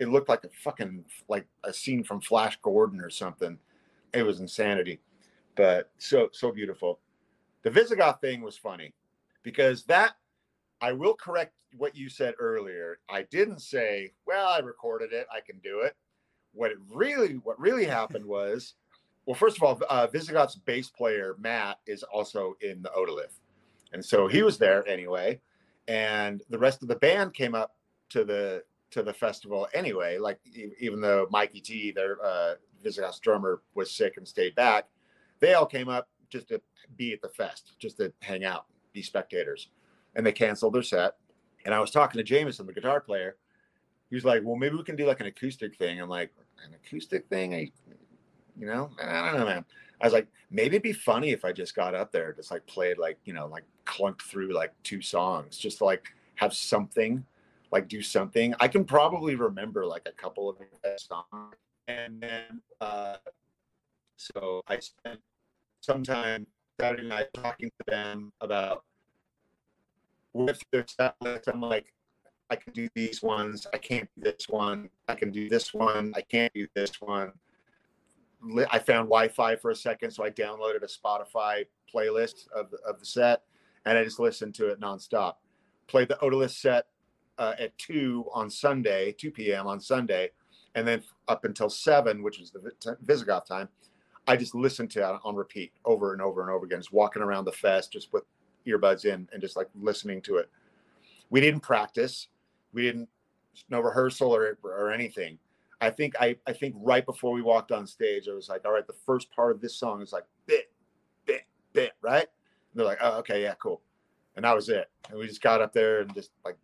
it 0.00 0.08
looked 0.08 0.30
like 0.30 0.42
a 0.44 0.48
fucking 0.48 1.04
like 1.28 1.46
a 1.62 1.72
scene 1.72 2.02
from 2.02 2.20
flash 2.20 2.58
gordon 2.62 3.00
or 3.00 3.10
something. 3.10 3.58
It 4.12 4.22
was 4.24 4.40
insanity. 4.40 4.98
But 5.54 5.90
so 5.98 6.30
so 6.32 6.50
beautiful. 6.50 6.98
The 7.62 7.70
visigoth 7.70 8.20
thing 8.20 8.40
was 8.40 8.56
funny 8.56 8.94
because 9.42 9.84
that 9.84 10.16
i 10.80 10.92
will 10.92 11.14
correct 11.14 11.54
what 11.76 11.94
you 11.94 12.08
said 12.08 12.34
earlier. 12.40 12.98
I 13.08 13.22
didn't 13.30 13.60
say 13.60 14.12
well 14.26 14.48
i 14.48 14.58
recorded 14.58 15.12
it. 15.12 15.26
I 15.30 15.40
can 15.40 15.58
do 15.58 15.80
it. 15.80 15.94
What 16.52 16.72
it 16.72 16.78
really 16.92 17.34
what 17.34 17.60
really 17.60 17.84
happened 17.84 18.24
was 18.38 18.74
well, 19.26 19.34
first 19.34 19.58
of 19.58 19.62
all, 19.62 19.80
uh, 19.90 20.06
Visigoth's 20.06 20.56
bass 20.56 20.88
player 20.88 21.36
Matt 21.38 21.78
is 21.86 22.02
also 22.02 22.56
in 22.62 22.82
the 22.82 22.88
Otolith, 22.96 23.38
and 23.92 24.04
so 24.04 24.26
he 24.26 24.42
was 24.42 24.56
there 24.56 24.84
anyway. 24.88 25.40
And 25.86 26.42
the 26.48 26.58
rest 26.58 26.82
of 26.82 26.88
the 26.88 26.96
band 26.96 27.34
came 27.34 27.54
up 27.54 27.76
to 28.08 28.24
the 28.24 28.64
to 28.90 29.02
the 29.02 29.12
festival 29.12 29.68
anyway. 29.74 30.18
Like 30.18 30.40
even 30.78 31.00
though 31.00 31.26
Mikey 31.30 31.60
T, 31.60 31.90
their 31.90 32.22
uh, 32.24 32.54
Visigoth's 32.82 33.20
drummer, 33.20 33.62
was 33.74 33.90
sick 33.90 34.14
and 34.16 34.26
stayed 34.26 34.54
back, 34.54 34.88
they 35.40 35.54
all 35.54 35.66
came 35.66 35.88
up 35.88 36.08
just 36.28 36.48
to 36.48 36.60
be 36.96 37.12
at 37.12 37.22
the 37.22 37.28
fest, 37.28 37.72
just 37.78 37.96
to 37.98 38.12
hang 38.20 38.44
out, 38.44 38.66
be 38.92 39.02
spectators. 39.02 39.68
And 40.14 40.26
they 40.26 40.32
canceled 40.32 40.74
their 40.74 40.82
set. 40.82 41.16
And 41.64 41.74
I 41.74 41.80
was 41.80 41.90
talking 41.90 42.18
to 42.18 42.24
Jameson, 42.24 42.66
the 42.66 42.72
guitar 42.72 43.00
player. 43.00 43.36
He 44.08 44.16
was 44.16 44.24
like, 44.24 44.42
"Well, 44.44 44.56
maybe 44.56 44.76
we 44.76 44.82
can 44.82 44.96
do 44.96 45.06
like 45.06 45.20
an 45.20 45.26
acoustic 45.26 45.76
thing." 45.76 46.00
I'm 46.00 46.08
like, 46.08 46.32
"An 46.64 46.74
acoustic 46.74 47.28
thing? 47.28 47.54
I, 47.54 47.70
you 48.58 48.66
know, 48.66 48.90
I 49.02 49.30
don't 49.30 49.40
know, 49.40 49.46
man. 49.46 49.64
I 50.00 50.06
was 50.06 50.12
like, 50.12 50.28
maybe 50.50 50.76
it'd 50.76 50.82
be 50.82 50.92
funny 50.92 51.30
if 51.30 51.44
I 51.44 51.52
just 51.52 51.74
got 51.74 51.94
up 51.94 52.10
there, 52.10 52.32
just 52.32 52.50
like 52.50 52.66
played 52.66 52.98
like, 52.98 53.18
you 53.24 53.34
know, 53.34 53.46
like 53.46 53.64
clunked 53.86 54.22
through 54.22 54.52
like 54.52 54.72
two 54.82 55.02
songs, 55.02 55.58
just 55.58 55.78
to 55.78 55.84
like 55.84 56.06
have 56.36 56.54
something, 56.54 57.24
like 57.70 57.88
do 57.88 58.02
something. 58.02 58.54
I 58.60 58.68
can 58.68 58.84
probably 58.84 59.34
remember 59.34 59.86
like 59.86 60.06
a 60.06 60.12
couple 60.12 60.48
of 60.48 60.56
songs. 60.98 61.56
And 61.88 62.20
then, 62.22 62.60
uh, 62.80 63.16
so 64.16 64.62
I 64.68 64.78
spent 64.78 65.20
some 65.80 66.02
time 66.02 66.46
Saturday 66.80 67.08
night 67.08 67.28
talking 67.34 67.70
to 67.70 67.84
them 67.90 68.32
about 68.40 68.84
with 70.32 70.62
their 70.70 70.84
set 70.86 71.16
list. 71.20 71.48
I'm 71.48 71.60
like, 71.60 71.92
I 72.50 72.56
can 72.56 72.72
do 72.72 72.88
these 72.94 73.22
ones. 73.22 73.66
I 73.72 73.78
can't 73.78 74.08
do 74.16 74.22
this 74.22 74.48
one. 74.48 74.88
I 75.08 75.14
can 75.14 75.30
do 75.30 75.48
this 75.48 75.72
one. 75.72 76.12
I 76.16 76.20
can't 76.20 76.52
do 76.52 76.66
this 76.74 77.00
one 77.00 77.32
I 78.70 78.78
found 78.78 79.08
Wi-Fi 79.08 79.56
for 79.56 79.70
a 79.70 79.76
second, 79.76 80.10
so 80.12 80.24
I 80.24 80.30
downloaded 80.30 80.82
a 80.82 80.86
Spotify 80.86 81.66
playlist 81.92 82.48
of 82.54 82.70
the, 82.70 82.78
of 82.88 82.98
the 82.98 83.04
set, 83.04 83.42
and 83.84 83.98
I 83.98 84.04
just 84.04 84.18
listened 84.18 84.54
to 84.56 84.68
it 84.68 84.80
nonstop. 84.80 85.34
Played 85.88 86.08
the 86.08 86.18
Otolith 86.22 86.50
set 86.50 86.86
uh, 87.40 87.54
at 87.58 87.76
two 87.78 88.26
on 88.32 88.48
Sunday, 88.48 89.12
two 89.12 89.32
p.m. 89.32 89.66
on 89.66 89.80
Sunday, 89.80 90.30
and 90.76 90.86
then 90.86 91.02
up 91.26 91.44
until 91.44 91.70
seven, 91.70 92.22
which 92.22 92.38
is 92.38 92.52
the 92.52 92.60
Vi- 92.60 92.96
Visigoth 93.02 93.48
time. 93.48 93.68
I 94.28 94.36
just 94.36 94.54
listened 94.54 94.90
to 94.92 95.00
it 95.00 95.20
on 95.24 95.34
repeat 95.34 95.72
over 95.84 96.12
and 96.12 96.22
over 96.22 96.42
and 96.42 96.50
over 96.50 96.66
again, 96.66 96.78
just 96.78 96.92
walking 96.92 97.22
around 97.22 97.46
the 97.46 97.52
fest, 97.52 97.92
just 97.92 98.12
with 98.12 98.22
earbuds 98.66 99.06
in 99.06 99.26
and 99.32 99.40
just 99.40 99.56
like 99.56 99.68
listening 99.74 100.20
to 100.22 100.36
it. 100.36 100.50
We 101.30 101.40
didn't 101.40 101.60
practice, 101.60 102.28
we 102.72 102.82
didn't 102.82 103.08
no 103.68 103.80
rehearsal 103.80 104.34
or 104.34 104.58
or 104.62 104.92
anything. 104.92 105.38
I 105.80 105.90
think 105.90 106.14
I 106.20 106.36
I 106.46 106.52
think 106.52 106.74
right 106.78 107.04
before 107.06 107.32
we 107.32 107.40
walked 107.40 107.72
on 107.72 107.86
stage, 107.86 108.28
I 108.28 108.34
was 108.34 108.50
like, 108.50 108.66
all 108.66 108.72
right, 108.72 108.86
the 108.86 108.92
first 109.06 109.32
part 109.32 109.50
of 109.50 109.62
this 109.62 109.76
song 109.76 110.02
is 110.02 110.12
like 110.12 110.24
bit, 110.46 110.70
bit, 111.24 111.42
bit, 111.72 111.92
right? 112.02 112.26
And 112.26 112.74
they're 112.78 112.86
like, 112.86 112.98
oh, 113.00 113.18
okay, 113.20 113.42
yeah, 113.42 113.54
cool. 113.54 113.80
And 114.36 114.44
that 114.44 114.54
was 114.54 114.68
it. 114.68 114.90
And 115.08 115.18
we 115.18 115.26
just 115.26 115.40
got 115.42 115.62
up 115.62 115.72
there 115.72 116.02
and 116.02 116.14
just 116.14 116.30
like 116.44 116.56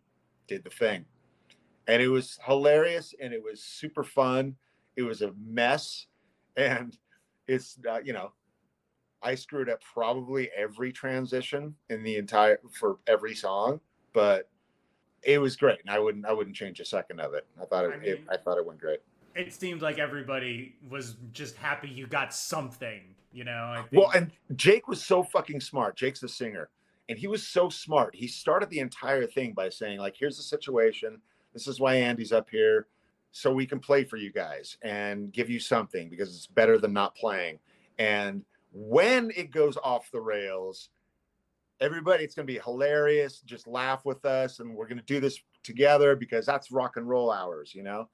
did 0.47 0.63
the 0.63 0.69
thing. 0.69 1.05
And 1.87 2.01
it 2.01 2.07
was 2.09 2.37
hilarious 2.45 3.13
and 3.21 3.33
it 3.33 3.41
was 3.43 3.61
super 3.61 4.03
fun. 4.03 4.55
It 4.95 5.03
was 5.03 5.21
a 5.21 5.33
mess. 5.39 6.07
And 6.55 6.97
it's 7.47 7.77
uh, 7.89 7.99
you 8.03 8.13
know, 8.13 8.31
I 9.21 9.35
screwed 9.35 9.69
up 9.69 9.81
probably 9.81 10.49
every 10.55 10.91
transition 10.91 11.75
in 11.89 12.03
the 12.03 12.17
entire 12.17 12.59
for 12.71 12.97
every 13.07 13.35
song, 13.35 13.79
but 14.13 14.49
it 15.23 15.39
was 15.39 15.55
great, 15.55 15.79
and 15.81 15.89
I 15.89 15.99
wouldn't 15.99 16.25
I 16.25 16.33
wouldn't 16.33 16.55
change 16.55 16.79
a 16.79 16.85
second 16.85 17.19
of 17.19 17.33
it. 17.33 17.45
I 17.61 17.65
thought 17.65 17.85
it, 17.85 17.91
I 17.93 17.97
mean- 17.97 18.09
it, 18.09 18.23
I 18.29 18.37
thought 18.37 18.57
it 18.57 18.65
went 18.65 18.79
great. 18.79 18.99
It 19.35 19.53
seemed 19.53 19.83
like 19.83 19.99
everybody 19.99 20.75
was 20.89 21.15
just 21.31 21.57
happy 21.57 21.87
you 21.87 22.07
got 22.07 22.33
something, 22.33 23.01
you 23.31 23.43
know. 23.43 23.71
I 23.77 23.83
think, 23.87 24.01
Well, 24.01 24.09
and 24.15 24.31
Jake 24.55 24.87
was 24.87 25.03
so 25.03 25.21
fucking 25.21 25.61
smart. 25.61 25.95
Jake's 25.95 26.21
the 26.21 26.27
singer, 26.27 26.69
and 27.09 27.17
he 27.17 27.27
was 27.27 27.47
so 27.47 27.69
smart. 27.69 28.15
He 28.15 28.27
started 28.27 28.69
the 28.69 28.79
entire 28.79 29.25
thing 29.25 29.53
by 29.53 29.69
saying, 29.69 29.99
like, 29.99 30.15
here's 30.17 30.37
the 30.37 30.43
situation. 30.43 31.21
This 31.53 31.67
is 31.67 31.79
why 31.79 31.95
Andy's 31.95 32.33
up 32.33 32.49
here, 32.49 32.87
so 33.31 33.51
we 33.51 33.65
can 33.65 33.79
play 33.79 34.03
for 34.03 34.17
you 34.17 34.31
guys 34.31 34.77
and 34.81 35.31
give 35.31 35.49
you 35.49 35.59
something 35.59 36.09
because 36.09 36.35
it's 36.35 36.47
better 36.47 36.77
than 36.77 36.93
not 36.93 37.15
playing. 37.15 37.59
And 37.97 38.43
when 38.71 39.31
it 39.35 39.51
goes 39.51 39.77
off 39.77 40.11
the 40.11 40.21
rails, 40.21 40.89
everybody, 41.79 42.23
it's 42.23 42.35
gonna 42.35 42.45
be 42.45 42.59
hilarious. 42.59 43.41
Just 43.41 43.67
laugh 43.67 44.05
with 44.05 44.25
us, 44.25 44.59
and 44.59 44.75
we're 44.75 44.87
gonna 44.87 45.01
do 45.03 45.19
this 45.19 45.39
together 45.63 46.15
because 46.15 46.45
that's 46.45 46.71
rock 46.71 46.97
and 46.97 47.07
roll 47.07 47.31
hours, 47.31 47.73
you 47.73 47.83
know. 47.83 48.09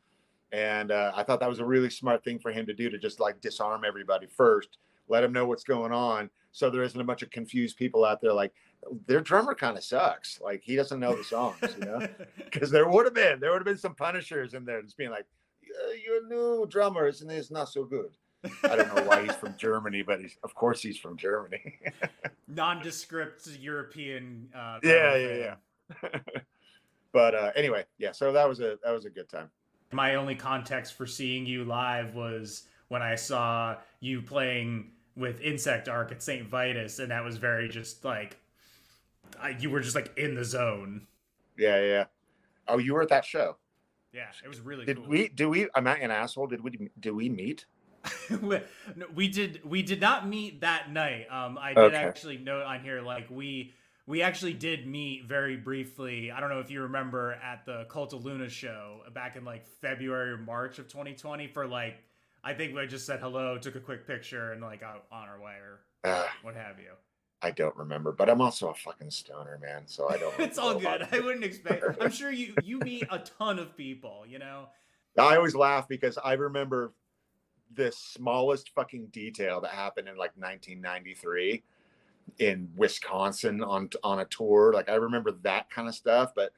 And 0.51 0.91
uh, 0.91 1.11
I 1.15 1.23
thought 1.23 1.39
that 1.39 1.49
was 1.49 1.59
a 1.59 1.65
really 1.65 1.89
smart 1.89 2.23
thing 2.23 2.37
for 2.37 2.51
him 2.51 2.67
to 2.67 2.73
do 2.73 2.89
to 2.89 2.99
just 2.99 3.19
like 3.19 3.41
disarm 3.41 3.83
everybody 3.85 4.27
first, 4.27 4.77
let 5.07 5.21
them 5.21 5.33
know 5.33 5.45
what's 5.45 5.63
going 5.63 5.91
on, 5.91 6.29
so 6.51 6.69
there 6.69 6.83
isn't 6.83 6.99
a 6.99 7.03
bunch 7.03 7.21
of 7.21 7.29
confused 7.31 7.77
people 7.77 8.05
out 8.05 8.21
there 8.21 8.33
like 8.33 8.53
their 9.07 9.21
drummer 9.21 9.55
kind 9.55 9.77
of 9.77 9.83
sucks, 9.83 10.39
like 10.41 10.61
he 10.63 10.75
doesn't 10.75 10.99
know 10.99 11.15
the 11.15 11.23
songs, 11.23 11.57
you 11.77 11.85
know. 11.85 12.07
Because 12.35 12.69
there 12.69 12.87
would 12.87 13.05
have 13.05 13.13
been 13.13 13.39
there 13.39 13.51
would 13.51 13.59
have 13.59 13.65
been 13.65 13.77
some 13.77 13.95
punishers 13.95 14.53
in 14.53 14.65
there 14.65 14.81
just 14.81 14.97
being 14.97 15.09
like, 15.09 15.25
"Yeah, 15.61 15.95
"You're 16.05 16.27
new 16.27 16.67
drummer, 16.67 17.07
isn't? 17.07 17.29
It's 17.29 17.51
not 17.51 17.69
so 17.69 17.83
good." 17.83 18.15
I 18.63 18.75
don't 18.75 18.93
know 18.95 19.03
why 19.03 19.23
he's 19.23 19.35
from 19.35 19.55
Germany, 19.57 20.01
but 20.01 20.19
he's 20.19 20.37
of 20.43 20.53
course 20.53 20.81
he's 20.81 20.97
from 20.97 21.17
Germany. 21.17 21.79
nondescript 22.47 23.47
European. 23.59 24.49
Uh, 24.55 24.79
Yeah, 24.83 25.15
yeah, 25.15 25.55
yeah. 26.03 26.19
but 27.11 27.35
uh, 27.35 27.51
anyway, 27.55 27.85
yeah. 27.97 28.11
So 28.11 28.31
that 28.33 28.47
was 28.47 28.59
a 28.59 28.77
that 28.83 28.91
was 28.91 29.05
a 29.05 29.09
good 29.09 29.29
time. 29.29 29.49
My 29.91 30.15
only 30.15 30.35
context 30.35 30.93
for 30.93 31.05
seeing 31.05 31.45
you 31.45 31.63
live 31.65 32.15
was 32.15 32.63
when 32.93 33.01
I 33.01 33.15
saw 33.15 33.77
you 34.01 34.21
playing 34.21 34.91
with 35.15 35.41
Insect 35.41 35.89
Ark 35.89 36.11
at 36.11 36.21
St. 36.21 36.47
Vitus, 36.47 36.99
and 36.99 37.09
that 37.09 37.23
was 37.23 37.37
very 37.37 37.67
just 37.67 38.05
like 38.05 38.37
I, 39.41 39.49
you 39.49 39.71
were 39.71 39.79
just 39.79 39.95
like 39.95 40.15
in 40.15 40.35
the 40.35 40.45
zone. 40.45 41.07
Yeah, 41.57 41.81
yeah. 41.81 42.03
Oh, 42.67 42.77
you 42.77 42.93
were 42.93 43.01
at 43.01 43.09
that 43.09 43.25
show. 43.25 43.57
Yeah, 44.13 44.27
it 44.43 44.47
was 44.47 44.59
really 44.59 44.85
Did 44.85 44.97
cool. 44.97 45.07
we? 45.07 45.27
Do 45.29 45.49
we? 45.49 45.67
I'm 45.73 45.83
not 45.83 46.01
an 46.01 46.11
asshole. 46.11 46.45
Did 46.45 46.63
we? 46.63 46.91
Do 46.99 47.15
we 47.15 47.29
meet? 47.29 47.65
no, 48.29 48.61
we 49.15 49.27
did 49.27 49.61
we 49.65 49.81
did 49.81 49.99
not 49.99 50.27
meet 50.27 50.61
that 50.61 50.91
night. 50.91 51.25
Um, 51.31 51.57
I 51.57 51.73
did 51.73 51.83
Okay. 51.85 51.95
actually 51.95 52.37
note 52.37 52.63
on 52.63 52.81
here 52.81 53.01
like 53.01 53.27
we 53.31 53.73
we 54.05 54.21
actually 54.21 54.53
did 54.53 54.85
meet 54.85 55.25
very 55.25 55.57
briefly. 55.57 56.29
I 56.29 56.39
don't 56.39 56.49
know 56.51 56.59
if 56.59 56.69
you 56.69 56.83
remember 56.83 57.39
at 57.43 57.65
the 57.65 57.85
Cult 57.89 58.13
of 58.13 58.23
Luna 58.23 58.49
show 58.49 58.99
back 59.15 59.35
in 59.35 59.45
like 59.45 59.65
February 59.65 60.31
or 60.33 60.37
March 60.37 60.77
of 60.77 60.87
2020 60.87 61.47
for 61.47 61.65
like 61.65 62.03
I 62.43 62.53
think 62.53 62.75
we 62.75 62.85
just 62.87 63.05
said 63.05 63.19
hello, 63.19 63.57
took 63.57 63.75
a 63.75 63.79
quick 63.79 64.05
picture, 64.05 64.51
and 64.51 64.61
like 64.61 64.83
out 64.83 65.05
on 65.11 65.27
our 65.29 65.39
way 65.39 65.53
or 65.53 65.79
Uh, 66.03 66.27
what 66.41 66.55
have 66.55 66.79
you. 66.79 66.91
I 67.41 67.51
don't 67.51 67.75
remember, 67.75 68.11
but 68.11 68.29
I'm 68.29 68.41
also 68.41 68.69
a 68.69 68.73
fucking 68.73 69.11
stoner, 69.11 69.59
man. 69.61 69.83
So 69.85 70.09
I 70.09 70.17
don't. 70.17 70.33
It's 70.39 70.57
all 70.57 70.79
good. 70.79 71.07
I 71.11 71.19
wouldn't 71.19 71.43
expect. 71.43 71.83
I'm 72.01 72.11
sure 72.11 72.31
you 72.31 72.53
you 72.63 72.79
meet 72.79 73.05
a 73.09 73.19
ton 73.19 73.59
of 73.59 73.75
people. 73.77 74.25
You 74.27 74.39
know. 74.39 74.69
I 75.17 75.35
always 75.35 75.55
laugh 75.55 75.87
because 75.87 76.17
I 76.17 76.33
remember 76.33 76.93
the 77.75 77.91
smallest 77.91 78.69
fucking 78.73 79.07
detail 79.07 79.61
that 79.61 79.71
happened 79.71 80.07
in 80.07 80.15
like 80.15 80.31
1993 80.35 81.63
in 82.39 82.69
Wisconsin 82.75 83.63
on 83.63 83.89
on 84.03 84.19
a 84.19 84.25
tour. 84.25 84.73
Like 84.73 84.89
I 84.89 84.95
remember 84.95 85.31
that 85.43 85.69
kind 85.69 85.87
of 85.87 85.95
stuff, 85.95 86.33
but 86.35 86.51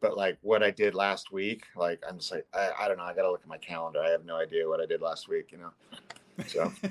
but 0.00 0.16
like 0.16 0.38
what 0.42 0.62
I 0.62 0.70
did 0.70 0.94
last 0.94 1.32
week, 1.32 1.64
like 1.76 2.02
I'm 2.08 2.18
just 2.18 2.32
like 2.32 2.46
I, 2.54 2.70
I 2.80 2.88
don't 2.88 2.96
know. 2.96 3.04
I 3.04 3.14
got 3.14 3.22
to 3.22 3.30
look 3.30 3.42
at 3.42 3.48
my 3.48 3.58
calendar. 3.58 4.00
I 4.00 4.10
have 4.10 4.24
no 4.24 4.36
idea 4.36 4.68
what 4.68 4.80
I 4.80 4.86
did 4.86 5.00
last 5.00 5.28
week. 5.28 5.52
You 5.52 5.58
know. 5.58 5.70
So 6.46 6.72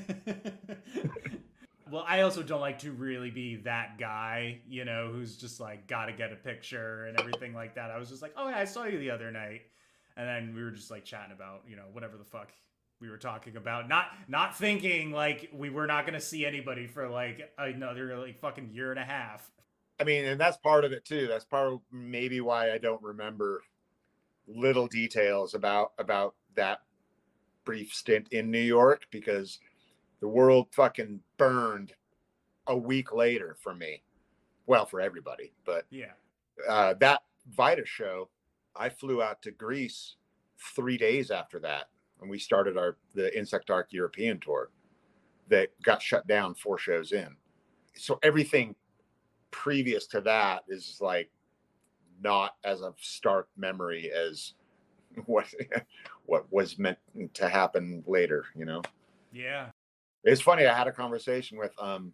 well, 1.91 2.05
I 2.07 2.21
also 2.21 2.43
don't 2.43 2.61
like 2.61 2.79
to 2.79 2.91
really 2.91 3.31
be 3.31 3.55
that 3.57 3.97
guy, 3.97 4.59
you 4.67 4.85
know, 4.85 5.09
who's 5.11 5.37
just 5.37 5.59
like 5.59 5.87
got 5.87 6.05
to 6.05 6.13
get 6.13 6.31
a 6.31 6.35
picture 6.35 7.05
and 7.05 7.19
everything 7.19 7.53
like 7.53 7.75
that. 7.75 7.91
I 7.91 7.97
was 7.97 8.09
just 8.09 8.21
like, 8.21 8.33
oh 8.37 8.47
yeah, 8.47 8.57
I 8.57 8.65
saw 8.65 8.85
you 8.85 8.99
the 8.99 9.11
other 9.11 9.31
night, 9.31 9.61
and 10.17 10.27
then 10.27 10.55
we 10.55 10.63
were 10.63 10.71
just 10.71 10.91
like 10.91 11.05
chatting 11.05 11.33
about, 11.33 11.63
you 11.67 11.75
know, 11.75 11.85
whatever 11.91 12.17
the 12.17 12.23
fuck 12.23 12.51
we 13.01 13.09
were 13.09 13.17
talking 13.17 13.55
about, 13.55 13.87
not 13.87 14.07
not 14.27 14.57
thinking 14.57 15.11
like 15.11 15.49
we 15.53 15.69
were 15.69 15.87
not 15.87 16.05
gonna 16.05 16.21
see 16.21 16.45
anybody 16.45 16.85
for 16.85 17.07
like 17.07 17.51
another 17.57 18.17
like 18.17 18.39
fucking 18.39 18.71
year 18.73 18.91
and 18.91 18.99
a 18.99 19.05
half. 19.05 19.49
I 19.99 20.03
mean, 20.03 20.25
and 20.25 20.39
that's 20.39 20.57
part 20.57 20.85
of 20.85 20.91
it 20.91 21.03
too. 21.05 21.27
That's 21.27 21.45
part 21.45 21.73
of 21.73 21.81
maybe 21.91 22.41
why 22.41 22.71
I 22.71 22.77
don't 22.77 23.01
remember 23.01 23.61
little 24.47 24.87
details 24.87 25.53
about 25.53 25.93
about 25.99 26.35
that 26.55 26.81
brief 27.65 27.93
stint 27.93 28.29
in 28.31 28.49
New 28.49 28.59
York 28.61 29.03
because 29.11 29.59
the 30.21 30.27
world 30.27 30.67
fucking 30.71 31.19
burned 31.37 31.93
a 32.67 32.77
week 32.77 33.11
later 33.13 33.55
for 33.61 33.73
me. 33.75 34.03
Well, 34.65 34.85
for 34.85 35.01
everybody, 35.01 35.53
but 35.65 35.85
Yeah. 35.89 36.13
uh, 36.67 36.93
that 36.95 37.23
Vita 37.47 37.85
show, 37.85 38.29
I 38.75 38.89
flew 38.89 39.21
out 39.21 39.41
to 39.43 39.51
Greece 39.51 40.15
three 40.75 40.97
days 40.97 41.31
after 41.31 41.59
that, 41.59 41.89
and 42.21 42.29
we 42.29 42.37
started 42.39 42.77
our 42.77 42.97
the 43.13 43.35
Insect 43.37 43.69
Ark 43.69 43.87
European 43.91 44.39
tour 44.39 44.71
that 45.47 45.69
got 45.81 46.01
shut 46.01 46.27
down 46.27 46.53
four 46.53 46.77
shows 46.77 47.11
in. 47.11 47.35
So 47.95 48.19
everything 48.21 48.75
previous 49.51 50.07
to 50.07 50.21
that 50.21 50.63
is 50.67 50.97
like 51.01 51.29
not 52.21 52.55
as 52.63 52.81
a 52.81 52.93
stark 52.99 53.47
memory 53.57 54.11
as 54.11 54.53
what 55.25 55.45
what 56.25 56.51
was 56.51 56.77
meant 56.77 56.97
to 57.33 57.49
happen 57.49 58.03
later. 58.07 58.45
You 58.55 58.65
know, 58.65 58.81
Yeah. 59.31 59.71
it's 60.23 60.41
funny. 60.41 60.65
I 60.67 60.77
had 60.77 60.87
a 60.87 60.91
conversation 60.91 61.57
with 61.57 61.71
um 61.79 62.13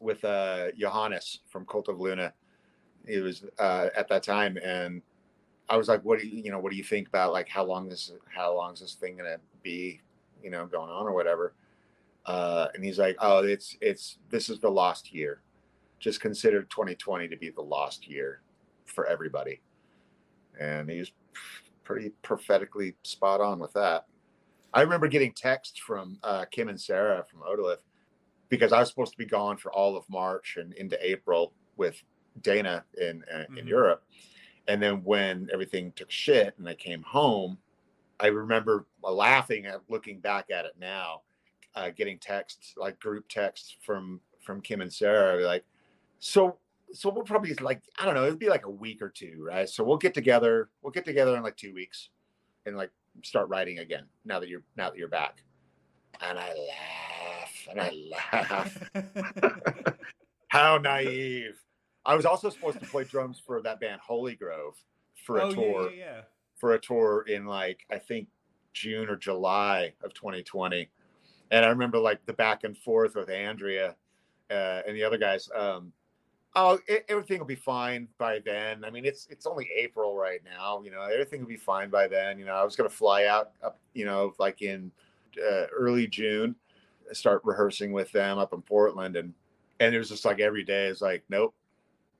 with 0.00 0.24
uh 0.24 0.72
Johannes 0.72 1.40
from 1.48 1.66
Cult 1.66 1.88
of 1.88 2.00
Luna. 2.00 2.32
He 3.06 3.18
was 3.18 3.44
uh 3.58 3.88
at 3.96 4.08
that 4.08 4.22
time 4.22 4.58
and 4.62 5.02
I 5.68 5.76
was 5.76 5.88
like, 5.88 6.04
what 6.04 6.20
do 6.20 6.26
you 6.28 6.42
you 6.44 6.50
know, 6.50 6.58
what 6.58 6.70
do 6.70 6.76
you 6.76 6.84
think 6.84 7.08
about 7.08 7.32
like 7.32 7.48
how 7.48 7.64
long 7.64 7.88
this 7.88 8.12
how 8.34 8.54
long 8.54 8.74
is 8.74 8.80
this 8.80 8.94
thing 8.94 9.16
gonna 9.16 9.38
be, 9.62 10.00
you 10.42 10.50
know, 10.50 10.66
going 10.66 10.90
on 10.90 11.06
or 11.06 11.12
whatever? 11.12 11.54
Uh 12.26 12.68
and 12.74 12.84
he's 12.84 12.98
like, 12.98 13.16
Oh, 13.20 13.42
it's 13.42 13.76
it's 13.80 14.18
this 14.30 14.48
is 14.48 14.60
the 14.60 14.70
lost 14.70 15.12
year. 15.12 15.40
Just 16.02 16.20
considered 16.20 16.68
2020 16.68 17.28
to 17.28 17.36
be 17.36 17.50
the 17.50 17.62
lost 17.62 18.08
year 18.08 18.42
for 18.86 19.06
everybody. 19.06 19.60
And 20.58 20.90
he 20.90 20.98
was 20.98 21.12
pretty 21.84 22.10
prophetically 22.22 22.96
spot 23.04 23.40
on 23.40 23.60
with 23.60 23.72
that. 23.74 24.06
I 24.74 24.80
remember 24.80 25.06
getting 25.06 25.32
texts 25.32 25.78
from 25.78 26.18
uh, 26.24 26.44
Kim 26.50 26.68
and 26.68 26.80
Sarah 26.80 27.24
from 27.30 27.42
Otolith 27.42 27.82
because 28.48 28.72
I 28.72 28.80
was 28.80 28.88
supposed 28.88 29.12
to 29.12 29.18
be 29.18 29.26
gone 29.26 29.56
for 29.58 29.72
all 29.72 29.96
of 29.96 30.04
March 30.10 30.56
and 30.56 30.72
into 30.74 30.98
April 31.08 31.52
with 31.76 32.02
Dana 32.40 32.84
in 33.00 33.22
uh, 33.32 33.44
in 33.56 33.64
Mhm. 33.64 33.68
Europe. 33.68 34.04
And 34.66 34.82
then 34.82 35.04
when 35.04 35.48
everything 35.52 35.92
took 35.92 36.10
shit 36.10 36.58
and 36.58 36.68
I 36.68 36.74
came 36.74 37.02
home, 37.02 37.58
I 38.18 38.26
remember 38.26 38.86
laughing 39.02 39.66
at 39.66 39.82
looking 39.88 40.18
back 40.18 40.50
at 40.50 40.64
it 40.64 40.76
now, 40.78 41.22
uh, 41.76 41.90
getting 41.90 42.18
texts 42.18 42.74
like 42.76 42.98
group 42.98 43.28
texts 43.28 43.76
from 43.82 44.20
from 44.40 44.60
Kim 44.60 44.80
and 44.80 44.92
Sarah 44.92 45.40
like, 45.46 45.64
so 46.22 46.56
so 46.92 47.10
we'll 47.10 47.24
probably 47.24 47.52
like 47.54 47.82
I 47.98 48.04
don't 48.04 48.14
know, 48.14 48.24
it'd 48.24 48.38
be 48.38 48.48
like 48.48 48.64
a 48.64 48.70
week 48.70 49.02
or 49.02 49.08
two, 49.08 49.44
right? 49.44 49.68
So 49.68 49.82
we'll 49.82 49.96
get 49.96 50.14
together, 50.14 50.70
we'll 50.80 50.92
get 50.92 51.04
together 51.04 51.36
in 51.36 51.42
like 51.42 51.56
two 51.56 51.74
weeks 51.74 52.10
and 52.64 52.76
like 52.76 52.90
start 53.24 53.48
writing 53.48 53.80
again 53.80 54.04
now 54.24 54.38
that 54.38 54.48
you're 54.48 54.62
now 54.76 54.90
that 54.90 54.98
you're 54.98 55.08
back. 55.08 55.42
and 56.20 56.38
I 56.38 56.54
laugh 56.54 57.68
and 57.70 57.80
I 57.80 57.90
laugh. 58.32 59.94
How 60.48 60.78
naive. 60.78 61.60
I 62.06 62.14
was 62.14 62.24
also 62.24 62.50
supposed 62.50 62.78
to 62.78 62.86
play 62.86 63.02
drums 63.02 63.42
for 63.44 63.60
that 63.62 63.80
band 63.80 64.00
Holy 64.00 64.36
Grove 64.36 64.76
for 65.24 65.38
a 65.38 65.44
oh, 65.44 65.52
tour 65.52 65.90
Yeah, 65.90 65.96
yeah, 65.96 66.04
yeah. 66.04 66.20
for 66.56 66.74
a 66.74 66.78
tour 66.78 67.24
in 67.26 67.46
like 67.46 67.80
I 67.90 67.98
think 67.98 68.28
June 68.74 69.08
or 69.08 69.16
July 69.16 69.92
of 70.04 70.14
2020. 70.14 70.88
And 71.50 71.64
I 71.64 71.68
remember 71.68 71.98
like 71.98 72.24
the 72.26 72.32
back 72.32 72.62
and 72.62 72.78
forth 72.78 73.16
with 73.16 73.28
Andrea 73.28 73.96
uh, 74.52 74.82
and 74.86 74.96
the 74.96 75.02
other 75.02 75.18
guys. 75.18 75.48
Um, 75.52 75.92
oh, 76.54 76.78
it, 76.86 77.04
everything 77.08 77.38
will 77.38 77.46
be 77.46 77.54
fine 77.54 78.08
by 78.18 78.40
then. 78.44 78.84
I 78.84 78.90
mean, 78.90 79.04
it's 79.04 79.26
it's 79.30 79.46
only 79.46 79.68
April 79.76 80.16
right 80.16 80.40
now. 80.44 80.82
You 80.84 80.90
know, 80.90 81.02
everything 81.02 81.40
will 81.40 81.48
be 81.48 81.56
fine 81.56 81.90
by 81.90 82.08
then. 82.08 82.38
You 82.38 82.44
know, 82.44 82.54
I 82.54 82.64
was 82.64 82.76
gonna 82.76 82.90
fly 82.90 83.26
out 83.26 83.52
up. 83.62 83.78
You 83.94 84.04
know, 84.04 84.32
like 84.38 84.62
in 84.62 84.90
uh, 85.38 85.66
early 85.74 86.06
June, 86.06 86.54
start 87.12 87.42
rehearsing 87.44 87.92
with 87.92 88.10
them 88.12 88.38
up 88.38 88.52
in 88.52 88.62
Portland, 88.62 89.16
and 89.16 89.32
and 89.80 89.94
it 89.94 89.98
was 89.98 90.08
just 90.08 90.24
like 90.24 90.40
every 90.40 90.64
day 90.64 90.86
is 90.86 91.00
like, 91.00 91.24
nope, 91.28 91.54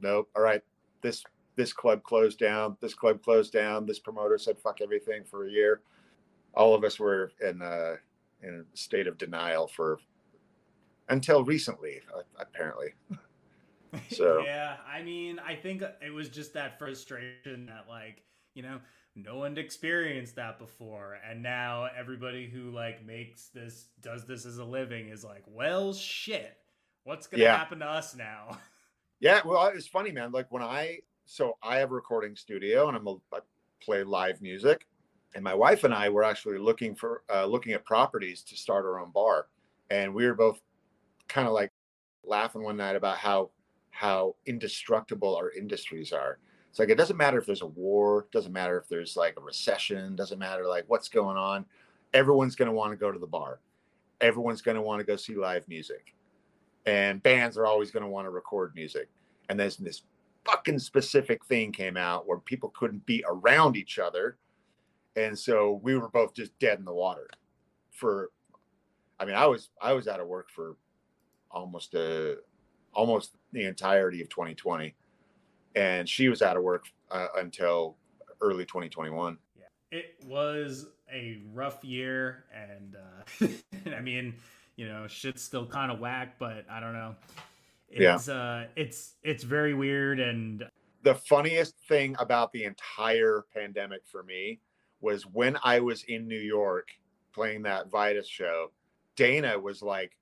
nope. 0.01 0.29
All 0.35 0.43
right, 0.43 0.63
this 1.03 1.23
this 1.57 1.73
club 1.73 2.03
closed 2.03 2.39
down. 2.39 2.77
This 2.81 2.95
club 2.95 3.23
closed 3.23 3.53
down. 3.53 3.87
This 3.87 3.99
promoter 3.99 4.39
said 4.39 4.59
fuck 4.59 4.81
everything 4.81 5.25
for 5.25 5.47
a 5.47 5.51
year. 5.51 5.83
All 6.55 6.75
of 6.75 6.85
us 6.85 6.99
were 6.99 7.33
in 7.41 7.61
a 7.63 7.97
in 8.43 8.65
a 8.65 8.77
state 8.77 9.07
of 9.07 9.19
denial 9.19 9.69
for 9.69 9.99
until 11.09 11.45
recently, 11.45 12.01
uh, 12.17 12.23
apparently. 12.39 12.95
So- 14.11 14.43
yeah, 14.45 14.77
I 14.87 15.03
mean, 15.03 15.39
I 15.39 15.55
think 15.57 15.83
it 15.83 16.11
was 16.13 16.29
just 16.29 16.55
that 16.55 16.79
frustration 16.79 17.67
that 17.67 17.87
like, 17.89 18.23
you 18.55 18.63
know, 18.63 18.81
no 19.15 19.37
one 19.39 19.59
experienced 19.59 20.37
that 20.37 20.59
before 20.59 21.19
and 21.29 21.43
now 21.43 21.87
everybody 21.97 22.49
who 22.49 22.71
like 22.71 23.05
makes 23.05 23.49
this 23.49 23.89
does 24.01 24.25
this 24.27 24.47
as 24.47 24.57
a 24.59 24.65
living 24.65 25.09
is 25.11 25.23
like, 25.25 25.45
well, 25.47 25.93
shit. 25.93 26.57
What's 27.05 27.27
going 27.27 27.41
to 27.41 27.45
Yeah. 27.45 27.57
happen 27.57 27.81
to 27.81 27.87
us 27.87 28.15
now? 28.15 28.59
Yeah, 29.21 29.41
well, 29.45 29.69
it's 29.69 29.87
funny, 29.87 30.11
man. 30.11 30.33
Like 30.33 30.51
when 30.51 30.65
I 30.65 30.99
so 31.27 31.57
I 31.63 31.77
have 31.77 31.93
a 31.93 31.95
recording 31.95 32.35
studio 32.35 32.89
and 32.89 32.97
I'm 32.97 33.07
a 33.07 33.15
I 33.33 33.39
play 33.81 34.03
live 34.03 34.43
music, 34.43 34.89
and 35.37 35.45
my 35.45 35.55
wife 35.55 35.85
and 35.85 35.95
I 35.95 36.09
were 36.09 36.25
actually 36.25 36.59
looking 36.59 36.97
for 36.97 37.23
uh, 37.33 37.47
looking 37.47 37.73
at 37.73 37.85
properties 37.85 38.43
to 38.43 38.57
start 38.57 38.85
our 38.85 38.99
own 38.99 39.13
bar, 39.13 39.47
and 39.91 40.13
we 40.13 40.27
were 40.27 40.35
both 40.35 40.61
kind 41.29 41.47
of 41.47 41.55
like 41.55 41.71
laughing 42.25 42.65
one 42.65 42.77
night 42.77 42.97
about 42.97 43.17
how 43.17 43.51
how 43.93 44.35
indestructible 44.47 45.37
our 45.37 45.51
industries 45.53 46.13
are. 46.13 46.39
It's 46.71 46.79
like 46.79 46.89
it 46.89 46.97
doesn't 46.97 47.17
matter 47.17 47.39
if 47.39 47.47
there's 47.47 47.63
a 47.63 47.67
war, 47.67 48.27
doesn't 48.33 48.53
matter 48.53 48.79
if 48.79 48.89
there's 48.89 49.17
like 49.17 49.37
a 49.39 49.41
recession, 49.41 50.17
doesn't 50.17 50.39
matter 50.39 50.67
like 50.67 50.85
what's 50.89 51.09
going 51.09 51.37
on. 51.37 51.65
Everyone's 52.13 52.57
going 52.57 52.67
to 52.67 52.75
want 52.75 52.93
to 52.93 52.97
go 52.97 53.13
to 53.13 53.19
the 53.19 53.27
bar. 53.27 53.61
Everyone's 54.21 54.63
going 54.63 54.77
to 54.77 54.83
want 54.83 55.01
to 55.01 55.05
go 55.05 55.17
see 55.17 55.35
live 55.35 55.67
music 55.69 56.15
and 56.87 57.23
bands 57.23 57.57
are 57.57 57.67
always 57.67 57.91
going 57.91 58.03
to 58.03 58.09
want 58.09 58.27
to 58.27 58.31
record 58.31 58.75
music. 58.75 59.09
And 59.49 59.59
there's 59.59 59.77
this 59.77 60.03
fucking 60.45 60.79
specific 60.79 61.45
thing 61.45 61.73
came 61.73 61.97
out 61.97 62.27
where 62.27 62.39
people 62.39 62.71
couldn't 62.71 63.05
be 63.07 63.25
around 63.29 63.77
each 63.77 63.99
other, 63.99 64.37
and 65.17 65.39
so 65.39 65.81
we 65.83 65.97
were 65.97 66.09
both 66.09 66.35
just 66.35 66.59
dead 66.59 66.79
in 66.79 66.85
the 66.85 66.95
water. 66.95 67.29
For, 67.91 68.31
I 69.21 69.25
mean, 69.25 69.35
I 69.35 69.47
was 69.47 69.71
I 69.81 69.93
was 69.93 70.09
out 70.09 70.21
of 70.21 70.27
work 70.27 70.51
for 70.51 70.77
almost 71.51 71.95
a 71.95 72.39
almost 72.95 73.33
the 73.53 73.65
entirety 73.65 74.21
of 74.23 74.29
2020, 74.29 74.95
and 75.75 76.09
she 76.09 76.29
was 76.29 76.43
out 76.43 76.57
of 76.57 76.63
work 76.63 76.87
uh, 77.11 77.29
until 77.37 77.97
early 78.41 78.65
2021. 78.65 79.39
Yeah, 79.57 79.65
it 79.91 80.15
was 80.27 80.87
a 81.13 81.39
rough 81.53 81.85
year 81.85 82.45
and 82.55 82.97
uh 82.97 83.47
I 83.97 84.01
mean, 84.01 84.35
you 84.77 84.89
know, 84.89 85.07
shit's 85.07 85.43
still 85.43 85.67
kind 85.67 85.93
of 85.93 86.01
whack, 86.01 86.37
but 86.39 86.65
I 86.71 86.81
don't 86.81 86.95
know. 86.95 87.15
Yeah. 87.91 88.15
It's 88.15 88.29
uh 88.29 88.67
it's 88.77 89.15
it's 89.23 89.45
very 89.45 89.75
weird 89.75 90.21
and 90.21 90.65
the 91.03 91.15
funniest 91.15 91.79
thing 91.89 92.17
about 92.19 92.53
the 92.53 92.65
entire 92.65 93.45
pandemic 93.55 94.03
for 94.07 94.23
me 94.23 94.61
was 95.01 95.25
when 95.25 95.59
I 95.65 95.81
was 95.81 96.05
in 96.05 96.29
New 96.29 96.39
York 96.39 96.89
playing 97.35 97.63
that 97.63 97.91
Vitus 97.91 98.29
show, 98.29 98.71
Dana 99.17 99.59
was 99.59 99.83
like 99.83 100.17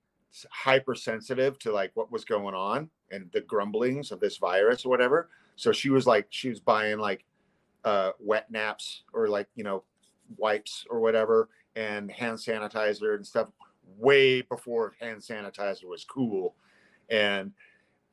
hypersensitive 0.49 1.59
to 1.59 1.71
like 1.71 1.91
what 1.93 2.11
was 2.11 2.25
going 2.25 2.55
on 2.55 2.89
and 3.11 3.29
the 3.33 3.41
grumblings 3.41 4.11
of 4.11 4.19
this 4.19 4.37
virus 4.37 4.85
or 4.85 4.89
whatever. 4.89 5.29
So 5.55 5.71
she 5.71 5.89
was 5.89 6.07
like, 6.07 6.27
she 6.29 6.49
was 6.49 6.59
buying 6.59 6.97
like 6.99 7.25
uh, 7.83 8.11
wet 8.19 8.49
naps 8.51 9.03
or 9.13 9.27
like, 9.27 9.47
you 9.55 9.63
know, 9.63 9.83
wipes 10.37 10.85
or 10.89 10.99
whatever 10.99 11.49
and 11.75 12.11
hand 12.11 12.37
sanitizer 12.37 13.15
and 13.15 13.25
stuff 13.25 13.49
way 13.97 14.41
before 14.41 14.93
hand 14.99 15.19
sanitizer 15.19 15.85
was 15.85 16.05
cool. 16.05 16.55
And, 17.09 17.51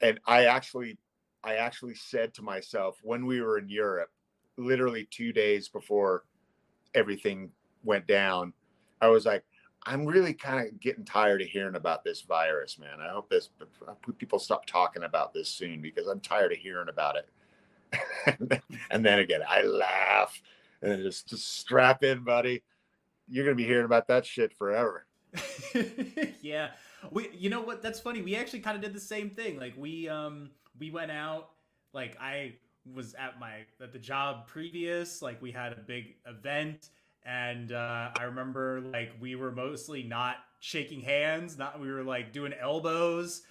and 0.01 0.19
I 0.27 0.47
actually 0.47 0.99
I 1.45 1.55
actually 1.55 1.95
said 1.95 2.35
to 2.35 2.43
myself 2.43 2.99
when 3.03 3.25
we 3.25 3.41
were 3.41 3.59
in 3.59 3.69
Europe, 3.69 4.11
literally 4.57 5.09
two 5.11 5.33
days 5.33 5.69
before 5.69 6.25
everything 6.95 7.51
went 7.85 8.07
down, 8.07 8.53
I 9.01 9.09
was 9.09 9.25
like, 9.25 9.45
I'm 9.85 10.05
really 10.05 10.35
kind 10.35 10.67
of 10.67 10.81
getting 10.81 11.05
tired 11.05 11.41
of 11.41 11.49
hearing 11.49 11.77
about 11.77 12.05
this 12.05 12.23
virus, 12.23 12.79
man. 12.79 13.01
I 13.01 13.11
hope 13.11 13.31
this 13.31 13.51
people 14.19 14.39
stop 14.39 14.67
talking 14.67 15.05
about 15.05 15.33
this 15.33 15.49
soon 15.49 15.81
because 15.81 16.07
I'm 16.07 16.21
tired 16.21 16.53
of 16.53 16.59
hearing 16.59 16.89
about 16.89 17.17
it. 17.17 17.29
and, 18.91 19.05
then, 19.05 19.19
again, 19.19 19.41
I 19.49 19.63
laugh 19.63 20.41
and 20.83 21.03
just, 21.03 21.29
just 21.29 21.59
strap 21.59 22.03
in, 22.05 22.23
buddy. 22.23 22.63
You're 23.29 23.45
gonna 23.45 23.57
be 23.57 23.65
hearing 23.65 23.85
about 23.85 24.09
that 24.09 24.27
shit 24.27 24.53
forever. 24.53 25.07
yeah. 26.43 26.71
We 27.11 27.29
you 27.33 27.51
know 27.51 27.61
what 27.61 27.83
that's 27.83 28.01
funny. 28.01 28.23
We 28.23 28.35
actually 28.37 28.61
kind 28.61 28.77
of 28.77 28.83
did 28.83 28.95
the 28.95 29.01
same 29.01 29.31
thing. 29.31 29.59
Like 29.59 29.75
we 29.77 30.09
um 30.09 30.51
we 30.79 30.91
went 30.91 31.11
out 31.11 31.51
like 31.93 32.17
I 32.21 32.55
was 32.95 33.15
at 33.15 33.39
my 33.39 33.67
at 33.83 33.93
the 33.93 33.99
job 33.99 34.47
previous, 34.47 35.21
like 35.21 35.41
we 35.43 35.53
had 35.53 35.73
a 35.73 35.77
big 35.77 36.17
event 36.27 36.89
and 37.29 37.73
uh 37.73 38.11
I 38.19 38.23
remember 38.25 38.81
like 38.93 39.13
we 39.21 39.35
were 39.37 39.53
mostly 39.53 40.03
not 40.03 40.37
shaking 40.61 41.01
hands, 41.01 41.59
not 41.59 41.79
we 41.81 41.91
were 41.93 42.03
like 42.03 42.33
doing 42.33 42.53
elbows. 42.59 43.43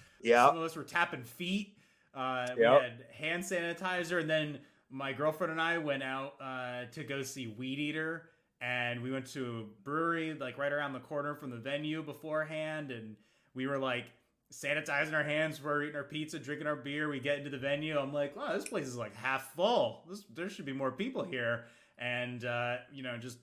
Some 0.48 0.56
of 0.58 0.62
us 0.64 0.76
were 0.76 0.84
tapping 0.84 1.22
feet. 1.22 1.76
Uh, 2.14 2.48
we 2.56 2.62
had 2.80 3.04
hand 3.12 3.44
sanitizer, 3.44 4.20
and 4.20 4.28
then 4.28 4.58
my 4.90 5.12
girlfriend 5.12 5.52
and 5.52 5.60
I 5.60 5.78
went 5.78 6.02
out 6.02 6.34
uh, 6.40 6.86
to 6.92 7.04
go 7.04 7.22
see 7.22 7.54
Weedeater, 7.58 8.22
and 8.60 9.00
we 9.02 9.12
went 9.12 9.26
to 9.34 9.60
a 9.60 9.84
brewery 9.84 10.34
like 10.34 10.58
right 10.58 10.72
around 10.72 10.92
the 10.94 11.00
corner 11.00 11.34
from 11.36 11.50
the 11.50 11.58
venue 11.58 12.02
beforehand, 12.02 12.90
and 12.90 13.14
we 13.54 13.66
were 13.68 13.78
like 13.78 14.06
sanitizing 14.52 15.12
our 15.12 15.22
hands 15.22 15.58
before 15.58 15.82
eating 15.82 15.94
our 15.94 16.04
pizza, 16.04 16.38
drinking 16.38 16.66
our 16.66 16.76
beer. 16.76 17.08
We 17.08 17.20
get 17.20 17.38
into 17.38 17.50
the 17.50 17.58
venue. 17.58 17.96
I'm 17.98 18.12
like, 18.12 18.34
wow, 18.34 18.54
this 18.54 18.66
place 18.66 18.86
is 18.86 18.96
like 18.96 19.14
half 19.14 19.54
full. 19.54 20.04
This, 20.08 20.24
there 20.34 20.48
should 20.48 20.64
be 20.66 20.72
more 20.72 20.90
people 20.90 21.22
here, 21.22 21.66
and 21.98 22.44
uh, 22.44 22.76
you 22.92 23.02
know, 23.02 23.16
just 23.18 23.38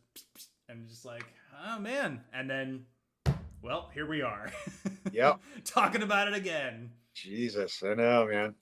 and 0.69 0.87
just 0.87 1.05
like, 1.05 1.25
oh 1.67 1.79
man, 1.79 2.21
and 2.33 2.49
then. 2.49 2.85
Well, 3.61 3.89
here 3.93 4.05
we 4.05 4.21
are. 4.21 4.51
Yep. 5.11 5.39
Talking 5.63 6.01
about 6.01 6.27
it 6.27 6.33
again. 6.33 6.89
Jesus, 7.13 7.81
I 7.83 7.93
know, 7.93 8.27
man. 8.29 8.55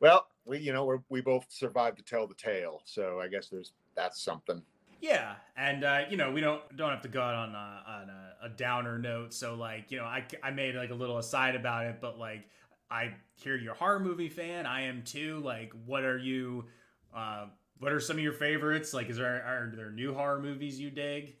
Well, 0.00 0.26
we 0.44 0.58
you 0.58 0.72
know 0.72 0.84
we're, 0.84 0.98
we 1.08 1.20
both 1.20 1.46
survived 1.48 1.98
to 1.98 2.04
tell 2.04 2.26
the 2.26 2.34
tale, 2.34 2.82
so 2.84 3.20
I 3.20 3.28
guess 3.28 3.48
there's 3.48 3.72
that's 3.96 4.22
something. 4.22 4.62
Yeah, 5.00 5.34
and 5.56 5.84
uh, 5.84 6.02
you 6.10 6.16
know 6.16 6.30
we 6.30 6.40
don't 6.40 6.62
don't 6.76 6.90
have 6.90 7.02
to 7.02 7.08
go 7.08 7.22
out 7.22 7.34
on 7.34 7.54
a, 7.54 7.82
on 7.86 8.10
a, 8.10 8.46
a 8.46 8.48
downer 8.50 8.98
note. 8.98 9.32
So 9.32 9.54
like 9.54 9.90
you 9.90 9.98
know 9.98 10.04
I 10.04 10.24
I 10.42 10.50
made 10.50 10.74
like 10.74 10.90
a 10.90 10.94
little 10.94 11.18
aside 11.18 11.54
about 11.56 11.86
it, 11.86 11.98
but 12.00 12.18
like 12.18 12.48
I 12.90 13.14
hear 13.36 13.56
you're 13.56 13.72
a 13.72 13.76
horror 13.76 14.00
movie 14.00 14.28
fan. 14.28 14.66
I 14.66 14.82
am 14.82 15.02
too. 15.02 15.40
Like 15.44 15.72
what 15.86 16.04
are 16.04 16.18
you? 16.18 16.66
Uh, 17.14 17.46
what 17.78 17.92
are 17.92 18.00
some 18.00 18.16
of 18.16 18.22
your 18.22 18.32
favorites? 18.32 18.94
Like 18.94 19.08
is 19.08 19.16
there 19.16 19.26
are 19.26 19.72
there 19.74 19.90
new 19.90 20.14
horror 20.14 20.40
movies 20.40 20.78
you 20.80 20.90
dig? 20.90 21.36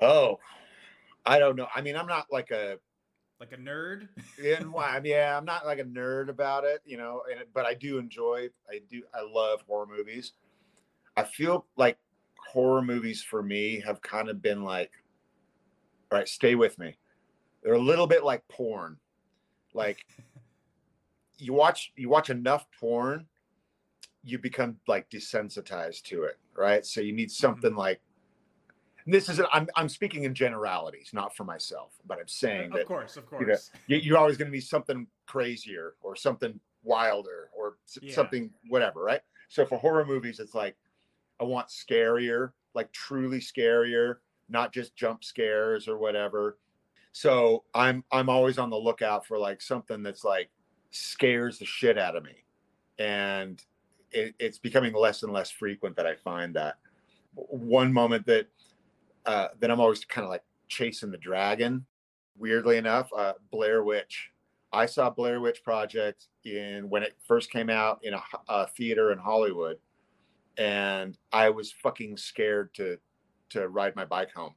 Oh, 0.00 0.38
I 1.24 1.38
don't 1.38 1.56
know. 1.56 1.68
I 1.74 1.80
mean, 1.80 1.96
I'm 1.96 2.06
not 2.06 2.26
like 2.30 2.50
a 2.50 2.78
Like 3.40 3.52
a 3.52 3.56
nerd? 3.56 4.08
in 4.38 4.72
yeah, 5.04 5.36
I'm 5.36 5.44
not 5.44 5.66
like 5.66 5.78
a 5.78 5.84
nerd 5.84 6.28
about 6.28 6.64
it, 6.64 6.80
you 6.84 6.96
know, 6.96 7.22
and 7.30 7.44
but 7.52 7.66
I 7.66 7.74
do 7.74 7.98
enjoy 7.98 8.48
I 8.70 8.80
do 8.88 9.02
I 9.14 9.22
love 9.22 9.62
horror 9.66 9.86
movies. 9.86 10.32
I 11.16 11.24
feel 11.24 11.66
like 11.76 11.98
horror 12.38 12.82
movies 12.82 13.22
for 13.22 13.42
me 13.42 13.80
have 13.80 14.02
kind 14.02 14.28
of 14.28 14.42
been 14.42 14.62
like 14.62 14.90
all 16.10 16.18
right, 16.18 16.28
stay 16.28 16.54
with 16.54 16.78
me. 16.78 16.96
They're 17.62 17.74
a 17.74 17.78
little 17.78 18.06
bit 18.06 18.24
like 18.24 18.46
porn. 18.48 18.98
Like 19.72 20.06
you 21.38 21.52
watch 21.52 21.92
you 21.96 22.08
watch 22.08 22.30
enough 22.30 22.66
porn, 22.78 23.26
you 24.24 24.38
become 24.38 24.76
like 24.86 25.08
desensitized 25.10 26.02
to 26.04 26.24
it, 26.24 26.38
right? 26.56 26.84
So 26.84 27.00
you 27.00 27.12
need 27.12 27.28
mm-hmm. 27.28 27.46
something 27.46 27.74
like 27.74 28.00
and 29.04 29.14
this 29.14 29.28
is 29.28 29.40
I'm 29.52 29.68
I'm 29.76 29.88
speaking 29.88 30.24
in 30.24 30.34
generalities, 30.34 31.10
not 31.12 31.36
for 31.36 31.44
myself, 31.44 31.92
but 32.06 32.18
I'm 32.18 32.24
uh, 32.24 32.26
saying 32.26 32.70
that 32.70 32.82
of 32.82 32.88
course, 32.88 33.16
of 33.16 33.24
you 33.32 33.40
know, 33.40 33.46
course. 33.46 33.70
you- 33.86 33.98
you're 33.98 34.18
always 34.18 34.36
going 34.36 34.48
to 34.48 34.52
be 34.52 34.60
something 34.60 35.06
crazier 35.26 35.94
or 36.02 36.16
something 36.16 36.58
wilder 36.82 37.50
or 37.54 37.76
Yeah. 38.00 38.14
something 38.14 38.50
whatever, 38.68 39.02
right? 39.02 39.22
So 39.48 39.66
for 39.66 39.78
horror 39.78 40.04
movies, 40.04 40.40
it's 40.40 40.54
like 40.54 40.76
I 41.40 41.44
want 41.44 41.68
scarier, 41.68 42.52
like 42.74 42.92
truly 42.92 43.40
scarier, 43.40 44.16
not 44.48 44.72
just 44.72 44.96
jump 44.96 45.24
scares 45.24 45.86
or 45.88 45.98
whatever. 45.98 46.58
So 47.12 47.64
I'm 47.74 48.04
I'm 48.10 48.28
always 48.28 48.58
on 48.58 48.70
the 48.70 48.76
lookout 48.76 49.26
for 49.26 49.38
like 49.38 49.60
something 49.60 50.02
that's 50.02 50.24
like 50.24 50.50
scares 50.90 51.58
the 51.58 51.66
shit 51.66 51.98
out 51.98 52.16
of 52.16 52.24
me, 52.24 52.44
and 52.98 53.62
it, 54.14 54.34
it's 54.38 54.58
becoming 54.58 54.94
less 54.94 55.22
and 55.22 55.32
less 55.32 55.50
frequent 55.50 55.96
that 55.96 56.06
I 56.06 56.14
find 56.14 56.54
that. 56.54 56.76
One 57.34 57.92
moment 57.92 58.24
that 58.26 58.46
uh, 59.26 59.48
that 59.60 59.70
I'm 59.70 59.80
always 59.80 60.04
kind 60.04 60.24
of 60.24 60.30
like 60.30 60.44
chasing 60.68 61.10
the 61.10 61.18
dragon. 61.18 61.84
Weirdly 62.38 62.76
enough, 62.76 63.10
uh, 63.16 63.34
Blair 63.50 63.84
Witch. 63.84 64.30
I 64.72 64.86
saw 64.86 65.10
Blair 65.10 65.40
Witch 65.40 65.62
Project 65.62 66.26
in 66.44 66.88
when 66.88 67.02
it 67.02 67.14
first 67.26 67.50
came 67.50 67.70
out 67.70 68.00
in 68.02 68.14
a, 68.14 68.22
a 68.48 68.66
theater 68.68 69.12
in 69.12 69.18
Hollywood, 69.18 69.78
and 70.58 71.16
I 71.32 71.50
was 71.50 71.72
fucking 71.72 72.16
scared 72.16 72.74
to 72.74 72.98
to 73.50 73.68
ride 73.68 73.96
my 73.96 74.04
bike 74.04 74.32
home. 74.32 74.54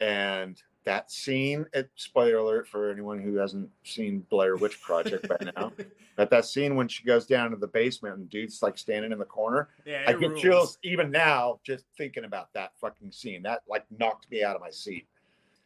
And 0.00 0.60
that 0.86 1.10
scene, 1.10 1.66
it, 1.74 1.90
spoiler 1.96 2.36
alert 2.36 2.68
for 2.68 2.90
anyone 2.90 3.20
who 3.20 3.34
hasn't 3.36 3.68
seen 3.82 4.24
Blair 4.30 4.56
Witch 4.56 4.80
Project 4.80 5.28
by 5.28 5.36
now, 5.56 5.72
but 6.16 6.30
that 6.30 6.44
scene 6.44 6.76
when 6.76 6.86
she 6.86 7.04
goes 7.04 7.26
down 7.26 7.50
to 7.50 7.56
the 7.56 7.66
basement 7.66 8.16
and 8.16 8.30
dude's 8.30 8.62
like 8.62 8.78
standing 8.78 9.10
in 9.12 9.18
the 9.18 9.24
corner, 9.24 9.68
Yeah, 9.84 10.04
I 10.06 10.12
get 10.12 10.30
rules. 10.30 10.40
chills 10.40 10.78
even 10.84 11.10
now 11.10 11.58
just 11.64 11.84
thinking 11.98 12.24
about 12.24 12.52
that 12.54 12.70
fucking 12.80 13.10
scene. 13.10 13.42
That 13.42 13.62
like 13.68 13.84
knocked 13.98 14.30
me 14.30 14.44
out 14.44 14.54
of 14.54 14.62
my 14.62 14.70
seat. 14.70 15.06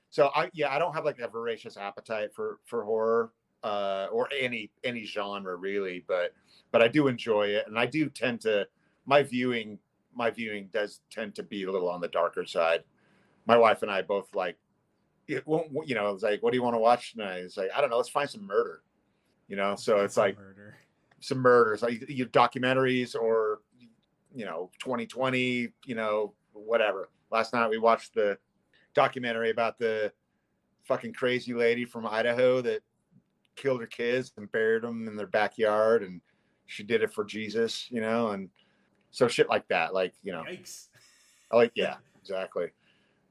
So 0.08 0.30
I 0.34 0.50
yeah, 0.54 0.74
I 0.74 0.78
don't 0.78 0.94
have 0.94 1.04
like 1.04 1.20
a 1.20 1.28
voracious 1.28 1.76
appetite 1.76 2.34
for 2.34 2.58
for 2.64 2.82
horror 2.82 3.30
uh 3.62 4.08
or 4.10 4.26
any 4.36 4.70
any 4.84 5.04
genre 5.04 5.54
really, 5.54 6.02
but 6.08 6.32
but 6.72 6.82
I 6.82 6.88
do 6.88 7.08
enjoy 7.08 7.48
it 7.48 7.66
and 7.68 7.78
I 7.78 7.84
do 7.84 8.08
tend 8.08 8.40
to 8.42 8.66
my 9.04 9.22
viewing 9.22 9.78
my 10.14 10.30
viewing 10.30 10.70
does 10.72 11.00
tend 11.10 11.34
to 11.34 11.42
be 11.42 11.64
a 11.64 11.70
little 11.70 11.90
on 11.90 12.00
the 12.00 12.08
darker 12.08 12.46
side. 12.46 12.84
My 13.46 13.58
wife 13.58 13.82
and 13.82 13.90
I 13.90 14.00
both 14.02 14.34
like 14.34 14.56
it 15.30 15.46
won't 15.46 15.70
you 15.88 15.94
know, 15.94 16.10
it's 16.12 16.22
like 16.22 16.42
what 16.42 16.52
do 16.52 16.56
you 16.56 16.62
want 16.62 16.74
to 16.74 16.80
watch 16.80 17.12
tonight? 17.12 17.38
It's 17.38 17.56
like 17.56 17.70
I 17.74 17.80
don't 17.80 17.90
know, 17.90 17.96
let's 17.96 18.08
find 18.08 18.28
some 18.28 18.46
murder. 18.46 18.82
You 19.48 19.56
know, 19.56 19.74
so 19.76 20.00
it's 20.00 20.14
Some 20.14 20.24
like 20.24 20.38
murder. 20.38 20.76
some 21.20 21.38
murders, 21.38 21.82
like 21.82 22.08
you 22.08 22.26
documentaries 22.26 23.14
or 23.14 23.60
you 24.34 24.44
know 24.44 24.70
2020, 24.80 25.68
you 25.86 25.94
know 25.94 26.34
whatever. 26.52 27.08
Last 27.30 27.52
night 27.52 27.68
we 27.70 27.78
watched 27.78 28.14
the 28.14 28.38
documentary 28.94 29.50
about 29.50 29.78
the 29.78 30.12
fucking 30.84 31.12
crazy 31.12 31.54
lady 31.54 31.84
from 31.84 32.06
Idaho 32.06 32.60
that 32.62 32.82
killed 33.56 33.80
her 33.80 33.86
kids 33.86 34.32
and 34.36 34.50
buried 34.50 34.82
them 34.82 35.06
in 35.08 35.16
their 35.16 35.26
backyard, 35.26 36.02
and 36.02 36.20
she 36.66 36.82
did 36.82 37.02
it 37.02 37.12
for 37.12 37.24
Jesus, 37.24 37.86
you 37.90 38.00
know, 38.00 38.30
and 38.30 38.48
so 39.10 39.26
shit 39.28 39.48
like 39.48 39.66
that. 39.68 39.92
Like 39.92 40.14
you 40.22 40.32
know, 40.32 40.42
Yikes. 40.42 40.88
I 41.50 41.56
like 41.56 41.72
yeah, 41.74 41.96
exactly. 42.20 42.68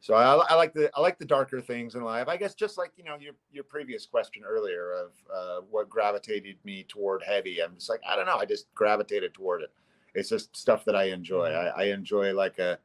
So 0.02 0.14
I, 0.14 0.36
I 0.50 0.56
like 0.56 0.74
the 0.74 0.90
I 0.96 1.02
like 1.02 1.18
the 1.18 1.26
darker 1.26 1.60
things 1.60 1.96
in 1.96 2.04
life. 2.04 2.28
I 2.28 2.38
guess 2.38 2.54
just 2.56 2.78
like 2.78 2.92
you 2.96 3.04
know 3.04 3.18
your 3.18 3.34
your 3.52 3.66
previous 3.66 4.06
question 4.06 4.44
earlier 4.46 4.94
of 4.94 5.12
uh, 5.34 5.62
what 5.70 5.90
gravitated 5.90 6.58
me 6.64 6.84
toward 6.84 7.22
heavy. 7.24 7.62
I'm 7.62 7.76
just 7.76 7.90
like 7.90 8.02
I 8.08 8.16
don't 8.16 8.26
know. 8.26 8.38
I 8.38 8.46
just 8.46 8.74
gravitated 8.74 9.34
toward 9.34 9.62
it. 9.64 9.74
It's 10.16 10.30
just 10.30 10.56
stuff 10.56 10.86
that 10.86 10.96
I 10.96 11.06
enjoy. 11.06 11.50
Mhm. 11.50 11.74
I, 11.78 11.84
I 11.84 11.86
enjoy 11.94 12.34
like 12.34 12.60
a 12.60 12.80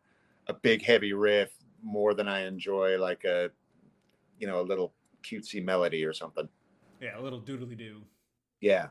a 0.49 0.55
big 0.55 0.82
heavy 0.82 1.12
riff 1.12 1.53
more 1.82 2.15
than 2.15 2.28
I 2.28 2.47
enjoy 2.47 2.99
like 2.99 3.24
a 3.24 3.51
you 4.39 4.47
know 4.47 4.61
a 4.61 4.62
little 4.62 4.93
cutesy 5.23 5.62
melody 5.65 6.05
or 6.05 6.12
something. 6.12 6.49
Yeah, 7.01 7.19
a 7.19 7.23
little 7.23 7.41
doodly 7.41 7.77
doo. 7.78 8.03
Yeah. 8.61 8.89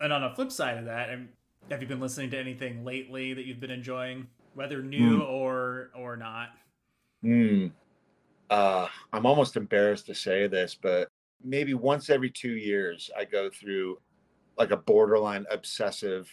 And 0.00 0.12
on 0.12 0.22
the 0.22 0.30
flip 0.30 0.52
side 0.52 0.78
of 0.78 0.84
that, 0.84 1.08
have 1.70 1.82
you 1.82 1.88
been 1.88 2.00
listening 2.00 2.30
to 2.30 2.38
anything 2.38 2.84
lately 2.84 3.34
that 3.34 3.46
you've 3.46 3.60
been 3.60 3.70
enjoying, 3.70 4.28
whether 4.54 4.82
new 4.82 5.22
or 5.22 5.90
or 5.94 6.16
not? 6.16 6.50
Hmm. 7.22 7.66
Uh, 8.50 8.88
I'm 9.12 9.26
almost 9.26 9.56
embarrassed 9.56 10.06
to 10.06 10.14
say 10.14 10.46
this, 10.46 10.74
but 10.80 11.08
maybe 11.42 11.74
once 11.74 12.10
every 12.10 12.30
two 12.30 12.56
years, 12.56 13.10
I 13.16 13.24
go 13.24 13.50
through 13.50 13.98
like 14.56 14.70
a 14.70 14.76
borderline 14.76 15.46
obsessive 15.50 16.30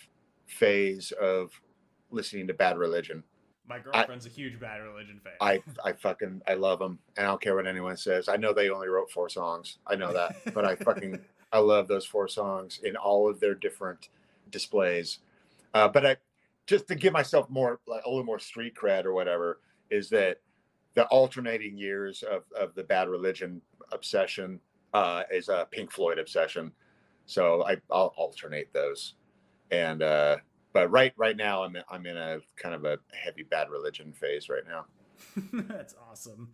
phase 0.47 1.11
of 1.21 1.51
listening 2.09 2.47
to 2.47 2.53
Bad 2.53 2.77
Religion. 2.77 3.23
My 3.67 3.79
girlfriend's 3.79 4.25
a 4.27 4.29
huge 4.29 4.59
Bad 4.59 4.81
Religion 4.81 5.19
fan. 5.23 5.33
I 5.41 5.61
I 5.83 5.93
fucking 5.93 6.41
I 6.47 6.53
love 6.53 6.79
them, 6.79 6.99
and 7.17 7.25
I 7.25 7.29
don't 7.29 7.41
care 7.41 7.55
what 7.55 7.67
anyone 7.67 7.97
says. 7.97 8.29
I 8.29 8.37
know 8.37 8.53
they 8.53 8.69
only 8.69 8.87
wrote 8.87 9.11
four 9.11 9.27
songs. 9.27 9.79
I 9.87 9.95
know 9.95 10.13
that, 10.13 10.35
but 10.53 10.65
I 10.65 10.75
fucking 10.75 11.19
I 11.51 11.59
love 11.59 11.87
those 11.87 12.05
four 12.05 12.27
songs 12.27 12.79
in 12.83 12.95
all 12.95 13.29
of 13.29 13.39
their 13.39 13.55
different 13.55 14.09
displays. 14.51 15.19
Uh, 15.73 15.87
but 15.87 16.05
I 16.05 16.17
just 16.67 16.87
to 16.87 16.95
give 16.95 17.13
myself 17.13 17.49
more 17.49 17.79
like 17.87 18.03
a 18.05 18.09
little 18.09 18.23
more 18.23 18.39
street 18.39 18.75
cred 18.75 19.05
or 19.05 19.13
whatever 19.13 19.59
is 19.89 20.09
that 20.09 20.37
the 20.95 21.05
alternating 21.07 21.77
years 21.77 22.23
of 22.23 22.43
of 22.57 22.73
the 22.75 22.83
Bad 22.83 23.09
Religion 23.09 23.61
obsession 23.91 24.59
uh, 24.93 25.23
is 25.31 25.49
a 25.49 25.67
Pink 25.71 25.91
Floyd 25.91 26.17
obsession. 26.17 26.71
So 27.25 27.65
I 27.65 27.77
I'll 27.91 28.13
alternate 28.17 28.73
those, 28.73 29.15
and 29.71 30.01
uh, 30.01 30.37
but 30.73 30.89
right 30.89 31.13
right 31.17 31.37
now 31.37 31.63
I'm 31.63 31.77
I'm 31.89 32.05
in 32.05 32.17
a 32.17 32.39
kind 32.55 32.73
of 32.73 32.85
a 32.85 32.97
heavy 33.13 33.43
Bad 33.43 33.69
Religion 33.69 34.13
phase 34.13 34.49
right 34.49 34.63
now. 34.67 34.85
That's 35.67 35.95
awesome. 36.09 36.49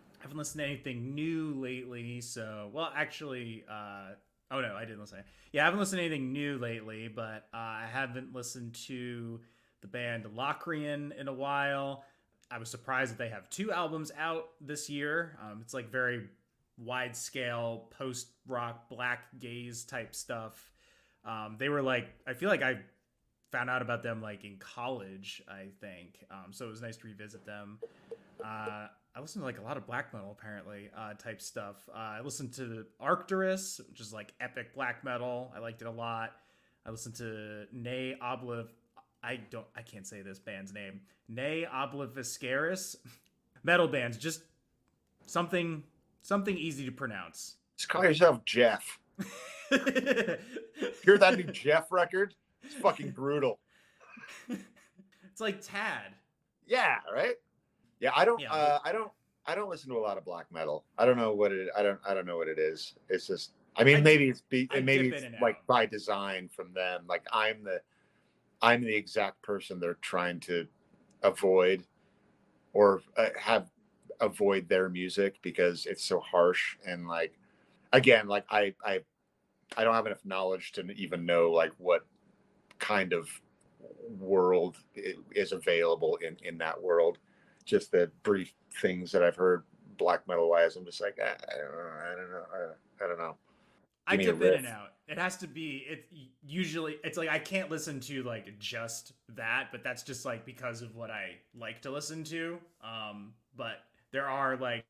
I 0.00 0.22
haven't 0.22 0.38
listened 0.38 0.60
to 0.60 0.66
anything 0.66 1.14
new 1.14 1.54
lately, 1.54 2.20
so 2.20 2.70
well, 2.72 2.90
actually, 2.94 3.64
uh, 3.70 4.12
oh 4.50 4.60
no, 4.60 4.74
I 4.74 4.84
didn't 4.84 5.00
listen. 5.00 5.22
Yeah, 5.52 5.62
I 5.62 5.64
haven't 5.66 5.80
listened 5.80 5.98
to 5.98 6.04
anything 6.04 6.32
new 6.32 6.58
lately, 6.58 7.08
but 7.08 7.48
uh, 7.54 7.56
I 7.56 7.88
haven't 7.90 8.34
listened 8.34 8.74
to 8.86 9.40
the 9.80 9.86
band 9.86 10.26
Locrian 10.34 11.12
in 11.18 11.28
a 11.28 11.32
while. 11.32 12.04
I 12.50 12.58
was 12.58 12.70
surprised 12.70 13.12
that 13.12 13.18
they 13.18 13.28
have 13.28 13.50
two 13.50 13.72
albums 13.72 14.10
out 14.18 14.48
this 14.60 14.88
year. 14.88 15.38
Um, 15.42 15.60
it's 15.62 15.74
like 15.74 15.90
very 15.90 16.28
wide 16.78 17.16
scale 17.16 17.88
post 17.98 18.28
rock 18.46 18.88
black 18.88 19.26
gaze 19.38 19.84
type 19.84 20.14
stuff. 20.14 20.70
Um, 21.24 21.56
they 21.58 21.68
were 21.68 21.82
like, 21.82 22.08
I 22.26 22.34
feel 22.34 22.48
like 22.48 22.62
I 22.62 22.78
found 23.50 23.68
out 23.70 23.82
about 23.82 24.02
them 24.02 24.22
like 24.22 24.44
in 24.44 24.56
college, 24.58 25.42
I 25.48 25.68
think. 25.80 26.24
Um, 26.30 26.52
so 26.52 26.66
it 26.66 26.70
was 26.70 26.82
nice 26.82 26.96
to 26.98 27.06
revisit 27.06 27.44
them. 27.44 27.78
Uh, 28.44 28.86
I 29.14 29.20
listened 29.20 29.42
to 29.42 29.46
like 29.46 29.58
a 29.58 29.62
lot 29.62 29.76
of 29.76 29.86
black 29.86 30.14
metal 30.14 30.36
apparently 30.38 30.90
uh, 30.96 31.14
type 31.14 31.42
stuff. 31.42 31.76
Uh, 31.92 31.98
I 31.98 32.20
listened 32.20 32.54
to 32.54 32.86
Arcturus, 33.00 33.80
which 33.88 34.00
is 34.00 34.12
like 34.12 34.32
epic 34.40 34.74
black 34.74 35.04
metal. 35.04 35.52
I 35.54 35.58
liked 35.58 35.82
it 35.82 35.88
a 35.88 35.90
lot. 35.90 36.32
I 36.86 36.90
listened 36.90 37.16
to 37.16 37.64
Ne 37.72 38.14
Obliv. 38.22 38.68
I 39.22 39.36
don't. 39.50 39.66
I 39.76 39.82
can't 39.82 40.06
say 40.06 40.22
this 40.22 40.38
band's 40.38 40.72
name. 40.72 41.00
Ne 41.28 41.66
Obliviscaris. 41.72 42.96
Metal 43.64 43.88
bands, 43.88 44.16
just 44.16 44.42
something 45.26 45.82
something 46.22 46.56
easy 46.56 46.84
to 46.86 46.92
pronounce. 46.92 47.56
Just 47.76 47.88
call 47.88 48.04
yourself 48.04 48.44
Jeff. 48.44 48.98
Hear 49.70 51.18
that 51.18 51.34
new 51.36 51.44
Jeff 51.44 51.90
record? 51.90 52.34
It's 52.62 52.74
fucking 52.74 53.10
brutal. 53.10 53.58
it's 54.48 55.40
like 55.40 55.60
Tad. 55.60 56.14
Yeah, 56.66 56.98
right. 57.12 57.34
Yeah, 58.00 58.10
I 58.14 58.24
don't. 58.24 58.40
Yeah. 58.40 58.52
Uh, 58.52 58.78
I 58.84 58.92
don't. 58.92 59.10
I 59.46 59.54
don't 59.54 59.70
listen 59.70 59.90
to 59.90 59.96
a 59.96 60.00
lot 60.00 60.18
of 60.18 60.24
black 60.24 60.46
metal. 60.52 60.84
I 60.98 61.06
don't 61.06 61.16
know 61.16 61.32
what 61.32 61.52
it. 61.52 61.68
I 61.76 61.82
don't. 61.82 61.98
I 62.08 62.14
don't 62.14 62.26
know 62.26 62.36
what 62.36 62.48
it 62.48 62.58
is. 62.58 62.94
It's 63.08 63.26
just. 63.26 63.52
I 63.76 63.84
mean, 63.84 63.98
I- 63.98 64.00
maybe 64.00 64.28
it's 64.28 64.42
be, 64.42 64.68
maybe 64.72 65.08
it's 65.08 65.24
like 65.40 65.56
out. 65.56 65.66
by 65.66 65.86
design 65.86 66.48
from 66.54 66.72
them. 66.74 67.04
Like 67.08 67.22
I'm 67.32 67.64
the, 67.64 67.80
I'm 68.62 68.82
the 68.82 68.94
exact 68.94 69.42
person 69.42 69.80
they're 69.80 69.94
trying 69.94 70.40
to 70.40 70.66
avoid, 71.22 71.84
or 72.72 73.02
uh, 73.16 73.28
have 73.38 73.70
avoid 74.20 74.68
their 74.68 74.88
music 74.88 75.36
because 75.42 75.86
it's 75.86 76.04
so 76.04 76.20
harsh 76.20 76.76
and 76.86 77.08
like, 77.08 77.34
again, 77.92 78.28
like 78.28 78.46
I 78.50 78.74
I, 78.84 79.00
I 79.76 79.84
don't 79.84 79.94
have 79.94 80.06
enough 80.06 80.24
knowledge 80.24 80.72
to 80.72 80.82
even 80.92 81.26
know 81.26 81.50
like 81.50 81.72
what 81.78 82.06
kind 82.78 83.12
of 83.12 83.28
world 84.18 84.78
is 85.32 85.52
available 85.52 86.16
in 86.16 86.36
in 86.44 86.58
that 86.58 86.80
world. 86.82 87.18
Just 87.64 87.92
the 87.92 88.10
brief 88.22 88.54
things 88.80 89.12
that 89.12 89.22
I've 89.22 89.36
heard 89.36 89.64
black 89.98 90.26
metal 90.28 90.48
wise, 90.50 90.76
I'm 90.76 90.84
just 90.84 91.00
like 91.00 91.18
"Ah, 91.22 91.36
I 91.52 91.58
don't 91.58 91.72
know, 91.72 91.90
I 92.12 92.16
don't 92.16 92.30
know, 92.30 92.46
I, 92.54 93.04
I 93.04 93.08
don't 93.08 93.18
know. 93.18 93.36
I 94.08 94.16
dip 94.16 94.40
in 94.42 94.54
and 94.54 94.66
out. 94.66 94.92
It 95.06 95.18
has 95.18 95.36
to 95.38 95.46
be. 95.46 95.84
It 95.88 96.04
usually 96.46 96.96
it's 97.04 97.16
like 97.16 97.28
I 97.28 97.38
can't 97.38 97.70
listen 97.70 98.00
to 98.00 98.22
like 98.24 98.58
just 98.58 99.12
that, 99.36 99.68
but 99.72 99.82
that's 99.82 100.02
just 100.02 100.24
like 100.24 100.44
because 100.44 100.82
of 100.82 100.94
what 100.96 101.10
I 101.10 101.36
like 101.58 101.80
to 101.82 101.90
listen 101.90 102.24
to. 102.24 102.58
Um, 102.82 103.32
but 103.56 103.84
there 104.12 104.26
are 104.28 104.56
like 104.56 104.84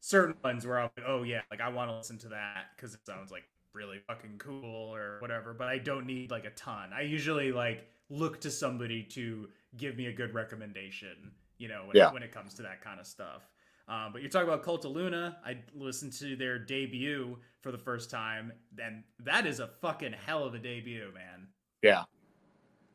certain 0.00 0.34
ones 0.44 0.66
where 0.66 0.78
I'm 0.78 0.90
like, 0.96 1.06
oh 1.06 1.22
yeah, 1.22 1.40
like 1.50 1.60
I 1.60 1.68
want 1.68 1.90
to 1.90 1.96
listen 1.96 2.18
to 2.18 2.28
that 2.28 2.66
because 2.76 2.94
it 2.94 3.00
sounds 3.06 3.30
like 3.30 3.44
really 3.72 3.98
fucking 4.06 4.36
cool 4.38 4.94
or 4.94 5.18
whatever. 5.20 5.54
But 5.54 5.68
I 5.68 5.78
don't 5.78 6.06
need 6.06 6.30
like 6.30 6.44
a 6.44 6.50
ton. 6.50 6.90
I 6.94 7.02
usually 7.02 7.52
like 7.52 7.88
look 8.10 8.40
to 8.42 8.50
somebody 8.50 9.02
to 9.02 9.48
give 9.76 9.96
me 9.96 10.06
a 10.06 10.12
good 10.12 10.34
recommendation. 10.34 11.32
You 11.58 11.68
know, 11.68 11.84
when, 11.86 11.96
Yeah. 11.96 12.12
when 12.12 12.22
it 12.22 12.32
comes 12.32 12.52
to 12.54 12.62
that 12.62 12.82
kind 12.82 13.00
of 13.00 13.06
stuff. 13.06 13.42
Um, 13.88 14.10
but 14.12 14.20
you're 14.20 14.30
talking 14.30 14.48
about 14.48 14.64
Cult 14.64 14.84
of 14.84 14.92
Luna. 14.92 15.38
I 15.44 15.58
listened 15.74 16.12
to 16.14 16.34
their 16.36 16.58
debut 16.58 17.38
for 17.60 17.70
the 17.70 17.78
first 17.78 18.10
time, 18.10 18.52
and 18.82 19.04
that 19.24 19.46
is 19.46 19.60
a 19.60 19.68
fucking 19.80 20.12
hell 20.12 20.44
of 20.44 20.54
a 20.54 20.58
debut, 20.58 21.12
man. 21.14 21.46
Yeah. 21.82 22.04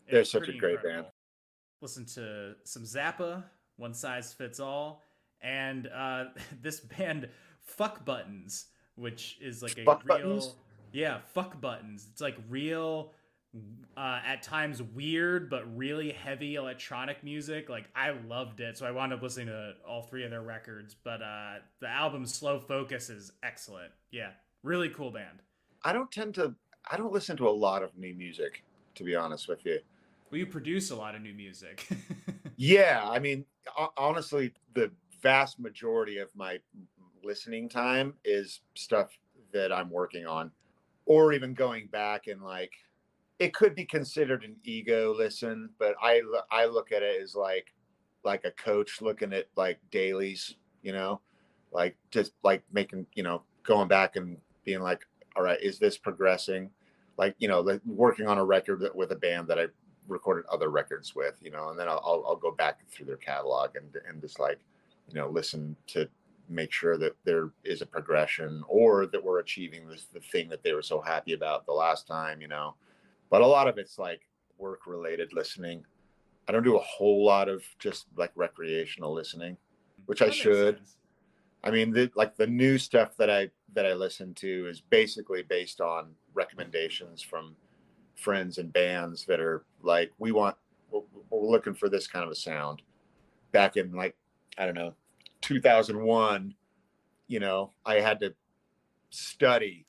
They're 0.10 0.26
such 0.26 0.50
a 0.50 0.54
great 0.54 0.84
band. 0.84 1.06
Listen 1.82 2.06
to 2.08 2.56
some 2.66 2.84
Zappa, 2.84 3.44
One 3.78 3.94
Size 3.94 4.34
Fits 4.34 4.60
All, 4.60 5.04
and 5.42 5.88
uh, 5.88 6.26
this 6.62 6.82
band 6.82 7.30
Fuck 7.62 8.04
Buttons, 8.04 8.66
which 8.96 9.38
is 9.42 9.64
like 9.64 9.78
a 9.78 9.86
Fuck 9.86 10.04
real 10.04 10.18
Buttons? 10.18 10.56
yeah, 10.92 11.20
Fuck 11.34 11.62
Buttons. 11.62 12.08
It's 12.12 12.22
like 12.22 12.36
real 12.50 13.14
uh, 13.98 14.20
at 14.26 14.42
times 14.42 14.82
weird 14.82 15.50
but 15.50 15.76
really 15.76 16.12
heavy 16.12 16.56
electronic 16.56 17.24
music. 17.24 17.70
Like 17.70 17.90
I 17.96 18.12
loved 18.28 18.60
it, 18.60 18.78
so 18.78 18.86
I 18.86 18.92
wound 18.92 19.14
up 19.14 19.22
listening 19.22 19.48
to 19.48 19.74
all 19.88 20.04
three 20.04 20.24
of 20.24 20.32
their 20.32 20.42
records. 20.42 20.96
But 21.04 21.22
uh, 21.22 21.56
the 21.80 21.88
album 21.88 22.26
Slow 22.26 22.60
Focus 22.60 23.10
is 23.10 23.32
excellent. 23.44 23.92
Yeah, 24.12 24.32
really 24.64 24.90
cool 24.90 25.12
band. 25.12 25.40
I 25.84 25.94
don't 25.94 26.12
tend 26.12 26.36
to. 26.36 26.56
I 26.90 26.98
don't 26.98 27.14
listen 27.14 27.38
to 27.38 27.48
a 27.48 27.52
lot 27.52 27.84
of 27.84 27.96
new 27.98 28.14
music, 28.14 28.64
to 28.96 29.04
be 29.04 29.16
honest 29.16 29.48
with 29.48 29.66
you. 29.66 29.80
Well, 30.32 30.40
you 30.40 30.46
produce 30.46 30.92
a 30.92 30.96
lot 30.96 31.14
of 31.14 31.22
new 31.22 31.34
music. 31.34 31.88
Yeah, 32.64 33.10
I 33.10 33.18
mean, 33.18 33.46
honestly, 33.98 34.54
the 34.76 34.92
vast 35.24 35.60
majority 35.60 36.20
of 36.20 36.30
my 36.36 36.60
listening 37.24 37.68
time 37.68 38.14
is 38.24 38.62
stuff 38.76 39.18
that 39.52 39.74
I'm 39.74 39.90
working 39.90 40.28
on, 40.28 40.52
or 41.08 41.34
even 41.34 41.56
going 41.56 41.88
back 41.88 42.28
and 42.28 42.40
like, 42.44 42.74
it 43.42 43.56
could 43.56 43.74
be 43.74 43.86
considered 43.86 44.44
an 44.44 44.56
ego 44.64 45.16
listen, 45.18 45.72
but 45.80 45.96
I 46.00 46.22
I 46.52 46.66
look 46.66 46.92
at 46.92 47.02
it 47.02 47.20
as 47.20 47.34
like 47.34 47.74
like 48.24 48.46
a 48.46 48.52
coach 48.52 49.02
looking 49.02 49.34
at 49.34 49.48
like 49.56 49.80
dailies, 49.90 50.58
you 50.84 50.94
know, 50.94 51.22
like 51.72 51.98
just 52.12 52.34
like 52.44 52.62
making 52.72 53.08
you 53.16 53.24
know 53.24 53.42
going 53.64 53.88
back 53.88 54.16
and 54.16 54.38
being 54.64 54.82
like, 54.82 55.08
all 55.36 55.42
right, 55.42 55.60
is 55.60 55.80
this 55.80 55.98
progressing? 55.98 56.70
Like 57.18 57.34
you 57.40 57.48
know, 57.48 57.62
like 57.62 57.82
working 57.84 58.28
on 58.28 58.38
a 58.38 58.46
record 58.46 58.84
with 58.94 59.12
a 59.12 59.16
band 59.16 59.48
that 59.48 59.58
I 59.58 59.66
recorded 60.08 60.46
other 60.46 60.70
records 60.70 61.16
with, 61.16 61.36
you 61.42 61.50
know, 61.50 61.70
and 61.70 61.80
then 61.80 61.88
I'll, 61.88 62.02
I'll, 62.06 62.24
I'll 62.28 62.36
go 62.36 62.52
back 62.52 62.82
through 62.90 63.06
their 63.06 63.18
catalog 63.18 63.76
and, 63.76 63.96
and 64.08 64.20
just 64.22 64.40
like, 64.40 64.60
you 65.08 65.16
know, 65.16 65.30
listen 65.30 65.76
to 65.88 66.08
make 66.50 66.72
sure 66.72 66.98
that 66.98 67.16
there 67.24 67.52
is 67.64 67.82
a 67.82 67.86
progression 67.86 68.64
or 68.68 69.06
that 69.06 69.24
we're 69.24 69.40
achieving 69.40 69.88
this, 69.88 70.08
the 70.12 70.20
thing 70.20 70.50
that 70.50 70.64
they 70.64 70.74
were 70.74 70.82
so 70.82 71.00
happy 71.00 71.34
about 71.34 71.66
the 71.66 71.72
last 71.72 72.08
time, 72.08 72.42
you 72.42 72.48
know, 72.48 72.76
but 73.32 73.42
a 73.42 73.48
lot 73.48 73.68
of 73.68 73.80
it's 73.80 73.98
like 73.98 74.22
work 74.60 74.86
related 74.86 75.34
listening. 75.34 75.84
I 76.48 76.52
don't 76.52 76.64
do 76.64 76.76
a 76.78 76.82
whole 76.82 77.26
lot 77.26 77.50
of 77.50 77.64
just 77.80 78.06
like 78.16 78.32
recreational 78.36 79.14
listening, 79.14 79.58
which 80.06 80.22
I 80.22 80.26
That 80.26 80.32
makes 80.32 80.42
should. 80.42 80.78
sense. 80.78 80.98
I 81.64 81.72
mean, 81.72 81.92
the, 81.92 82.12
like 82.16 82.36
the 82.36 82.48
new 82.48 82.78
stuff 82.78 83.16
that 83.18 83.30
I 83.30 83.50
that 83.74 83.86
I 83.86 83.94
listen 83.94 84.34
to 84.36 84.68
is 84.68 84.82
basically 84.82 85.44
based 85.44 85.80
on 85.80 86.12
recommendations 86.34 87.22
from 87.22 87.56
friends 88.16 88.58
and 88.58 88.72
bands 88.74 89.26
that 89.26 89.40
are 89.40 89.64
like, 89.82 90.12
we 90.20 90.32
want, 90.32 90.56
we're, 90.92 91.02
we're 91.30 91.50
looking 91.50 91.74
for 91.74 91.88
this 91.88 92.06
kind 92.08 92.26
of 92.26 92.32
a 92.32 92.36
sound. 92.36 92.82
Back 93.54 93.78
in 93.78 93.94
like, 93.94 94.16
I 94.58 94.66
don't 94.66 94.76
know, 94.76 94.94
2001, 95.42 96.54
you 97.28 97.40
know, 97.40 97.72
I 97.86 97.96
had 97.96 98.20
to 98.20 98.34
study 99.10 99.86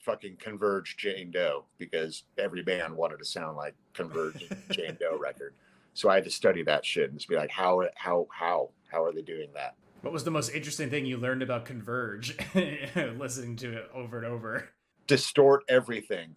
fucking 0.00 0.36
Converge 0.38 0.96
Jane 0.96 1.30
Doe 1.30 1.64
because 1.78 2.24
every 2.38 2.62
band 2.62 2.96
wanted 2.96 3.18
to 3.18 3.24
sound 3.24 3.56
like 3.56 3.74
Converge 3.94 4.48
Jane 4.70 4.96
Doe 5.00 5.18
record. 5.18 5.54
So 5.94 6.08
I 6.08 6.16
had 6.16 6.24
to 6.24 6.30
study 6.30 6.62
that 6.64 6.84
shit 6.84 7.10
and 7.10 7.18
just 7.18 7.28
be 7.28 7.36
like, 7.36 7.50
how, 7.50 7.84
how, 7.96 8.26
how, 8.30 8.70
how 8.90 9.02
are 9.02 9.12
they 9.12 9.22
doing 9.22 9.48
that? 9.54 9.74
What 10.02 10.12
was 10.12 10.22
the 10.22 10.30
most 10.30 10.50
interesting 10.54 10.90
thing 10.90 11.06
you 11.06 11.16
learned 11.16 11.42
about 11.42 11.64
Converge 11.64 12.36
listening 12.94 13.56
to 13.56 13.78
it 13.78 13.90
over 13.92 14.18
and 14.18 14.26
over? 14.26 14.68
Distort 15.08 15.64
everything. 15.68 16.36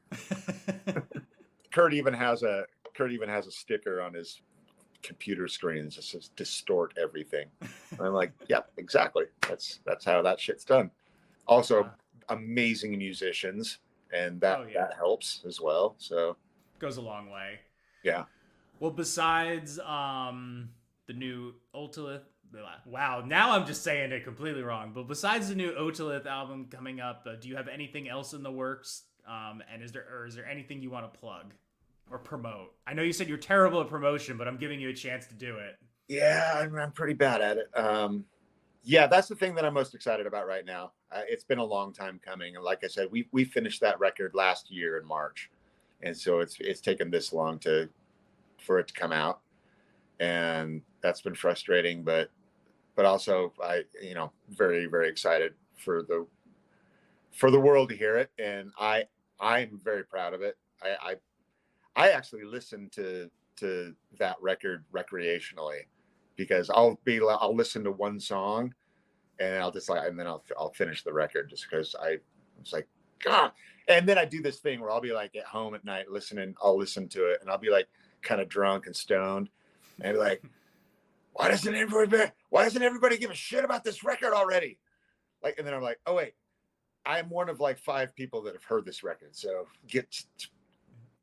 Kurt 1.72 1.94
even 1.94 2.14
has 2.14 2.44
a 2.44 2.66
Kurt 2.94 3.12
even 3.12 3.30
has 3.30 3.48
a 3.48 3.52
sticker 3.52 4.02
on 4.02 4.14
his 4.14 4.42
computer 5.02 5.48
screen 5.48 5.86
that 5.86 6.04
says 6.04 6.30
distort 6.36 6.94
everything. 7.02 7.48
And 7.92 8.02
I'm 8.02 8.14
like, 8.14 8.32
yeah, 8.48 8.62
exactly. 8.78 9.26
That's 9.48 9.80
that's 9.86 10.06
how 10.06 10.22
that 10.22 10.40
shit's 10.40 10.66
done. 10.66 10.92
Also, 11.48 11.90
amazing 12.32 12.98
musicians, 12.98 13.80
and 14.14 14.40
that 14.42 14.60
Oh, 14.60 14.66
yeah. 14.72 14.82
that 14.88 14.96
helps 14.96 15.44
as 15.48 15.60
well. 15.62 15.96
So 15.98 16.36
goes 16.80 16.98
a 16.98 17.02
long 17.02 17.30
way. 17.30 17.60
yeah, 18.04 18.26
Well, 18.80 18.92
besides 18.92 19.78
um 19.80 20.70
the 21.08 21.14
new 21.14 21.54
Otolith, 21.76 22.24
wow, 22.86 23.24
now 23.26 23.52
I'm 23.52 23.66
just 23.66 23.84
saying 23.84 24.12
it 24.12 24.24
completely 24.24 24.64
wrong. 24.64 24.92
But 24.94 25.08
besides 25.08 25.50
the 25.50 25.56
new 25.56 25.72
Otolith 25.74 26.26
album 26.26 26.68
coming 26.72 27.00
up, 27.00 27.26
uh, 27.30 27.36
do 27.40 27.48
you 27.50 27.56
have 27.56 27.68
anything 27.68 28.10
else 28.10 28.34
in 28.34 28.44
the 28.44 28.52
works? 28.52 29.04
Um, 29.28 29.62
and 29.72 29.84
is 29.84 29.92
there 29.92 30.06
or 30.12 30.26
is 30.26 30.36
there 30.36 30.46
anything 30.48 30.82
you 30.82 30.90
want 30.90 31.12
to 31.14 31.20
plug 31.20 31.54
or 32.10 32.18
promote? 32.18 32.74
I 32.88 32.94
know 32.94 33.04
you 33.04 33.14
said 33.14 33.30
you're 33.30 33.38
terrible 33.38 33.80
at 33.82 33.88
promotion, 33.88 34.38
but 34.38 34.48
I'm 34.48 34.58
giving 34.58 34.80
you 34.80 34.90
a 34.90 34.94
chance 34.94 35.28
to 35.28 35.36
do 35.36 35.58
it. 35.58 35.76
yeah, 36.08 36.54
I'm, 36.58 36.76
I'm 36.76 36.92
pretty 36.92 37.14
bad 37.14 37.40
at 37.42 37.58
it. 37.58 37.68
Um, 37.78 38.26
yeah, 38.84 39.08
that's 39.08 39.28
the 39.28 39.36
thing 39.36 39.54
that 39.56 39.66
I'm 39.66 39.74
most 39.74 39.94
excited 39.94 40.26
about 40.26 40.48
right 40.48 40.66
now. 40.66 40.92
Uh, 41.12 41.22
it's 41.28 41.44
been 41.44 41.60
a 41.60 41.64
long 41.64 41.94
time 41.94 42.20
coming, 42.24 42.56
and 42.56 42.66
like 42.66 42.84
I 42.84 42.88
said, 42.88 43.10
we 43.12 43.28
we 43.32 43.44
finished 43.44 43.82
that 43.82 44.00
record 44.00 44.34
last 44.34 44.72
year 44.72 44.98
in 44.98 45.06
March, 45.06 45.52
and 46.02 46.18
so 46.18 46.40
it's 46.40 46.58
it's 46.60 46.82
taken 46.82 47.12
this 47.12 47.32
long 47.32 47.60
to 47.60 47.90
for 48.60 48.80
it 48.80 48.88
to 48.88 48.94
come 48.94 49.12
out, 49.12 49.42
and 50.20 50.82
that's 51.02 51.22
been 51.22 51.36
frustrating. 51.36 52.04
But 52.04 52.32
but 52.96 53.06
also 53.06 53.54
I 53.64 53.84
you 54.02 54.16
know 54.16 54.32
very 54.50 54.88
very 54.88 55.10
excited 55.10 55.54
for 55.78 56.02
the 56.04 56.26
for 57.32 57.52
the 57.52 57.60
world 57.60 57.90
to 57.90 57.96
hear 57.96 58.18
it, 58.18 58.32
and 58.40 58.72
I 58.80 59.06
I'm 59.40 59.80
very 59.84 60.04
proud 60.04 60.34
of 60.34 60.42
it. 60.42 60.58
I 60.82 61.16
I, 61.96 62.08
I 62.08 62.10
actually 62.12 62.46
listened 62.46 62.92
to 62.94 63.30
to 63.58 63.94
that 64.18 64.38
record 64.42 64.86
recreationally 64.92 65.82
because 66.42 66.72
I'll 66.72 67.00
be 67.06 67.22
I'll 67.22 67.56
listen 67.56 67.84
to 67.84 67.92
one 67.92 68.20
song 68.20 68.74
and 69.40 69.60
I'll 69.60 69.72
just 69.72 69.90
like 69.90 70.08
and 70.08 70.20
then 70.20 70.26
I'll 70.26 70.44
I'll 70.58 70.72
finish 70.72 71.04
the 71.04 71.14
record 71.14 71.52
just 71.52 71.68
because 71.70 71.96
I 72.02 72.18
was 72.60 72.74
like 72.74 72.88
God. 73.24 73.52
And 73.88 74.10
then 74.10 74.18
I 74.18 74.26
do 74.26 74.42
this 74.42 74.58
thing 74.58 74.80
where 74.80 74.90
I'll 74.90 75.02
be 75.02 75.14
like 75.14 75.36
at 75.36 75.46
home 75.46 75.76
at 75.76 75.86
night 75.86 76.10
listening 76.10 76.56
I'll 76.64 76.78
listen 76.78 77.08
to 77.10 77.28
it 77.28 77.40
and 77.42 77.50
I'll 77.50 77.60
be 77.60 77.70
like 77.70 77.88
kind 78.24 78.42
of 78.42 78.50
drunk 78.50 78.88
and 78.88 78.96
stoned 78.96 79.50
and 80.02 80.18
like 80.18 80.42
why 81.34 81.48
doesn't 81.48 81.76
everybody 81.76 82.32
why 82.50 82.64
doesn't 82.64 82.82
everybody 82.82 83.18
give 83.20 83.30
a 83.30 83.36
shit 83.36 83.64
about 83.64 83.84
this 83.84 84.04
record 84.04 84.34
already? 84.34 84.80
Like 85.44 85.60
and 85.60 85.68
then 85.68 85.76
I'm 85.76 85.84
like 85.84 86.00
oh 86.08 86.16
wait. 86.16 86.34
I'm 87.06 87.30
one 87.30 87.50
of 87.50 87.60
like 87.60 87.78
five 87.78 88.16
people 88.16 88.42
that 88.44 88.54
have 88.54 88.64
heard 88.64 88.84
this 88.84 89.04
record 89.04 89.36
so 89.36 89.68
get 89.88 90.08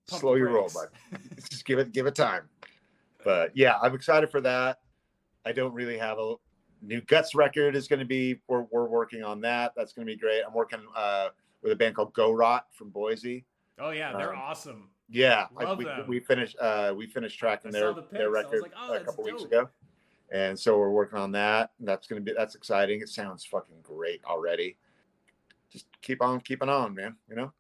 Pump 0.08 0.20
slow 0.20 0.34
your 0.36 0.50
roll 0.50 0.70
bud. 0.72 0.88
Just 1.50 1.64
give 1.64 1.80
it 1.80 1.92
give 1.92 2.06
it 2.06 2.14
time. 2.14 2.42
But 3.24 3.56
yeah 3.56 3.78
i'm 3.82 3.94
excited 3.94 4.30
for 4.30 4.40
that 4.40 4.78
i 5.48 5.52
don't 5.52 5.72
really 5.72 5.96
have 5.96 6.18
a 6.18 6.34
new 6.82 7.00
guts 7.02 7.34
record 7.34 7.74
is 7.74 7.88
going 7.88 7.98
to 7.98 8.04
be 8.04 8.36
we're, 8.46 8.66
we're 8.70 8.86
working 8.86 9.24
on 9.24 9.40
that. 9.40 9.72
That's 9.76 9.92
going 9.92 10.06
to 10.06 10.12
be 10.12 10.18
great. 10.18 10.42
I'm 10.46 10.54
working 10.54 10.80
uh 10.94 11.28
with 11.62 11.72
a 11.72 11.76
band 11.76 11.96
called 11.96 12.12
go 12.12 12.30
rot 12.30 12.66
from 12.72 12.90
boise. 12.90 13.44
Oh 13.80 13.90
yeah, 13.90 14.16
they're 14.16 14.32
Um, 14.32 14.38
awesome. 14.40 14.90
yeah 15.08 15.46
I- 15.56 15.74
we, 15.74 15.86
we 16.06 16.20
finished 16.20 16.56
uh 16.60 16.94
we 16.96 17.06
finished 17.06 17.38
tracking 17.38 17.70
I 17.70 17.72
their 17.72 17.94
the 17.94 18.02
their 18.02 18.02
pics. 18.02 18.12
I 18.12 18.28
was 18.28 18.32
record 18.44 18.62
like, 18.62 18.72
oh, 18.78 18.94
a 18.94 19.00
couple 19.00 19.24
weeks 19.24 19.44
ago. 19.44 19.68
And 20.30 20.58
so 20.58 20.78
we're 20.78 20.90
working 20.90 21.18
on 21.18 21.32
that. 21.32 21.70
That's 21.80 22.06
going 22.06 22.22
to 22.22 22.24
be 22.30 22.36
that's 22.36 22.54
exciting. 22.54 23.00
It 23.00 23.08
sounds 23.08 23.44
fucking 23.44 23.76
great 23.82 24.20
already. 24.24 24.76
Just 25.72 25.86
keep 26.02 26.22
on 26.22 26.40
keeping 26.40 26.68
on 26.68 26.94
man 26.94 27.16
you 27.28 27.36
know? 27.36 27.52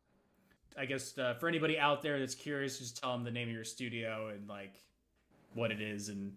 I 0.76 0.84
guess 0.86 1.18
uh, 1.18 1.34
for 1.34 1.48
anybody 1.48 1.76
out 1.76 2.02
there 2.02 2.20
that's 2.20 2.36
curious, 2.36 2.78
just 2.78 2.96
tell 3.02 3.12
them 3.12 3.24
the 3.24 3.32
name 3.32 3.48
of 3.48 3.54
your 3.54 3.64
studio 3.64 4.28
and 4.28 4.46
like 4.48 4.74
what 5.54 5.72
it 5.72 5.80
is 5.80 6.08
and 6.08 6.32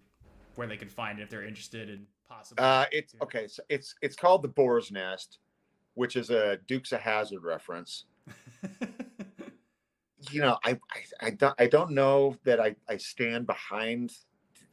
where 0.62 0.68
they 0.68 0.78
can 0.78 0.90
find 0.90 1.18
it 1.18 1.24
if 1.24 1.30
they're 1.32 1.44
interested 1.44 1.90
in 1.90 2.06
possibly. 2.30 2.64
Uh, 2.64 2.86
it's 2.92 3.16
okay. 3.20 3.48
So 3.48 3.64
it's 3.68 3.96
it's 4.04 4.16
called 4.16 4.44
the 4.44 4.48
Boar's 4.48 4.92
Nest, 4.92 5.40
which 5.96 6.16
is 6.16 6.30
a 6.30 6.60
Dukes 6.68 6.92
of 6.92 7.02
Hazzard 7.02 7.44
reference. 7.44 8.06
You 10.30 10.40
know, 10.40 10.60
I 10.64 10.78
I, 10.92 11.26
I 11.26 11.30
don't 11.32 11.56
I 11.58 11.66
don't 11.66 11.92
know 11.92 12.38
that 12.44 12.60
I 12.60 12.76
I 12.88 12.98
stand 12.98 13.48
behind, 13.48 14.14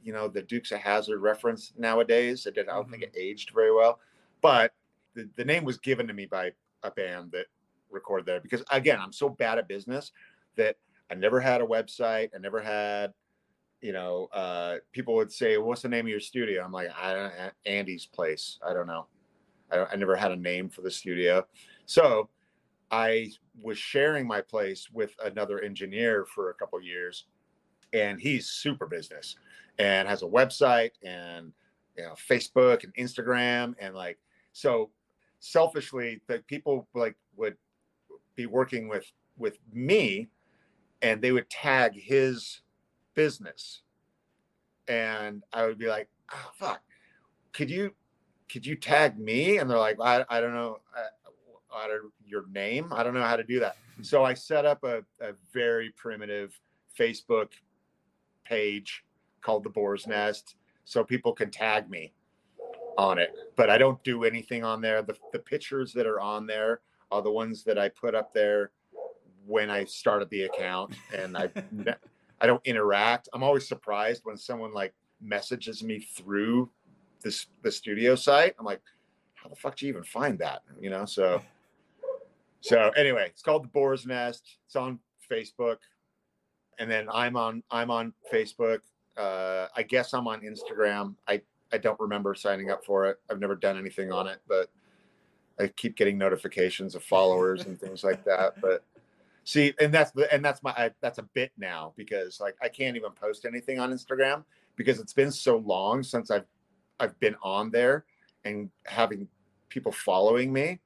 you 0.02 0.12
know, 0.12 0.28
the 0.28 0.42
Dukes 0.42 0.72
of 0.72 0.80
Hazzard 0.80 1.22
reference 1.22 1.72
nowadays. 1.78 2.46
I, 2.46 2.50
did, 2.50 2.68
I 2.68 2.74
don't 2.74 2.90
think 2.90 3.02
it 3.02 3.16
aged 3.18 3.52
very 3.54 3.74
well, 3.74 3.98
but 4.42 4.74
the, 5.14 5.26
the 5.36 5.46
name 5.46 5.64
was 5.64 5.78
given 5.78 6.06
to 6.06 6.12
me 6.12 6.26
by 6.26 6.52
a 6.82 6.90
band 6.90 7.32
that 7.32 7.46
recorded 7.90 8.26
there 8.26 8.40
because 8.40 8.62
again, 8.70 8.98
I'm 9.00 9.14
so 9.14 9.30
bad 9.30 9.56
at 9.56 9.68
business 9.68 10.12
that 10.56 10.76
I 11.10 11.14
never 11.14 11.40
had 11.40 11.62
a 11.62 11.66
website. 11.66 12.28
I 12.34 12.38
never 12.38 12.60
had 12.60 13.14
you 13.80 13.92
know, 13.92 14.28
uh, 14.32 14.76
people 14.92 15.14
would 15.14 15.32
say, 15.32 15.56
"What's 15.56 15.82
the 15.82 15.88
name 15.88 16.06
of 16.06 16.10
your 16.10 16.20
studio?" 16.20 16.64
I'm 16.64 16.72
like, 16.72 16.90
"I 16.96 17.14
don't 17.14 17.52
Andy's 17.66 18.06
place. 18.06 18.58
I 18.66 18.72
don't 18.72 18.86
know. 18.86 19.06
I, 19.70 19.76
don't, 19.76 19.90
I 19.92 19.96
never 19.96 20.16
had 20.16 20.32
a 20.32 20.36
name 20.36 20.68
for 20.68 20.82
the 20.82 20.90
studio." 20.90 21.46
So 21.86 22.28
I 22.90 23.32
was 23.60 23.78
sharing 23.78 24.26
my 24.26 24.40
place 24.40 24.88
with 24.90 25.14
another 25.24 25.60
engineer 25.60 26.24
for 26.24 26.50
a 26.50 26.54
couple 26.54 26.80
years, 26.80 27.26
and 27.92 28.20
he's 28.20 28.48
super 28.48 28.86
business 28.86 29.36
and 29.78 30.08
has 30.08 30.22
a 30.22 30.26
website 30.26 30.92
and 31.04 31.52
you 31.96 32.04
know 32.04 32.14
Facebook 32.28 32.84
and 32.84 32.94
Instagram 32.94 33.74
and 33.78 33.94
like 33.94 34.18
so 34.52 34.90
selfishly 35.40 36.20
that 36.26 36.46
people 36.46 36.88
like 36.94 37.16
would 37.36 37.56
be 38.34 38.46
working 38.46 38.88
with 38.88 39.10
with 39.36 39.58
me 39.72 40.28
and 41.02 41.22
they 41.22 41.32
would 41.32 41.48
tag 41.48 41.92
his 41.94 42.60
business 43.22 43.82
and 44.86 45.42
i 45.52 45.66
would 45.66 45.78
be 45.78 45.88
like 45.88 46.08
oh 46.32 46.50
fuck 46.58 46.80
could 47.52 47.70
you 47.70 47.92
could 48.48 48.66
you 48.66 48.76
tag 48.76 49.18
me? 49.18 49.58
And 49.58 49.68
they're 49.68 49.78
like, 49.78 49.98
I, 50.00 50.24
I 50.28 50.40
don't 50.40 50.54
know. 50.54 50.78
I, 50.94 51.84
I 51.84 51.86
don't, 51.86 52.12
your 52.24 52.44
name. 52.48 52.92
I 52.92 53.02
don't 53.02 53.14
know 53.14 53.22
how 53.22 53.36
to 53.36 53.44
do 53.44 53.60
that. 53.60 53.76
So 54.02 54.24
I 54.24 54.34
set 54.34 54.64
up 54.64 54.84
a, 54.84 54.98
a 55.20 55.34
very 55.52 55.90
primitive 55.90 56.58
Facebook 56.98 57.48
page 58.44 59.04
called 59.42 59.64
the 59.64 59.70
Boar's 59.70 60.06
Nest 60.06 60.56
so 60.84 61.04
people 61.04 61.32
can 61.32 61.50
tag 61.50 61.90
me 61.90 62.14
on 62.96 63.18
it. 63.18 63.34
But 63.56 63.70
I 63.70 63.76
don't 63.76 64.02
do 64.02 64.24
anything 64.24 64.64
on 64.64 64.80
there. 64.80 65.02
The, 65.02 65.16
the 65.32 65.38
pictures 65.38 65.92
that 65.92 66.06
are 66.06 66.20
on 66.20 66.46
there 66.46 66.80
are 67.10 67.22
the 67.22 67.30
ones 67.30 67.64
that 67.64 67.78
I 67.78 67.90
put 67.90 68.14
up 68.14 68.32
there 68.32 68.70
when 69.46 69.70
I 69.70 69.84
started 69.84 70.30
the 70.30 70.44
account 70.44 70.94
and 71.14 71.36
I 71.36 71.50
I 72.40 72.46
don't 72.46 72.64
interact. 72.64 73.28
I'm 73.32 73.42
always 73.42 73.66
surprised 73.66 74.22
when 74.24 74.36
someone 74.36 74.72
like 74.72 74.94
messages 75.20 75.82
me 75.82 76.00
through 76.00 76.70
this 77.22 77.46
the 77.62 77.72
studio 77.72 78.14
site. 78.14 78.54
I'm 78.58 78.64
like, 78.64 78.80
how 79.34 79.48
the 79.48 79.56
fuck 79.56 79.76
do 79.76 79.86
you 79.86 79.92
even 79.92 80.04
find 80.04 80.38
that? 80.38 80.62
You 80.80 80.90
know, 80.90 81.04
so 81.04 81.42
so 82.60 82.90
anyway, 82.96 83.26
it's 83.28 83.42
called 83.42 83.64
the 83.64 83.68
Boar's 83.68 84.06
Nest. 84.06 84.58
It's 84.66 84.76
on 84.76 84.98
Facebook. 85.30 85.78
And 86.78 86.90
then 86.90 87.08
I'm 87.12 87.36
on 87.36 87.62
I'm 87.70 87.90
on 87.90 88.12
Facebook. 88.32 88.80
Uh, 89.16 89.66
I 89.76 89.82
guess 89.82 90.14
I'm 90.14 90.28
on 90.28 90.42
Instagram. 90.42 91.14
I 91.26 91.40
I 91.72 91.78
don't 91.78 91.98
remember 92.00 92.34
signing 92.34 92.70
up 92.70 92.84
for 92.84 93.06
it. 93.06 93.18
I've 93.30 93.40
never 93.40 93.56
done 93.56 93.76
anything 93.76 94.12
on 94.12 94.26
it, 94.26 94.40
but 94.48 94.70
I 95.58 95.66
keep 95.68 95.96
getting 95.96 96.16
notifications 96.16 96.94
of 96.94 97.02
followers 97.02 97.66
and 97.66 97.78
things 97.78 98.04
like 98.04 98.24
that. 98.24 98.60
But 98.60 98.84
see, 99.48 99.72
and 99.80 99.92
that's 99.92 100.10
the 100.10 100.32
and 100.32 100.44
that's 100.44 100.62
my 100.62 100.70
I, 100.72 100.90
that's 101.00 101.16
a 101.16 101.22
bit 101.22 101.52
now 101.56 101.94
because 101.96 102.38
like 102.38 102.54
I 102.60 102.68
can't 102.68 102.96
even 102.96 103.12
post 103.12 103.46
anything 103.46 103.80
on 103.80 103.90
Instagram 103.92 104.44
because 104.76 105.00
it's 105.00 105.14
been 105.14 105.32
so 105.32 105.56
long 105.56 106.02
since 106.02 106.30
I've 106.30 106.44
I've 107.00 107.18
been 107.18 107.34
on 107.42 107.70
there 107.70 108.04
and 108.44 108.68
having 108.84 109.26
people 109.70 109.90
following 109.90 110.52
me 110.52 110.80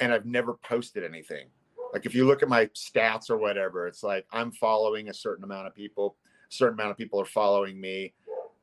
and 0.00 0.14
I've 0.14 0.24
never 0.24 0.54
posted 0.54 1.04
anything. 1.04 1.48
Like 1.92 2.06
if 2.06 2.14
you 2.14 2.24
look 2.24 2.42
at 2.42 2.48
my 2.48 2.66
stats 2.66 3.28
or 3.28 3.36
whatever, 3.36 3.86
it's 3.86 4.02
like 4.02 4.24
I'm 4.32 4.50
following 4.50 5.10
a 5.10 5.14
certain 5.14 5.44
amount 5.44 5.66
of 5.66 5.74
people, 5.74 6.16
a 6.50 6.54
certain 6.54 6.80
amount 6.80 6.92
of 6.92 6.96
people 6.96 7.20
are 7.20 7.26
following 7.26 7.78
me, 7.78 8.14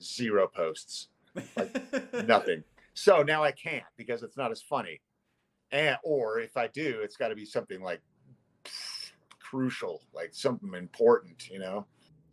zero 0.02 0.48
posts. 0.48 1.10
Like 1.56 1.76
nothing. 2.28 2.64
So 2.96 3.22
now 3.22 3.44
I 3.44 3.52
can't 3.52 3.86
because 3.98 4.24
it's 4.24 4.36
not 4.36 4.52
as 4.52 4.64
funny. 4.64 5.00
And 5.72 5.96
or 6.04 6.40
if 6.40 6.58
I 6.58 6.68
do, 6.68 7.02
it's 7.04 7.18
got 7.18 7.28
to 7.28 7.36
be 7.36 7.46
something 7.46 7.82
like 7.82 8.02
pff, 8.66 8.91
crucial, 9.52 10.02
like 10.14 10.30
something 10.34 10.74
important, 10.74 11.50
you 11.50 11.60
know. 11.60 11.86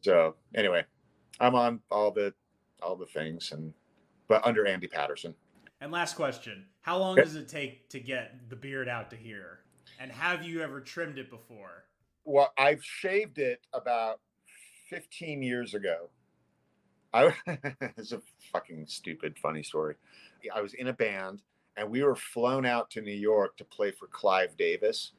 So 0.02 0.36
anyway, 0.54 0.84
I'm 1.40 1.54
on 1.54 1.80
all 1.90 2.12
the 2.12 2.32
all 2.80 2.94
the 2.94 3.06
things 3.06 3.50
and 3.50 3.74
but 4.28 4.46
under 4.46 4.66
Andy 4.66 4.86
Patterson. 4.86 5.34
And 5.80 5.90
last 5.90 6.14
question: 6.14 6.66
How 6.80 6.96
long 6.98 7.16
does 7.16 7.34
it 7.34 7.48
take 7.48 7.88
to 7.90 7.98
get 7.98 8.48
the 8.48 8.56
beard 8.56 8.88
out 8.88 9.10
to 9.10 9.16
here? 9.16 9.60
And 9.98 10.12
have 10.12 10.44
you 10.44 10.62
ever 10.62 10.80
trimmed 10.80 11.18
it 11.18 11.28
before? 11.28 11.84
Well, 12.24 12.52
I've 12.56 12.84
shaved 12.84 13.38
it 13.38 13.66
about 13.72 14.20
15 14.90 15.42
years 15.42 15.74
ago. 15.74 16.10
I 17.12 17.32
it's 17.96 18.12
a 18.12 18.20
fucking 18.52 18.86
stupid 18.86 19.36
funny 19.42 19.64
story. 19.64 19.96
I 20.54 20.60
was 20.60 20.74
in 20.74 20.86
a 20.86 20.92
band 20.92 21.42
and 21.76 21.90
we 21.90 22.04
were 22.04 22.14
flown 22.14 22.64
out 22.64 22.90
to 22.90 23.00
New 23.00 23.10
York 23.10 23.56
to 23.56 23.64
play 23.64 23.90
for 23.90 24.06
Clive 24.06 24.56
Davis. 24.56 25.12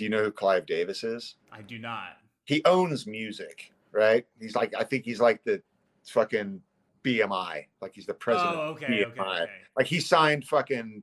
Do 0.00 0.04
you 0.04 0.08
know 0.08 0.24
who 0.24 0.32
Clive 0.32 0.64
Davis 0.64 1.04
is? 1.04 1.34
I 1.52 1.60
do 1.60 1.78
not. 1.78 2.16
He 2.46 2.62
owns 2.64 3.06
music, 3.06 3.70
right? 3.92 4.24
He's 4.40 4.56
like 4.56 4.72
I 4.74 4.82
think 4.82 5.04
he's 5.04 5.20
like 5.20 5.44
the 5.44 5.60
fucking 6.08 6.62
BMI. 7.04 7.66
Like 7.82 7.92
he's 7.94 8.06
the 8.06 8.14
oh, 8.14 8.16
president. 8.16 8.56
Oh, 8.56 8.60
okay, 8.70 9.04
okay, 9.04 9.20
okay. 9.20 9.46
Like 9.76 9.86
he 9.86 10.00
signed 10.00 10.46
fucking 10.46 11.02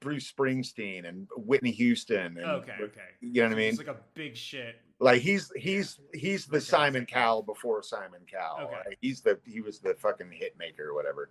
Bruce 0.00 0.30
Springsteen 0.30 1.08
and 1.08 1.26
Whitney 1.38 1.70
Houston. 1.70 2.36
And, 2.36 2.44
okay, 2.44 2.74
okay. 2.82 3.00
You 3.22 3.40
know 3.40 3.48
what 3.48 3.54
I 3.54 3.56
mean? 3.56 3.68
It's 3.70 3.78
like 3.78 3.86
a 3.86 3.96
big 4.12 4.36
shit. 4.36 4.78
Like 4.98 5.22
he's 5.22 5.50
he's 5.56 5.98
he's 6.12 6.44
the 6.44 6.60
Simon 6.60 7.06
Cowell 7.06 7.42
before 7.42 7.82
Simon 7.82 8.20
Cowell. 8.30 8.66
Okay. 8.66 8.76
Like 8.88 8.98
he's 9.00 9.22
the 9.22 9.38
he 9.46 9.62
was 9.62 9.78
the 9.78 9.94
fucking 9.94 10.30
hit 10.30 10.54
maker 10.58 10.90
or 10.90 10.94
whatever. 10.94 11.30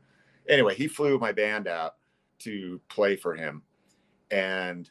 Anyway, 0.49 0.73
he 0.73 0.87
flew 0.87 1.19
my 1.19 1.31
band 1.31 1.67
out 1.67 1.93
to 2.39 2.81
play 2.89 3.15
for 3.15 3.35
him, 3.35 3.61
and 4.31 4.89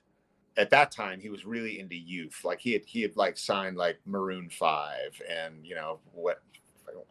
at 0.56 0.70
that 0.70 0.90
time 0.90 1.20
he 1.20 1.30
was 1.30 1.44
really 1.44 1.78
into 1.80 1.96
youth. 1.96 2.40
Like 2.44 2.60
he 2.60 2.72
had 2.72 2.82
he 2.86 3.02
had 3.02 3.16
like 3.16 3.38
signed 3.38 3.76
like 3.76 3.98
Maroon 4.04 4.48
Five 4.50 5.20
and 5.28 5.64
you 5.66 5.74
know 5.74 6.00
what 6.12 6.42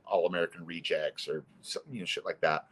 all 0.05 0.27
American 0.27 0.65
Rejects 0.65 1.27
or 1.27 1.43
some, 1.61 1.83
you 1.91 1.99
know 1.99 2.05
shit 2.05 2.25
like 2.25 2.41
that. 2.41 2.65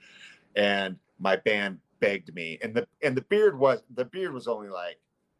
And 0.55 0.97
my 1.19 1.35
band 1.35 1.79
begged 1.99 2.33
me, 2.33 2.59
and 2.61 2.73
the 2.73 2.87
and 3.01 3.15
the 3.15 3.21
beard 3.21 3.57
was 3.57 3.81
the 3.95 4.05
beard 4.05 4.33
was 4.33 4.47
only 4.47 4.69
like 4.69 4.99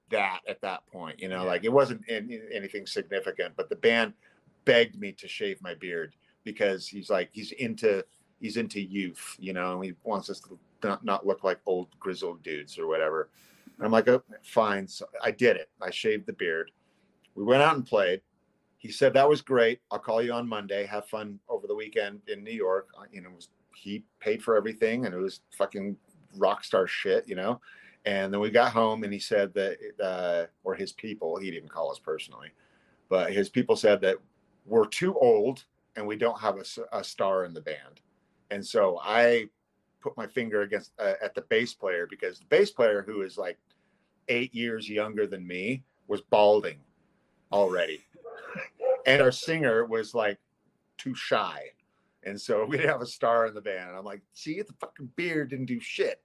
that 0.10 0.40
at 0.48 0.62
that 0.62 0.86
point, 0.88 1.20
you 1.20 1.30
know, 1.30 1.44
yeah. 1.44 1.50
like 1.50 1.64
it 1.64 1.72
wasn't 1.72 2.08
in, 2.08 2.42
anything 2.52 2.86
significant. 2.86 3.56
But 3.56 3.70
the 3.70 3.76
band 3.76 4.14
begged 4.66 5.00
me 5.00 5.12
to 5.14 5.28
shave 5.28 5.62
my 5.62 5.76
beard 5.76 6.16
because 6.44 6.88
he's 6.88 7.10
like 7.10 7.30
he's 7.32 7.52
into 7.54 8.04
he's 8.40 8.58
into 8.58 8.82
youth, 8.82 9.36
you 9.40 9.54
know, 9.54 9.76
and 9.76 9.84
he 9.84 9.94
wants 10.04 10.30
us 10.30 10.40
to 10.42 10.58
not, 10.84 11.04
not 11.04 11.26
look 11.26 11.44
like 11.44 11.60
old 11.66 11.88
grizzled 12.00 12.42
dudes 12.44 12.78
or 12.80 12.88
whatever. 12.88 13.30
And 13.80 13.86
I'm 13.86 13.92
like, 13.92 14.08
oh, 14.08 14.22
fine. 14.44 14.88
So 14.88 15.08
I 15.24 15.32
did 15.32 15.56
it. 15.56 15.70
I 15.82 15.90
shaved 15.90 16.28
the 16.28 16.34
beard. 16.34 16.72
We 17.36 17.44
went 17.44 17.64
out 17.64 17.76
and 17.76 17.86
played 17.86 18.22
he 18.80 18.92
said 18.92 19.14
that 19.14 19.28
was 19.28 19.42
great. 19.42 19.82
I'll 19.92 20.00
call 20.00 20.22
you 20.22 20.32
on 20.32 20.48
Monday. 20.48 20.86
Have 20.86 21.06
fun 21.06 21.38
over 21.50 21.68
the 21.68 21.76
weekend 21.76 22.22
in 22.28 22.44
New 22.44 22.54
York. 22.54 22.88
You 23.12 23.22
know, 23.22 23.30
was, 23.30 23.50
he 23.76 24.06
paid 24.20 24.42
for 24.42 24.56
everything, 24.56 25.06
and 25.06 25.14
it 25.14 25.18
was 25.18 25.42
fucking 25.58 25.98
rock 26.38 26.64
star 26.64 26.88
shit, 26.88 27.28
you 27.28 27.36
know. 27.36 27.60
And 28.06 28.34
then 28.34 28.40
we 28.40 28.50
got 28.50 28.72
home, 28.72 29.04
and 29.04 29.12
he 29.12 29.20
said 29.20 29.54
that, 29.54 29.78
uh, 30.02 30.46
or 30.64 30.76
his 30.76 30.94
people, 30.94 31.38
he 31.38 31.52
didn't 31.52 31.70
call 31.70 31.92
us 31.92 32.00
personally, 32.00 32.52
but 33.10 33.34
his 33.34 33.50
people 33.50 33.76
said 33.76 34.00
that 34.02 34.16
we're 34.66 34.88
too 34.88 35.14
old 35.20 35.66
and 35.98 36.08
we 36.08 36.16
don't 36.16 36.40
have 36.40 36.56
a, 36.58 36.98
a 36.98 37.04
star 37.04 37.44
in 37.44 37.54
the 37.54 37.60
band. 37.60 38.00
And 38.50 38.66
so 38.66 39.00
I 39.04 39.48
put 40.00 40.16
my 40.16 40.28
finger 40.28 40.62
against 40.62 40.94
uh, 41.00 41.16
at 41.22 41.36
the 41.36 41.42
bass 41.42 41.74
player 41.74 42.08
because 42.10 42.40
the 42.40 42.46
bass 42.46 42.72
player, 42.72 43.04
who 43.06 43.24
is 43.24 43.38
like 43.38 43.58
eight 44.30 44.54
years 44.54 44.90
younger 44.90 45.28
than 45.28 45.46
me, 45.46 45.84
was 46.08 46.22
balding 46.22 46.80
already 47.52 48.04
and 49.06 49.22
our 49.22 49.32
singer 49.32 49.86
was 49.86 50.14
like 50.14 50.38
too 50.98 51.16
shy. 51.16 51.64
And 52.24 52.40
so 52.40 52.66
we 52.70 52.78
didn't 52.78 52.92
have 52.92 53.02
a 53.02 53.08
star 53.08 53.48
in 53.48 53.54
the 53.54 53.62
band. 53.62 53.90
And 53.90 53.98
I'm 53.98 54.06
like, 54.06 54.22
see, 54.34 54.62
the 54.62 54.74
fucking 54.80 55.10
beard 55.16 55.50
didn't 55.50 55.66
do 55.66 55.80
shit. 55.80 56.22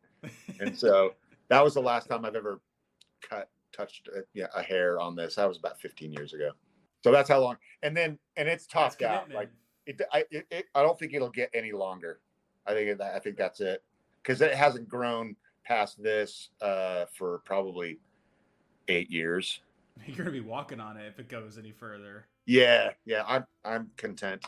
and 0.60 0.76
so 0.76 1.14
that 1.48 1.62
was 1.62 1.74
the 1.74 1.82
last 1.82 2.08
time 2.08 2.24
I've 2.24 2.36
ever 2.36 2.60
cut, 3.28 3.48
touched 3.72 4.08
a, 4.08 4.22
yeah, 4.34 4.46
a 4.54 4.62
hair 4.62 5.00
on 5.00 5.16
this. 5.16 5.36
That 5.36 5.48
was 5.48 5.58
about 5.58 5.80
15 5.80 6.12
years 6.12 6.34
ago. 6.34 6.50
So 7.02 7.12
that's 7.12 7.28
how 7.28 7.40
long. 7.40 7.56
And 7.82 7.96
then, 7.96 8.18
and 8.36 8.48
it's 8.48 8.66
topped 8.66 9.02
out. 9.02 9.30
Like 9.30 9.50
it, 9.86 10.00
I, 10.12 10.24
it, 10.30 10.46
it, 10.50 10.66
I 10.74 10.82
don't 10.82 10.98
think 10.98 11.12
it'll 11.12 11.28
get 11.28 11.50
any 11.52 11.72
longer. 11.72 12.20
I 12.66 12.72
think 12.72 12.98
I 12.98 13.18
think 13.18 13.36
that's 13.36 13.60
it 13.60 13.82
because 14.22 14.40
it 14.40 14.54
hasn't 14.54 14.88
grown 14.88 15.36
past 15.64 16.02
this 16.02 16.50
uh, 16.60 17.06
for 17.12 17.40
probably 17.44 17.98
eight 18.88 19.10
years. 19.10 19.60
You're 20.06 20.16
gonna 20.16 20.30
be 20.30 20.40
walking 20.40 20.80
on 20.80 20.96
it 20.96 21.06
if 21.06 21.18
it 21.18 21.28
goes 21.28 21.58
any 21.58 21.72
further. 21.72 22.26
Yeah, 22.46 22.90
yeah, 23.04 23.24
I'm 23.26 23.44
I'm 23.64 23.90
content. 23.96 24.44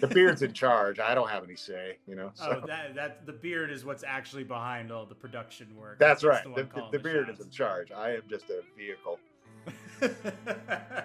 The 0.00 0.06
beard's 0.06 0.42
in 0.42 0.52
charge. 0.52 1.00
I 1.00 1.14
don't 1.14 1.28
have 1.28 1.42
any 1.42 1.56
say, 1.56 1.98
you 2.06 2.14
know. 2.14 2.30
So. 2.34 2.60
Oh, 2.62 2.66
that 2.66 2.94
that 2.94 3.26
the 3.26 3.32
beard 3.32 3.70
is 3.70 3.84
what's 3.84 4.04
actually 4.04 4.44
behind 4.44 4.92
all 4.92 5.04
the 5.04 5.14
production 5.14 5.74
work. 5.76 5.98
That's, 5.98 6.22
right. 6.22 6.44
The, 6.44 6.62
the, 6.62 6.68
the, 6.74 6.88
the 6.92 6.98
beard 6.98 7.26
shots. 7.26 7.40
is 7.40 7.46
in 7.46 7.50
charge. 7.50 7.92
I 7.92 8.14
am 8.14 8.22
just 8.28 8.50
a 8.50 8.62
vehicle. 8.76 9.18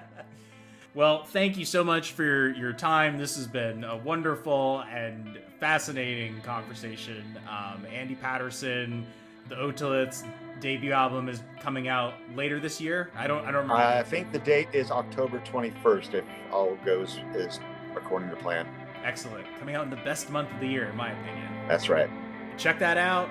well, 0.94 1.24
thank 1.24 1.58
you 1.58 1.66
so 1.66 1.84
much 1.84 2.12
for 2.12 2.24
your, 2.24 2.54
your 2.56 2.74
time. 2.74 3.18
This 3.18 3.36
has 3.38 3.48
been 3.48 3.84
a 3.84 3.98
wonderful 3.98 4.84
and 4.92 5.40
fascinating 5.60 6.40
conversation. 6.42 7.40
Um, 7.50 7.86
Andy 7.92 8.16
Patterson, 8.16 9.06
the 9.50 9.56
Otoliths 9.56 10.24
debut 10.60 10.92
album 10.92 11.30
is 11.30 11.44
coming 11.60 11.88
out 11.88 12.14
later 12.36 12.60
this 12.60 12.80
year. 12.80 13.10
I 13.16 13.28
don't 13.28 13.42
I 13.46 13.52
don't 13.52 13.64
remember. 13.64 13.76
I 13.76 14.04
think 14.04 14.32
the 14.32 14.40
date 14.40 14.70
is 14.74 14.92
October 14.92 15.40
21st 15.40 16.14
if 16.14 16.26
all 16.52 16.76
goes 16.86 17.20
is 17.34 17.60
according 17.96 18.30
to 18.30 18.36
plan. 18.36 18.68
Excellent. 19.04 19.46
Coming 19.58 19.76
out 19.76 19.84
in 19.86 19.90
the 19.90 19.98
best 19.98 20.30
month 20.30 20.52
of 20.54 20.60
the 20.60 20.68
year 20.68 20.90
in 20.90 20.96
my 20.96 21.12
opinion. 21.12 21.68
That's 21.68 21.90
right. 21.90 22.10
Check 22.58 22.80
that 22.80 22.98
out. 22.98 23.30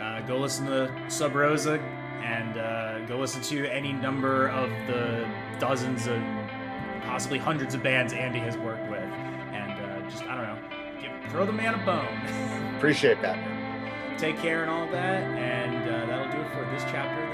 Uh, 0.00 0.20
go 0.22 0.38
listen 0.38 0.66
to 0.66 0.92
Sub 1.08 1.34
Rosa 1.34 1.78
and 2.22 2.58
uh, 2.58 3.06
go 3.06 3.18
listen 3.18 3.40
to 3.42 3.66
any 3.66 3.92
number 3.92 4.48
of 4.48 4.70
the 4.86 5.26
dozens 5.58 6.06
and 6.06 6.48
possibly 7.04 7.38
hundreds 7.38 7.74
of 7.74 7.82
bands 7.82 8.12
Andy 8.12 8.38
has 8.40 8.56
worked 8.58 8.88
with. 8.90 9.00
And 9.00 9.72
uh, 9.72 10.10
just 10.10 10.24
I 10.24 10.36
don't 10.36 10.44
know, 10.44 11.00
give, 11.00 11.32
throw 11.32 11.46
the 11.46 11.52
man 11.52 11.74
a 11.74 11.84
bone. 11.86 12.74
Appreciate 12.76 13.22
that 13.22 13.57
take 14.18 14.38
care 14.38 14.62
and 14.62 14.70
all 14.70 14.86
that. 14.88 15.22
And 15.38 15.88
uh, 15.88 16.06
that'll 16.06 16.32
do 16.32 16.40
it 16.40 16.50
for 16.50 16.64
this 16.72 16.82
chapter 16.90 17.27